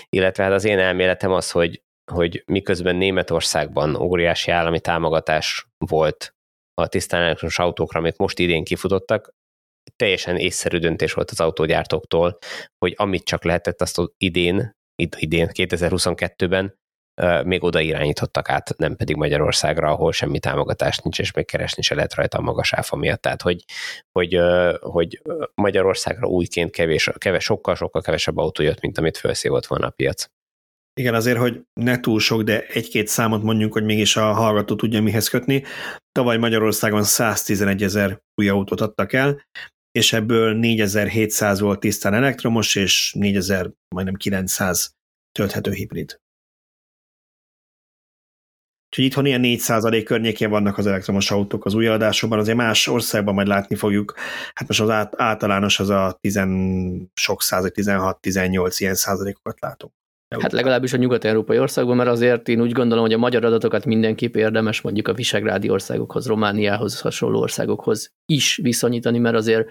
Illetve 0.09 0.43
hát 0.43 0.51
az 0.51 0.63
én 0.65 0.79
elméletem 0.79 1.31
az, 1.31 1.51
hogy 1.51 1.81
hogy 2.09 2.43
miközben 2.45 2.95
Németországban 2.95 3.95
óriási 3.95 4.51
állami 4.51 4.79
támogatás 4.79 5.67
volt 5.77 6.33
a 6.73 6.87
tisztán 6.87 7.21
elektromos 7.21 7.59
autókra, 7.59 7.99
amit 7.99 8.17
most 8.17 8.39
idén 8.39 8.63
kifutottak, 8.63 9.33
teljesen 9.95 10.37
észszerű 10.37 10.77
döntés 10.77 11.13
volt 11.13 11.31
az 11.31 11.39
autógyártóktól, 11.39 12.37
hogy 12.77 12.93
amit 12.97 13.23
csak 13.23 13.43
lehetett, 13.43 13.81
azt 13.81 14.01
idén, 14.17 14.71
idén 15.17 15.49
2022-ben 15.53 16.77
még 17.43 17.63
oda 17.63 17.79
irányítottak 17.79 18.49
át, 18.49 18.77
nem 18.77 18.95
pedig 18.95 19.15
Magyarországra, 19.15 19.89
ahol 19.89 20.11
semmi 20.11 20.39
támogatás 20.39 20.97
nincs, 20.97 21.19
és 21.19 21.31
még 21.31 21.45
keresni 21.45 21.81
se 21.81 21.95
lehet 21.95 22.13
rajta 22.13 22.37
a 22.37 22.41
magas 22.41 22.73
áfa 22.73 22.95
miatt. 22.95 23.21
Tehát, 23.21 23.41
hogy, 23.41 23.63
hogy, 24.11 24.39
hogy 24.79 25.21
Magyarországra 25.53 26.27
újként 26.27 26.71
kevés, 26.71 27.09
kevés, 27.17 27.43
sokkal, 27.43 27.75
sokkal 27.75 28.01
kevesebb 28.01 28.37
autó 28.37 28.63
jött, 28.63 28.81
mint 28.81 28.97
amit 28.97 29.17
felszívott 29.17 29.65
volna 29.65 29.87
a 29.87 29.89
piac. 29.89 30.25
Igen, 30.99 31.13
azért, 31.13 31.37
hogy 31.37 31.61
ne 31.73 31.99
túl 31.99 32.19
sok, 32.19 32.41
de 32.41 32.65
egy-két 32.65 33.07
számot 33.07 33.43
mondjuk, 33.43 33.73
hogy 33.73 33.83
mégis 33.83 34.15
a 34.15 34.33
hallgató 34.33 34.75
tudja 34.75 35.01
mihez 35.01 35.27
kötni. 35.27 35.63
Tavaly 36.11 36.37
Magyarországon 36.37 37.03
111 37.03 37.83
ezer 37.83 38.21
új 38.35 38.49
autót 38.49 38.81
adtak 38.81 39.13
el, 39.13 39.45
és 39.91 40.13
ebből 40.13 40.53
4700 40.53 41.59
volt 41.59 41.79
tisztán 41.79 42.13
elektromos, 42.13 42.75
és 42.75 43.13
4000, 43.13 43.71
majdnem 43.95 44.15
900 44.15 44.93
tölthető 45.31 45.71
hibrid. 45.71 46.19
Úgyhogy 48.89 49.05
itthon 49.05 49.25
ilyen 49.25 49.41
4% 49.43 50.01
környékén 50.05 50.49
vannak 50.49 50.77
az 50.77 50.87
elektromos 50.87 51.31
autók 51.31 51.65
az 51.65 51.73
új 51.73 51.87
adásokban, 51.87 52.39
azért 52.39 52.57
más 52.57 52.87
országban 52.87 53.33
majd 53.33 53.47
látni 53.47 53.75
fogjuk, 53.75 54.13
hát 54.53 54.67
most 54.67 54.81
az 54.81 55.07
általános 55.15 55.79
az 55.79 55.89
a 55.89 56.17
10 56.21 56.39
sok 57.13 57.41
százalék, 57.41 57.73
16-18 57.75 58.75
ilyen 58.77 58.95
százalékokat 58.95 59.59
látunk. 59.59 59.97
Hát 60.29 60.51
legalábbis 60.51 60.93
a 60.93 60.97
nyugat-európai 60.97 61.59
országban, 61.59 61.95
mert 61.95 62.09
azért 62.09 62.47
én 62.47 62.61
úgy 62.61 62.71
gondolom, 62.71 63.03
hogy 63.03 63.13
a 63.13 63.17
magyar 63.17 63.45
adatokat 63.45 63.85
mindenképp 63.85 64.35
érdemes 64.35 64.81
mondjuk 64.81 65.07
a 65.07 65.13
visegrádi 65.13 65.69
országokhoz, 65.69 66.27
Romániához, 66.27 67.01
hasonló 67.01 67.39
országokhoz 67.39 68.13
is 68.25 68.55
viszonyítani, 68.55 69.19
mert 69.19 69.35
azért 69.35 69.69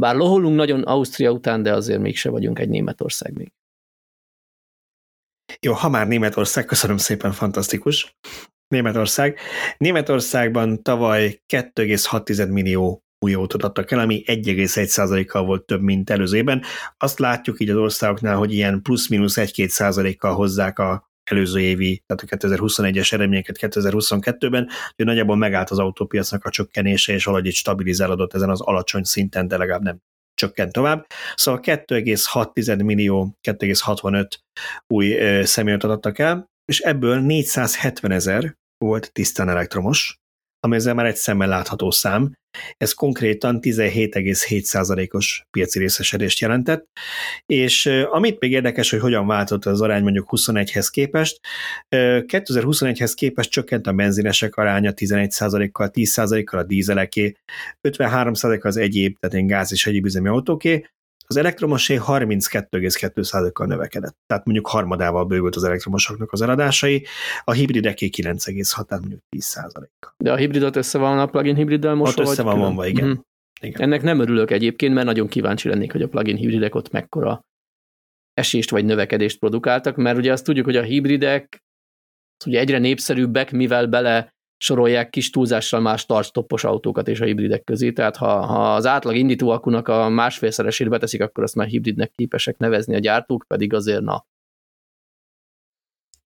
bár 0.00 0.14
loholunk 0.14 0.56
nagyon 0.56 0.82
Ausztria 0.82 1.30
után, 1.30 1.62
de 1.62 1.72
azért 1.72 2.00
mégse 2.00 2.30
vagyunk 2.30 2.58
egy 2.58 2.68
Németország 2.68 3.36
még. 3.36 3.52
Jó, 5.60 5.72
ha 5.72 5.88
már 5.88 6.06
Németország, 6.06 6.64
köszönöm 6.64 6.96
szépen, 6.96 7.32
fantasztikus. 7.32 8.16
Németország. 8.68 9.38
Németországban 9.76 10.82
tavaly 10.82 11.42
2,6 11.52 12.52
millió 12.52 13.02
új 13.24 13.34
autót 13.34 13.62
adtak 13.62 13.90
el, 13.90 13.98
ami 13.98 14.22
1,1%-kal 14.26 15.44
volt 15.44 15.64
több, 15.64 15.82
mint 15.82 16.10
előzőben. 16.10 16.62
Azt 16.98 17.18
látjuk 17.18 17.60
így 17.60 17.70
az 17.70 17.76
országoknál, 17.76 18.36
hogy 18.36 18.52
ilyen 18.52 18.82
plusz-minusz 18.82 19.36
1-2%-kal 19.36 20.34
hozzák 20.34 20.78
a 20.78 21.08
előző 21.30 21.60
évi, 21.60 22.02
tehát 22.06 22.42
a 22.42 22.48
2021-es 22.48 23.12
eredményeket 23.12 23.56
2022-ben, 23.60 24.68
hogy 24.96 25.06
nagyjából 25.06 25.36
megállt 25.36 25.70
az 25.70 25.78
autópiacnak 25.78 26.44
a 26.44 26.50
csökkenése, 26.50 27.12
és 27.12 27.24
valahogy 27.24 27.52
stabilizálódott 27.52 28.34
ezen 28.34 28.50
az 28.50 28.60
alacsony 28.60 29.02
szinten, 29.02 29.48
de 29.48 29.56
legalább 29.56 29.82
nem 29.82 29.98
csökkent 30.34 30.72
tovább. 30.72 31.06
Szóval 31.34 31.60
2,6 31.64 32.84
millió, 32.84 33.38
2,65 33.48 34.30
új 34.86 35.16
személyautót 35.44 35.90
adtak 35.90 36.18
el, 36.18 36.50
és 36.64 36.80
ebből 36.80 37.20
470 37.20 38.10
ezer 38.10 38.56
volt 38.78 39.12
tisztán 39.12 39.48
elektromos, 39.48 40.19
ami 40.60 40.76
ezzel 40.76 40.94
már 40.94 41.06
egy 41.06 41.16
szemmel 41.16 41.48
látható 41.48 41.90
szám. 41.90 42.38
Ez 42.76 42.92
konkrétan 42.92 43.58
17,7%-os 43.62 45.46
piaci 45.50 45.78
részesedést 45.78 46.40
jelentett, 46.40 46.86
és 47.46 47.86
amit 47.86 48.40
még 48.40 48.52
érdekes, 48.52 48.90
hogy 48.90 49.00
hogyan 49.00 49.26
változott 49.26 49.64
az 49.64 49.80
arány 49.80 50.02
mondjuk 50.02 50.28
21-hez 50.30 50.88
képest, 50.90 51.40
2021-hez 51.88 53.12
képest 53.14 53.50
csökkent 53.50 53.86
a 53.86 53.92
benzinesek 53.92 54.56
aránya 54.56 54.92
11%-kal, 54.96 55.90
10%-kal 55.92 56.60
a 56.60 56.64
dízeleké, 56.64 57.36
53% 57.88 58.62
az 58.62 58.76
egyéb, 58.76 59.18
tehát 59.18 59.46
gáz 59.46 59.72
és 59.72 59.86
egyéb 59.86 60.04
üzemi 60.04 60.28
autóké, 60.28 60.84
az 61.30 61.36
elektromosé 61.36 61.98
32,2%-kal 62.06 63.66
növekedett, 63.66 64.16
tehát 64.26 64.44
mondjuk 64.44 64.66
harmadával 64.66 65.24
bővült 65.24 65.56
az 65.56 65.64
elektromosoknak 65.64 66.32
az 66.32 66.42
eladásai, 66.42 67.06
a 67.44 67.52
hibrideké 67.52 68.08
9,6, 68.16 68.84
tehát 68.86 69.04
mondjuk 69.04 69.22
10%-kal. 69.36 70.14
De 70.16 70.32
a 70.32 70.36
hibridot 70.36 70.76
össze 70.76 70.98
van 70.98 71.18
a 71.18 71.26
plugin 71.26 71.54
hibriddel 71.54 71.94
most? 71.94 72.18
Ott 72.18 72.26
össze 72.26 72.42
van 72.42 72.58
vonva, 72.58 72.86
igen. 72.86 73.08
Mm. 73.08 73.12
igen. 73.60 73.80
Ennek 73.80 74.02
nem 74.02 74.20
örülök 74.20 74.50
egyébként, 74.50 74.94
mert 74.94 75.06
nagyon 75.06 75.28
kíváncsi 75.28 75.68
lennék, 75.68 75.92
hogy 75.92 76.02
a 76.02 76.08
plugin 76.08 76.36
hibridek 76.36 76.74
ott 76.74 76.90
mekkora 76.90 77.40
esést 78.34 78.70
vagy 78.70 78.84
növekedést 78.84 79.38
produkáltak, 79.38 79.96
mert 79.96 80.18
ugye 80.18 80.32
azt 80.32 80.44
tudjuk, 80.44 80.64
hogy 80.64 80.76
a 80.76 80.82
hibridek 80.82 81.62
ugye 82.46 82.58
egyre 82.58 82.78
népszerűbbek, 82.78 83.50
mivel 83.50 83.86
bele 83.86 84.34
sorolják 84.60 85.10
kis 85.10 85.30
túlzással 85.30 85.80
más 85.80 86.00
startstoppos 86.00 86.64
autókat 86.64 87.08
és 87.08 87.20
a 87.20 87.24
hibridek 87.24 87.64
közé, 87.64 87.92
tehát 87.92 88.16
ha, 88.16 88.46
ha 88.46 88.74
az 88.74 88.86
átlag 88.86 89.16
indító 89.16 89.48
akunak 89.48 89.88
a 89.88 90.08
másfélszeresét 90.08 90.88
beteszik, 90.88 91.22
akkor 91.22 91.44
azt 91.44 91.54
már 91.54 91.66
hibridnek 91.66 92.12
képesek 92.14 92.58
nevezni 92.58 92.94
a 92.94 92.98
gyártók, 92.98 93.44
pedig 93.48 93.74
azért 93.74 94.00
na. 94.00 94.26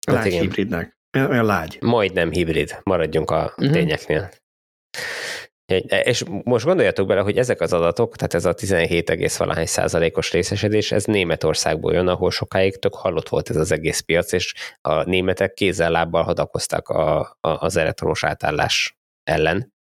Lágy 0.07 0.17
hát 0.17 0.27
igen. 0.27 0.41
hibridnek. 0.41 0.99
Olyan 1.13 1.45
lágy. 1.45 1.79
Majdnem 1.81 2.31
hibrid, 2.31 2.81
maradjunk 2.83 3.31
a 3.31 3.55
uh-huh. 3.57 3.73
tényeknél. 3.73 4.31
És 5.89 6.25
most 6.45 6.65
gondoljatok 6.65 7.07
bele, 7.07 7.21
hogy 7.21 7.39
ezek 7.39 7.61
az 7.61 7.73
adatok, 7.73 8.17
tehát 8.17 8.35
ez 8.35 8.45
a 8.45 8.53
17, 8.53 9.37
valahány 9.37 9.67
százalékos 9.67 10.33
részesedés, 10.33 10.93
ez 10.93 11.05
Németországból 11.05 11.93
jön, 11.93 12.09
ahol 12.09 12.31
sokáig 12.31 12.79
tök 12.79 12.95
hallott 12.95 13.29
volt 13.29 13.51
ez 13.51 13.57
az 13.57 13.73
egész 13.73 14.01
piac, 14.01 14.33
és 14.33 14.55
a 14.81 15.03
németek 15.03 15.53
kézzel-lábbal 15.53 16.23
hadakoztak 16.23 16.89
a, 16.89 17.21
a, 17.21 17.37
az 17.41 17.77
elektromos 17.77 18.25
átállás 18.25 18.99
ellen, 19.23 19.73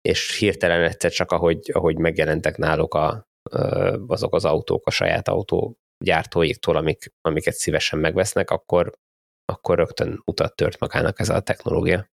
és 0.00 0.36
hirtelen 0.38 0.82
egyszer 0.82 1.10
csak, 1.10 1.30
ahogy, 1.30 1.70
ahogy 1.72 1.98
megjelentek 1.98 2.56
náluk 2.56 2.94
a, 2.94 3.26
azok 4.06 4.34
az 4.34 4.44
autók 4.44 4.86
a 4.86 4.90
saját 4.90 5.28
autó 5.28 5.76
gyártóiktól, 6.04 6.76
amik, 6.76 7.12
amiket 7.20 7.54
szívesen 7.54 7.98
megvesznek, 7.98 8.50
akkor, 8.50 8.92
akkor 9.44 9.76
rögtön 9.76 10.22
utat 10.24 10.56
tört 10.56 10.80
magának 10.80 11.20
ez 11.20 11.28
a 11.28 11.40
technológia. 11.40 12.11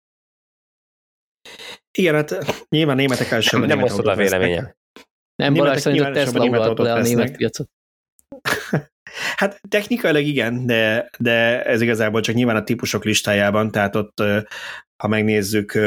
Igen, 1.91 2.13
hát 2.13 2.65
nyilván 2.69 2.95
németek 2.95 3.31
elsőben 3.31 3.67
Nem, 3.67 3.77
nem 3.77 3.85
osztod 3.85 4.07
a 4.07 4.15
véleményem. 4.15 4.75
Nem, 5.35 5.53
Balázs 5.53 5.79
szerint 5.79 6.05
a 6.05 6.11
Tesla 6.11 6.43
uralt 6.43 6.77
le 6.79 6.93
a 6.93 7.01
német 7.01 7.35
piacot. 7.35 7.69
Hát 9.35 9.61
technikailag 9.69 10.23
igen, 10.23 10.65
de, 10.65 11.09
de 11.17 11.65
ez 11.65 11.81
igazából 11.81 12.21
csak 12.21 12.35
nyilván 12.35 12.55
a 12.55 12.63
típusok 12.63 13.03
listájában, 13.03 13.71
tehát 13.71 13.95
ott, 13.95 14.23
ha 14.97 15.07
megnézzük, 15.07 15.79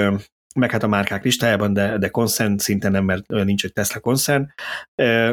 meg 0.55 0.71
hát 0.71 0.83
a 0.83 0.89
márkák 0.89 1.25
listájában, 1.25 1.73
de, 1.73 1.99
de 1.99 2.09
koncern 2.09 2.57
szinten 2.57 2.91
nem, 2.91 3.05
mert 3.05 3.29
nincs 3.29 3.65
egy 3.65 3.73
Tesla 3.73 4.01
koncern. 4.01 4.53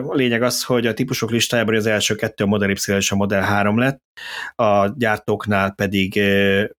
A 0.07 0.13
lényeg 0.13 0.41
az, 0.41 0.63
hogy 0.63 0.87
a 0.87 0.93
típusok 0.93 1.31
listájában 1.31 1.75
az 1.75 1.85
első 1.85 2.15
kettő 2.15 2.43
a 2.43 2.47
Model 2.47 2.69
Y 2.69 2.93
és 2.95 3.11
a 3.11 3.15
Model 3.15 3.41
3 3.41 3.77
lett, 3.77 3.99
a 4.55 4.93
gyártóknál 4.97 5.71
pedig, 5.71 6.21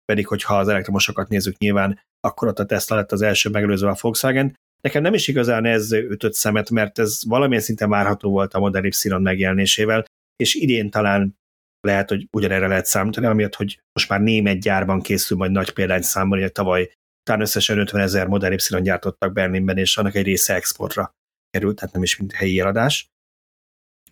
pedig 0.05 0.27
hogyha 0.27 0.59
az 0.59 0.69
elektromosokat 0.69 1.29
nézzük 1.29 1.59
nyilván, 1.59 2.01
akkor 2.21 2.49
ott 2.49 2.59
a 2.59 2.67
Tesla 2.67 2.97
lett 2.97 3.13
az 3.13 3.23
első 3.23 3.51
megelőzve 3.51 3.89
a 3.89 3.97
Volkswagen. 4.01 4.57
Nekem 4.81 5.03
nem 5.03 5.15
is 5.15 5.29
igazán 5.29 5.65
ez 5.65 5.93
ütött 5.93 6.35
szemet, 6.35 6.71
mert 6.71 6.99
ez 6.99 7.21
valamilyen 7.27 7.63
szinten 7.63 7.89
várható 7.89 8.31
volt 8.31 8.55
a 8.55 8.59
Model 8.59 8.85
Y 8.85 9.09
megjelenésével, 9.09 10.05
és 10.37 10.55
idén 10.55 10.91
talán 10.91 11.39
lehet, 11.81 12.09
hogy 12.09 12.27
ugyanerre 12.33 12.67
lehet 12.67 12.87
számítani, 12.87 13.27
amiatt, 13.27 13.55
hogy 13.55 13.81
most 13.93 14.09
már 14.09 14.21
német 14.21 14.61
gyárban 14.61 15.01
készül 15.01 15.37
majd 15.37 15.51
nagy 15.51 16.03
számban, 16.03 16.41
hogy 16.41 16.53
tavaly 16.53 16.91
talán 17.23 17.41
összesen 17.41 17.79
50 17.79 18.01
ezer 18.01 18.27
Model 18.27 18.53
Y 18.53 18.83
gyártottak 18.83 19.33
Berlinben, 19.33 19.79
és 19.79 19.97
annak 19.97 20.15
egy 20.15 20.25
része 20.25 20.55
exportra 20.55 21.15
került, 21.51 21.77
tehát 21.77 21.95
nem 21.95 22.03
is 22.03 22.17
mint 22.17 22.33
helyi 22.33 22.61
eladás. 22.61 23.09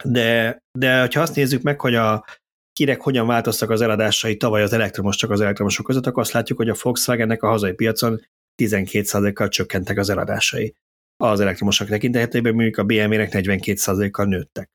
De, 0.04 0.58
de 0.78 1.00
ha 1.00 1.20
azt 1.20 1.34
nézzük 1.34 1.62
meg, 1.62 1.80
hogy 1.80 1.94
a 1.94 2.24
kirek 2.72 3.00
hogyan 3.00 3.26
változtak 3.26 3.70
az 3.70 3.80
eladásai 3.80 4.36
tavaly 4.36 4.62
az 4.62 4.72
elektromos 4.72 5.16
csak 5.16 5.30
az 5.30 5.40
elektromosok 5.40 5.86
között, 5.86 6.06
akkor 6.06 6.22
azt 6.22 6.32
látjuk, 6.32 6.58
hogy 6.58 6.68
a 6.68 6.76
Volkswagennek 6.82 7.42
a 7.42 7.48
hazai 7.48 7.72
piacon 7.72 8.20
12%-kal 8.62 9.48
csökkentek 9.48 9.98
az 9.98 10.10
eladásai. 10.10 10.74
Az 11.16 11.40
elektromosok 11.40 11.88
tekintetében 11.88 12.54
mondjuk 12.54 12.76
a 12.76 12.84
BMW-nek 12.84 13.30
42%-kal 13.32 14.26
nőttek. 14.26 14.70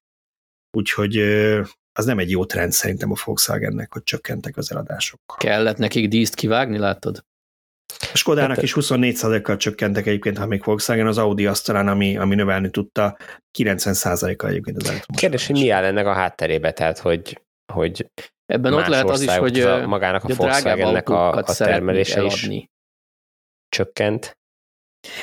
Úgyhogy 0.78 1.18
az 2.00 2.06
nem 2.06 2.20
egy 2.20 2.30
jó 2.30 2.46
trend 2.46 2.72
szerintem 2.72 3.12
a 3.12 3.16
Volkswagennek, 3.26 3.94
hogy 3.94 4.04
csökkentek 4.04 4.58
az 4.58 4.72
eladások. 4.72 5.20
Kellett 5.38 5.78
nekik 5.78 6.08
díszt 6.08 6.36
kivágni, 6.36 6.78
látod? 6.78 7.26
A 8.00 8.18
Skodának 8.18 8.56
hát, 8.56 8.64
is 8.64 8.74
24%-kal 8.80 9.58
csökkentek 9.58 10.06
egyébként, 10.06 10.38
ha 10.38 10.46
még 10.46 10.64
Volkswagen, 10.64 11.08
az 11.08 11.18
Audi 11.18 11.46
azt 11.46 11.66
talán, 11.66 11.88
ami, 11.88 12.18
ami 12.18 12.36
növelni 12.36 12.70
tudta, 12.70 13.18
90%-kal 13.58 14.50
egyébként 14.50 14.78
az 14.78 14.90
elektromos. 14.90 15.22
Kérdés, 15.22 15.48
hogy 15.48 15.56
mi 15.56 15.70
áll 15.70 15.84
ennek 15.84 16.06
a 16.06 16.14
hátterébe, 16.14 16.72
tehát 16.72 17.00
hogy, 17.00 17.42
hogy 17.74 18.06
Ebben 18.46 18.74
ott 18.74 18.88
lehet 18.88 19.10
az 19.10 19.22
is, 19.22 19.36
hogy 19.36 19.60
a, 19.60 19.88
magának 19.88 20.24
a, 20.24 20.32
a 20.32 20.36
Volkswagennek 20.36 21.10
a, 21.10 21.32
a 21.32 21.44
termelése 21.44 22.24
is 22.24 22.50
csökkent. 23.70 24.38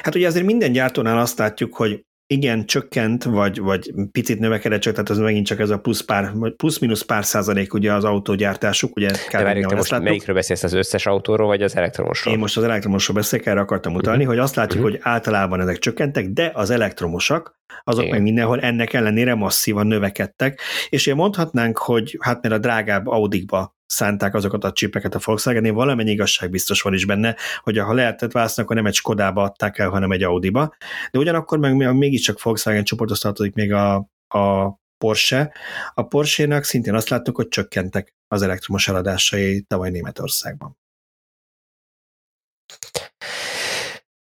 Hát 0.03 0.15
ugye 0.15 0.27
azért 0.27 0.45
minden 0.45 0.73
gyártónál 0.73 1.19
azt 1.19 1.39
látjuk, 1.39 1.77
hogy 1.77 2.05
igen, 2.32 2.66
csökkent, 2.66 3.24
vagy, 3.24 3.61
vagy 3.61 3.93
picit 4.12 4.39
növekedett, 4.39 4.81
csak 4.81 4.93
tehát 4.93 5.11
ez 5.11 5.19
megint 5.19 5.47
csak 5.47 5.61
ez 5.61 5.70
a 5.70 5.78
plusz 5.78 6.01
pár, 6.01 6.32
plusz-minusz 6.57 7.02
pár 7.02 7.24
százalék 7.24 7.74
ugye 7.74 7.93
az 7.93 8.05
autógyártásuk, 8.05 8.97
ugye 8.97 9.11
De 9.31 9.43
várjuk, 9.43 9.69
te 9.69 9.74
most 9.74 9.98
melyikről 9.98 10.35
beszélsz, 10.35 10.62
az 10.62 10.73
összes 10.73 11.07
autóról, 11.07 11.47
vagy 11.47 11.62
az 11.62 11.77
elektromosról? 11.77 12.35
Én 12.35 12.40
most 12.40 12.57
az 12.57 12.62
elektromosról 12.62 13.16
beszélek, 13.16 13.47
erre 13.47 13.61
akartam 13.61 13.94
utalni, 13.94 14.19
uh-huh. 14.19 14.35
hogy 14.35 14.44
azt 14.44 14.55
látjuk, 14.55 14.85
uh-huh. 14.85 14.98
hogy 14.98 15.12
általában 15.12 15.61
ezek 15.61 15.78
csökkentek, 15.78 16.28
de 16.28 16.51
az 16.55 16.70
elektromosak, 16.70 17.59
azok 17.85 18.02
Igen. 18.02 18.15
meg 18.15 18.23
mindenhol 18.23 18.61
ennek 18.61 18.93
ellenére 18.93 19.35
masszívan 19.35 19.86
növekedtek, 19.86 20.61
és 20.89 21.07
én 21.07 21.15
mondhatnánk, 21.15 21.78
hogy 21.78 22.19
hát 22.20 22.43
mert 22.43 22.55
a 22.55 22.59
drágább 22.59 23.07
Audikba 23.07 23.78
szánták 23.91 24.35
azokat 24.35 24.65
a 24.65 24.73
csipeket 24.73 25.15
a 25.15 25.21
Volkswagen, 25.25 25.75
valamennyi 25.75 26.11
igazság 26.11 26.51
biztos 26.51 26.83
van 26.83 26.95
is 26.95 27.07
benne, 27.07 27.37
hogy 27.62 27.79
ha 27.79 27.93
lehetett 27.93 28.33
választani, 28.33 28.65
akkor 28.65 28.77
nem 28.77 28.87
egy 28.87 28.95
Skodába 28.95 29.43
adták 29.43 29.79
el, 29.79 29.89
hanem 29.89 30.11
egy 30.11 30.23
Audiba, 30.23 30.75
de 31.11 31.19
ugyanakkor 31.19 31.59
meg 31.59 31.97
mégiscsak 31.97 32.43
Volkswagen 32.43 32.85
csoporthoz 32.85 33.21
tartozik 33.21 33.55
még 33.55 33.73
a, 33.73 33.95
a 34.29 34.79
Porsche. 34.99 35.53
A 35.95 36.03
Porsche-nak 36.03 36.65
szintén 36.65 36.95
azt 36.95 37.09
láttuk, 37.09 37.37
hogy 37.37 37.49
csökkentek 37.49 38.15
az 38.29 38.43
elektromos 38.43 38.89
eladásai 38.89 39.61
tavaly 39.61 39.91
Németországban. 39.91 40.79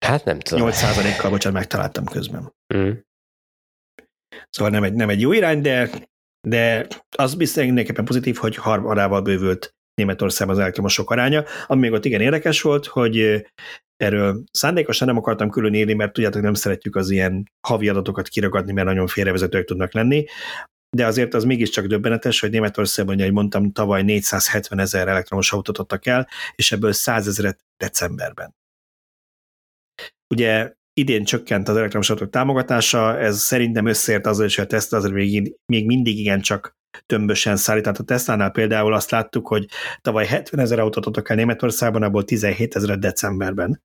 Hát 0.05 0.23
nem 0.23 0.39
tudom. 0.39 0.69
8%-kal, 0.71 1.29
bocsánat, 1.29 1.59
megtaláltam 1.59 2.05
közben. 2.05 2.53
Mm. 2.75 2.91
Szóval 4.49 4.71
nem 4.71 4.83
egy, 4.83 4.93
nem 4.93 5.09
egy 5.09 5.21
jó 5.21 5.31
irány, 5.31 5.61
de 5.61 5.89
de 6.47 6.87
az 7.17 7.35
biztos 7.35 7.63
mindenképpen 7.63 8.05
pozitív, 8.05 8.35
hogy 8.35 8.55
harmadával 8.55 9.21
bővült 9.21 9.75
Németországban 9.93 10.55
az 10.55 10.61
elektromosok 10.61 11.11
aránya, 11.11 11.43
ami 11.67 11.81
még 11.81 11.91
ott 11.91 12.05
igen 12.05 12.21
érdekes 12.21 12.61
volt, 12.61 12.85
hogy 12.85 13.45
erről 13.97 14.43
szándékosan 14.51 15.07
nem 15.07 15.17
akartam 15.17 15.49
külön 15.49 15.73
írni, 15.73 15.93
mert 15.93 16.13
tudjátok, 16.13 16.41
nem 16.41 16.53
szeretjük 16.53 16.95
az 16.95 17.09
ilyen 17.09 17.51
havi 17.67 17.89
adatokat 17.89 18.27
kiragadni, 18.27 18.71
mert 18.71 18.87
nagyon 18.87 19.07
félrevezetőek 19.07 19.65
tudnak 19.65 19.93
lenni, 19.93 20.25
de 20.97 21.05
azért 21.05 21.33
az 21.33 21.43
mégiscsak 21.43 21.85
döbbenetes, 21.85 22.39
hogy 22.39 22.49
Németországban, 22.49 23.19
ahogy 23.19 23.31
mondtam, 23.31 23.71
tavaly 23.71 24.03
470 24.03 24.79
ezer 24.79 25.07
elektromos 25.07 25.53
autót 25.53 25.77
adtak 25.77 26.05
el, 26.05 26.27
és 26.55 26.71
ebből 26.71 26.91
100 26.91 27.27
ezeret 27.27 27.59
decemberben. 27.77 28.55
Ugye 30.33 30.73
idén 30.93 31.23
csökkent 31.23 31.69
az 31.69 31.75
elektromos 31.75 32.09
autók 32.09 32.29
támogatása, 32.29 33.19
ez 33.19 33.39
szerintem 33.39 33.85
összeért 33.85 34.25
azzal 34.25 34.45
is, 34.45 34.55
hogy 34.55 34.65
a 34.65 34.67
Tesla 34.67 34.97
azért 34.97 35.13
még, 35.13 35.55
még 35.65 35.85
mindig 35.85 36.17
igen 36.17 36.41
csak 36.41 36.75
tömbösen 37.05 37.55
szállít. 37.55 37.83
Tehát 37.83 37.99
a 37.99 38.03
Tesla-nál 38.03 38.51
például 38.51 38.93
azt 38.93 39.11
láttuk, 39.11 39.47
hogy 39.47 39.65
tavaly 40.01 40.25
70 40.25 40.59
ezer 40.59 40.79
autót 40.79 41.05
adtak 41.05 41.29
el 41.29 41.35
Németországban, 41.35 42.03
abból 42.03 42.23
17 42.23 42.75
ezer 42.75 42.97
decemberben 42.97 43.81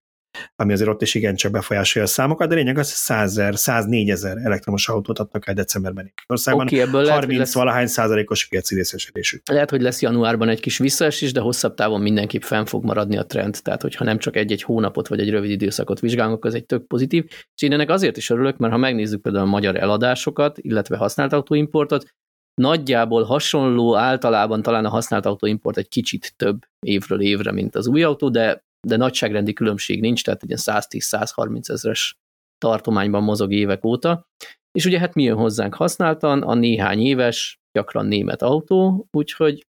ami 0.57 0.73
azért 0.73 0.91
ott 0.91 1.03
is 1.03 1.15
igencsak 1.15 1.53
befolyásolja 1.53 2.09
a 2.09 2.11
számokat, 2.11 2.49
de 2.49 2.55
lényeg 2.55 2.79
az, 2.79 2.89
hogy 2.89 2.97
100 2.97 3.31
ezer, 3.31 3.57
104 3.57 4.11
ezer 4.11 4.37
elektromos 4.37 4.89
autót 4.89 5.19
adtak 5.19 5.49
el 5.49 5.55
decemberben 5.55 6.13
Országban. 6.27 6.67
Okay, 6.67 6.81
ebből 6.81 7.09
30 7.09 7.39
lesz, 7.39 7.55
valahány 7.55 7.87
százalékos 7.87 8.49
piaci 8.49 8.75
részesedésük. 8.75 9.43
Lehet, 9.51 9.71
hogy 9.71 9.81
lesz 9.81 10.03
januárban 10.03 10.49
egy 10.49 10.61
kis 10.61 10.79
visszaesés, 10.79 11.33
de 11.33 11.41
hosszabb 11.41 11.75
távon 11.75 12.01
mindenképp 12.01 12.43
fenn 12.43 12.65
fog 12.65 12.85
maradni 12.85 13.17
a 13.17 13.27
trend. 13.27 13.63
Tehát, 13.63 13.83
hogyha 13.83 14.05
nem 14.05 14.19
csak 14.19 14.37
egy-egy 14.37 14.63
hónapot 14.63 15.09
vagy 15.09 15.21
egy 15.21 15.31
rövid 15.31 15.51
időszakot 15.51 16.01
vizsgálunk, 16.01 16.45
az 16.45 16.55
egy 16.55 16.67
tök 16.67 16.87
pozitív. 16.87 17.25
És 17.29 17.63
én 17.63 17.73
ennek 17.73 17.91
azért 17.91 18.17
is 18.17 18.31
örülök, 18.31 18.57
mert 18.57 18.73
ha 18.73 18.79
megnézzük 18.79 19.23
például 19.23 19.45
a 19.45 19.51
magyar 19.51 19.77
eladásokat, 19.77 20.59
illetve 20.59 20.97
használt 20.97 21.33
autóimportot, 21.33 22.15
nagyjából 22.55 23.23
hasonló, 23.23 23.97
általában 23.97 24.63
talán 24.63 24.85
a 24.85 24.89
használt 24.89 25.27
autóimport 25.27 25.77
egy 25.77 25.89
kicsit 25.89 26.35
több 26.37 26.59
évről 26.87 27.21
évre, 27.21 27.53
mint 27.53 27.75
az 27.75 27.87
új 27.87 28.03
autó, 28.03 28.29
de 28.29 28.65
de 28.87 28.97
nagyságrendi 28.97 29.53
különbség 29.53 30.01
nincs, 30.01 30.25
tehát 30.25 30.43
egy 30.43 30.53
110-130 30.57 31.69
ezres 31.69 32.15
tartományban 32.59 33.23
mozog 33.23 33.53
évek 33.53 33.85
óta. 33.85 34.27
És 34.71 34.85
ugye 34.85 34.99
hát 34.99 35.15
mi 35.15 35.23
jön 35.23 35.37
hozzánk 35.37 35.75
használtan, 35.75 36.43
a 36.43 36.55
néhány 36.55 37.01
éves, 37.01 37.59
gyakran 37.73 38.07
német 38.07 38.43
autó, 38.43 39.09
úgyhogy 39.11 39.67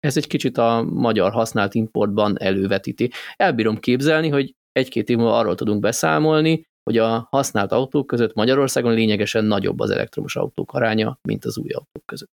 ez 0.00 0.16
egy 0.16 0.26
kicsit 0.26 0.58
a 0.58 0.82
magyar 0.82 1.32
használt 1.32 1.74
importban 1.74 2.40
elővetíti. 2.40 3.10
Elbírom 3.36 3.78
képzelni, 3.78 4.28
hogy 4.28 4.54
egy-két 4.72 5.08
év 5.08 5.16
múlva 5.16 5.38
arról 5.38 5.54
tudunk 5.54 5.80
beszámolni, 5.80 6.66
hogy 6.82 6.98
a 6.98 7.26
használt 7.30 7.72
autók 7.72 8.06
között 8.06 8.34
Magyarországon 8.34 8.94
lényegesen 8.94 9.44
nagyobb 9.44 9.80
az 9.80 9.90
elektromos 9.90 10.36
autók 10.36 10.72
aránya, 10.72 11.18
mint 11.28 11.44
az 11.44 11.58
új 11.58 11.70
autók 11.70 12.06
között. 12.06 12.30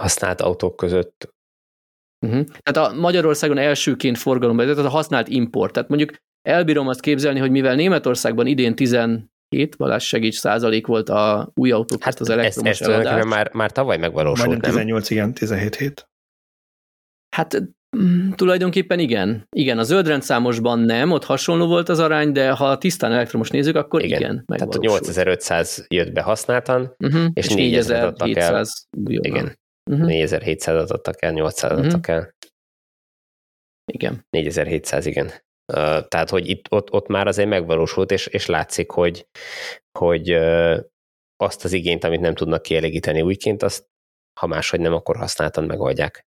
Használt 0.00 0.40
autók 0.40 0.76
között 0.76 1.34
Uh-huh. 2.26 2.46
Tehát 2.62 2.90
a 2.90 2.94
Magyarországon 2.94 3.58
elsőként 3.58 4.18
forgalomba, 4.18 4.62
tehát 4.62 4.78
a 4.78 4.88
használt 4.88 5.28
import. 5.28 5.72
Tehát 5.72 5.88
mondjuk 5.88 6.12
elbírom 6.42 6.88
azt 6.88 7.00
képzelni, 7.00 7.38
hogy 7.38 7.50
mivel 7.50 7.74
Németországban 7.74 8.46
idén 8.46 8.74
17 8.74 9.28
Balázs 9.76 10.04
segíts 10.04 10.38
százalék 10.38 10.86
volt 10.86 11.08
a 11.08 11.50
új 11.54 11.70
autók 11.70 12.02
hát 12.02 12.20
az 12.20 12.30
elektromos 12.30 12.80
ez, 12.80 12.88
ez 12.88 13.24
már, 13.24 13.50
már 13.52 13.72
tavaly 13.72 13.96
megvalósult, 13.96 14.46
Majdnem 14.46 14.70
18, 14.70 15.08
nem? 15.08 15.18
igen, 15.18 15.34
17 15.34 15.76
hét. 15.76 16.08
Hát 17.36 17.62
mm, 17.96 18.30
tulajdonképpen 18.30 18.98
igen. 18.98 19.46
Igen, 19.56 19.78
a 19.78 19.82
zöldrendszámosban 19.82 20.78
nem, 20.78 21.10
ott 21.10 21.24
hasonló 21.24 21.66
volt 21.66 21.88
az 21.88 21.98
arány, 21.98 22.32
de 22.32 22.50
ha 22.50 22.78
tisztán 22.78 23.12
elektromos 23.12 23.50
nézzük, 23.50 23.76
akkor 23.76 24.04
igen. 24.04 24.20
igen 24.20 24.44
Tehát 24.46 24.78
8500 24.78 25.86
jött 25.88 26.12
be 26.12 26.22
használtan, 26.22 26.94
uh-huh. 26.98 27.26
és, 27.32 27.46
és 27.46 27.54
4000 27.54 28.04
adtak 28.04 28.36
el. 28.36 28.64
Igen 29.06 29.56
uh-huh. 29.88 30.06
4700 30.06 30.90
adtak 30.90 31.22
el, 31.22 31.32
800 31.32 31.70
uh-huh. 31.70 31.86
adtak 31.86 32.08
el. 32.08 32.34
Igen. 33.92 34.26
4700, 34.30 35.06
igen. 35.06 35.30
Tehát, 36.08 36.30
hogy 36.30 36.48
itt, 36.48 36.66
ott, 36.70 36.92
ott 36.92 37.06
már 37.06 37.26
azért 37.26 37.48
megvalósult, 37.48 38.10
és, 38.10 38.26
és 38.26 38.46
látszik, 38.46 38.90
hogy, 38.90 39.26
hogy 39.98 40.30
azt 41.36 41.64
az 41.64 41.72
igényt, 41.72 42.04
amit 42.04 42.20
nem 42.20 42.34
tudnak 42.34 42.62
kielégíteni 42.62 43.22
újként, 43.22 43.62
azt 43.62 43.86
ha 44.40 44.46
máshogy 44.46 44.80
nem, 44.80 44.92
akkor 44.92 45.16
használtan 45.16 45.64
megoldják. 45.64 46.26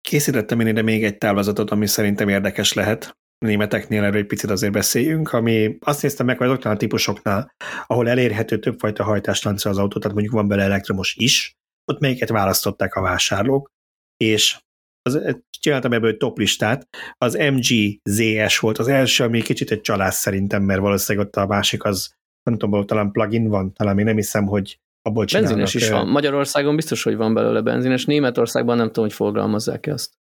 Készítettem 0.00 0.60
én 0.60 0.66
ide 0.66 0.82
még 0.82 1.04
egy 1.04 1.18
táblázatot, 1.18 1.70
ami 1.70 1.86
szerintem 1.86 2.28
érdekes 2.28 2.72
lehet. 2.72 3.18
A 3.38 3.46
németeknél 3.46 4.04
erről 4.04 4.20
egy 4.20 4.26
picit 4.26 4.50
azért 4.50 4.72
beszéljünk, 4.72 5.32
ami 5.32 5.76
azt 5.80 6.02
néztem 6.02 6.26
meg, 6.26 6.38
hogy 6.38 6.46
azoknál 6.46 6.74
a 6.74 6.76
típusoknál, 6.76 7.52
ahol 7.86 8.08
elérhető 8.08 8.58
többfajta 8.58 9.04
hajtástánca 9.04 9.70
az 9.70 9.78
autó, 9.78 9.98
tehát 9.98 10.16
mondjuk 10.16 10.34
van 10.34 10.48
bele 10.48 10.62
elektromos 10.62 11.14
is, 11.14 11.59
ott 11.90 12.00
melyiket 12.00 12.28
választották 12.28 12.94
a 12.94 13.00
vásárlók, 13.00 13.70
és 14.16 14.58
az, 15.02 15.36
csináltam 15.60 15.92
ebből 15.92 16.10
egy 16.10 16.16
top 16.16 16.38
listát, 16.38 16.88
az 17.18 17.34
MGZS 17.34 18.58
volt 18.58 18.78
az 18.78 18.88
első, 18.88 19.24
ami 19.24 19.42
kicsit 19.42 19.70
egy 19.70 19.80
csalás 19.80 20.14
szerintem, 20.14 20.62
mert 20.62 20.80
valószínűleg 20.80 21.26
ott 21.26 21.36
a 21.36 21.46
másik 21.46 21.84
az, 21.84 22.12
nem 22.42 22.58
tudom, 22.58 22.86
talán 22.86 23.10
plugin 23.10 23.48
van, 23.48 23.72
talán 23.72 23.98
én 23.98 24.04
nem 24.04 24.16
hiszem, 24.16 24.46
hogy 24.46 24.78
abból 25.02 25.24
csinálnak. 25.24 25.56
Benzines 25.56 25.82
is 25.82 25.90
van. 25.90 26.08
Magyarországon 26.08 26.76
biztos, 26.76 27.02
hogy 27.02 27.16
van 27.16 27.34
belőle 27.34 27.60
benzines. 27.60 28.04
Németországban 28.04 28.76
nem 28.76 28.86
tudom, 28.86 29.04
hogy 29.04 29.12
forgalmazzák 29.12 29.86
ezt. 29.86 30.18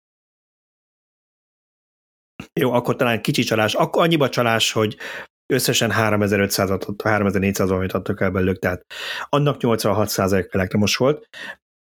Jó, 2.59 2.71
akkor 2.71 2.95
talán 2.95 3.21
kicsi 3.21 3.43
csalás. 3.43 3.73
Akkor 3.73 4.03
annyiba 4.03 4.29
csalás, 4.29 4.71
hogy 4.71 4.97
összesen 5.45 5.91
3500-at, 5.93 6.93
3400 6.97 7.69
valamit 7.69 7.91
adtak 7.91 8.21
el 8.21 8.31
belőlük, 8.31 8.59
tehát 8.59 8.85
annak 9.29 9.57
86% 9.59 10.53
elektromos 10.53 10.95
volt, 10.95 11.29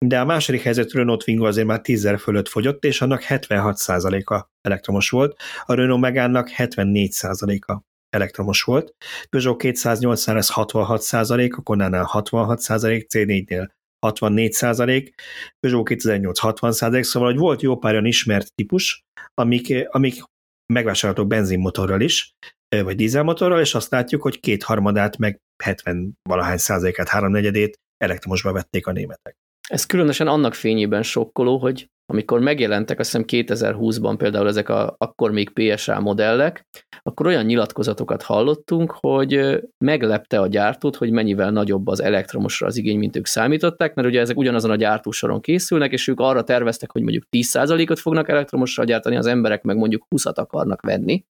de 0.06 0.20
a 0.20 0.24
második 0.24 0.62
helyzet 0.62 0.92
Renault 0.92 1.24
Twingo 1.24 1.46
azért 1.46 1.66
már 1.66 1.80
10 1.80 2.14
fölött 2.18 2.48
fogyott, 2.48 2.84
és 2.84 3.00
annak 3.00 3.22
76%-a 3.28 4.48
elektromos 4.60 5.10
volt, 5.10 5.40
a 5.64 5.74
Renault 5.74 6.00
Megane-nak 6.00 6.48
74%-a 6.56 7.80
elektromos 8.10 8.62
volt, 8.62 8.94
Peugeot 9.30 9.58
208 9.58 10.28
ez 10.28 10.50
66% 10.54 11.56
a 11.56 11.62
Konánál 11.62 12.04
66 12.04 12.60
C4-nél 12.60 13.68
64% 14.06 15.12
Peugeot 15.60 15.88
2008 15.88 16.38
60 16.38 17.02
szóval 17.02 17.30
hogy 17.30 17.38
volt 17.38 17.62
jó 17.62 17.76
pár 17.76 17.92
olyan 17.92 18.04
ismert 18.04 18.54
típus, 18.54 19.04
amik, 19.34 19.88
amik 19.88 20.22
megvásárolhatók 20.72 21.30
benzinmotorral 21.30 22.00
is, 22.00 22.32
vagy 22.68 22.96
dízelmotorral, 22.96 23.60
és 23.60 23.74
azt 23.74 23.90
látjuk, 23.90 24.22
hogy 24.22 24.40
kétharmadát, 24.40 25.16
meg 25.16 25.40
70 25.64 26.12
valahány 26.28 26.56
százalékát, 26.56 27.08
háromnegyedét 27.08 27.78
elektromosba 27.96 28.52
vették 28.52 28.86
a 28.86 28.92
németek. 28.92 29.36
Ez 29.68 29.86
különösen 29.86 30.26
annak 30.26 30.54
fényében 30.54 31.02
sokkoló, 31.02 31.58
hogy 31.58 31.86
amikor 32.12 32.40
megjelentek, 32.40 32.98
azt 32.98 33.10
hiszem 33.10 33.46
2020-ban 33.46 34.14
például 34.18 34.48
ezek 34.48 34.68
a 34.68 34.94
akkor 34.98 35.30
még 35.30 35.50
PSA 35.50 36.00
modellek, 36.00 36.62
akkor 37.02 37.26
olyan 37.26 37.44
nyilatkozatokat 37.44 38.22
hallottunk, 38.22 38.90
hogy 39.00 39.60
meglepte 39.84 40.40
a 40.40 40.46
gyártót, 40.46 40.96
hogy 40.96 41.10
mennyivel 41.10 41.50
nagyobb 41.50 41.86
az 41.86 42.02
elektromosra 42.02 42.66
az 42.66 42.76
igény, 42.76 42.98
mint 42.98 43.16
ők 43.16 43.26
számították, 43.26 43.94
mert 43.94 44.08
ugye 44.08 44.20
ezek 44.20 44.36
ugyanazon 44.36 44.70
a 44.70 44.76
gyártósoron 44.76 45.40
készülnek, 45.40 45.92
és 45.92 46.08
ők 46.08 46.20
arra 46.20 46.42
terveztek, 46.44 46.90
hogy 46.90 47.02
mondjuk 47.02 47.24
10%-ot 47.36 47.98
fognak 47.98 48.28
elektromosra 48.28 48.84
gyártani, 48.84 49.16
az 49.16 49.26
emberek 49.26 49.62
meg 49.62 49.76
mondjuk 49.76 50.06
20-at 50.16 50.34
akarnak 50.34 50.82
venni. 50.82 51.24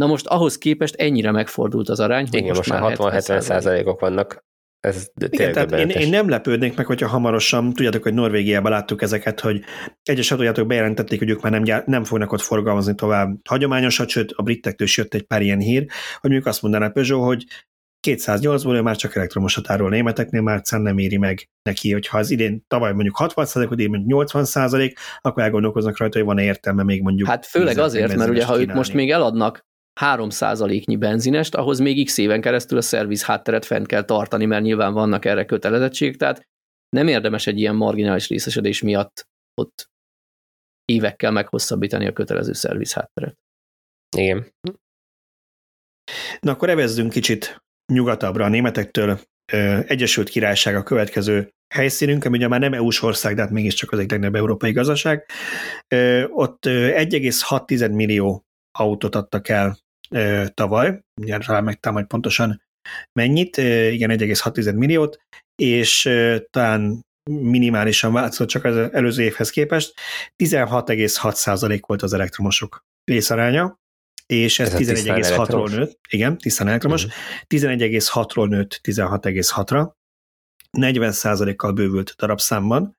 Na 0.00 0.06
most 0.06 0.26
ahhoz 0.26 0.58
képest 0.58 0.94
ennyire 0.94 1.30
megfordult 1.30 1.88
az 1.88 2.00
arány, 2.00 2.24
hogy 2.24 2.34
Igen, 2.34 2.56
most, 2.56 2.70
most 2.70 2.80
már 2.80 2.96
60-70 2.98 3.40
százalékok 3.40 4.00
vannak. 4.00 4.44
Ez 4.80 5.10
Igen, 5.30 5.52
tehát 5.52 5.72
én, 5.72 5.88
én, 5.88 6.08
nem 6.08 6.28
lepődnék 6.28 6.76
meg, 6.76 6.86
hogyha 6.86 7.08
hamarosan, 7.08 7.72
tudjátok, 7.72 8.02
hogy 8.02 8.14
Norvégiában 8.14 8.70
láttuk 8.70 9.02
ezeket, 9.02 9.40
hogy 9.40 9.62
egyes 10.02 10.30
autójátok 10.30 10.66
bejelentették, 10.66 11.18
hogy 11.18 11.28
ők 11.30 11.42
már 11.42 11.52
nem, 11.52 11.62
gyár, 11.62 11.84
nem 11.86 12.04
fognak 12.04 12.32
ott 12.32 12.40
forgalmazni 12.40 12.94
tovább 12.94 13.38
hagyományosat, 13.48 14.08
sőt 14.08 14.32
a 14.32 14.42
britektől 14.42 14.86
is 14.86 14.96
jött 14.96 15.14
egy 15.14 15.22
pár 15.22 15.42
ilyen 15.42 15.58
hír, 15.58 15.86
hogy 16.20 16.30
mondjuk 16.30 16.46
azt 16.46 16.62
mondaná 16.62 16.88
Peugeot, 16.88 17.24
hogy 17.24 17.44
208-ból 18.08 18.82
már 18.82 18.96
csak 18.96 19.16
elektromosat 19.16 19.70
árul 19.70 19.88
németeknél, 19.88 20.42
már 20.42 20.56
egyszerűen 20.56 20.88
nem 20.88 20.98
éri 20.98 21.16
meg 21.16 21.48
neki, 21.62 21.92
hogyha 21.92 22.18
az 22.18 22.30
idén 22.30 22.64
tavaly 22.68 22.92
mondjuk 22.92 23.16
60 23.16 23.44
százalék, 23.44 23.70
idén 23.70 23.88
mondjuk 23.88 24.10
80 24.10 24.44
százalék, 24.44 24.98
akkor 25.20 25.42
elgondolkoznak 25.42 25.98
rajta, 25.98 26.18
hogy 26.18 26.26
van-e 26.26 26.42
értelme 26.42 26.82
még 26.82 27.02
mondjuk. 27.02 27.28
Hát 27.28 27.46
főleg 27.46 27.78
azért, 27.78 28.16
mert 28.16 28.30
ugye 28.30 28.44
ha 28.44 28.60
ők 28.60 28.72
most 28.72 28.92
még 28.92 29.10
eladnak 29.10 29.68
3%-nyi 30.00 30.96
benzinest, 30.96 31.54
ahhoz 31.54 31.78
még 31.78 32.04
x 32.04 32.18
éven 32.18 32.40
keresztül 32.40 32.78
a 32.78 32.82
szerviz 32.82 33.24
hátteret 33.24 33.64
fent 33.64 33.86
kell 33.86 34.04
tartani, 34.04 34.44
mert 34.44 34.62
nyilván 34.62 34.92
vannak 34.92 35.24
erre 35.24 35.44
kötelezettség, 35.44 36.16
tehát 36.16 36.48
nem 36.88 37.08
érdemes 37.08 37.46
egy 37.46 37.58
ilyen 37.58 37.74
marginális 37.74 38.28
részesedés 38.28 38.82
miatt 38.82 39.28
ott 39.60 39.90
évekkel 40.84 41.30
meghosszabbítani 41.30 42.06
a 42.06 42.12
kötelező 42.12 42.52
szerviz 42.52 42.92
hátteret. 42.92 43.38
Igen. 44.16 44.52
Na 46.40 46.50
akkor 46.50 46.70
evezzünk 46.70 47.12
kicsit 47.12 47.62
nyugatabbra 47.92 48.44
a 48.44 48.48
németektől. 48.48 49.20
Egyesült 49.86 50.28
Királyság 50.28 50.76
a 50.76 50.82
következő 50.82 51.50
helyszínünk, 51.74 52.24
ami 52.24 52.36
ugye 52.36 52.48
már 52.48 52.60
nem 52.60 52.72
EU-s 52.72 53.02
ország, 53.02 53.34
de 53.34 53.40
hát 53.40 53.50
mégiscsak 53.50 53.92
az 53.92 53.98
egy 53.98 54.10
legnagyobb 54.10 54.34
európai 54.34 54.72
gazdaság. 54.72 55.26
Ott 56.28 56.64
1,6 56.66 57.94
millió 57.94 58.44
autót 58.80 59.14
adtak 59.14 59.48
el 59.48 59.78
tavaly, 60.54 61.00
ugye 61.20 61.38
rá 61.46 61.60
megtámad 61.60 62.06
pontosan 62.06 62.62
mennyit, 63.12 63.56
igen, 63.56 64.10
1,6 64.10 64.76
milliót, 64.76 65.18
és 65.54 66.10
talán 66.50 67.04
minimálisan 67.30 68.12
változott 68.12 68.48
csak 68.48 68.64
az 68.64 68.76
előző 68.76 69.22
évhez 69.22 69.50
képest, 69.50 69.94
16,6% 70.44 71.80
volt 71.86 72.02
az 72.02 72.12
elektromosok 72.12 72.84
részaránya, 73.04 73.78
és 74.26 74.58
ez, 74.58 74.74
ez 74.74 74.80
11,6-ról 74.80 75.70
nőtt, 75.70 75.98
igen, 76.08 76.38
tisztán 76.38 76.68
elektromos, 76.68 77.04
uh-huh. 77.04 77.76
11,6-ról 77.76 78.48
nőtt 78.48 78.80
16,6-ra, 78.82 79.90
40%-kal 80.78 81.72
bővült 81.72 82.14
darabszámban, 82.18 82.98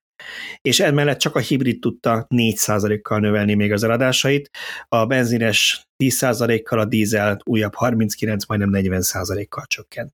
és 0.61 0.80
emellett 0.80 1.19
csak 1.19 1.35
a 1.35 1.39
hibrid 1.39 1.80
tudta 1.80 2.27
4%-kal 2.30 3.19
növelni 3.19 3.53
még 3.53 3.72
az 3.72 3.84
eladásait, 3.84 4.49
a 4.88 5.06
benzines 5.06 5.88
10%-kal, 6.03 6.80
a 6.80 6.85
dízel 6.85 7.39
újabb 7.43 7.76
39, 7.76 8.45
majdnem 8.45 8.69
40%-kal 8.73 9.65
csökkent. 9.68 10.14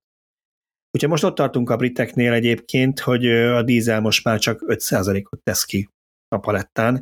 Úgyhogy 0.92 1.10
most 1.10 1.24
ott 1.24 1.36
tartunk 1.36 1.70
a 1.70 1.76
briteknél 1.76 2.34
egyébként, 2.34 3.00
hogy 3.00 3.28
a 3.32 3.62
dízel 3.62 4.02
most 4.02 4.24
már 4.24 4.40
csak 4.40 4.64
5%-ot 4.68 5.44
tesz 5.44 5.64
ki 5.64 5.90
a 6.28 6.38
palettán, 6.38 6.96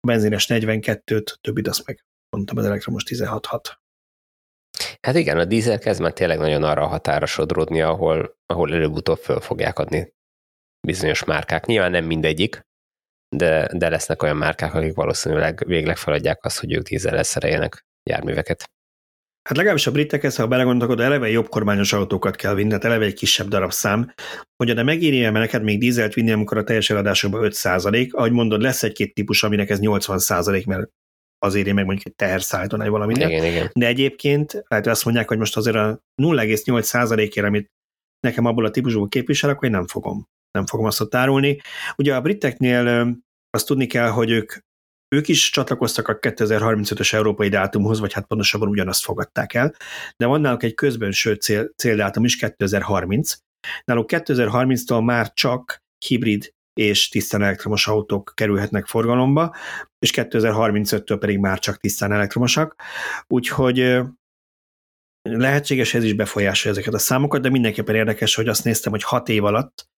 a 0.00 0.06
benzines 0.06 0.46
42-t, 0.48 1.34
többit 1.40 1.68
azt 1.68 1.86
meg 1.86 2.04
mondtam, 2.36 2.56
az 2.56 2.64
elektromos 2.64 3.02
16-6. 3.06 3.80
Hát 5.00 5.14
igen, 5.14 5.38
a 5.38 5.44
dízel 5.44 5.78
kezd 5.78 6.00
már 6.00 6.12
tényleg 6.12 6.38
nagyon 6.38 6.62
arra 6.62 6.82
a 6.82 6.86
határa 6.86 7.26
sodródni, 7.26 7.80
ahol, 7.80 8.36
ahol 8.46 8.72
előbb-utóbb 8.72 9.18
föl 9.18 9.40
fogják 9.40 9.78
adni 9.78 10.12
bizonyos 10.86 11.24
márkák. 11.24 11.66
Nyilván 11.66 11.90
nem 11.90 12.04
mindegyik, 12.04 12.60
de, 13.36 13.68
de 13.76 13.88
lesznek 13.88 14.22
olyan 14.22 14.36
márkák, 14.36 14.74
akik 14.74 14.94
valószínűleg 14.94 15.62
végleg 15.66 15.96
feladják 15.96 16.44
azt, 16.44 16.58
hogy 16.58 16.72
ők 16.72 16.82
dízzel 16.82 17.22
szereljenek 17.22 17.84
járműveket. 18.10 18.70
Hát 19.48 19.56
legalábbis 19.56 19.86
a 19.86 19.92
britek 19.92 20.24
ezt, 20.24 20.36
ha 20.36 20.46
belegondolok, 20.46 20.92
oda 20.92 21.02
eleve 21.02 21.30
jobb 21.30 21.48
kormányos 21.48 21.92
autókat 21.92 22.36
kell 22.36 22.54
vinni, 22.54 22.68
tehát 22.68 22.84
eleve 22.84 23.04
egy 23.04 23.14
kisebb 23.14 23.48
darabszám, 23.48 24.12
hogy 24.56 24.74
de 24.74 24.82
megéri 24.82 25.20
mert 25.20 25.32
neked 25.32 25.62
még 25.62 25.78
dízelt 25.78 26.14
vinni, 26.14 26.30
amikor 26.30 26.58
a 26.58 26.64
teljes 26.64 26.90
eladásokban 26.90 27.44
5 27.44 27.54
ahogy 28.10 28.32
mondod, 28.32 28.60
lesz 28.60 28.82
egy-két 28.82 29.14
típus, 29.14 29.42
aminek 29.42 29.70
ez 29.70 29.78
80% 29.80 30.66
mert 30.66 30.90
az 31.38 31.54
éri 31.54 31.72
meg 31.72 31.84
mondjuk 31.84 32.06
egy 32.06 32.14
teherszállítón, 32.14 32.78
vagy 32.78 32.88
valami. 32.88 33.14
Igen, 33.14 33.44
igen. 33.44 33.70
De 33.72 33.86
egyébként 33.86 34.52
lehet, 34.52 34.84
hogy 34.84 34.92
azt 34.92 35.04
mondják, 35.04 35.28
hogy 35.28 35.38
most 35.38 35.56
azért 35.56 35.76
a 35.76 36.00
0,8% 36.22 37.18
ért 37.18 37.46
amit 37.46 37.70
nekem 38.20 38.44
abból 38.44 38.64
a 38.64 38.70
típusból 38.70 39.08
képvisel, 39.08 39.50
akkor 39.50 39.64
én 39.64 39.70
nem 39.70 39.86
fogom 39.86 40.26
nem 40.52 40.66
fogom 40.66 40.86
azt 40.86 41.00
ott 41.00 41.14
árulni. 41.14 41.60
Ugye 41.96 42.14
a 42.14 42.20
briteknél 42.20 43.14
azt 43.50 43.66
tudni 43.66 43.86
kell, 43.86 44.08
hogy 44.08 44.30
ők, 44.30 44.52
ők 45.14 45.28
is 45.28 45.50
csatlakoztak 45.50 46.08
a 46.08 46.18
2035-ös 46.18 47.12
európai 47.12 47.48
dátumhoz, 47.48 48.00
vagy 48.00 48.12
hát 48.12 48.26
pontosabban 48.26 48.68
ugyanazt 48.68 49.04
fogadták 49.04 49.54
el, 49.54 49.74
de 50.16 50.26
van 50.26 50.40
náluk 50.40 50.62
egy 50.62 50.74
közbenső 50.74 51.34
cél, 51.34 51.68
céldátum 51.76 52.24
is 52.24 52.36
2030. 52.36 53.34
Náluk 53.84 54.10
2030-tól 54.12 55.04
már 55.04 55.32
csak 55.32 55.82
hibrid 56.06 56.52
és 56.80 57.08
tisztán 57.08 57.42
elektromos 57.42 57.86
autók 57.86 58.32
kerülhetnek 58.34 58.86
forgalomba, 58.86 59.54
és 59.98 60.12
2035-től 60.14 61.16
pedig 61.20 61.38
már 61.38 61.58
csak 61.58 61.76
tisztán 61.76 62.12
elektromosak. 62.12 62.76
Úgyhogy 63.26 64.00
lehetséges 65.22 65.94
ez 65.94 66.04
is 66.04 66.12
befolyásolja 66.12 66.76
ezeket 66.76 66.94
a 66.94 67.02
számokat, 67.02 67.42
de 67.42 67.48
mindenképpen 67.48 67.94
érdekes, 67.94 68.34
hogy 68.34 68.48
azt 68.48 68.64
néztem, 68.64 68.92
hogy 68.92 69.02
6 69.02 69.28
év 69.28 69.44
alatt 69.44 69.88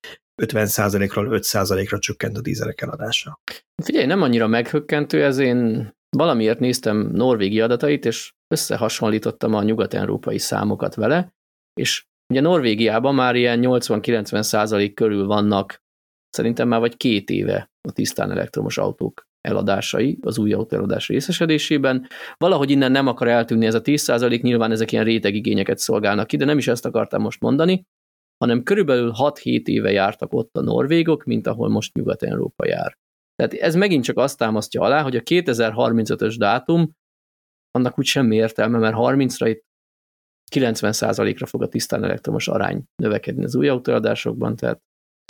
50%-ról 0.42 1.28
5%-ra 1.30 1.98
csökkent 1.98 2.36
a 2.36 2.40
dízelek 2.40 2.80
eladása. 2.80 3.40
Figyelj, 3.82 4.06
nem 4.06 4.22
annyira 4.22 4.46
meghökkentő, 4.46 5.24
ez 5.24 5.38
én 5.38 5.92
valamiért 6.16 6.58
néztem 6.58 6.96
Norvégi 7.12 7.60
adatait, 7.60 8.04
és 8.04 8.32
összehasonlítottam 8.54 9.54
a 9.54 9.62
nyugat-európai 9.62 10.38
számokat 10.38 10.94
vele, 10.94 11.34
és 11.80 12.06
ugye 12.32 12.40
Norvégiában 12.40 13.14
már 13.14 13.34
ilyen 13.34 13.60
80-90 13.62 14.42
százalék 14.42 14.94
körül 14.94 15.26
vannak, 15.26 15.82
szerintem 16.30 16.68
már 16.68 16.80
vagy 16.80 16.96
két 16.96 17.30
éve 17.30 17.70
a 17.88 17.92
tisztán 17.92 18.30
elektromos 18.30 18.78
autók 18.78 19.26
eladásai, 19.40 20.18
az 20.20 20.38
új 20.38 20.52
autó 20.52 20.76
eladás 20.76 21.08
részesedésében. 21.08 22.06
Valahogy 22.36 22.70
innen 22.70 22.90
nem 22.90 23.06
akar 23.06 23.28
eltűnni 23.28 23.66
ez 23.66 23.74
a 23.74 23.82
10%, 23.82 24.42
nyilván 24.42 24.70
ezek 24.70 24.92
ilyen 24.92 25.04
rétegigényeket 25.04 25.78
szolgálnak 25.78 26.26
ki, 26.26 26.36
de 26.36 26.44
nem 26.44 26.58
is 26.58 26.68
ezt 26.68 26.84
akartam 26.84 27.22
most 27.22 27.40
mondani, 27.40 27.84
hanem 28.38 28.62
körülbelül 28.62 29.12
6-7 29.16 29.64
éve 29.64 29.90
jártak 29.90 30.32
ott 30.32 30.56
a 30.56 30.62
norvégok, 30.62 31.24
mint 31.24 31.46
ahol 31.46 31.68
most 31.68 31.94
Nyugat-Európa 31.94 32.66
jár. 32.66 32.96
Tehát 33.34 33.52
ez 33.52 33.74
megint 33.74 34.04
csak 34.04 34.18
azt 34.18 34.38
támasztja 34.38 34.80
alá, 34.80 35.02
hogy 35.02 35.16
a 35.16 35.20
2035-ös 35.20 36.34
dátum, 36.38 36.90
annak 37.70 37.98
úgy 37.98 38.04
semmi 38.04 38.36
értelme, 38.36 38.78
mert 38.78 38.96
30-ra 38.98 39.46
itt 39.48 39.64
90%-ra 40.54 41.46
fog 41.46 41.62
a 41.62 41.68
tisztán 41.68 42.04
elektromos 42.04 42.48
arány 42.48 42.84
növekedni 43.02 43.44
az 43.44 43.54
új 43.54 43.68
autóadásokban, 43.68 44.56
tehát 44.56 44.80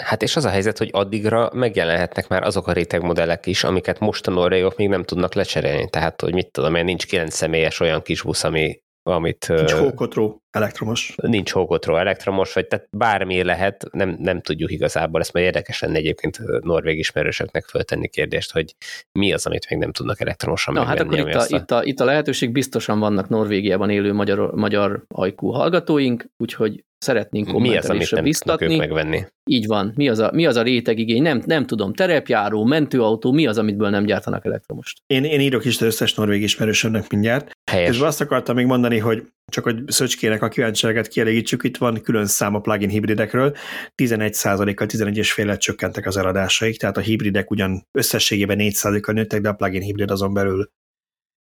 Hát 0.02 0.22
és 0.22 0.36
az 0.36 0.44
a 0.44 0.48
helyzet, 0.48 0.78
hogy 0.78 0.88
addigra 0.92 1.50
megjelenhetnek 1.52 2.28
már 2.28 2.42
azok 2.42 2.66
a 2.66 2.72
rétegmodellek 2.72 3.46
is, 3.46 3.64
amiket 3.64 3.98
most 3.98 4.26
a 4.26 4.30
norvégok 4.30 4.76
még 4.76 4.88
nem 4.88 5.02
tudnak 5.02 5.34
lecserélni. 5.34 5.90
Tehát, 5.90 6.20
hogy 6.20 6.34
mit 6.34 6.50
tudom 6.52 6.74
én, 6.74 6.84
nincs 6.84 7.06
kilenc 7.06 7.34
személyes 7.34 7.80
olyan 7.80 8.02
kis 8.02 8.22
busz, 8.22 8.44
ami 8.44 8.80
amit... 9.06 9.48
Nincs 9.48 9.72
hókotró 9.72 10.42
elektromos. 10.50 11.14
Nincs 11.22 11.52
hókotró 11.52 11.96
elektromos, 11.96 12.52
vagy 12.52 12.66
tehát 12.66 12.88
bármi 12.90 13.42
lehet, 13.42 13.84
nem, 13.92 14.16
nem 14.18 14.40
tudjuk 14.40 14.70
igazából, 14.70 15.20
ezt 15.20 15.32
majd 15.32 15.44
érdekes 15.44 15.80
lenne 15.80 15.96
egyébként 15.96 16.38
norvég 16.60 16.98
ismerősöknek 16.98 17.64
föltenni 17.64 18.08
kérdést, 18.08 18.52
hogy 18.52 18.74
mi 19.12 19.32
az, 19.32 19.46
amit 19.46 19.70
még 19.70 19.78
nem 19.78 19.92
tudnak 19.92 20.20
elektromosan 20.20 20.74
Na 20.74 20.84
hát 20.84 21.00
akkor 21.00 21.18
itt 21.18 21.34
a, 21.34 21.40
a... 21.40 21.46
Itt, 21.48 21.70
a, 21.70 21.84
itt 21.84 22.00
a 22.00 22.04
lehetőség 22.04 22.52
biztosan 22.52 22.98
vannak 22.98 23.28
Norvégiában 23.28 23.90
élő 23.90 24.12
magyar, 24.12 24.54
magyar 24.54 25.04
ajkú 25.08 25.48
hallgatóink, 25.50 26.24
úgyhogy 26.36 26.84
szeretnénk 27.04 27.48
kommentelésre 27.48 28.22
biztatni. 28.22 28.76
megvenni? 28.76 29.24
Így 29.50 29.66
van. 29.66 29.92
Mi 29.96 30.08
az 30.08 30.18
a, 30.18 30.30
mi 30.32 30.46
az 30.46 30.56
a 30.56 30.62
rétegigény? 30.62 31.22
Nem, 31.22 31.42
nem 31.46 31.66
tudom, 31.66 31.94
terepjáró, 31.94 32.64
mentőautó, 32.64 33.32
mi 33.32 33.46
az, 33.46 33.58
amitből 33.58 33.90
nem 33.90 34.04
gyártanak 34.04 34.44
elektromost? 34.44 34.98
Én, 35.06 35.24
én 35.24 35.40
írok 35.40 35.64
is 35.64 35.74
az 35.74 35.82
összes 35.82 36.14
norvég 36.14 36.42
ismerősömnek 36.42 37.10
mindjárt. 37.10 37.50
Helyes. 37.70 37.96
És 37.96 38.00
azt 38.00 38.20
akartam 38.20 38.54
még 38.54 38.66
mondani, 38.66 38.98
hogy 38.98 39.22
csak 39.52 39.64
hogy 39.64 39.82
Szöcskének 39.86 40.42
a 40.42 40.48
kíváncsiságet 40.48 41.08
kielégítsük, 41.08 41.64
itt 41.64 41.76
van 41.76 42.00
külön 42.00 42.26
szám 42.26 42.54
a 42.54 42.60
plugin 42.60 42.88
hibridekről, 42.88 43.56
11%-kal, 44.02 44.86
11,5 44.86 45.58
csökkentek 45.58 46.06
az 46.06 46.16
eladásaik, 46.16 46.78
tehát 46.78 46.96
a 46.96 47.00
hibridek 47.00 47.50
ugyan 47.50 47.86
összességében 47.92 48.58
4%-kal 48.60 49.14
nőttek, 49.14 49.40
de 49.40 49.48
a 49.48 49.52
plugin 49.52 49.82
hibrid 49.82 50.10
azon 50.10 50.34
belül 50.34 50.70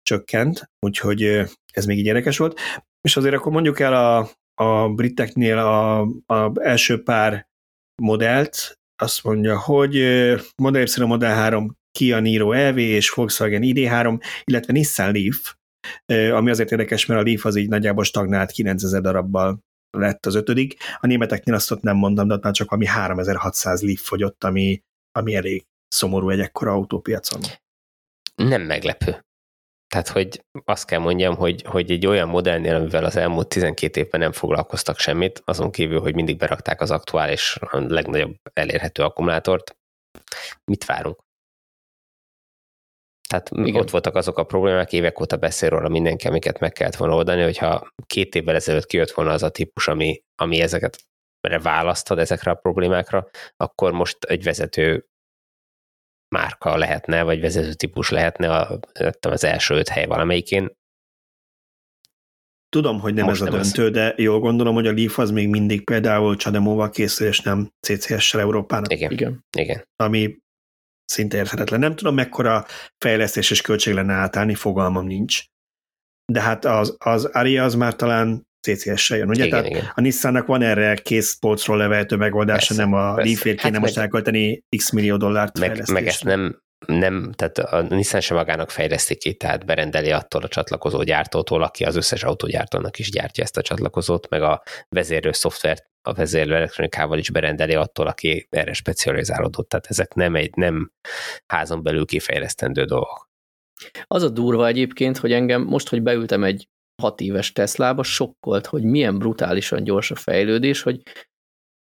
csökkent, 0.03 0.71
úgyhogy 0.87 1.23
ez 1.73 1.85
még 1.87 1.99
így 1.99 2.07
érdekes 2.07 2.39
volt. 2.39 2.61
És 3.01 3.17
azért 3.17 3.35
akkor 3.35 3.53
mondjuk 3.53 3.81
el 3.81 3.95
a, 3.95 4.31
a 4.61 4.89
briteknél 4.89 5.59
a, 5.59 6.01
a 6.27 6.53
első 6.55 7.03
pár 7.03 7.49
modellt, 8.03 8.79
azt 9.03 9.25
mondja, 9.25 9.61
hogy 9.61 9.95
Model 10.57 10.83
Y, 10.83 11.05
Model 11.05 11.35
3, 11.35 11.77
Kia 11.99 12.21
Niro 12.21 12.53
EV 12.53 12.79
és 12.79 13.11
Volkswagen 13.11 13.63
ID3, 13.65 14.23
illetve 14.45 14.73
Nissan 14.73 15.13
Leaf, 15.13 15.55
ami 16.33 16.51
azért 16.51 16.71
érdekes, 16.71 17.07
mert 17.07 17.21
a 17.21 17.25
Leaf 17.25 17.45
az 17.45 17.57
így 17.57 17.69
nagyjából 17.69 18.05
stagnált 18.05 18.51
9000 18.51 19.01
darabbal 19.01 19.59
lett 19.91 20.27
az 20.27 20.35
ötödik. 20.35 20.77
A 21.01 21.07
németeknél 21.07 21.55
azt 21.55 21.71
ott 21.71 21.83
nem 21.83 21.97
mondom, 21.97 22.29
de 22.29 22.35
ott 22.35 22.43
már 22.43 22.53
csak 22.53 22.71
ami 22.71 22.87
3600 22.87 23.83
Leaf 23.83 24.01
fogyott, 24.01 24.45
ami, 24.45 24.83
ami 25.13 25.35
elég 25.35 25.65
szomorú 25.89 26.31
egy 26.31 26.41
ekkora 26.41 26.73
autópiacon. 26.73 27.41
Nem 28.35 28.63
meglepő. 28.63 29.26
Tehát, 29.89 30.09
hogy 30.09 30.45
azt 30.65 30.87
kell 30.87 30.99
mondjam, 30.99 31.37
hogy, 31.37 31.63
hogy 31.63 31.91
egy 31.91 32.07
olyan 32.07 32.29
modellnél, 32.29 32.75
amivel 32.75 33.05
az 33.05 33.17
elmúlt 33.17 33.49
12 33.49 34.01
évben 34.01 34.21
nem 34.21 34.33
foglalkoztak 34.33 34.99
semmit, 34.99 35.43
azon 35.45 35.71
kívül, 35.71 36.01
hogy 36.01 36.15
mindig 36.15 36.37
berakták 36.37 36.81
az 36.81 36.91
aktuális, 36.91 37.57
a 37.61 37.79
legnagyobb 37.79 38.37
elérhető 38.53 39.03
akkumulátort, 39.03 39.77
mit 40.65 40.85
várunk? 40.85 41.25
Tehát 43.29 43.51
Igen. 43.51 43.81
ott 43.81 43.91
voltak 43.91 44.15
azok 44.15 44.39
a 44.39 44.45
problémák, 44.45 44.93
évek 44.93 45.21
óta 45.21 45.37
beszél 45.37 45.69
róla 45.69 45.89
mindenki, 45.89 46.27
amiket 46.27 46.59
meg 46.59 46.73
kellett 46.73 46.97
volna 46.97 47.15
oldani, 47.15 47.43
hogyha 47.43 47.93
két 48.07 48.35
évvel 48.35 48.55
ezelőtt 48.55 48.87
kijött 48.87 49.11
volna 49.11 49.33
az 49.33 49.43
a 49.43 49.51
típus, 49.51 49.89
ami, 49.89 50.23
ami 50.35 50.61
ezeket 50.61 51.05
választad 51.63 52.19
ezekre 52.19 52.51
a 52.51 52.55
problémákra, 52.55 53.29
akkor 53.57 53.93
most 53.93 54.25
egy 54.25 54.43
vezető 54.43 55.07
márka 56.29 56.77
lehetne, 56.77 57.23
vagy 57.23 57.41
vezető 57.41 57.73
típus 57.73 58.11
lehetne 58.11 58.57
a, 58.57 58.81
az 59.21 59.45
első 59.45 59.75
öt 59.75 59.89
hely 59.89 60.07
valamelyikén. 60.07 60.71
Tudom, 62.69 63.01
hogy 63.01 63.15
nem 63.15 63.25
Most 63.25 63.41
ez 63.41 63.47
a 63.47 63.51
döntő, 63.51 63.85
az... 63.85 63.93
de 63.93 64.15
jól 64.17 64.41
gondolom, 64.41 64.75
hogy 64.75 64.87
a 64.87 64.93
Leaf 64.93 65.19
az 65.19 65.31
még 65.31 65.49
mindig 65.49 65.85
például 65.85 66.37
Csademóval 66.37 66.91
készül, 66.91 67.27
és 67.27 67.41
nem 67.41 67.71
CCS-sel 67.87 68.41
Európának. 68.41 68.93
Igen. 68.93 69.11
Igen. 69.11 69.45
Igen. 69.59 69.85
Ami 69.97 70.37
szinte 71.05 71.37
érthetetlen. 71.37 71.81
Nem 71.81 71.97
tudom, 71.97 72.15
mekkora 72.15 72.65
fejlesztés 72.99 73.51
és 73.51 73.61
költség 73.61 73.95
lenne 73.95 74.13
átállni, 74.13 74.55
fogalmam 74.55 75.07
nincs. 75.07 75.45
De 76.33 76.41
hát 76.41 76.65
az, 76.65 76.97
az 76.99 77.25
Aria 77.25 77.65
az 77.65 77.75
már 77.75 77.97
talán 77.97 78.46
CCS-sel 78.75 79.19
jön, 79.19 79.29
ugye? 79.29 79.45
Igen, 79.45 79.51
Tehát 79.51 79.67
igen. 79.67 79.93
a 79.95 80.01
Nissannak 80.01 80.47
van 80.47 80.63
erre 80.63 80.95
kész 80.95 81.39
polcról 81.39 81.77
levehető 81.77 82.17
megoldása, 82.17 82.75
persze, 82.75 82.83
nem 82.83 82.93
a 82.93 83.15
Leaf-ért 83.15 83.61
kéne 83.61 83.73
hát 83.73 83.81
most 83.81 83.95
meg, 83.95 84.05
elkölteni 84.05 84.65
x 84.77 84.91
millió 84.91 85.17
dollárt 85.17 85.59
meg, 85.59 85.83
meg 85.93 86.07
ezt 86.07 86.25
nem, 86.25 86.63
nem, 86.87 87.33
tehát 87.33 87.59
a 87.59 87.95
Nissan 87.95 88.21
sem 88.21 88.37
magának 88.37 88.71
fejleszti 88.71 89.17
ki, 89.17 89.35
tehát 89.35 89.67
berendeli 89.67 90.11
attól 90.11 90.43
a 90.43 90.49
csatlakozó 90.49 91.03
gyártótól, 91.03 91.63
aki 91.63 91.85
az 91.85 91.97
összes 91.97 92.23
autógyártónak 92.23 92.99
is 92.99 93.11
gyártja 93.11 93.43
ezt 93.45 93.57
a 93.57 93.63
csatlakozót, 93.63 94.29
meg 94.29 94.43
a 94.43 94.63
vezérlő 94.89 95.33
szoftvert, 95.33 95.85
a 96.03 96.13
vezérlő 96.13 96.55
elektronikával 96.55 97.19
is 97.19 97.31
berendeli 97.31 97.75
attól, 97.75 98.07
aki 98.07 98.47
erre 98.51 98.73
specializálódott. 98.73 99.69
Tehát 99.69 99.87
ezek 99.89 100.15
nem 100.15 100.35
egy 100.35 100.55
nem 100.55 100.93
házon 101.47 101.83
belül 101.83 102.05
kifejlesztendő 102.05 102.85
dolgok. 102.85 103.31
Az 104.05 104.23
a 104.23 104.29
durva 104.29 104.67
egyébként, 104.67 105.19
hogy 105.19 105.33
engem 105.33 105.63
most, 105.63 105.89
hogy 105.89 106.03
beültem 106.03 106.45
egy 106.45 106.69
hat 107.03 107.21
éves 107.21 107.53
Teslába, 107.53 108.03
sokkolt, 108.03 108.67
hogy 108.67 108.83
milyen 108.83 109.19
brutálisan 109.19 109.85
gyors 109.85 110.11
a 110.11 110.15
fejlődés, 110.15 110.83
hogy 110.83 111.03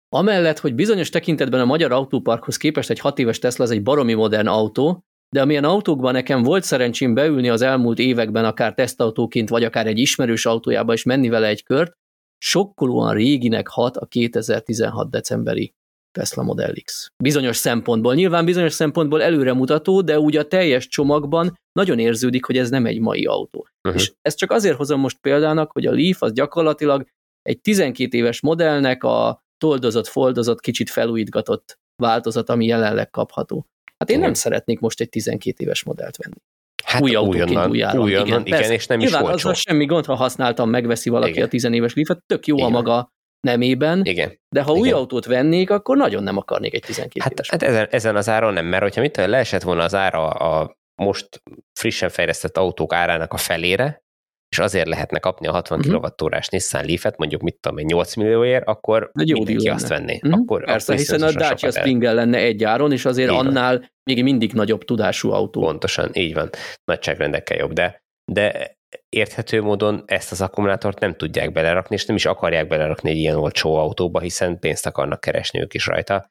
amellett, 0.08 0.58
hogy 0.58 0.74
bizonyos 0.74 1.08
tekintetben 1.08 1.60
a 1.60 1.64
magyar 1.64 1.92
autóparkhoz 1.92 2.56
képest 2.56 2.90
egy 2.90 2.98
hat 2.98 3.18
éves 3.18 3.38
Tesla 3.38 3.64
az 3.64 3.70
egy 3.70 3.82
baromi 3.82 4.14
modern 4.14 4.46
autó, 4.46 5.04
de 5.34 5.40
amilyen 5.40 5.64
autókban 5.64 6.12
nekem 6.12 6.42
volt 6.42 6.64
szerencsém 6.64 7.14
beülni 7.14 7.48
az 7.48 7.62
elmúlt 7.62 7.98
években, 7.98 8.44
akár 8.44 8.74
tesztautóként, 8.74 9.48
vagy 9.48 9.64
akár 9.64 9.86
egy 9.86 9.98
ismerős 9.98 10.46
autójába 10.46 10.92
is 10.92 11.02
menni 11.02 11.28
vele 11.28 11.46
egy 11.46 11.62
kört, 11.62 11.92
sokkolóan 12.38 13.14
réginek 13.14 13.68
hat 13.68 13.96
a 13.96 14.06
2016 14.06 15.10
decemberi 15.10 15.74
Tesla 16.18 16.42
Model 16.42 16.72
X. 16.84 17.10
Bizonyos 17.22 17.56
szempontból, 17.56 18.14
nyilván 18.14 18.44
bizonyos 18.44 18.72
szempontból 18.72 19.22
előremutató, 19.22 20.00
de 20.00 20.20
úgy 20.20 20.36
a 20.36 20.48
teljes 20.48 20.88
csomagban 20.88 21.58
nagyon 21.72 21.98
érződik, 21.98 22.44
hogy 22.44 22.56
ez 22.56 22.70
nem 22.70 22.86
egy 22.86 23.00
mai 23.00 23.24
autó. 23.24 23.66
Uh-huh. 23.88 24.00
És 24.00 24.12
ezt 24.22 24.38
csak 24.38 24.50
azért 24.50 24.76
hozom 24.76 25.00
most 25.00 25.18
példának, 25.18 25.72
hogy 25.72 25.86
a 25.86 25.92
Leaf 25.92 26.22
az 26.22 26.32
gyakorlatilag 26.32 27.06
egy 27.42 27.60
12 27.60 28.16
éves 28.16 28.40
modellnek 28.40 29.04
a 29.04 29.40
toldozott, 29.58 30.06
foldozott, 30.06 30.60
kicsit 30.60 30.90
felújítgatott 30.90 31.78
változat, 32.02 32.48
ami 32.48 32.66
jelenleg 32.66 33.10
kapható. 33.10 33.66
Hát 33.98 34.10
én 34.10 34.16
Igen. 34.16 34.20
nem 34.20 34.34
szeretnék 34.34 34.80
most 34.80 35.00
egy 35.00 35.08
12 35.08 35.64
éves 35.64 35.84
modellt 35.84 36.16
venni. 36.16 36.36
Hát 36.84 37.02
új 37.02 37.14
autóként, 37.14 37.66
új 37.66 37.82
áron. 37.82 38.02
Újonnan, 38.02 38.46
igen, 38.46 38.60
igen 38.60 38.72
és 38.72 38.86
nem 38.86 38.98
Nyilván 38.98 39.22
is 39.22 39.28
azzal 39.28 39.54
semmi 39.54 39.84
gond, 39.84 40.04
ha 40.04 40.14
használtam, 40.14 40.70
megveszi 40.70 41.10
valaki 41.10 41.30
igen. 41.30 41.44
a 41.44 41.48
10 41.48 41.64
éves 41.64 41.94
Leaf-et, 41.94 42.22
tök 42.26 42.46
jó 42.46 42.56
igen. 42.56 42.66
a 42.66 42.70
maga 42.70 43.16
nemében, 43.40 44.04
Igen. 44.04 44.38
de 44.48 44.62
ha 44.62 44.70
Igen. 44.70 44.82
új 44.82 44.90
autót 44.90 45.24
vennék, 45.24 45.70
akkor 45.70 45.96
nagyon 45.96 46.22
nem 46.22 46.36
akarnék 46.36 46.74
egy 46.74 46.82
12 46.82 47.20
hát, 47.20 47.32
éves. 47.32 47.50
Hát 47.50 47.62
ezen, 47.62 47.86
ezen 47.90 48.16
az 48.16 48.28
áron 48.28 48.52
nem, 48.52 48.66
mert 48.66 48.82
hogyha 48.82 49.00
mit 49.00 49.16
leesett 49.16 49.62
volna 49.62 49.82
az 49.82 49.94
ára 49.94 50.28
a 50.28 50.76
most 51.02 51.42
frissen 51.80 52.08
fejlesztett 52.08 52.56
autók 52.56 52.92
árának 52.92 53.32
a 53.32 53.36
felére, 53.36 54.02
és 54.48 54.58
azért 54.58 54.88
lehetne 54.88 55.18
kapni 55.18 55.46
a 55.46 55.52
60 55.52 55.78
uh-huh. 55.78 56.10
kWh 56.16 56.40
Nissan 56.50 56.84
Leaf-et, 56.84 57.16
mondjuk 57.16 57.40
mit 57.40 57.58
tudom 57.60 57.78
én, 57.78 57.84
8 57.84 58.14
millióért, 58.14 58.66
akkor 58.66 59.10
Egy 59.14 59.28
jó 59.28 59.36
mindenki 59.36 59.64
lenne. 59.64 59.74
azt 59.74 59.88
venné. 59.88 60.14
Uh-huh. 60.22 60.40
Akkor, 60.40 60.64
Persze, 60.64 60.92
akkor 60.92 61.04
hiszen 61.04 61.22
a 61.22 61.32
Dacia 61.32 61.70
Springer 61.70 62.14
lenne 62.14 62.38
egy 62.38 62.64
áron, 62.64 62.92
és 62.92 63.04
azért 63.04 63.30
így 63.30 63.36
annál 63.36 63.78
van. 63.78 63.90
még 64.10 64.22
mindig 64.22 64.52
nagyobb 64.52 64.84
tudású 64.84 65.30
autó. 65.30 65.60
Pontosan, 65.60 66.10
így 66.12 66.34
van. 66.34 66.50
Nagyságrendekkel 66.84 67.56
jobb, 67.56 67.72
de, 67.72 68.02
de 68.32 68.77
érthető 69.08 69.62
módon 69.62 70.02
ezt 70.06 70.32
az 70.32 70.40
akkumulátort 70.40 70.98
nem 71.00 71.16
tudják 71.16 71.52
belerakni, 71.52 71.94
és 71.94 72.04
nem 72.04 72.16
is 72.16 72.24
akarják 72.24 72.66
belerakni 72.66 73.10
egy 73.10 73.16
ilyen 73.16 73.36
olcsó 73.36 73.74
autóba, 73.74 74.20
hiszen 74.20 74.58
pénzt 74.58 74.86
akarnak 74.86 75.20
keresni 75.20 75.60
ők 75.60 75.74
is 75.74 75.86
rajta. 75.86 76.30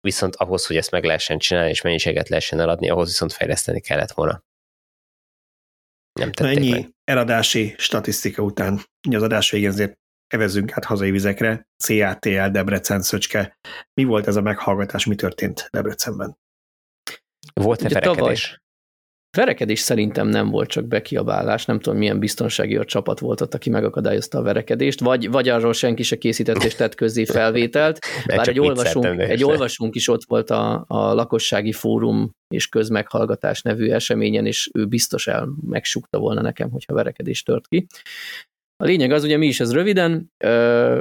Viszont 0.00 0.36
ahhoz, 0.36 0.66
hogy 0.66 0.76
ezt 0.76 0.90
meg 0.90 1.04
lehessen 1.04 1.38
csinálni, 1.38 1.70
és 1.70 1.82
mennyiséget 1.82 2.28
lehessen 2.28 2.60
eladni, 2.60 2.90
ahhoz 2.90 3.08
viszont 3.08 3.32
fejleszteni 3.32 3.80
kellett 3.80 4.12
volna. 4.12 4.42
Nem 6.20 6.32
tették 6.32 6.56
Ennyi 6.56 6.70
meg. 6.70 6.88
eladási 7.04 7.74
statisztika 7.78 8.42
után, 8.42 8.80
az 9.10 9.22
adás 9.22 9.50
végén 9.50 9.68
azért 9.68 9.98
evezünk 10.26 10.72
át 10.72 10.84
hazai 10.84 11.10
vizekre, 11.10 11.68
CATL, 11.82 12.46
Debrecen, 12.48 13.02
Szöcske. 13.02 13.58
Mi 13.94 14.04
volt 14.04 14.26
ez 14.26 14.36
a 14.36 14.40
meghallgatás, 14.40 15.06
mi 15.06 15.14
történt 15.14 15.68
Debrecenben? 15.70 16.38
Volt-e 17.52 17.88
verekedés? 17.88 18.60
Verekedés 19.36 19.78
szerintem 19.78 20.28
nem 20.28 20.48
volt 20.48 20.68
csak 20.68 20.84
bekiabálás, 20.84 21.64
nem 21.64 21.80
tudom 21.80 21.98
milyen 21.98 22.18
biztonsági 22.18 22.76
a 22.76 22.84
csapat 22.84 23.18
volt 23.18 23.40
ott, 23.40 23.54
aki 23.54 23.70
megakadályozta 23.70 24.38
a 24.38 24.42
verekedést, 24.42 25.00
vagy, 25.00 25.30
vagy 25.30 25.48
arról 25.48 25.72
senki 25.72 26.02
se 26.02 26.18
készített 26.18 26.62
és 26.62 26.74
tett 26.74 26.94
közzé 26.94 27.24
felvételt, 27.24 27.98
bár 28.26 28.48
egy 28.48 28.60
olvasónk, 28.60 29.20
egy 29.20 29.44
olvasónk 29.44 29.94
is 29.94 30.08
ott 30.08 30.24
volt 30.24 30.50
a, 30.50 30.84
a 30.88 31.14
lakossági 31.14 31.72
fórum 31.72 32.30
és 32.54 32.68
közmeghallgatás 32.68 33.62
nevű 33.62 33.90
eseményen, 33.90 34.46
és 34.46 34.70
ő 34.74 34.86
biztos 34.86 35.26
el 35.26 35.48
megsukta 35.66 36.18
volna 36.18 36.40
nekem, 36.40 36.70
hogyha 36.70 36.94
verekedés 36.94 37.42
tört 37.42 37.68
ki. 37.68 37.86
A 38.76 38.84
lényeg 38.84 39.10
az, 39.10 39.24
ugye 39.24 39.36
mi 39.36 39.46
is 39.46 39.60
ez 39.60 39.72
röviden, 39.72 40.30
ö, 40.44 41.00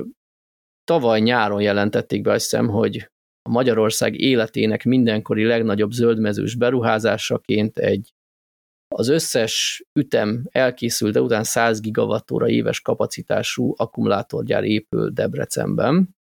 tavaly 0.84 1.20
nyáron 1.20 1.62
jelentették 1.62 2.22
be 2.22 2.32
azt 2.32 2.50
hiszem, 2.50 2.68
hogy 2.68 3.10
a 3.42 3.50
Magyarország 3.50 4.20
életének 4.20 4.84
mindenkori 4.84 5.44
legnagyobb 5.46 5.92
zöldmezős 5.92 6.56
beruházásaként 6.56 7.78
egy 7.78 8.14
az 9.00 9.08
összes 9.08 9.84
ütem 10.00 10.44
elkészült, 10.52 11.14
de 11.14 11.22
után 11.22 11.44
100 11.44 11.80
gigawattóra 11.80 12.50
éves 12.50 12.82
kapacitású 12.82 13.74
akkumulátorgyár 13.78 14.64
épül 14.64 15.10
Debrecenben, 15.10 16.16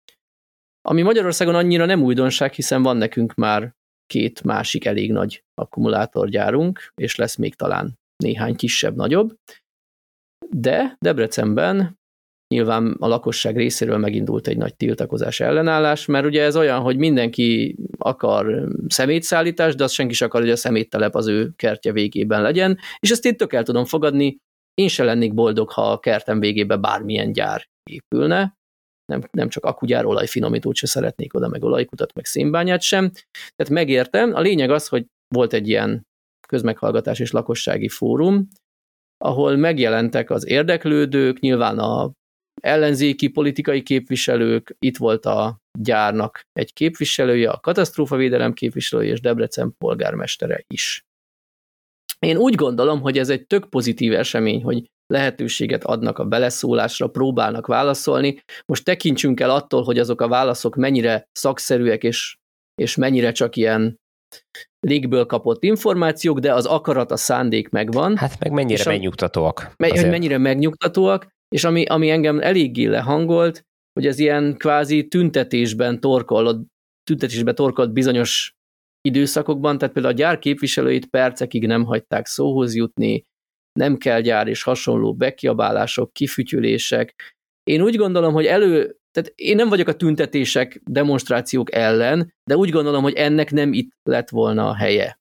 ami 0.88 1.02
Magyarországon 1.02 1.54
annyira 1.54 1.84
nem 1.84 2.02
újdonság, 2.02 2.52
hiszen 2.52 2.82
van 2.82 2.96
nekünk 2.96 3.34
már 3.34 3.74
két 4.06 4.42
másik 4.42 4.84
elég 4.84 5.12
nagy 5.12 5.44
akkumulátorgyárunk, 5.54 6.92
és 6.94 7.16
lesz 7.16 7.36
még 7.36 7.54
talán 7.54 7.98
néhány 8.16 8.56
kisebb-nagyobb. 8.56 9.34
De 10.50 10.96
Debrecenben 10.98 11.97
nyilván 12.54 12.96
a 12.98 13.06
lakosság 13.06 13.56
részéről 13.56 13.98
megindult 13.98 14.46
egy 14.46 14.56
nagy 14.56 14.76
tiltakozás 14.76 15.40
ellenállás, 15.40 16.06
mert 16.06 16.26
ugye 16.26 16.42
ez 16.42 16.56
olyan, 16.56 16.80
hogy 16.80 16.96
mindenki 16.96 17.76
akar 17.98 18.68
szemétszállítást, 18.86 19.76
de 19.76 19.84
azt 19.84 19.94
senki 19.94 20.14
sem 20.14 20.28
akar, 20.28 20.40
hogy 20.40 20.50
a 20.50 20.56
szeméttelep 20.56 21.14
az 21.14 21.26
ő 21.26 21.52
kertje 21.56 21.92
végében 21.92 22.42
legyen, 22.42 22.78
és 22.98 23.10
ezt 23.10 23.24
én 23.24 23.36
tök 23.36 23.52
el 23.52 23.62
tudom 23.62 23.84
fogadni, 23.84 24.36
én 24.74 24.88
se 24.88 25.04
lennék 25.04 25.34
boldog, 25.34 25.70
ha 25.70 25.90
a 25.90 25.98
kertem 25.98 26.40
végében 26.40 26.80
bármilyen 26.80 27.32
gyár 27.32 27.68
épülne, 27.90 28.56
nem, 29.12 29.22
nem 29.30 29.48
csak 29.48 29.64
akugyár, 29.64 30.04
olajfinomítót 30.04 30.74
se 30.74 30.86
szeretnék 30.86 31.34
oda, 31.34 31.48
meg 31.48 31.62
olajkutat, 31.62 32.14
meg 32.14 32.24
szénbányát 32.24 32.82
sem. 32.82 33.10
Tehát 33.56 33.72
megértem. 33.72 34.34
A 34.34 34.40
lényeg 34.40 34.70
az, 34.70 34.88
hogy 34.88 35.06
volt 35.34 35.52
egy 35.52 35.68
ilyen 35.68 36.06
közmeghallgatás 36.48 37.18
és 37.20 37.30
lakossági 37.30 37.88
fórum, 37.88 38.48
ahol 39.24 39.56
megjelentek 39.56 40.30
az 40.30 40.46
érdeklődők, 40.46 41.38
nyilván 41.38 41.78
a 41.78 42.12
ellenzéki 42.60 43.28
politikai 43.28 43.82
képviselők, 43.82 44.76
itt 44.78 44.96
volt 44.96 45.26
a 45.26 45.58
gyárnak 45.78 46.40
egy 46.52 46.72
képviselője, 46.72 47.50
a 47.50 47.60
katasztrófavédelem 47.60 48.52
képviselője 48.52 49.12
és 49.12 49.20
Debrecen 49.20 49.74
polgármestere 49.78 50.64
is. 50.66 51.02
Én 52.18 52.36
úgy 52.36 52.54
gondolom, 52.54 53.00
hogy 53.00 53.18
ez 53.18 53.28
egy 53.28 53.46
tök 53.46 53.68
pozitív 53.68 54.12
esemény, 54.12 54.62
hogy 54.62 54.90
lehetőséget 55.06 55.84
adnak 55.84 56.18
a 56.18 56.24
beleszólásra, 56.24 57.08
próbálnak 57.08 57.66
válaszolni. 57.66 58.42
Most 58.66 58.84
tekintsünk 58.84 59.40
el 59.40 59.50
attól, 59.50 59.82
hogy 59.82 59.98
azok 59.98 60.20
a 60.20 60.28
válaszok 60.28 60.76
mennyire 60.76 61.28
szakszerűek, 61.32 62.02
és, 62.02 62.36
és 62.74 62.96
mennyire 62.96 63.32
csak 63.32 63.56
ilyen 63.56 63.96
légből 64.80 65.26
kapott 65.26 65.62
információk, 65.62 66.38
de 66.38 66.54
az 66.54 66.66
akarat, 66.66 67.10
a 67.10 67.16
szándék 67.16 67.68
megvan. 67.68 68.16
Hát 68.16 68.38
meg 68.38 68.52
mennyire 68.52 68.82
a, 68.82 68.88
megnyugtatóak. 68.88 69.72
Me, 69.76 69.88
hogy 69.88 70.10
mennyire 70.10 70.38
megnyugtatóak, 70.38 71.28
és 71.48 71.64
ami, 71.64 71.84
ami 71.84 72.10
engem 72.10 72.40
eléggé 72.40 72.84
lehangolt, 72.84 73.66
hogy 73.92 74.06
ez 74.06 74.18
ilyen 74.18 74.56
kvázi 74.56 75.08
tüntetésben 75.08 76.00
torkolott, 76.00 76.66
tüntetésben 77.04 77.54
torkolt 77.54 77.92
bizonyos 77.92 78.56
időszakokban, 79.00 79.78
tehát 79.78 79.94
például 79.94 80.14
a 80.14 80.18
gyár 80.18 80.38
képviselőit 80.38 81.06
percekig 81.06 81.66
nem 81.66 81.84
hagyták 81.84 82.26
szóhoz 82.26 82.74
jutni, 82.74 83.24
nem 83.72 83.96
kell 83.96 84.20
gyár 84.20 84.48
és 84.48 84.62
hasonló 84.62 85.14
bekiabálások, 85.14 86.12
kifütyülések. 86.12 87.34
Én 87.62 87.82
úgy 87.82 87.96
gondolom, 87.96 88.32
hogy 88.32 88.46
elő, 88.46 88.96
tehát 89.10 89.32
én 89.34 89.56
nem 89.56 89.68
vagyok 89.68 89.88
a 89.88 89.96
tüntetések, 89.96 90.80
demonstrációk 90.84 91.74
ellen, 91.74 92.34
de 92.44 92.56
úgy 92.56 92.70
gondolom, 92.70 93.02
hogy 93.02 93.14
ennek 93.14 93.50
nem 93.50 93.72
itt 93.72 93.90
lett 94.02 94.28
volna 94.28 94.68
a 94.68 94.74
helye. 94.74 95.20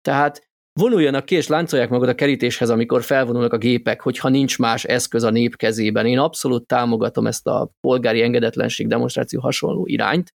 Tehát 0.00 0.47
vonuljanak 0.78 1.24
ki 1.24 1.34
és 1.34 1.46
láncolják 1.46 1.88
magad 1.88 2.08
a 2.08 2.14
kerítéshez, 2.14 2.70
amikor 2.70 3.02
felvonulnak 3.02 3.52
a 3.52 3.58
gépek, 3.58 4.00
hogyha 4.00 4.28
nincs 4.28 4.58
más 4.58 4.84
eszköz 4.84 5.22
a 5.22 5.30
nép 5.30 5.56
kezében. 5.56 6.06
Én 6.06 6.18
abszolút 6.18 6.66
támogatom 6.66 7.26
ezt 7.26 7.46
a 7.46 7.70
polgári 7.80 8.22
engedetlenség 8.22 8.86
demonstráció 8.86 9.40
hasonló 9.40 9.86
irányt, 9.86 10.34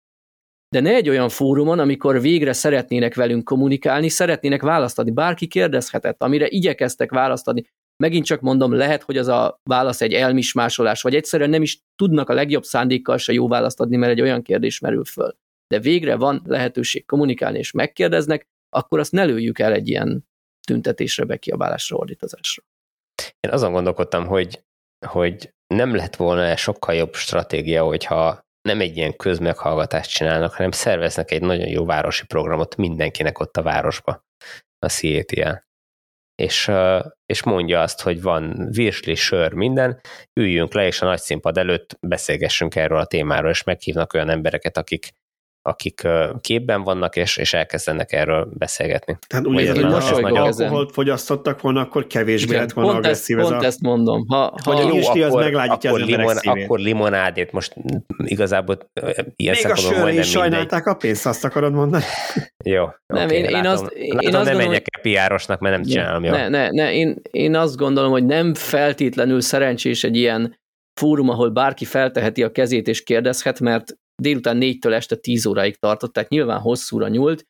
de 0.70 0.80
ne 0.80 0.94
egy 0.94 1.10
olyan 1.10 1.30
fórumon, 1.30 1.80
amikor 1.80 2.22
végre 2.22 2.54
szeretnének 2.54 3.16
velünk 3.16 3.44
kommunikálni, 3.44 4.10
szeretnének 4.10 4.62
választani. 4.62 5.12
Bárki 5.12 5.48
kérdezhetett, 5.48 6.24
amire 6.24 6.48
igyekeztek 6.48 7.12
választani. 7.12 7.64
Megint 8.04 8.26
csak 8.26 8.42
mondom, 8.42 8.74
lehet, 8.74 9.04
hogy 9.04 9.18
az 9.18 9.28
a 9.28 9.60
válasz 9.70 10.02
egy 10.02 10.14
elmismásolás, 10.14 11.02
vagy 11.02 11.16
egyszerűen 11.16 11.50
nem 11.50 11.62
is 11.62 11.80
tudnak 11.96 12.30
a 12.30 12.34
legjobb 12.34 12.64
szándékkal 12.64 13.18
se 13.18 13.34
jó 13.34 13.48
választ 13.48 13.80
adni, 13.80 13.98
mert 13.98 14.12
egy 14.12 14.22
olyan 14.22 14.42
kérdés 14.42 14.80
merül 14.80 15.06
föl. 15.06 15.36
De 15.68 15.80
végre 15.80 16.16
van 16.16 16.42
lehetőség 16.46 17.06
kommunikálni, 17.06 17.58
és 17.58 17.72
megkérdeznek, 17.72 18.48
akkor 18.70 19.00
azt 19.00 19.12
ne 19.12 19.24
lőjük 19.24 19.60
el 19.60 19.74
egy 19.74 19.88
ilyen 19.88 20.28
tüntetésre, 20.70 21.24
bekiabálásra, 21.24 21.98
ordítozásra. 21.98 22.64
Én 23.40 23.52
azon 23.52 23.72
gondolkodtam, 23.72 24.28
hogy, 24.28 24.64
hogy 25.08 25.54
nem 25.68 25.96
lett 25.96 26.16
volna 26.16 26.56
sokkal 26.56 26.96
jobb 26.96 27.14
stratégia, 27.14 27.84
hogyha 27.84 28.48
nem 28.62 28.80
egy 28.80 28.98
ilyen 28.98 29.16
közmeghallgatást 29.16 30.12
csinálnak, 30.12 30.54
hanem 30.54 30.72
szerveznek 30.72 31.32
egy 31.32 31.42
nagyon 31.42 31.68
jó 31.68 31.86
városi 31.86 32.26
programot 32.26 32.76
mindenkinek 32.76 33.40
ott 33.40 33.58
a 33.58 33.62
városba, 33.62 34.26
a 34.80 34.90
CATL. 34.90 35.52
És, 36.36 36.72
és 37.26 37.44
mondja 37.44 37.82
azt, 37.82 38.02
hogy 38.02 38.22
van 38.22 38.68
virsli, 38.72 39.16
sör, 39.16 39.54
minden, 39.54 40.02
üljünk 40.40 40.74
le, 40.74 40.86
és 40.86 41.02
a 41.02 41.06
nagy 41.06 41.20
színpad 41.20 41.58
előtt 41.58 41.98
beszélgessünk 42.02 42.76
erről 42.76 43.00
a 43.00 43.06
témáról, 43.06 43.50
és 43.50 43.64
meghívnak 43.64 44.14
olyan 44.14 44.30
embereket, 44.30 44.78
akik, 44.78 45.12
akik 45.62 46.08
képben 46.42 46.84
vannak, 46.84 47.16
és, 47.16 47.38
és 47.38 47.54
elkezdenek 47.54 48.12
erről 48.12 48.50
beszélgetni. 48.54 49.18
Tehát 49.28 49.46
úgy 49.46 49.62
értem, 49.62 49.92
hogy 49.92 50.38
ha 50.38 50.44
alkoholt 50.44 50.92
fogyasztottak 50.92 51.62
volna, 51.62 51.82
akkor 51.82 52.08
kevésbé 52.08 52.56
lett 52.56 52.72
volna 52.72 52.92
pont 52.92 53.06
agresszív 53.06 53.40
ezt, 53.40 53.46
ez 53.46 53.52
Pont 53.52 53.64
a... 53.64 53.66
ezt 53.66 53.82
mondom. 53.82 54.26
Ha, 54.28 54.38
ha 54.64 54.74
hogy 54.74 54.86
a 54.86 54.90
nyüsti 54.92 55.24
az 55.24 55.34
meglágyítja 55.34 55.90
akkor, 55.90 56.02
az 56.02 56.08
limon, 56.08 56.38
akkor 56.38 56.80
limonádét, 56.80 57.52
most 57.52 57.76
igazából 58.18 58.78
ilyen 59.36 59.56
Még 59.64 59.72
a 59.72 59.76
sörre 59.76 60.14
is 60.14 60.30
sajnálták 60.30 60.86
a 60.86 60.94
pénzt, 60.94 61.26
azt 61.26 61.46
akarod 61.46 61.74
mondani? 61.74 62.04
Jó. 62.64 62.86
Nem, 63.08 63.24
okay, 63.24 63.38
én, 63.38 63.44
én 63.44 63.52
látom, 63.52 63.72
azt, 63.72 63.92
én 63.92 64.16
látom, 64.16 64.40
azt 64.40 64.50
nem 64.50 64.58
menjek 64.58 64.86
el 64.96 65.02
piárosnak, 65.02 65.60
mert 65.60 65.76
nem 65.76 65.84
csinálom 65.84 66.24
jól. 66.24 66.38
Ne, 66.38 66.48
ne, 66.48 66.70
ne, 66.70 66.94
én, 66.94 67.22
én 67.32 67.56
azt 67.56 67.76
gondolom, 67.76 68.12
hogy 68.12 68.26
nem 68.26 68.54
feltétlenül 68.54 69.42
szerencsés 69.42 70.04
egy 70.04 70.16
ilyen 70.16 70.58
fórum, 71.00 71.30
ahol 71.30 71.50
bárki 71.50 71.86
felteheti 71.86 72.44
a 72.44 72.52
kezét 72.52 72.88
és 72.88 73.04
kérdezhet, 73.04 73.60
mert 73.60 73.98
délután 74.20 74.58
négytől 74.58 74.94
este 74.94 75.16
tíz 75.16 75.46
óráig 75.46 75.76
tartott, 75.76 76.14
tehát 76.14 76.30
nyilván 76.30 76.60
hosszúra 76.60 77.08
nyúlt. 77.08 77.48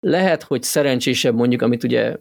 Lehet, 0.00 0.42
hogy 0.42 0.62
szerencsésebb 0.62 1.34
mondjuk, 1.34 1.62
amit 1.62 1.84
ugye 1.84 2.16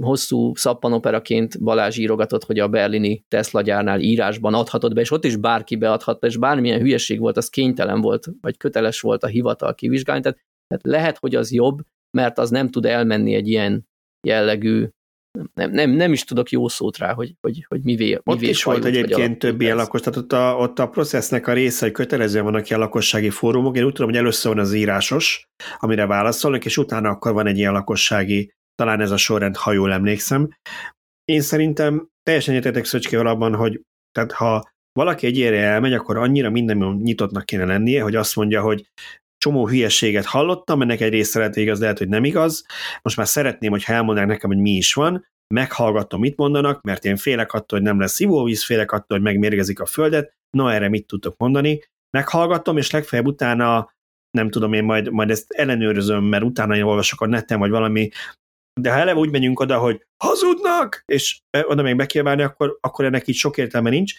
hosszú 0.00 0.54
szappanoperaként 0.54 1.62
Balázs 1.62 1.98
írogatott, 1.98 2.44
hogy 2.44 2.58
a 2.58 2.68
berlini 2.68 3.24
Tesla 3.28 3.62
gyárnál 3.62 4.00
írásban 4.00 4.54
adhatott 4.54 4.94
be, 4.94 5.00
és 5.00 5.10
ott 5.10 5.24
is 5.24 5.36
bárki 5.36 5.76
beadhatta, 5.76 6.26
és 6.26 6.36
bármilyen 6.36 6.80
hülyeség 6.80 7.18
volt, 7.18 7.36
az 7.36 7.48
kénytelen 7.48 8.00
volt, 8.00 8.26
vagy 8.40 8.56
köteles 8.56 9.00
volt 9.00 9.22
a 9.22 9.26
hivatal 9.26 9.74
kivizsgálni, 9.74 10.22
tehát, 10.22 10.38
tehát 10.66 10.86
lehet, 10.86 11.18
hogy 11.18 11.34
az 11.34 11.52
jobb, 11.52 11.78
mert 12.16 12.38
az 12.38 12.50
nem 12.50 12.68
tud 12.68 12.86
elmenni 12.86 13.34
egy 13.34 13.48
ilyen 13.48 13.88
jellegű 14.26 14.88
nem, 15.54 15.70
nem, 15.70 15.90
nem 15.90 16.12
is 16.12 16.24
tudok 16.24 16.50
jó 16.50 16.68
szót 16.68 16.98
rá, 16.98 17.12
hogy, 17.12 17.34
hogy, 17.40 17.64
hogy 17.68 17.82
mivé, 17.82 18.18
Ott 18.24 18.40
is 18.40 18.64
volt 18.64 18.84
egyébként 18.84 19.38
több 19.38 19.60
ilyen 19.60 19.76
lakos, 19.76 20.00
tehát 20.00 20.18
ott 20.18 20.32
a, 20.32 20.56
ott 20.56 20.78
a 20.78 20.88
processznek 20.88 21.46
a 21.46 21.52
része, 21.52 21.84
hogy 21.84 21.94
kötelezően 21.94 22.44
vannak 22.44 22.68
ilyen 22.68 22.80
lakossági 22.80 23.30
fórumok. 23.30 23.76
Én 23.76 23.84
úgy 23.84 23.92
tudom, 23.92 24.10
hogy 24.10 24.18
először 24.18 24.54
van 24.54 24.64
az 24.64 24.72
írásos, 24.72 25.48
amire 25.78 26.06
válaszolnak, 26.06 26.64
és 26.64 26.76
utána 26.76 27.08
akkor 27.08 27.32
van 27.32 27.46
egy 27.46 27.58
ilyen 27.58 27.72
lakossági, 27.72 28.52
talán 28.74 29.00
ez 29.00 29.10
a 29.10 29.16
sorrend, 29.16 29.56
ha 29.56 29.72
jól 29.72 29.92
emlékszem. 29.92 30.48
Én 31.24 31.40
szerintem 31.40 32.08
teljesen 32.22 32.54
egyetetek 32.54 32.84
Szöcskével 32.84 33.26
abban, 33.26 33.54
hogy 33.54 33.80
tehát 34.12 34.32
ha 34.32 34.70
valaki 34.92 35.26
egy 35.26 35.36
ilyenre 35.36 35.62
elmegy, 35.62 35.92
akkor 35.92 36.16
annyira 36.16 36.50
minden 36.50 37.00
nyitottnak 37.02 37.44
kéne 37.44 37.64
lennie, 37.64 38.02
hogy 38.02 38.14
azt 38.14 38.36
mondja, 38.36 38.62
hogy 38.62 38.86
csomó 39.38 39.68
hülyeséget 39.68 40.24
hallottam, 40.24 40.82
ennek 40.82 41.00
egy 41.00 41.12
része 41.12 41.38
lehet 41.38 41.56
igaz, 41.56 41.80
lehet, 41.80 41.98
hogy 41.98 42.08
nem 42.08 42.24
igaz. 42.24 42.66
Most 43.02 43.16
már 43.16 43.26
szeretném, 43.26 43.70
hogy 43.70 43.84
elmondanák 43.86 44.30
nekem, 44.30 44.50
hogy 44.50 44.58
mi 44.58 44.70
is 44.70 44.94
van, 44.94 45.26
meghallgatom, 45.54 46.20
mit 46.20 46.36
mondanak, 46.36 46.82
mert 46.82 47.04
én 47.04 47.16
félek 47.16 47.52
attól, 47.52 47.78
hogy 47.78 47.88
nem 47.88 48.00
lesz 48.00 48.20
ivóvíz, 48.20 48.64
félek 48.64 48.92
attól, 48.92 49.18
hogy 49.18 49.26
megmérgezik 49.26 49.80
a 49.80 49.86
földet, 49.86 50.32
na 50.56 50.72
erre 50.72 50.88
mit 50.88 51.06
tudtok 51.06 51.36
mondani. 51.36 51.82
Meghallgatom, 52.10 52.76
és 52.76 52.90
legfeljebb 52.90 53.26
utána 53.26 53.92
nem 54.30 54.50
tudom 54.50 54.72
én, 54.72 54.84
majd, 54.84 55.10
majd 55.10 55.30
ezt 55.30 55.50
ellenőrözöm, 55.50 56.24
mert 56.24 56.42
utána 56.42 56.76
én 56.76 56.82
olvasok 56.82 57.20
a 57.20 57.26
neten, 57.26 57.58
vagy 57.58 57.70
valami, 57.70 58.10
de 58.80 58.92
ha 58.92 58.98
eleve 58.98 59.18
úgy 59.18 59.30
megyünk 59.30 59.60
oda, 59.60 59.78
hogy 59.78 60.06
hazudnak, 60.24 61.02
és 61.06 61.40
oda 61.62 61.82
még 61.82 61.96
bekiabálni, 61.96 62.42
akkor, 62.42 62.78
akkor 62.80 63.04
ennek 63.04 63.28
így 63.28 63.34
sok 63.34 63.56
értelme 63.56 63.90
nincs. 63.90 64.18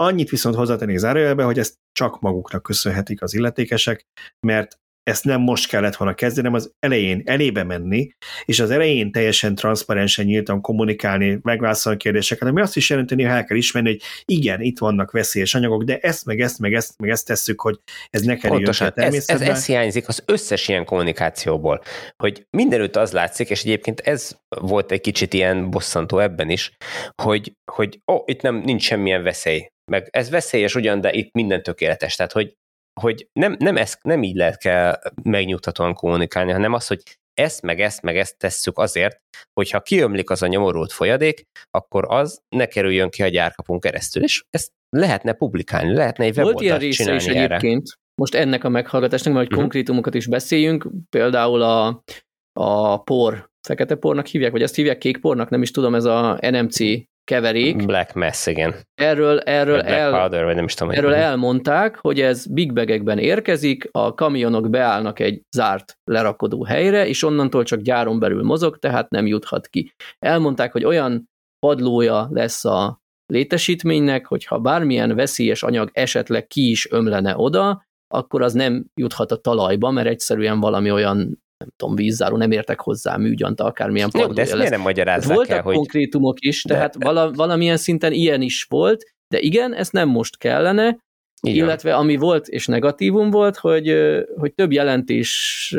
Annyit 0.00 0.30
viszont 0.30 0.54
hozzátennék 0.54 0.96
zárójelbe, 0.96 1.42
hogy 1.42 1.58
ezt 1.58 1.74
csak 1.92 2.20
maguknak 2.20 2.62
köszönhetik 2.62 3.22
az 3.22 3.34
illetékesek, 3.34 4.06
mert 4.46 4.78
ezt 5.02 5.24
nem 5.24 5.40
most 5.40 5.68
kellett 5.68 5.96
volna 5.96 6.14
kezdeni, 6.14 6.46
hanem 6.46 6.62
az 6.62 6.72
elején 6.78 7.22
elébe 7.24 7.64
menni, 7.64 8.10
és 8.44 8.60
az 8.60 8.70
elején 8.70 9.12
teljesen 9.12 9.54
transzparensen 9.54 10.24
nyíltan 10.24 10.60
kommunikálni, 10.60 11.38
megválaszolni 11.42 11.98
kérdéseket, 11.98 12.48
ami 12.48 12.60
azt 12.60 12.76
is 12.76 12.90
jelenteni, 12.90 13.22
hogy 13.22 13.32
el 13.32 13.44
kell 13.44 13.56
ismerni, 13.56 13.88
hogy 13.88 14.00
igen, 14.24 14.60
itt 14.60 14.78
vannak 14.78 15.10
veszélyes 15.10 15.54
anyagok, 15.54 15.82
de 15.82 15.98
ezt, 15.98 16.24
meg 16.24 16.40
ezt, 16.40 16.58
meg 16.58 16.74
ezt, 16.74 16.98
meg 16.98 17.10
ezt 17.10 17.26
tesszük, 17.26 17.60
hogy 17.60 17.78
ez 18.10 18.22
ne 18.22 18.34
kerüljön 18.34 18.64
Pontosan, 18.64 18.92
ez, 18.94 19.28
ez, 19.28 19.40
ez 19.40 19.66
hiányzik 19.66 20.08
az 20.08 20.22
összes 20.26 20.68
ilyen 20.68 20.84
kommunikációból, 20.84 21.82
hogy 22.16 22.46
mindenütt 22.50 22.96
az 22.96 23.12
látszik, 23.12 23.50
és 23.50 23.62
egyébként 23.62 24.00
ez 24.00 24.36
volt 24.48 24.90
egy 24.90 25.00
kicsit 25.00 25.34
ilyen 25.34 25.70
bosszantó 25.70 26.18
ebben 26.18 26.50
is, 26.50 26.76
hogy, 27.22 27.52
hogy 27.72 28.00
ó, 28.12 28.22
itt 28.24 28.40
nem, 28.40 28.56
nincs 28.56 28.82
semmilyen 28.82 29.22
veszély, 29.22 29.68
meg 29.90 30.08
ez 30.10 30.30
veszélyes 30.30 30.74
ugyan, 30.74 31.00
de 31.00 31.12
itt 31.12 31.32
minden 31.32 31.62
tökéletes. 31.62 32.16
Tehát, 32.16 32.32
hogy 32.32 32.54
hogy 33.00 33.28
nem, 33.32 33.56
nem, 33.58 33.76
ezt, 33.76 34.02
nem 34.02 34.22
így 34.22 34.36
lehet 34.36 34.58
kell 34.58 34.98
megnyugtatóan 35.22 35.94
kommunikálni, 35.94 36.52
hanem 36.52 36.72
az, 36.72 36.86
hogy 36.86 37.02
ezt, 37.34 37.62
meg 37.62 37.80
ezt, 37.80 38.02
meg 38.02 38.16
ezt 38.16 38.38
tesszük 38.38 38.78
azért, 38.78 39.20
hogyha 39.52 39.80
kiömlik 39.80 40.30
az 40.30 40.42
a 40.42 40.46
nyomorult 40.46 40.92
folyadék, 40.92 41.42
akkor 41.70 42.04
az 42.08 42.40
ne 42.48 42.66
kerüljön 42.66 43.10
ki 43.10 43.22
a 43.22 43.28
gyárkapunk 43.28 43.80
keresztül, 43.80 44.22
és 44.22 44.44
ezt 44.50 44.72
lehetne 44.96 45.32
publikálni, 45.32 45.94
lehetne 45.94 46.24
egy 46.24 46.34
Volt 46.34 46.60
ilyen 46.60 46.78
része 46.78 47.14
is 47.14 47.26
erre. 47.26 47.44
egyébként, 47.44 47.98
most 48.14 48.34
ennek 48.34 48.64
a 48.64 48.68
meghallgatásnak, 48.68 49.34
hogy 49.34 49.42
uh-huh. 49.42 49.60
konkrétumokat 49.60 50.14
is 50.14 50.26
beszéljünk, 50.26 50.86
például 51.10 51.62
a, 51.62 52.02
a 52.52 53.02
por, 53.02 53.50
fekete 53.66 53.94
pornak 53.94 54.26
hívják, 54.26 54.52
vagy 54.52 54.62
ezt 54.62 54.74
hívják 54.74 54.98
kék 54.98 55.18
pornak, 55.20 55.48
nem 55.48 55.62
is 55.62 55.70
tudom, 55.70 55.94
ez 55.94 56.04
a 56.04 56.38
NMC 56.50 56.78
keverék. 57.30 57.86
Black 57.86 58.14
Mass, 58.14 58.46
igen. 58.46 58.74
Erről, 58.94 59.38
erről, 59.38 59.80
el, 59.80 60.20
powder, 60.20 60.44
vagy 60.44 60.54
nem 60.54 60.64
is 60.64 60.74
tudom, 60.74 60.92
erről 60.92 61.14
elmondták, 61.14 61.96
hogy 61.96 62.20
ez 62.20 62.46
big 62.46 62.72
bagekben 62.72 63.18
érkezik, 63.18 63.88
a 63.90 64.14
kamionok 64.14 64.70
beállnak 64.70 65.18
egy 65.18 65.42
zárt 65.50 65.98
lerakodó 66.04 66.64
helyre, 66.64 67.06
és 67.06 67.22
onnantól 67.22 67.64
csak 67.64 67.80
gyáron 67.80 68.18
belül 68.18 68.42
mozog, 68.42 68.78
tehát 68.78 69.10
nem 69.10 69.26
juthat 69.26 69.66
ki. 69.66 69.92
Elmondták, 70.18 70.72
hogy 70.72 70.84
olyan 70.84 71.28
padlója 71.66 72.28
lesz 72.30 72.64
a 72.64 73.00
létesítménynek, 73.26 74.26
hogyha 74.26 74.58
bármilyen 74.58 75.14
veszélyes 75.14 75.62
anyag 75.62 75.90
esetleg 75.92 76.46
ki 76.46 76.70
is 76.70 76.90
ömlene 76.90 77.36
oda, 77.36 77.86
akkor 78.14 78.42
az 78.42 78.52
nem 78.52 78.84
juthat 78.94 79.32
a 79.32 79.36
talajba, 79.36 79.90
mert 79.90 80.08
egyszerűen 80.08 80.60
valami 80.60 80.90
olyan 80.90 81.42
nem 81.60 81.72
tudom, 81.76 81.94
vízzáró, 81.94 82.36
nem 82.36 82.50
értek 82.50 82.80
hozzá 82.80 83.16
műgyanta, 83.16 83.64
akármilyen 83.64 84.10
Jó, 84.12 84.26
de 84.26 84.42
ezt 84.42 84.54
miért 84.54 84.70
nem 84.70 84.80
magyarázzák 84.80 85.36
Voltak 85.36 85.56
el, 85.56 85.62
hogy... 85.62 85.74
konkrétumok 85.74 86.40
is, 86.40 86.62
tehát 86.62 86.98
de... 86.98 87.06
vala, 87.06 87.32
valamilyen 87.32 87.76
szinten 87.76 88.12
ilyen 88.12 88.42
is 88.42 88.62
volt, 88.68 89.14
de 89.28 89.38
igen, 89.38 89.74
ezt 89.74 89.92
nem 89.92 90.08
most 90.08 90.38
kellene, 90.38 90.98
igen. 91.40 91.64
illetve 91.64 91.94
ami 91.94 92.16
volt 92.16 92.48
és 92.48 92.66
negatívum 92.66 93.30
volt, 93.30 93.56
hogy, 93.56 93.94
hogy 94.36 94.54
több 94.54 94.72
jelentést 94.72 95.76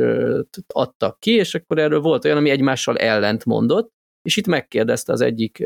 adtak 0.67 1.19
ki, 1.19 1.31
és 1.31 1.55
akkor 1.55 1.77
erről 1.77 2.01
volt 2.01 2.25
olyan, 2.25 2.37
ami 2.37 2.49
egymással 2.49 2.97
ellent 2.97 3.45
mondott, 3.45 3.91
és 4.21 4.37
itt 4.37 4.47
megkérdezte 4.47 5.11
az 5.11 5.21
egyik 5.21 5.63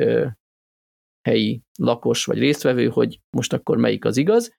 helyi 1.22 1.62
lakos 1.80 2.26
vagy 2.26 2.40
résztvevő, 2.40 2.88
hogy 2.88 3.20
most 3.30 3.54
akkor 3.54 3.78
melyik 3.78 4.06
az 4.06 4.18
igaz, 4.18 4.54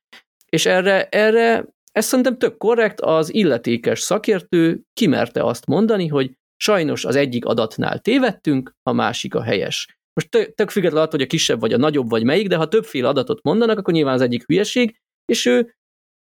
és 0.49 0.67
erre, 0.67 1.09
erre 1.09 1.65
ez 1.97 2.05
szerintem 2.05 2.39
tök 2.39 2.57
korrekt, 2.57 3.01
az 3.01 3.35
illetékes 3.35 4.01
szakértő 4.01 4.83
kimerte 4.93 5.43
azt 5.43 5.67
mondani, 5.67 6.07
hogy 6.07 6.33
sajnos 6.57 7.05
az 7.05 7.17
egyik 7.17 7.45
adatnál 7.45 7.99
tévedtünk, 7.99 8.73
a 8.83 8.93
másik 8.93 9.35
a 9.35 9.43
helyes. 9.43 9.99
Most 10.13 10.31
tök, 10.31 10.55
tök 10.55 10.71
függetlenül 10.71 11.07
attól, 11.07 11.19
hogy 11.19 11.29
a 11.29 11.31
kisebb 11.31 11.61
vagy 11.61 11.73
a 11.73 11.77
nagyobb 11.77 12.09
vagy 12.11 12.25
melyik, 12.25 12.49
de 12.49 12.57
ha 12.57 12.69
többféle 12.69 13.09
adatot 13.09 13.43
mondanak, 13.43 13.79
akkor 13.79 13.95
nyilván 13.95 14.15
az 14.15 14.21
egyik 14.21 14.45
hülyeség, 14.47 14.97
és 15.25 15.47
ő, 15.47 15.75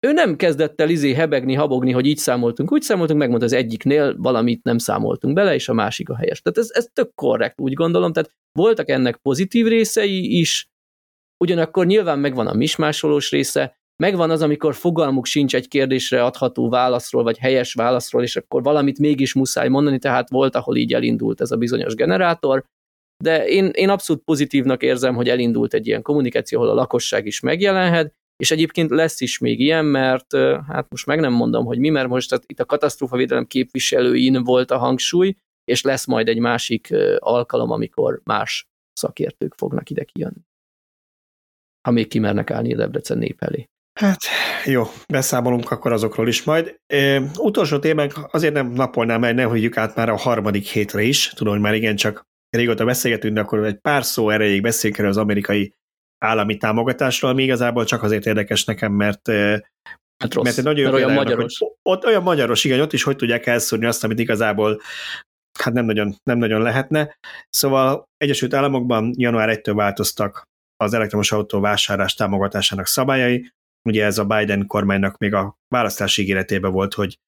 ő 0.07 0.13
nem 0.13 0.37
kezdett 0.37 0.81
el 0.81 0.89
izé 0.89 1.13
hebegni, 1.13 1.55
habogni, 1.55 1.93
hogy 1.93 2.07
így 2.07 2.19
számoltunk, 2.19 2.73
úgy 2.73 2.83
számoltunk, 2.83 3.19
megmondta 3.19 3.47
az 3.47 3.53
egyiknél 3.53 4.17
valamit 4.17 4.63
nem 4.63 4.79
számoltunk 4.79 5.35
bele, 5.35 5.55
és 5.55 5.69
a 5.69 5.73
másik 5.73 6.09
a 6.09 6.17
helyes. 6.17 6.41
Tehát 6.41 6.59
ez, 6.59 6.69
ez 6.73 6.87
tök 6.93 7.15
korrekt, 7.15 7.61
úgy 7.61 7.73
gondolom, 7.73 8.13
tehát 8.13 8.31
voltak 8.53 8.89
ennek 8.89 9.17
pozitív 9.17 9.67
részei 9.67 10.39
is, 10.39 10.69
ugyanakkor 11.45 11.87
nyilván 11.87 12.19
megvan 12.19 12.47
a 12.47 12.55
mismásolós 12.55 13.31
része, 13.31 13.80
megvan 14.01 14.31
az, 14.31 14.43
amikor 14.43 14.75
fogalmuk 14.75 15.27
sincs 15.27 15.55
egy 15.55 15.69
kérdésre 15.69 16.25
adható 16.25 16.69
válaszról, 16.69 17.23
vagy 17.23 17.39
helyes 17.39 17.75
válaszról, 17.75 18.23
és 18.23 18.37
akkor 18.37 18.63
valamit 18.63 18.99
mégis 18.99 19.35
muszáj 19.35 19.69
mondani, 19.69 19.99
tehát 19.99 20.31
volt, 20.31 20.55
ahol 20.55 20.77
így 20.77 20.95
elindult 20.95 21.41
ez 21.41 21.51
a 21.51 21.57
bizonyos 21.57 21.95
generátor, 21.95 22.65
de 23.25 23.47
én, 23.47 23.67
én 23.67 23.89
abszolút 23.89 24.23
pozitívnak 24.23 24.83
érzem, 24.83 25.15
hogy 25.15 25.29
elindult 25.29 25.75
egy 25.75 25.87
ilyen 25.87 26.03
kommunikáció, 26.03 26.59
ahol 26.59 26.71
a 26.71 26.75
lakosság 26.75 27.27
is 27.27 27.41
megjelenhet, 27.41 28.13
és 28.37 28.51
egyébként 28.51 28.91
lesz 28.91 29.21
is 29.21 29.39
még 29.39 29.61
ilyen, 29.61 29.85
mert 29.85 30.37
hát 30.67 30.87
most 30.91 31.07
meg 31.07 31.21
nem 31.21 31.33
mondom, 31.33 31.65
hogy 31.65 31.79
mi, 31.79 31.89
mert 31.89 32.09
most 32.09 32.29
tehát 32.29 32.45
itt 32.47 32.61
a 32.61 32.65
katasztrófavédelem 32.65 33.47
képviselőin 33.47 34.43
volt 34.45 34.71
a 34.71 34.79
hangsúly, 34.79 35.35
és 35.65 35.83
lesz 35.83 36.07
majd 36.07 36.29
egy 36.29 36.39
másik 36.39 36.95
alkalom, 37.19 37.71
amikor 37.71 38.21
más 38.25 38.67
szakértők 38.93 39.55
fognak 39.55 39.91
ide 39.91 40.05
kijönni. 40.05 40.41
Ha 41.89 41.91
még 41.91 42.09
kimernek 42.09 42.51
állni 42.51 42.73
a 42.73 42.77
Debrecen 42.77 43.19
nép 43.19 43.43
elé. 43.43 43.69
Hát 44.01 44.19
jó, 44.65 44.85
beszámolunk 45.09 45.71
akkor 45.71 45.93
azokról 45.93 46.29
is 46.29 46.43
majd. 46.43 46.77
E, 46.87 47.23
utolsó 47.39 47.79
témánk 47.79 48.13
azért 48.31 48.55
nem 48.55 48.67
napolnám 48.67 49.25
el, 49.25 49.33
ne 49.33 49.43
hagyjuk 49.43 49.77
át 49.77 49.95
már 49.95 50.09
a 50.09 50.17
harmadik 50.17 50.67
hétre 50.67 51.03
is. 51.03 51.29
Tudom, 51.29 51.53
hogy 51.53 51.63
már 51.63 51.75
igen, 51.75 51.97
csak 51.97 52.23
régóta 52.51 52.85
beszélgetünk, 52.85 53.35
de 53.35 53.41
akkor 53.41 53.65
egy 53.65 53.79
pár 53.79 54.05
szó 54.05 54.31
erejéig 54.31 54.63
beszéljünk 54.63 55.01
erről 55.01 55.13
az 55.13 55.17
amerikai 55.17 55.73
állami 56.19 56.57
támogatásról, 56.57 57.31
ami 57.31 57.43
igazából 57.43 57.85
csak 57.85 58.03
azért 58.03 58.27
érdekes 58.27 58.65
nekem, 58.65 58.93
mert 58.93 59.29
Hát 60.23 60.35
rossz, 60.35 60.45
mert 60.45 60.59
egy 60.59 60.65
nagyon 60.65 60.95
olyan 60.95 61.13
magyaros. 61.13 61.59
Hogy 61.59 61.69
ott 61.83 62.05
olyan 62.05 62.23
magyaros, 62.23 62.65
igen, 62.65 62.81
ott 62.81 62.93
is 62.93 63.03
hogy 63.03 63.17
tudják 63.17 63.47
elszúrni 63.47 63.87
azt, 63.87 64.05
amit 64.05 64.19
igazából 64.19 64.81
hát 65.59 65.75
nem 65.75 65.85
nagyon, 65.85 66.15
nem 66.23 66.39
nagyon 66.39 66.63
lehetne. 66.63 67.17
Szóval 67.49 68.09
Egyesült 68.17 68.55
Államokban 68.55 69.15
január 69.17 69.49
1-től 69.53 69.73
változtak 69.75 70.43
az 70.77 70.95
elektromos 70.95 71.33
autó 71.33 71.61
vásárlás 71.61 72.15
támogatásának 72.15 72.87
szabályai, 72.87 73.51
ugye 73.85 74.05
ez 74.05 74.19
a 74.19 74.25
Biden 74.25 74.67
kormánynak 74.67 75.19
még 75.19 75.35
a 75.35 75.57
választási 75.69 76.23
ígéretében 76.23 76.73
volt, 76.73 76.95
hogy, 76.95 77.19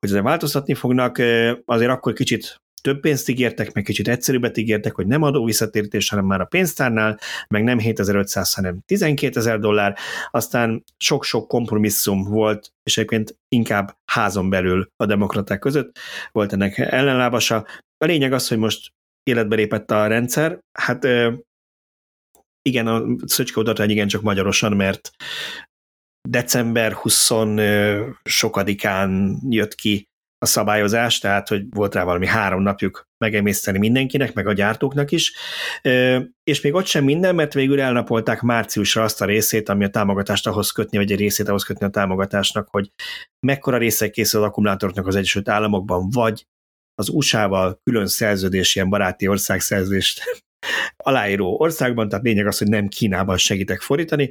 hogy 0.00 0.08
ezzel 0.08 0.22
változtatni 0.22 0.74
fognak, 0.74 1.18
azért 1.64 1.90
akkor 1.90 2.12
kicsit 2.12 2.56
több 2.80 3.00
pénzt 3.00 3.28
ígértek, 3.28 3.72
meg 3.72 3.84
kicsit 3.84 4.08
egyszerűbbet 4.08 4.56
ígértek, 4.56 4.94
hogy 4.94 5.06
nem 5.06 5.22
adó 5.22 5.44
visszatérítés, 5.44 6.08
hanem 6.08 6.24
már 6.24 6.40
a 6.40 6.44
pénztárnál, 6.44 7.18
meg 7.48 7.62
nem 7.62 7.78
7500, 7.78 8.54
hanem 8.54 8.78
12000 8.86 9.58
dollár, 9.58 9.96
aztán 10.30 10.84
sok-sok 10.96 11.48
kompromisszum 11.48 12.22
volt, 12.22 12.72
és 12.82 12.96
egyébként 12.98 13.36
inkább 13.48 13.96
házon 14.04 14.50
belül 14.50 14.90
a 14.96 15.06
demokraták 15.06 15.58
között 15.58 15.98
volt 16.32 16.52
ennek 16.52 16.78
ellenlábasa. 16.78 17.66
A 17.96 18.04
lényeg 18.04 18.32
az, 18.32 18.48
hogy 18.48 18.58
most 18.58 18.92
életbe 19.22 19.56
lépett 19.56 19.90
a 19.90 20.06
rendszer, 20.06 20.58
hát 20.72 21.06
igen, 22.62 22.86
a 22.86 23.04
Szöcske 23.26 23.60
utatrány 23.60 23.90
igen 23.90 24.08
csak 24.08 24.22
magyarosan, 24.22 24.72
mert 24.72 25.10
december 26.28 26.92
20 26.92 27.30
sokadikán 28.22 29.38
jött 29.48 29.74
ki 29.74 30.08
a 30.38 30.46
szabályozás, 30.46 31.18
tehát 31.18 31.48
hogy 31.48 31.62
volt 31.70 31.94
rá 31.94 32.04
valami 32.04 32.26
három 32.26 32.62
napjuk 32.62 33.06
megemészteni 33.24 33.78
mindenkinek, 33.78 34.34
meg 34.34 34.46
a 34.46 34.52
gyártóknak 34.52 35.10
is, 35.10 35.32
és 36.42 36.60
még 36.60 36.74
ott 36.74 36.86
sem 36.86 37.04
minden, 37.04 37.34
mert 37.34 37.54
végül 37.54 37.80
elnapolták 37.80 38.40
márciusra 38.40 39.02
azt 39.02 39.20
a 39.20 39.24
részét, 39.24 39.68
ami 39.68 39.84
a 39.84 39.88
támogatást 39.88 40.46
ahhoz 40.46 40.70
kötni, 40.70 40.98
vagy 40.98 41.12
egy 41.12 41.18
részét 41.18 41.48
ahhoz 41.48 41.64
kötni 41.64 41.86
a 41.86 41.90
támogatásnak, 41.90 42.68
hogy 42.70 42.90
mekkora 43.46 43.76
részek 43.76 44.10
készül 44.10 44.40
az 44.40 44.46
akkumulátoroknak 44.46 45.06
az 45.06 45.16
Egyesült 45.16 45.48
Államokban, 45.48 46.10
vagy 46.10 46.46
az 46.94 47.08
USA-val 47.08 47.80
külön 47.82 48.06
szerződés, 48.06 48.74
ilyen 48.74 48.88
baráti 48.88 49.28
országszerződést 49.28 50.22
aláíró 50.96 51.60
országban, 51.60 52.08
tehát 52.08 52.24
lényeg 52.24 52.46
az, 52.46 52.58
hogy 52.58 52.68
nem 52.68 52.88
Kínában 52.88 53.36
segítek 53.36 53.80
fordítani, 53.80 54.30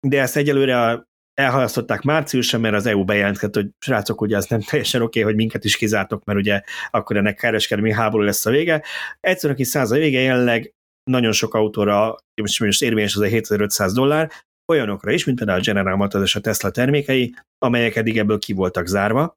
de 0.00 0.20
ezt 0.20 0.36
egyelőre 0.36 1.06
elhalasztották 1.34 2.02
márciusra, 2.02 2.58
mert 2.58 2.74
az 2.74 2.86
EU 2.86 3.04
bejelentett, 3.04 3.54
hogy 3.54 3.68
srácok, 3.78 4.20
ugye 4.20 4.36
ez 4.36 4.46
nem 4.46 4.60
teljesen 4.60 5.02
oké, 5.02 5.20
okay, 5.20 5.32
hogy 5.32 5.40
minket 5.40 5.64
is 5.64 5.76
kizártok, 5.76 6.24
mert 6.24 6.38
ugye 6.38 6.60
akkor 6.90 7.16
ennek 7.16 7.36
kereskedelmi 7.36 7.92
háború 7.92 8.24
lesz 8.24 8.46
a 8.46 8.50
vége. 8.50 8.82
Egyszerűen 9.20 9.58
kis 9.58 9.68
száz 9.68 9.90
a 9.90 9.96
vége, 9.96 10.20
jelenleg 10.20 10.74
nagyon 11.10 11.32
sok 11.32 11.54
autóra, 11.54 12.16
most, 12.40 12.60
most 12.60 12.82
érvényes 12.82 13.14
az 13.14 13.20
a 13.20 13.26
7500 13.26 13.92
dollár, 13.92 14.30
olyanokra 14.72 15.12
is, 15.12 15.24
mint 15.24 15.38
például 15.38 15.58
a 15.58 15.62
General 15.62 15.96
Motors 15.96 16.24
és 16.24 16.34
a 16.36 16.40
Tesla 16.40 16.70
termékei, 16.70 17.34
amelyek 17.58 17.96
eddig 17.96 18.18
ebből 18.18 18.38
ki 18.38 18.52
voltak 18.52 18.86
zárva, 18.86 19.36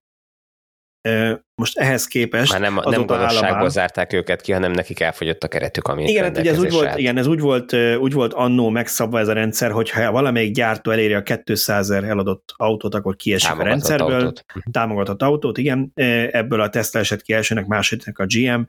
most 1.55 1.77
ehhez 1.77 2.07
képest... 2.07 2.51
Már 2.51 2.61
nem, 2.61 2.79
nem 2.83 3.05
gazdaságból 3.05 3.69
zárták 3.69 4.13
őket 4.13 4.41
ki, 4.41 4.51
hanem 4.51 4.71
nekik 4.71 4.99
elfogyott 4.99 5.43
a 5.43 5.47
keretük, 5.47 5.87
ami 5.87 6.03
igen, 6.03 6.23
hát 6.23 6.37
ugye 6.37 6.51
ez 6.51 6.59
úgy 6.59 6.71
volt, 6.71 6.97
igen, 6.97 7.17
ez 7.17 7.27
úgy 7.27 7.39
volt, 7.39 7.73
úgy 7.99 8.13
volt 8.13 8.33
annó 8.33 8.69
megszabva 8.69 9.19
ez 9.19 9.27
a 9.27 9.33
rendszer, 9.33 9.71
hogy 9.71 9.89
ha 9.89 10.11
valamelyik 10.11 10.53
gyártó 10.53 10.91
eléri 10.91 11.13
a 11.13 11.23
200 11.43 11.89
ezer 11.89 12.03
eladott 12.03 12.53
autót, 12.55 12.95
akkor 12.95 13.15
kiesik 13.15 13.59
a 13.59 13.63
rendszerből. 13.63 14.13
Autót. 14.13 14.45
Támogatott 14.71 15.21
autót, 15.21 15.57
igen. 15.57 15.91
Ebből 16.31 16.61
a 16.61 16.69
Tesla 16.69 16.99
esett 16.99 17.21
ki 17.21 17.33
elsőnek, 17.33 17.65
másodiknak 17.65 18.19
a 18.19 18.25
GM, 18.27 18.61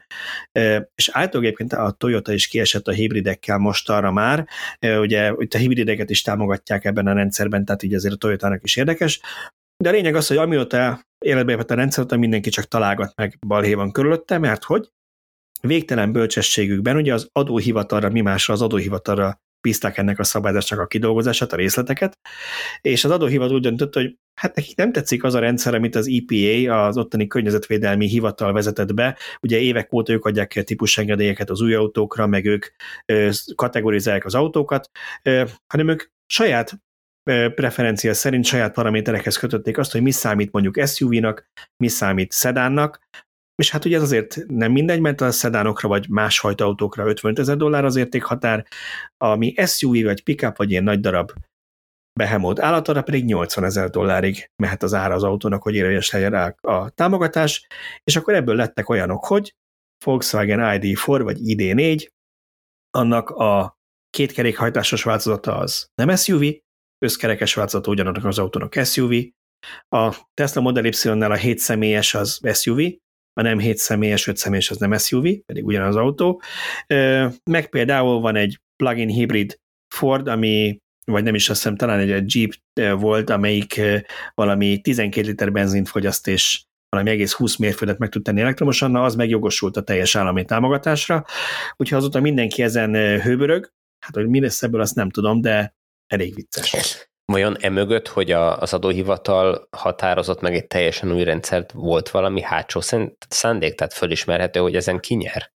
és 0.94 1.08
általában 1.12 1.42
egyébként 1.42 1.72
a 1.72 1.94
Toyota 1.98 2.32
is 2.32 2.46
kiesett 2.46 2.88
a 2.88 2.92
hibridekkel 2.92 3.58
most 3.58 3.90
arra 3.90 4.12
már. 4.12 4.46
Ugye 4.80 5.32
itt 5.38 5.54
a 5.54 5.58
hibrideket 5.58 6.10
is 6.10 6.22
támogatják 6.22 6.84
ebben 6.84 7.06
a 7.06 7.12
rendszerben, 7.12 7.64
tehát 7.64 7.82
így 7.82 7.94
azért 7.94 8.14
a 8.14 8.16
Toyotának 8.16 8.60
is 8.62 8.76
érdekes. 8.76 9.20
De 9.77 9.89
a 9.89 9.93
lényeg 9.93 10.15
az, 10.15 10.27
hogy 10.27 10.36
amióta 10.36 11.01
életbe 11.19 11.65
a 11.69 11.74
rendszer, 11.74 12.16
mindenki 12.16 12.51
csak 12.51 12.65
találgat 12.65 13.16
meg 13.16 13.39
balhévan 13.47 13.93
körülötte, 13.93 14.39
mert 14.39 14.65
hogy? 14.65 14.90
Végtelen 15.61 16.12
bölcsességükben 16.12 16.97
ugye 16.97 17.15
az 17.15 17.28
adóhivatalra, 17.32 18.11
mi 18.11 18.20
másra 18.20 18.55
az 18.55 18.62
adóhivatalra 18.62 19.40
bízták 19.61 19.98
ennek 19.98 20.19
a 20.19 20.24
szabályzásnak 20.24 20.81
a 20.81 20.86
kidolgozását, 20.86 21.53
a 21.53 21.57
részleteket, 21.57 22.19
és 22.81 23.05
az 23.05 23.11
adóhivatal 23.11 23.55
úgy 23.55 23.62
döntött, 23.62 23.94
hogy 23.94 24.16
hát 24.40 24.55
nekik 24.55 24.77
nem 24.77 24.93
tetszik 24.93 25.24
az 25.24 25.35
a 25.35 25.39
rendszer, 25.39 25.74
amit 25.74 25.94
az 25.94 26.09
EPA, 26.09 26.86
az 26.86 26.97
ottani 26.97 27.27
környezetvédelmi 27.27 28.07
hivatal 28.07 28.53
vezetett 28.53 28.94
be, 28.94 29.16
ugye 29.40 29.59
évek 29.59 29.93
óta 29.93 30.12
ők 30.12 30.24
adják 30.24 30.48
ki 30.48 30.59
a 30.59 30.65
típusengedélyeket 30.65 31.51
az 31.51 31.61
új 31.61 31.74
autókra, 31.74 32.27
meg 32.27 32.44
ők 32.44 32.66
kategorizálják 33.55 34.24
az 34.24 34.35
autókat, 34.35 34.90
hanem 35.66 35.89
ők 35.89 36.03
saját 36.27 36.78
preferencia 37.55 38.15
szerint 38.15 38.44
saját 38.44 38.73
paraméterekhez 38.73 39.36
kötötték 39.36 39.78
azt, 39.78 39.93
hogy 39.93 40.03
mi 40.03 40.11
számít 40.11 40.53
mondjuk 40.53 40.86
SUV-nak, 40.86 41.51
mi 41.77 41.89
számít 41.89 42.32
szedánnak, 42.32 43.01
és 43.62 43.70
hát 43.70 43.85
ugye 43.85 43.97
ez 43.97 44.03
azért 44.03 44.36
nem 44.47 44.73
mindegy, 44.73 45.01
mert 45.01 45.20
a 45.20 45.31
szedánokra 45.31 45.89
vagy 45.89 46.09
másfajta 46.09 46.65
autókra 46.65 47.07
55 47.07 47.39
ezer 47.39 47.57
dollár 47.57 47.85
az 47.85 47.97
értékhatár, 47.97 48.66
ami 49.16 49.55
SUV 49.66 50.03
vagy 50.03 50.23
pickup 50.23 50.57
vagy 50.57 50.70
ilyen 50.70 50.85
nagy 50.85 51.01
darab 51.01 51.32
Behemoth 52.19 52.65
állatára 52.65 53.03
pedig 53.03 53.24
80 53.24 53.65
ezer 53.65 53.90
dollárig 53.90 54.51
mehet 54.62 54.82
az 54.82 54.94
ára 54.94 55.15
az 55.15 55.23
autónak, 55.23 55.62
hogy 55.62 55.74
érvényes 55.74 56.11
legyen 56.11 56.31
rá 56.31 56.55
a 56.61 56.89
támogatás, 56.90 57.66
és 58.05 58.16
akkor 58.16 58.35
ebből 58.35 58.55
lettek 58.55 58.89
olyanok, 58.89 59.24
hogy 59.24 59.55
Volkswagen 60.05 60.61
ID4 60.62 61.20
vagy 61.23 61.39
ID4, 61.43 62.09
annak 62.90 63.31
a 63.31 63.78
kétkerékhajtásos 64.11 65.03
változata 65.03 65.57
az 65.57 65.89
nem 65.94 66.16
SUV, 66.16 66.43
összkerekes 66.98 67.55
változata 67.55 67.90
ugyanannak 67.90 68.24
az 68.24 68.39
autónak 68.39 68.74
SUV, 68.85 69.12
a 69.89 70.16
Tesla 70.35 70.60
Model 70.60 70.85
Y-nál 70.85 71.31
a 71.31 71.35
7 71.35 71.59
személyes 71.59 72.14
az 72.14 72.40
SUV, 72.52 72.78
a 73.32 73.43
nem 73.43 73.59
7 73.59 73.77
személyes, 73.77 74.27
5 74.27 74.36
személyes 74.36 74.70
az 74.70 74.77
nem 74.77 74.98
SUV, 74.98 75.27
pedig 75.47 75.64
ugyanaz 75.64 75.97
az 75.97 76.02
autó. 76.02 76.43
Meg 77.51 77.68
például 77.70 78.20
van 78.20 78.36
egy 78.36 78.60
plug-in 78.77 79.09
hibrid 79.09 79.59
Ford, 79.94 80.28
ami 80.28 80.78
vagy 81.05 81.24
nem 81.24 81.35
is 81.35 81.48
azt 81.48 81.62
hiszem, 81.62 81.77
talán 81.77 81.98
egy 81.98 82.35
Jeep 82.35 82.52
volt, 83.01 83.31
amelyik 83.31 83.81
valami 84.35 84.81
12 84.81 85.27
liter 85.27 85.52
benzint 85.52 85.89
fogyaszt, 85.89 86.28
és 86.28 86.64
valami 86.89 87.10
egész 87.10 87.32
20 87.32 87.56
mérföldet 87.56 87.98
meg 87.98 88.09
tud 88.09 88.23
tenni 88.23 88.40
elektromosan, 88.40 88.90
na 88.90 89.05
az 89.05 89.14
megjogosult 89.14 89.77
a 89.77 89.82
teljes 89.82 90.14
állami 90.14 90.44
támogatásra. 90.44 91.24
Úgyhogy 91.77 91.98
azóta 91.98 92.20
mindenki 92.20 92.62
ezen 92.62 93.20
hőbörög, 93.20 93.73
hát 94.05 94.14
hogy 94.14 94.28
mi 94.28 94.40
lesz 94.40 94.62
ebből, 94.62 94.81
azt 94.81 94.94
nem 94.94 95.10
tudom, 95.10 95.40
de 95.40 95.74
elég 96.06 96.34
vicces. 96.34 97.08
Vajon 97.24 97.56
emögött, 97.60 98.08
hogy 98.08 98.30
a, 98.30 98.58
az 98.58 98.72
adóhivatal 98.72 99.68
határozott 99.70 100.40
meg 100.40 100.54
egy 100.54 100.66
teljesen 100.66 101.12
új 101.12 101.24
rendszert, 101.24 101.72
volt 101.72 102.10
valami 102.10 102.42
hátsó 102.42 102.80
szándék, 103.28 103.74
tehát 103.74 103.92
fölismerhető, 103.92 104.60
hogy 104.60 104.76
ezen 104.76 105.00
kinyer? 105.00 105.52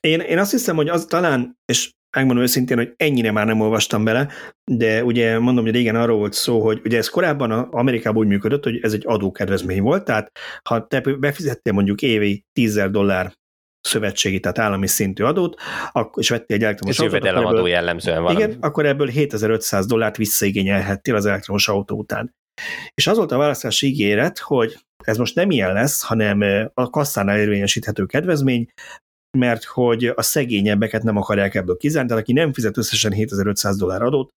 Én, 0.00 0.20
én 0.20 0.38
azt 0.38 0.50
hiszem, 0.50 0.76
hogy 0.76 0.88
az 0.88 1.04
talán, 1.04 1.58
és 1.64 1.90
megmondom 2.16 2.44
őszintén, 2.44 2.76
hogy 2.76 2.92
ennyire 2.96 3.30
már 3.32 3.46
nem 3.46 3.60
olvastam 3.60 4.04
bele, 4.04 4.28
de 4.64 5.04
ugye 5.04 5.38
mondom, 5.38 5.64
hogy 5.64 5.74
régen 5.74 5.96
arról 5.96 6.18
volt 6.18 6.32
szó, 6.32 6.60
hogy 6.60 6.80
ugye 6.84 6.98
ez 6.98 7.08
korábban 7.08 7.50
Amerikában 7.50 8.22
úgy 8.22 8.28
működött, 8.28 8.64
hogy 8.64 8.78
ez 8.82 8.92
egy 8.92 9.02
adókedvezmény 9.06 9.82
volt, 9.82 10.04
tehát 10.04 10.30
ha 10.68 10.86
te 10.86 11.00
befizettél 11.00 11.72
mondjuk 11.72 12.02
évi 12.02 12.44
10 12.52 12.88
dollár 12.90 13.32
szövetségi, 13.80 14.40
tehát 14.40 14.58
állami 14.58 14.86
szintű 14.86 15.24
adót, 15.24 15.60
és 16.16 16.28
vettél 16.28 16.56
egy 16.56 16.62
elektromos 16.62 16.98
Ez 16.98 17.04
autót. 17.04 17.24
Ez 17.24 17.34
adó 17.34 17.66
jellemzően 17.66 18.22
valami. 18.22 18.42
Igen, 18.42 18.56
akkor 18.60 18.86
ebből 18.86 19.08
7500 19.08 19.86
dollárt 19.86 20.16
visszaigényelhettél 20.16 21.14
az 21.14 21.26
elektromos 21.26 21.68
autó 21.68 21.96
után. 21.96 22.34
És 22.94 23.06
az 23.06 23.16
volt 23.16 23.32
a 23.32 23.36
választási 23.36 23.86
ígéret, 23.86 24.38
hogy 24.38 24.78
ez 25.04 25.16
most 25.16 25.34
nem 25.34 25.50
ilyen 25.50 25.72
lesz, 25.72 26.02
hanem 26.02 26.70
a 26.74 26.90
kasszánál 26.90 27.38
érvényesíthető 27.38 28.06
kedvezmény, 28.06 28.68
mert 29.38 29.64
hogy 29.64 30.04
a 30.04 30.22
szegényebbeket 30.22 31.02
nem 31.02 31.16
akarják 31.16 31.54
ebből 31.54 31.76
kizárni, 31.76 32.08
tehát 32.08 32.22
aki 32.22 32.32
nem 32.32 32.52
fizet 32.52 32.76
összesen 32.76 33.12
7500 33.12 33.76
dollár 33.76 34.02
adót, 34.02 34.30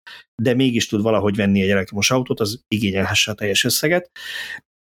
de 0.42 0.54
mégis 0.54 0.88
tud 0.88 1.02
valahogy 1.02 1.36
venni 1.36 1.62
egy 1.62 1.70
elektromos 1.70 2.10
autót, 2.10 2.40
az 2.40 2.60
igényelhesse 2.68 3.30
a 3.30 3.34
teljes 3.34 3.64
összeget. 3.64 4.10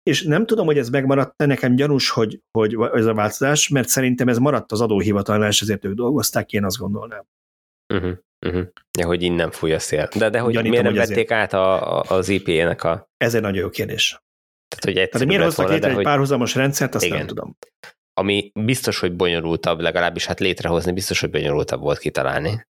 És 0.04 0.24
nem 0.24 0.46
tudom, 0.46 0.66
hogy 0.66 0.78
ez 0.78 0.90
megmaradt, 0.90 1.34
de 1.38 1.46
nekem 1.46 1.76
gyanús, 1.76 2.10
hogy, 2.10 2.40
hogy 2.52 2.76
ez 2.94 3.06
a 3.06 3.14
változás, 3.14 3.68
mert 3.68 3.88
szerintem 3.88 4.28
ez 4.28 4.38
maradt 4.38 4.72
az 4.72 4.82
adóhivatalnál, 4.82 5.50
és 5.50 5.62
ezért 5.62 5.86
ők 5.86 5.94
dolgozták, 5.94 6.52
én 6.52 6.66
azt 6.66 6.78
gondolnám. 6.78 7.24
Uh-huh, 7.94 8.18
uh-huh. 8.46 8.68
Ja, 9.00 9.06
hogy 9.06 9.22
innen 9.24 9.52
fúj 9.52 9.74
a 9.74 9.80
szél. 9.80 10.10
De, 10.18 10.30
de 10.30 10.40
hogy 10.40 10.54
Gyanítom, 10.54 10.70
miért 10.70 10.84
nem 10.84 11.08
vették 11.08 11.32
ezért... 11.32 11.32
át 11.32 11.54
a, 11.54 12.00
a, 12.00 12.04
az 12.16 12.30
IP-nek 12.30 12.84
a... 12.84 13.10
Ez 13.18 13.34
egy 13.34 13.42
nagyon 13.42 13.62
jó 13.62 13.70
kérdés. 13.70 14.22
Tehát, 14.68 15.00
hogy 15.00 15.10
Tehát 15.10 15.28
miért 15.28 15.44
hoztak 15.44 15.70
létre 15.70 15.90
egy 15.90 15.96
hogy... 15.96 16.04
párhuzamos 16.04 16.56
rendszert, 16.56 16.96
azt 16.96 17.06
Igen. 17.06 17.18
nem 17.18 17.28
tudom 17.28 17.58
ami 18.14 18.52
biztos, 18.54 19.00
hogy 19.00 19.16
bonyolultabb, 19.16 19.80
legalábbis 19.80 20.26
hát 20.26 20.40
létrehozni 20.40 20.92
biztos, 20.92 21.20
hogy 21.20 21.30
bonyolultabb 21.30 21.82
volt 21.82 21.98
kitalálni. 21.98 22.68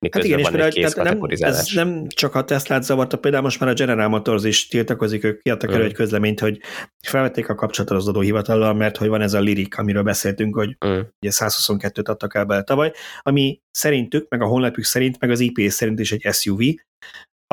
Miközben 0.00 0.30
hát 0.30 0.40
igen, 0.40 0.52
van 0.52 0.60
és 0.60 0.76
egy 0.76 0.84
kész 0.84 0.94
nem, 0.94 1.20
ez 1.28 1.68
nem 1.74 2.06
csak 2.08 2.34
a 2.34 2.44
Teslát 2.44 2.82
zavarta, 2.82 3.18
például 3.18 3.42
most 3.42 3.60
már 3.60 3.68
a 3.68 3.72
General 3.72 4.08
Motors 4.08 4.44
is 4.44 4.66
tiltakozik, 4.66 5.24
ők 5.24 5.42
kiadtak 5.42 5.70
mm. 5.70 5.74
elő 5.74 5.84
egy 5.84 5.92
közleményt, 5.92 6.40
hogy 6.40 6.60
felvették 7.02 7.48
a 7.48 7.54
kapcsolatot 7.54 7.96
az 7.96 8.08
adóhivatallal, 8.08 8.74
mert 8.74 8.96
hogy 8.96 9.08
van 9.08 9.20
ez 9.20 9.34
a 9.34 9.40
lirik, 9.40 9.78
amiről 9.78 10.02
beszéltünk, 10.02 10.54
hogy 10.54 10.76
mm. 10.86 10.98
ugye 11.20 11.30
122-t 11.30 12.08
adtak 12.08 12.34
el 12.34 12.44
bele 12.44 12.62
tavaly, 12.62 12.92
ami 13.22 13.60
szerintük, 13.70 14.28
meg 14.28 14.42
a 14.42 14.46
honlapjuk 14.46 14.86
szerint, 14.86 15.20
meg 15.20 15.30
az 15.30 15.40
IPS 15.40 15.72
szerint 15.72 16.00
is 16.00 16.12
egy 16.12 16.34
SUV. 16.34 16.60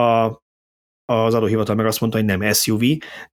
A 0.02 0.44
az 1.08 1.34
adóhivatal 1.34 1.76
meg 1.76 1.86
azt 1.86 2.00
mondta, 2.00 2.20
hogy 2.20 2.28
nem 2.28 2.54
SUV, 2.54 2.82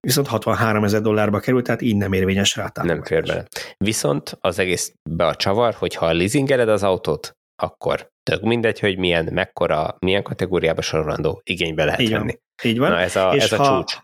viszont 0.01 0.26
63 0.26 0.84
ezer 0.84 1.01
dollárba 1.01 1.39
került, 1.39 1.64
tehát 1.64 1.82
így 1.82 1.97
nem 1.97 2.12
érvényes 2.12 2.56
rá 2.56 2.72
Nem 2.82 3.02
fér 3.02 3.22
bele. 3.26 3.47
Viszont 3.76 4.39
az 4.40 4.59
egész 4.59 4.94
be 5.10 5.26
a 5.26 5.34
csavar, 5.34 5.74
hogy 5.74 5.94
ha 5.94 6.12
leasingeled 6.12 6.68
az 6.68 6.82
autót, 6.82 7.36
akkor 7.62 8.10
tök 8.22 8.43
mindegy, 8.43 8.80
hogy 8.80 8.98
milyen, 8.98 9.28
mekkora, 9.32 9.97
milyen 9.98 10.22
kategóriába 10.22 10.82
sorolandó, 10.82 11.40
igénybe 11.44 11.84
lehet 11.84 12.01
így 12.01 12.10
venni. 12.10 12.39
Van. 12.62 12.70
Így 12.70 12.78
van. 12.78 12.90
Na 12.90 13.01
ez 13.01 13.16
a, 13.16 13.34
És 13.34 13.43
ez 13.43 13.52
a 13.52 13.56
ha, 13.56 13.76
csúcs. 13.76 13.97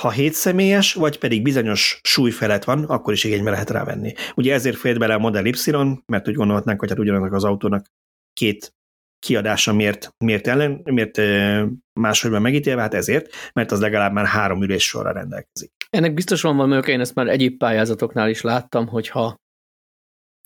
Ha 0.00 0.10
7 0.10 0.32
személyes, 0.32 0.94
vagy 0.94 1.18
pedig 1.18 1.42
bizonyos 1.42 2.00
súly 2.02 2.30
felett 2.30 2.64
van, 2.64 2.84
akkor 2.84 3.12
is 3.12 3.24
igénybe 3.24 3.50
lehet 3.50 3.70
rávenni. 3.70 4.14
Ugye 4.34 4.54
ezért 4.54 4.76
félt 4.76 4.98
bele 4.98 5.14
a 5.14 5.18
Model 5.18 5.44
Y, 5.44 5.52
mert 6.06 6.28
úgy 6.28 6.34
gondolhatnánk, 6.34 6.80
hogy 6.80 6.88
hát 6.88 6.98
ugyanannak 6.98 7.32
az 7.32 7.44
autónak 7.44 7.86
két 8.32 8.72
kiadása 9.18 9.72
miért, 9.72 10.14
miért, 10.24 10.46
ellen, 10.46 10.80
miért 10.84 11.20
máshogy 12.00 12.30
megítélve, 12.30 12.80
hát 12.80 12.94
ezért, 12.94 13.34
mert 13.52 13.72
az 13.72 13.80
legalább 13.80 14.12
már 14.12 14.26
három 14.26 14.62
ülés 14.62 14.84
sorra 14.84 15.12
rendelkezik. 15.12 15.72
Ennek 15.90 16.14
biztos 16.14 16.42
van 16.42 16.56
valami 16.56 16.86
én 16.86 17.00
ezt 17.00 17.14
már 17.14 17.28
egyéb 17.28 17.56
pályázatoknál 17.56 18.28
is 18.28 18.40
láttam, 18.40 18.86
hogyha 18.86 19.36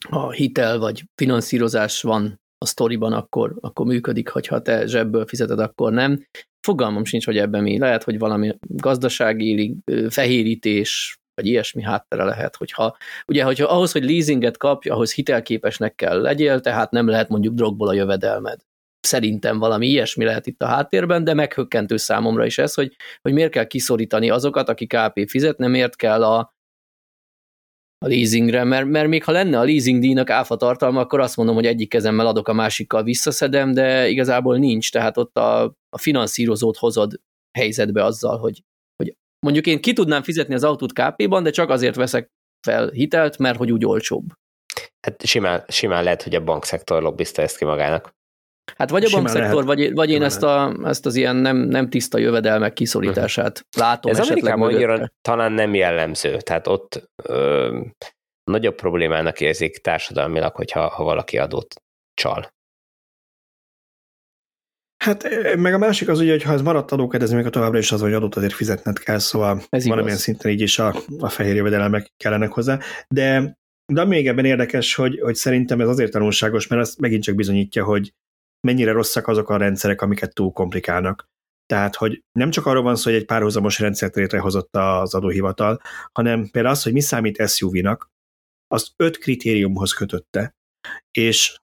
ha 0.08 0.30
hitel 0.30 0.78
vagy 0.78 1.04
finanszírozás 1.14 2.02
van 2.02 2.40
a 2.62 2.66
sztoriban, 2.66 3.12
akkor, 3.12 3.54
akkor 3.60 3.86
működik, 3.86 4.28
hogyha 4.28 4.62
te 4.62 4.86
zsebből 4.86 5.26
fizeted, 5.26 5.58
akkor 5.58 5.92
nem. 5.92 6.26
Fogalmam 6.66 7.04
sincs, 7.04 7.24
hogy 7.24 7.38
ebben 7.38 7.62
mi. 7.62 7.78
Lehet, 7.78 8.02
hogy 8.02 8.18
valami 8.18 8.56
gazdasági 8.60 9.76
fehérítés, 10.08 11.20
vagy 11.34 11.46
ilyesmi 11.46 11.82
háttere 11.82 12.24
lehet, 12.24 12.56
hogyha, 12.56 12.96
ugye, 13.26 13.44
hogyha 13.44 13.66
ahhoz, 13.66 13.92
hogy 13.92 14.04
leasinget 14.04 14.56
kapj, 14.56 14.88
ahhoz 14.88 15.14
hitelképesnek 15.14 15.94
kell 15.94 16.20
legyél, 16.20 16.60
tehát 16.60 16.90
nem 16.90 17.08
lehet 17.08 17.28
mondjuk 17.28 17.54
drogból 17.54 17.88
a 17.88 17.92
jövedelmed. 17.92 18.60
Szerintem 19.00 19.58
valami 19.58 19.86
ilyesmi 19.86 20.24
lehet 20.24 20.46
itt 20.46 20.62
a 20.62 20.66
háttérben, 20.66 21.24
de 21.24 21.34
meghökkentő 21.34 21.96
számomra 21.96 22.44
is 22.46 22.58
ez, 22.58 22.74
hogy, 22.74 22.96
hogy 23.22 23.32
miért 23.32 23.50
kell 23.50 23.64
kiszorítani 23.64 24.30
azokat, 24.30 24.68
akik 24.68 24.94
KP 24.94 25.28
fizet, 25.28 25.58
nem 25.58 25.70
miért 25.70 25.96
kell 25.96 26.24
a, 26.24 26.51
a 28.02 28.08
leasingre, 28.08 28.64
mert, 28.64 28.86
mert 28.86 29.08
még 29.08 29.24
ha 29.24 29.32
lenne 29.32 29.58
a 29.58 29.64
leasing 29.64 30.00
díjnak 30.00 30.30
áfa 30.30 30.56
tartalma, 30.56 31.00
akkor 31.00 31.20
azt 31.20 31.36
mondom, 31.36 31.54
hogy 31.54 31.66
egyik 31.66 31.88
kezemmel 31.88 32.26
adok, 32.26 32.48
a 32.48 32.52
másikkal 32.52 33.02
visszaszedem, 33.02 33.72
de 33.72 34.08
igazából 34.08 34.58
nincs, 34.58 34.92
tehát 34.92 35.16
ott 35.16 35.36
a, 35.36 35.62
a 35.88 35.98
finanszírozót 35.98 36.76
hozod 36.76 37.20
helyzetbe 37.58 38.04
azzal, 38.04 38.38
hogy 38.38 38.62
Mondjuk 39.46 39.66
én 39.66 39.80
ki 39.80 39.92
tudnám 39.92 40.22
fizetni 40.22 40.54
az 40.54 40.64
autót 40.64 40.92
KP-ban, 40.92 41.42
de 41.42 41.50
csak 41.50 41.70
azért 41.70 41.94
veszek 41.94 42.30
fel 42.66 42.88
hitelt, 42.88 43.38
mert 43.38 43.58
hogy 43.58 43.72
úgy 43.72 43.84
olcsóbb. 43.84 44.24
Hát 45.06 45.26
simán, 45.26 45.64
simán 45.68 46.04
lehet, 46.04 46.22
hogy 46.22 46.34
a 46.34 46.44
bankszektor 46.44 47.02
lobbizta 47.02 47.42
ezt 47.42 47.56
ki 47.56 47.64
magának. 47.64 48.14
Hát 48.76 48.90
vagy 48.90 49.04
a 49.04 49.08
simán 49.08 49.22
bankszektor, 49.22 49.64
lehet. 49.64 49.78
vagy, 49.78 49.92
vagy 49.92 50.10
én 50.10 50.22
ezt, 50.22 50.42
a, 50.42 50.76
ezt 50.84 51.06
az 51.06 51.14
ilyen 51.14 51.36
nem, 51.36 51.56
nem 51.56 51.90
tiszta 51.90 52.18
jövedelmek 52.18 52.72
kiszorítását 52.72 53.64
uh-huh. 53.66 53.88
látom 53.88 54.10
Ez 54.10 54.18
Amerikában 54.18 54.74
annyira 54.74 55.12
talán 55.20 55.52
nem 55.52 55.74
jellemző, 55.74 56.36
tehát 56.36 56.66
ott 56.66 57.10
ö, 57.22 57.80
nagyobb 58.44 58.74
problémának 58.74 59.40
érzik 59.40 59.80
társadalmilag, 59.80 60.54
hogyha 60.54 60.88
ha 60.88 61.04
valaki 61.04 61.38
adót 61.38 61.82
csal. 62.14 62.52
Hát 65.04 65.28
meg 65.56 65.74
a 65.74 65.78
másik 65.78 66.08
az 66.08 66.20
ugye, 66.20 66.30
hogy 66.30 66.42
ha 66.42 66.52
ez 66.52 66.62
maradt 66.62 66.92
adókedvezmény, 66.92 67.40
akkor 67.40 67.52
továbbra 67.52 67.78
is 67.78 67.92
az, 67.92 68.00
hogy 68.00 68.12
adót 68.12 68.34
azért 68.34 68.52
fizetned 68.52 68.98
kell, 68.98 69.18
szóval 69.18 69.62
ez 69.68 69.86
valamilyen 69.86 70.18
szinten 70.18 70.50
így 70.50 70.60
is 70.60 70.78
a, 70.78 70.94
a 71.18 71.28
fehér 71.28 71.54
jövedelemek 71.54 72.12
kellenek 72.16 72.52
hozzá. 72.52 72.78
De, 73.08 73.58
de 73.92 74.04
még 74.04 74.28
ebben 74.28 74.44
érdekes, 74.44 74.94
hogy, 74.94 75.20
hogy 75.20 75.34
szerintem 75.34 75.80
ez 75.80 75.88
azért 75.88 76.12
tanulságos, 76.12 76.66
mert 76.66 76.82
ez 76.82 76.94
megint 76.94 77.22
csak 77.22 77.34
bizonyítja, 77.34 77.84
hogy 77.84 78.12
mennyire 78.66 78.92
rosszak 78.92 79.28
azok 79.28 79.48
a 79.48 79.56
rendszerek, 79.56 80.02
amiket 80.02 80.34
túl 80.34 80.52
komplikálnak. 80.52 81.30
Tehát, 81.66 81.96
hogy 81.96 82.22
nem 82.32 82.50
csak 82.50 82.66
arról 82.66 82.82
van 82.82 82.96
szó, 82.96 83.10
hogy 83.10 83.20
egy 83.20 83.26
párhuzamos 83.26 83.78
rendszert 83.78 84.14
létrehozott 84.14 84.76
az 84.76 85.14
adóhivatal, 85.14 85.80
hanem 86.12 86.48
például 86.50 86.74
az, 86.74 86.82
hogy 86.82 86.92
mi 86.92 87.00
számít 87.00 87.48
SUV-nak, 87.48 88.10
azt 88.66 88.88
öt 88.96 89.18
kritériumhoz 89.18 89.92
kötötte, 89.92 90.54
és 91.10 91.60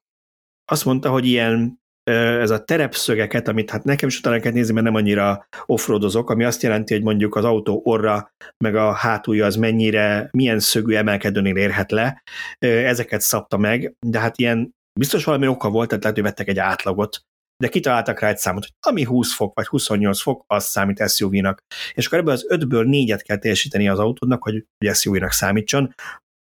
azt 0.66 0.86
mondta, 0.86 1.10
hogy 1.10 1.26
ilyen 1.26 1.80
ez 2.10 2.50
a 2.50 2.64
terepszögeket, 2.64 3.48
amit 3.48 3.70
hát 3.70 3.84
nekem 3.84 4.08
is 4.08 4.20
utána 4.20 4.40
kell 4.40 4.52
nézni, 4.52 4.74
mert 4.74 4.86
nem 4.86 4.96
annyira 4.96 5.48
offroadozok, 5.66 6.30
ami 6.30 6.44
azt 6.44 6.64
jelenti, 6.64 6.94
hogy 6.94 7.04
mondjuk 7.04 7.36
az 7.36 7.44
autó 7.44 7.82
orra, 7.84 8.34
meg 8.58 8.76
a 8.76 8.92
hátulja 8.92 9.46
az 9.46 9.56
mennyire, 9.56 10.30
milyen 10.32 10.60
szögű 10.60 10.94
emelkedőnél 10.94 11.56
érhet 11.56 11.92
le, 11.92 12.24
ezeket 12.60 13.22
szabta 13.22 13.58
meg, 13.58 13.94
de 14.00 14.20
hát 14.20 14.38
ilyen 14.38 14.78
biztos 15.00 15.24
valami 15.24 15.48
oka 15.48 15.70
volt, 15.70 15.88
tehát 15.88 16.04
lehet, 16.04 16.18
hogy 16.18 16.28
vettek 16.28 16.48
egy 16.48 16.60
átlagot, 16.60 17.22
de 17.64 17.70
kitaláltak 17.70 18.20
rá 18.20 18.30
egy 18.30 18.38
számot, 18.38 18.64
hogy 18.64 18.74
ami 18.80 19.04
20 19.04 19.34
fok 19.34 19.56
vagy 19.56 19.68
28 19.68 20.22
fok, 20.22 20.44
az 20.48 20.66
számít 20.66 21.10
SUV-nak. 21.10 21.60
És 21.94 22.06
akkor 22.06 22.18
ebből 22.18 22.34
az 22.34 22.46
5-ből 22.50 22.86
4-et 22.90 23.22
kell 23.24 23.38
teljesíteni 23.38 23.90
az 23.90 24.00
autódnak, 24.00 24.44
hogy, 24.44 24.66
hogy 24.78 24.96
SUV-nak 24.96 25.32
számítson. 25.32 25.94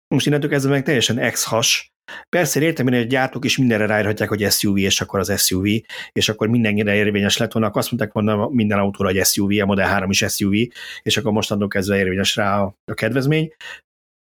Most 0.08 0.26
innentől 0.26 0.50
kezdve 0.50 0.72
meg 0.72 0.84
teljesen 0.84 1.18
ex-has. 1.18 1.92
Persze 2.30 2.62
értem 2.62 2.88
én, 2.88 2.94
hogy 2.94 3.04
a 3.04 3.08
gyártók 3.08 3.46
is 3.46 3.58
mindenre 3.58 3.86
ráírhatják, 3.86 4.30
hogy 4.30 4.52
SUV, 4.52 4.78
és 4.78 5.02
akkor 5.02 5.20
az 5.20 5.46
SUV, 5.46 5.66
és 6.12 6.30
akkor 6.30 6.48
mindenre 6.48 6.96
érvényes 6.96 7.38
lett 7.38 7.52
volna, 7.52 7.70
azt 7.70 7.92
mondták 7.92 8.14
volna 8.14 8.50
minden 8.50 8.80
autóra, 8.80 9.12
hogy 9.12 9.26
SUV, 9.26 9.52
a 9.62 9.66
Model 9.66 9.88
3 9.88 10.10
is 10.10 10.26
SUV, 10.28 10.54
és 11.02 11.18
akkor 11.18 11.32
mostantól 11.32 11.68
kezdve 11.68 11.98
érvényes 11.98 12.36
rá 12.36 12.62
a, 12.62 12.76
a 12.92 12.94
kedvezmény. 12.94 13.54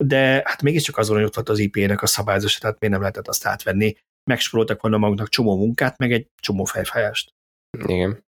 De 0.04 0.42
hát 0.44 0.62
mégiscsak 0.62 0.96
azon, 0.96 1.16
hogy 1.16 1.24
ott 1.24 1.34
volt 1.34 1.48
az 1.48 1.58
IP-nek 1.58 2.02
a 2.02 2.06
szabályozása, 2.06 2.60
tehát 2.60 2.80
miért 2.80 2.94
nem 2.94 3.02
lehetett 3.02 3.28
azt 3.28 3.46
átvenni. 3.46 3.94
Megspóroltak 4.24 4.80
volna 4.82 4.98
maguknak 4.98 5.28
csomó 5.28 5.56
munkát, 5.56 5.98
meg 5.98 6.12
egy 6.12 6.28
csomó 6.40 6.64
fejfájást. 6.64 7.34
Igen. 7.78 8.24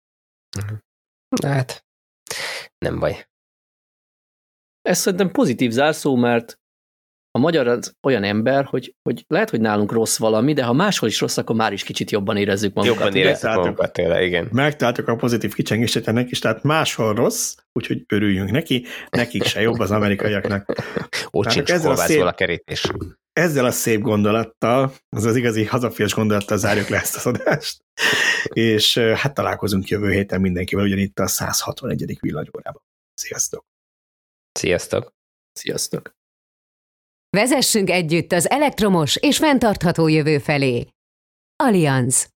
Hát, 1.43 1.85
nem 2.79 2.99
baj. 2.99 3.27
Ez 4.83 4.99
szerintem 4.99 5.31
pozitív 5.31 5.71
zárszó, 5.71 6.17
mert 6.17 6.61
a 7.31 7.39
magyar 7.39 7.67
az 7.67 7.97
olyan 8.03 8.25
ember, 8.25 8.65
hogy, 8.65 8.95
hogy 9.03 9.25
lehet, 9.29 9.51
hogy 9.51 9.61
nálunk 9.61 9.93
rossz 9.93 10.19
valami, 10.19 10.53
de 10.53 10.65
ha 10.65 10.73
máshol 10.73 11.09
is 11.09 11.21
rossz, 11.21 11.37
akkor 11.37 11.57
már 11.57 11.73
is 11.73 11.83
kicsit 11.83 12.11
jobban 12.11 12.37
érezzük 12.37 12.75
magunkat. 12.75 13.05
Jobban 13.05 13.19
érezzük 13.19 13.55
magunkat 13.55 13.93
tényleg, 13.93 14.23
igen. 14.23 14.49
Megtaláltuk 14.53 15.09
a 15.09 15.17
pozitív 15.17 15.55
kicsengését 15.55 16.09
ennek 16.09 16.31
is, 16.31 16.39
tehát 16.39 16.63
máshol 16.63 17.15
rossz, 17.15 17.57
úgyhogy 17.73 18.05
örüljünk 18.09 18.51
neki, 18.51 18.87
nekik 19.11 19.45
se 19.45 19.61
jobb 19.61 19.79
az 19.79 19.91
amerikaiaknak. 19.91 20.73
Ott 21.31 21.51
sincs 21.51 21.71
ezzel 21.71 21.91
a, 21.91 21.97
szép, 21.97 22.23
a 22.23 22.33
kerítés. 22.33 22.91
Ezzel 23.33 23.65
a 23.65 23.71
szép 23.71 24.01
gondolattal, 24.01 24.93
az 25.09 25.25
az 25.25 25.37
igazi 25.37 25.65
hazafias 25.65 26.15
gondolattal 26.15 26.59
zárjuk 26.59 26.89
le 26.89 26.97
ezt 26.97 27.17
az 27.17 27.27
adást, 27.27 27.85
és 28.49 28.99
hát 28.99 29.35
találkozunk 29.35 29.89
jövő 29.89 30.11
héten 30.11 30.41
mindenkivel 30.41 30.85
ugyanitt 30.85 31.19
a 31.19 31.27
161. 31.27 32.19
villanyórában. 32.21 32.83
Sziasztok! 33.15 33.65
Sziasztok! 34.53 35.15
Sziasztok! 35.53 36.15
Vezessünk 37.31 37.91
együtt 37.91 38.33
az 38.33 38.51
elektromos 38.51 39.17
és 39.17 39.39
fenntartható 39.39 40.09
jövő 40.09 40.39
felé. 40.39 40.87
Allianz 41.57 42.33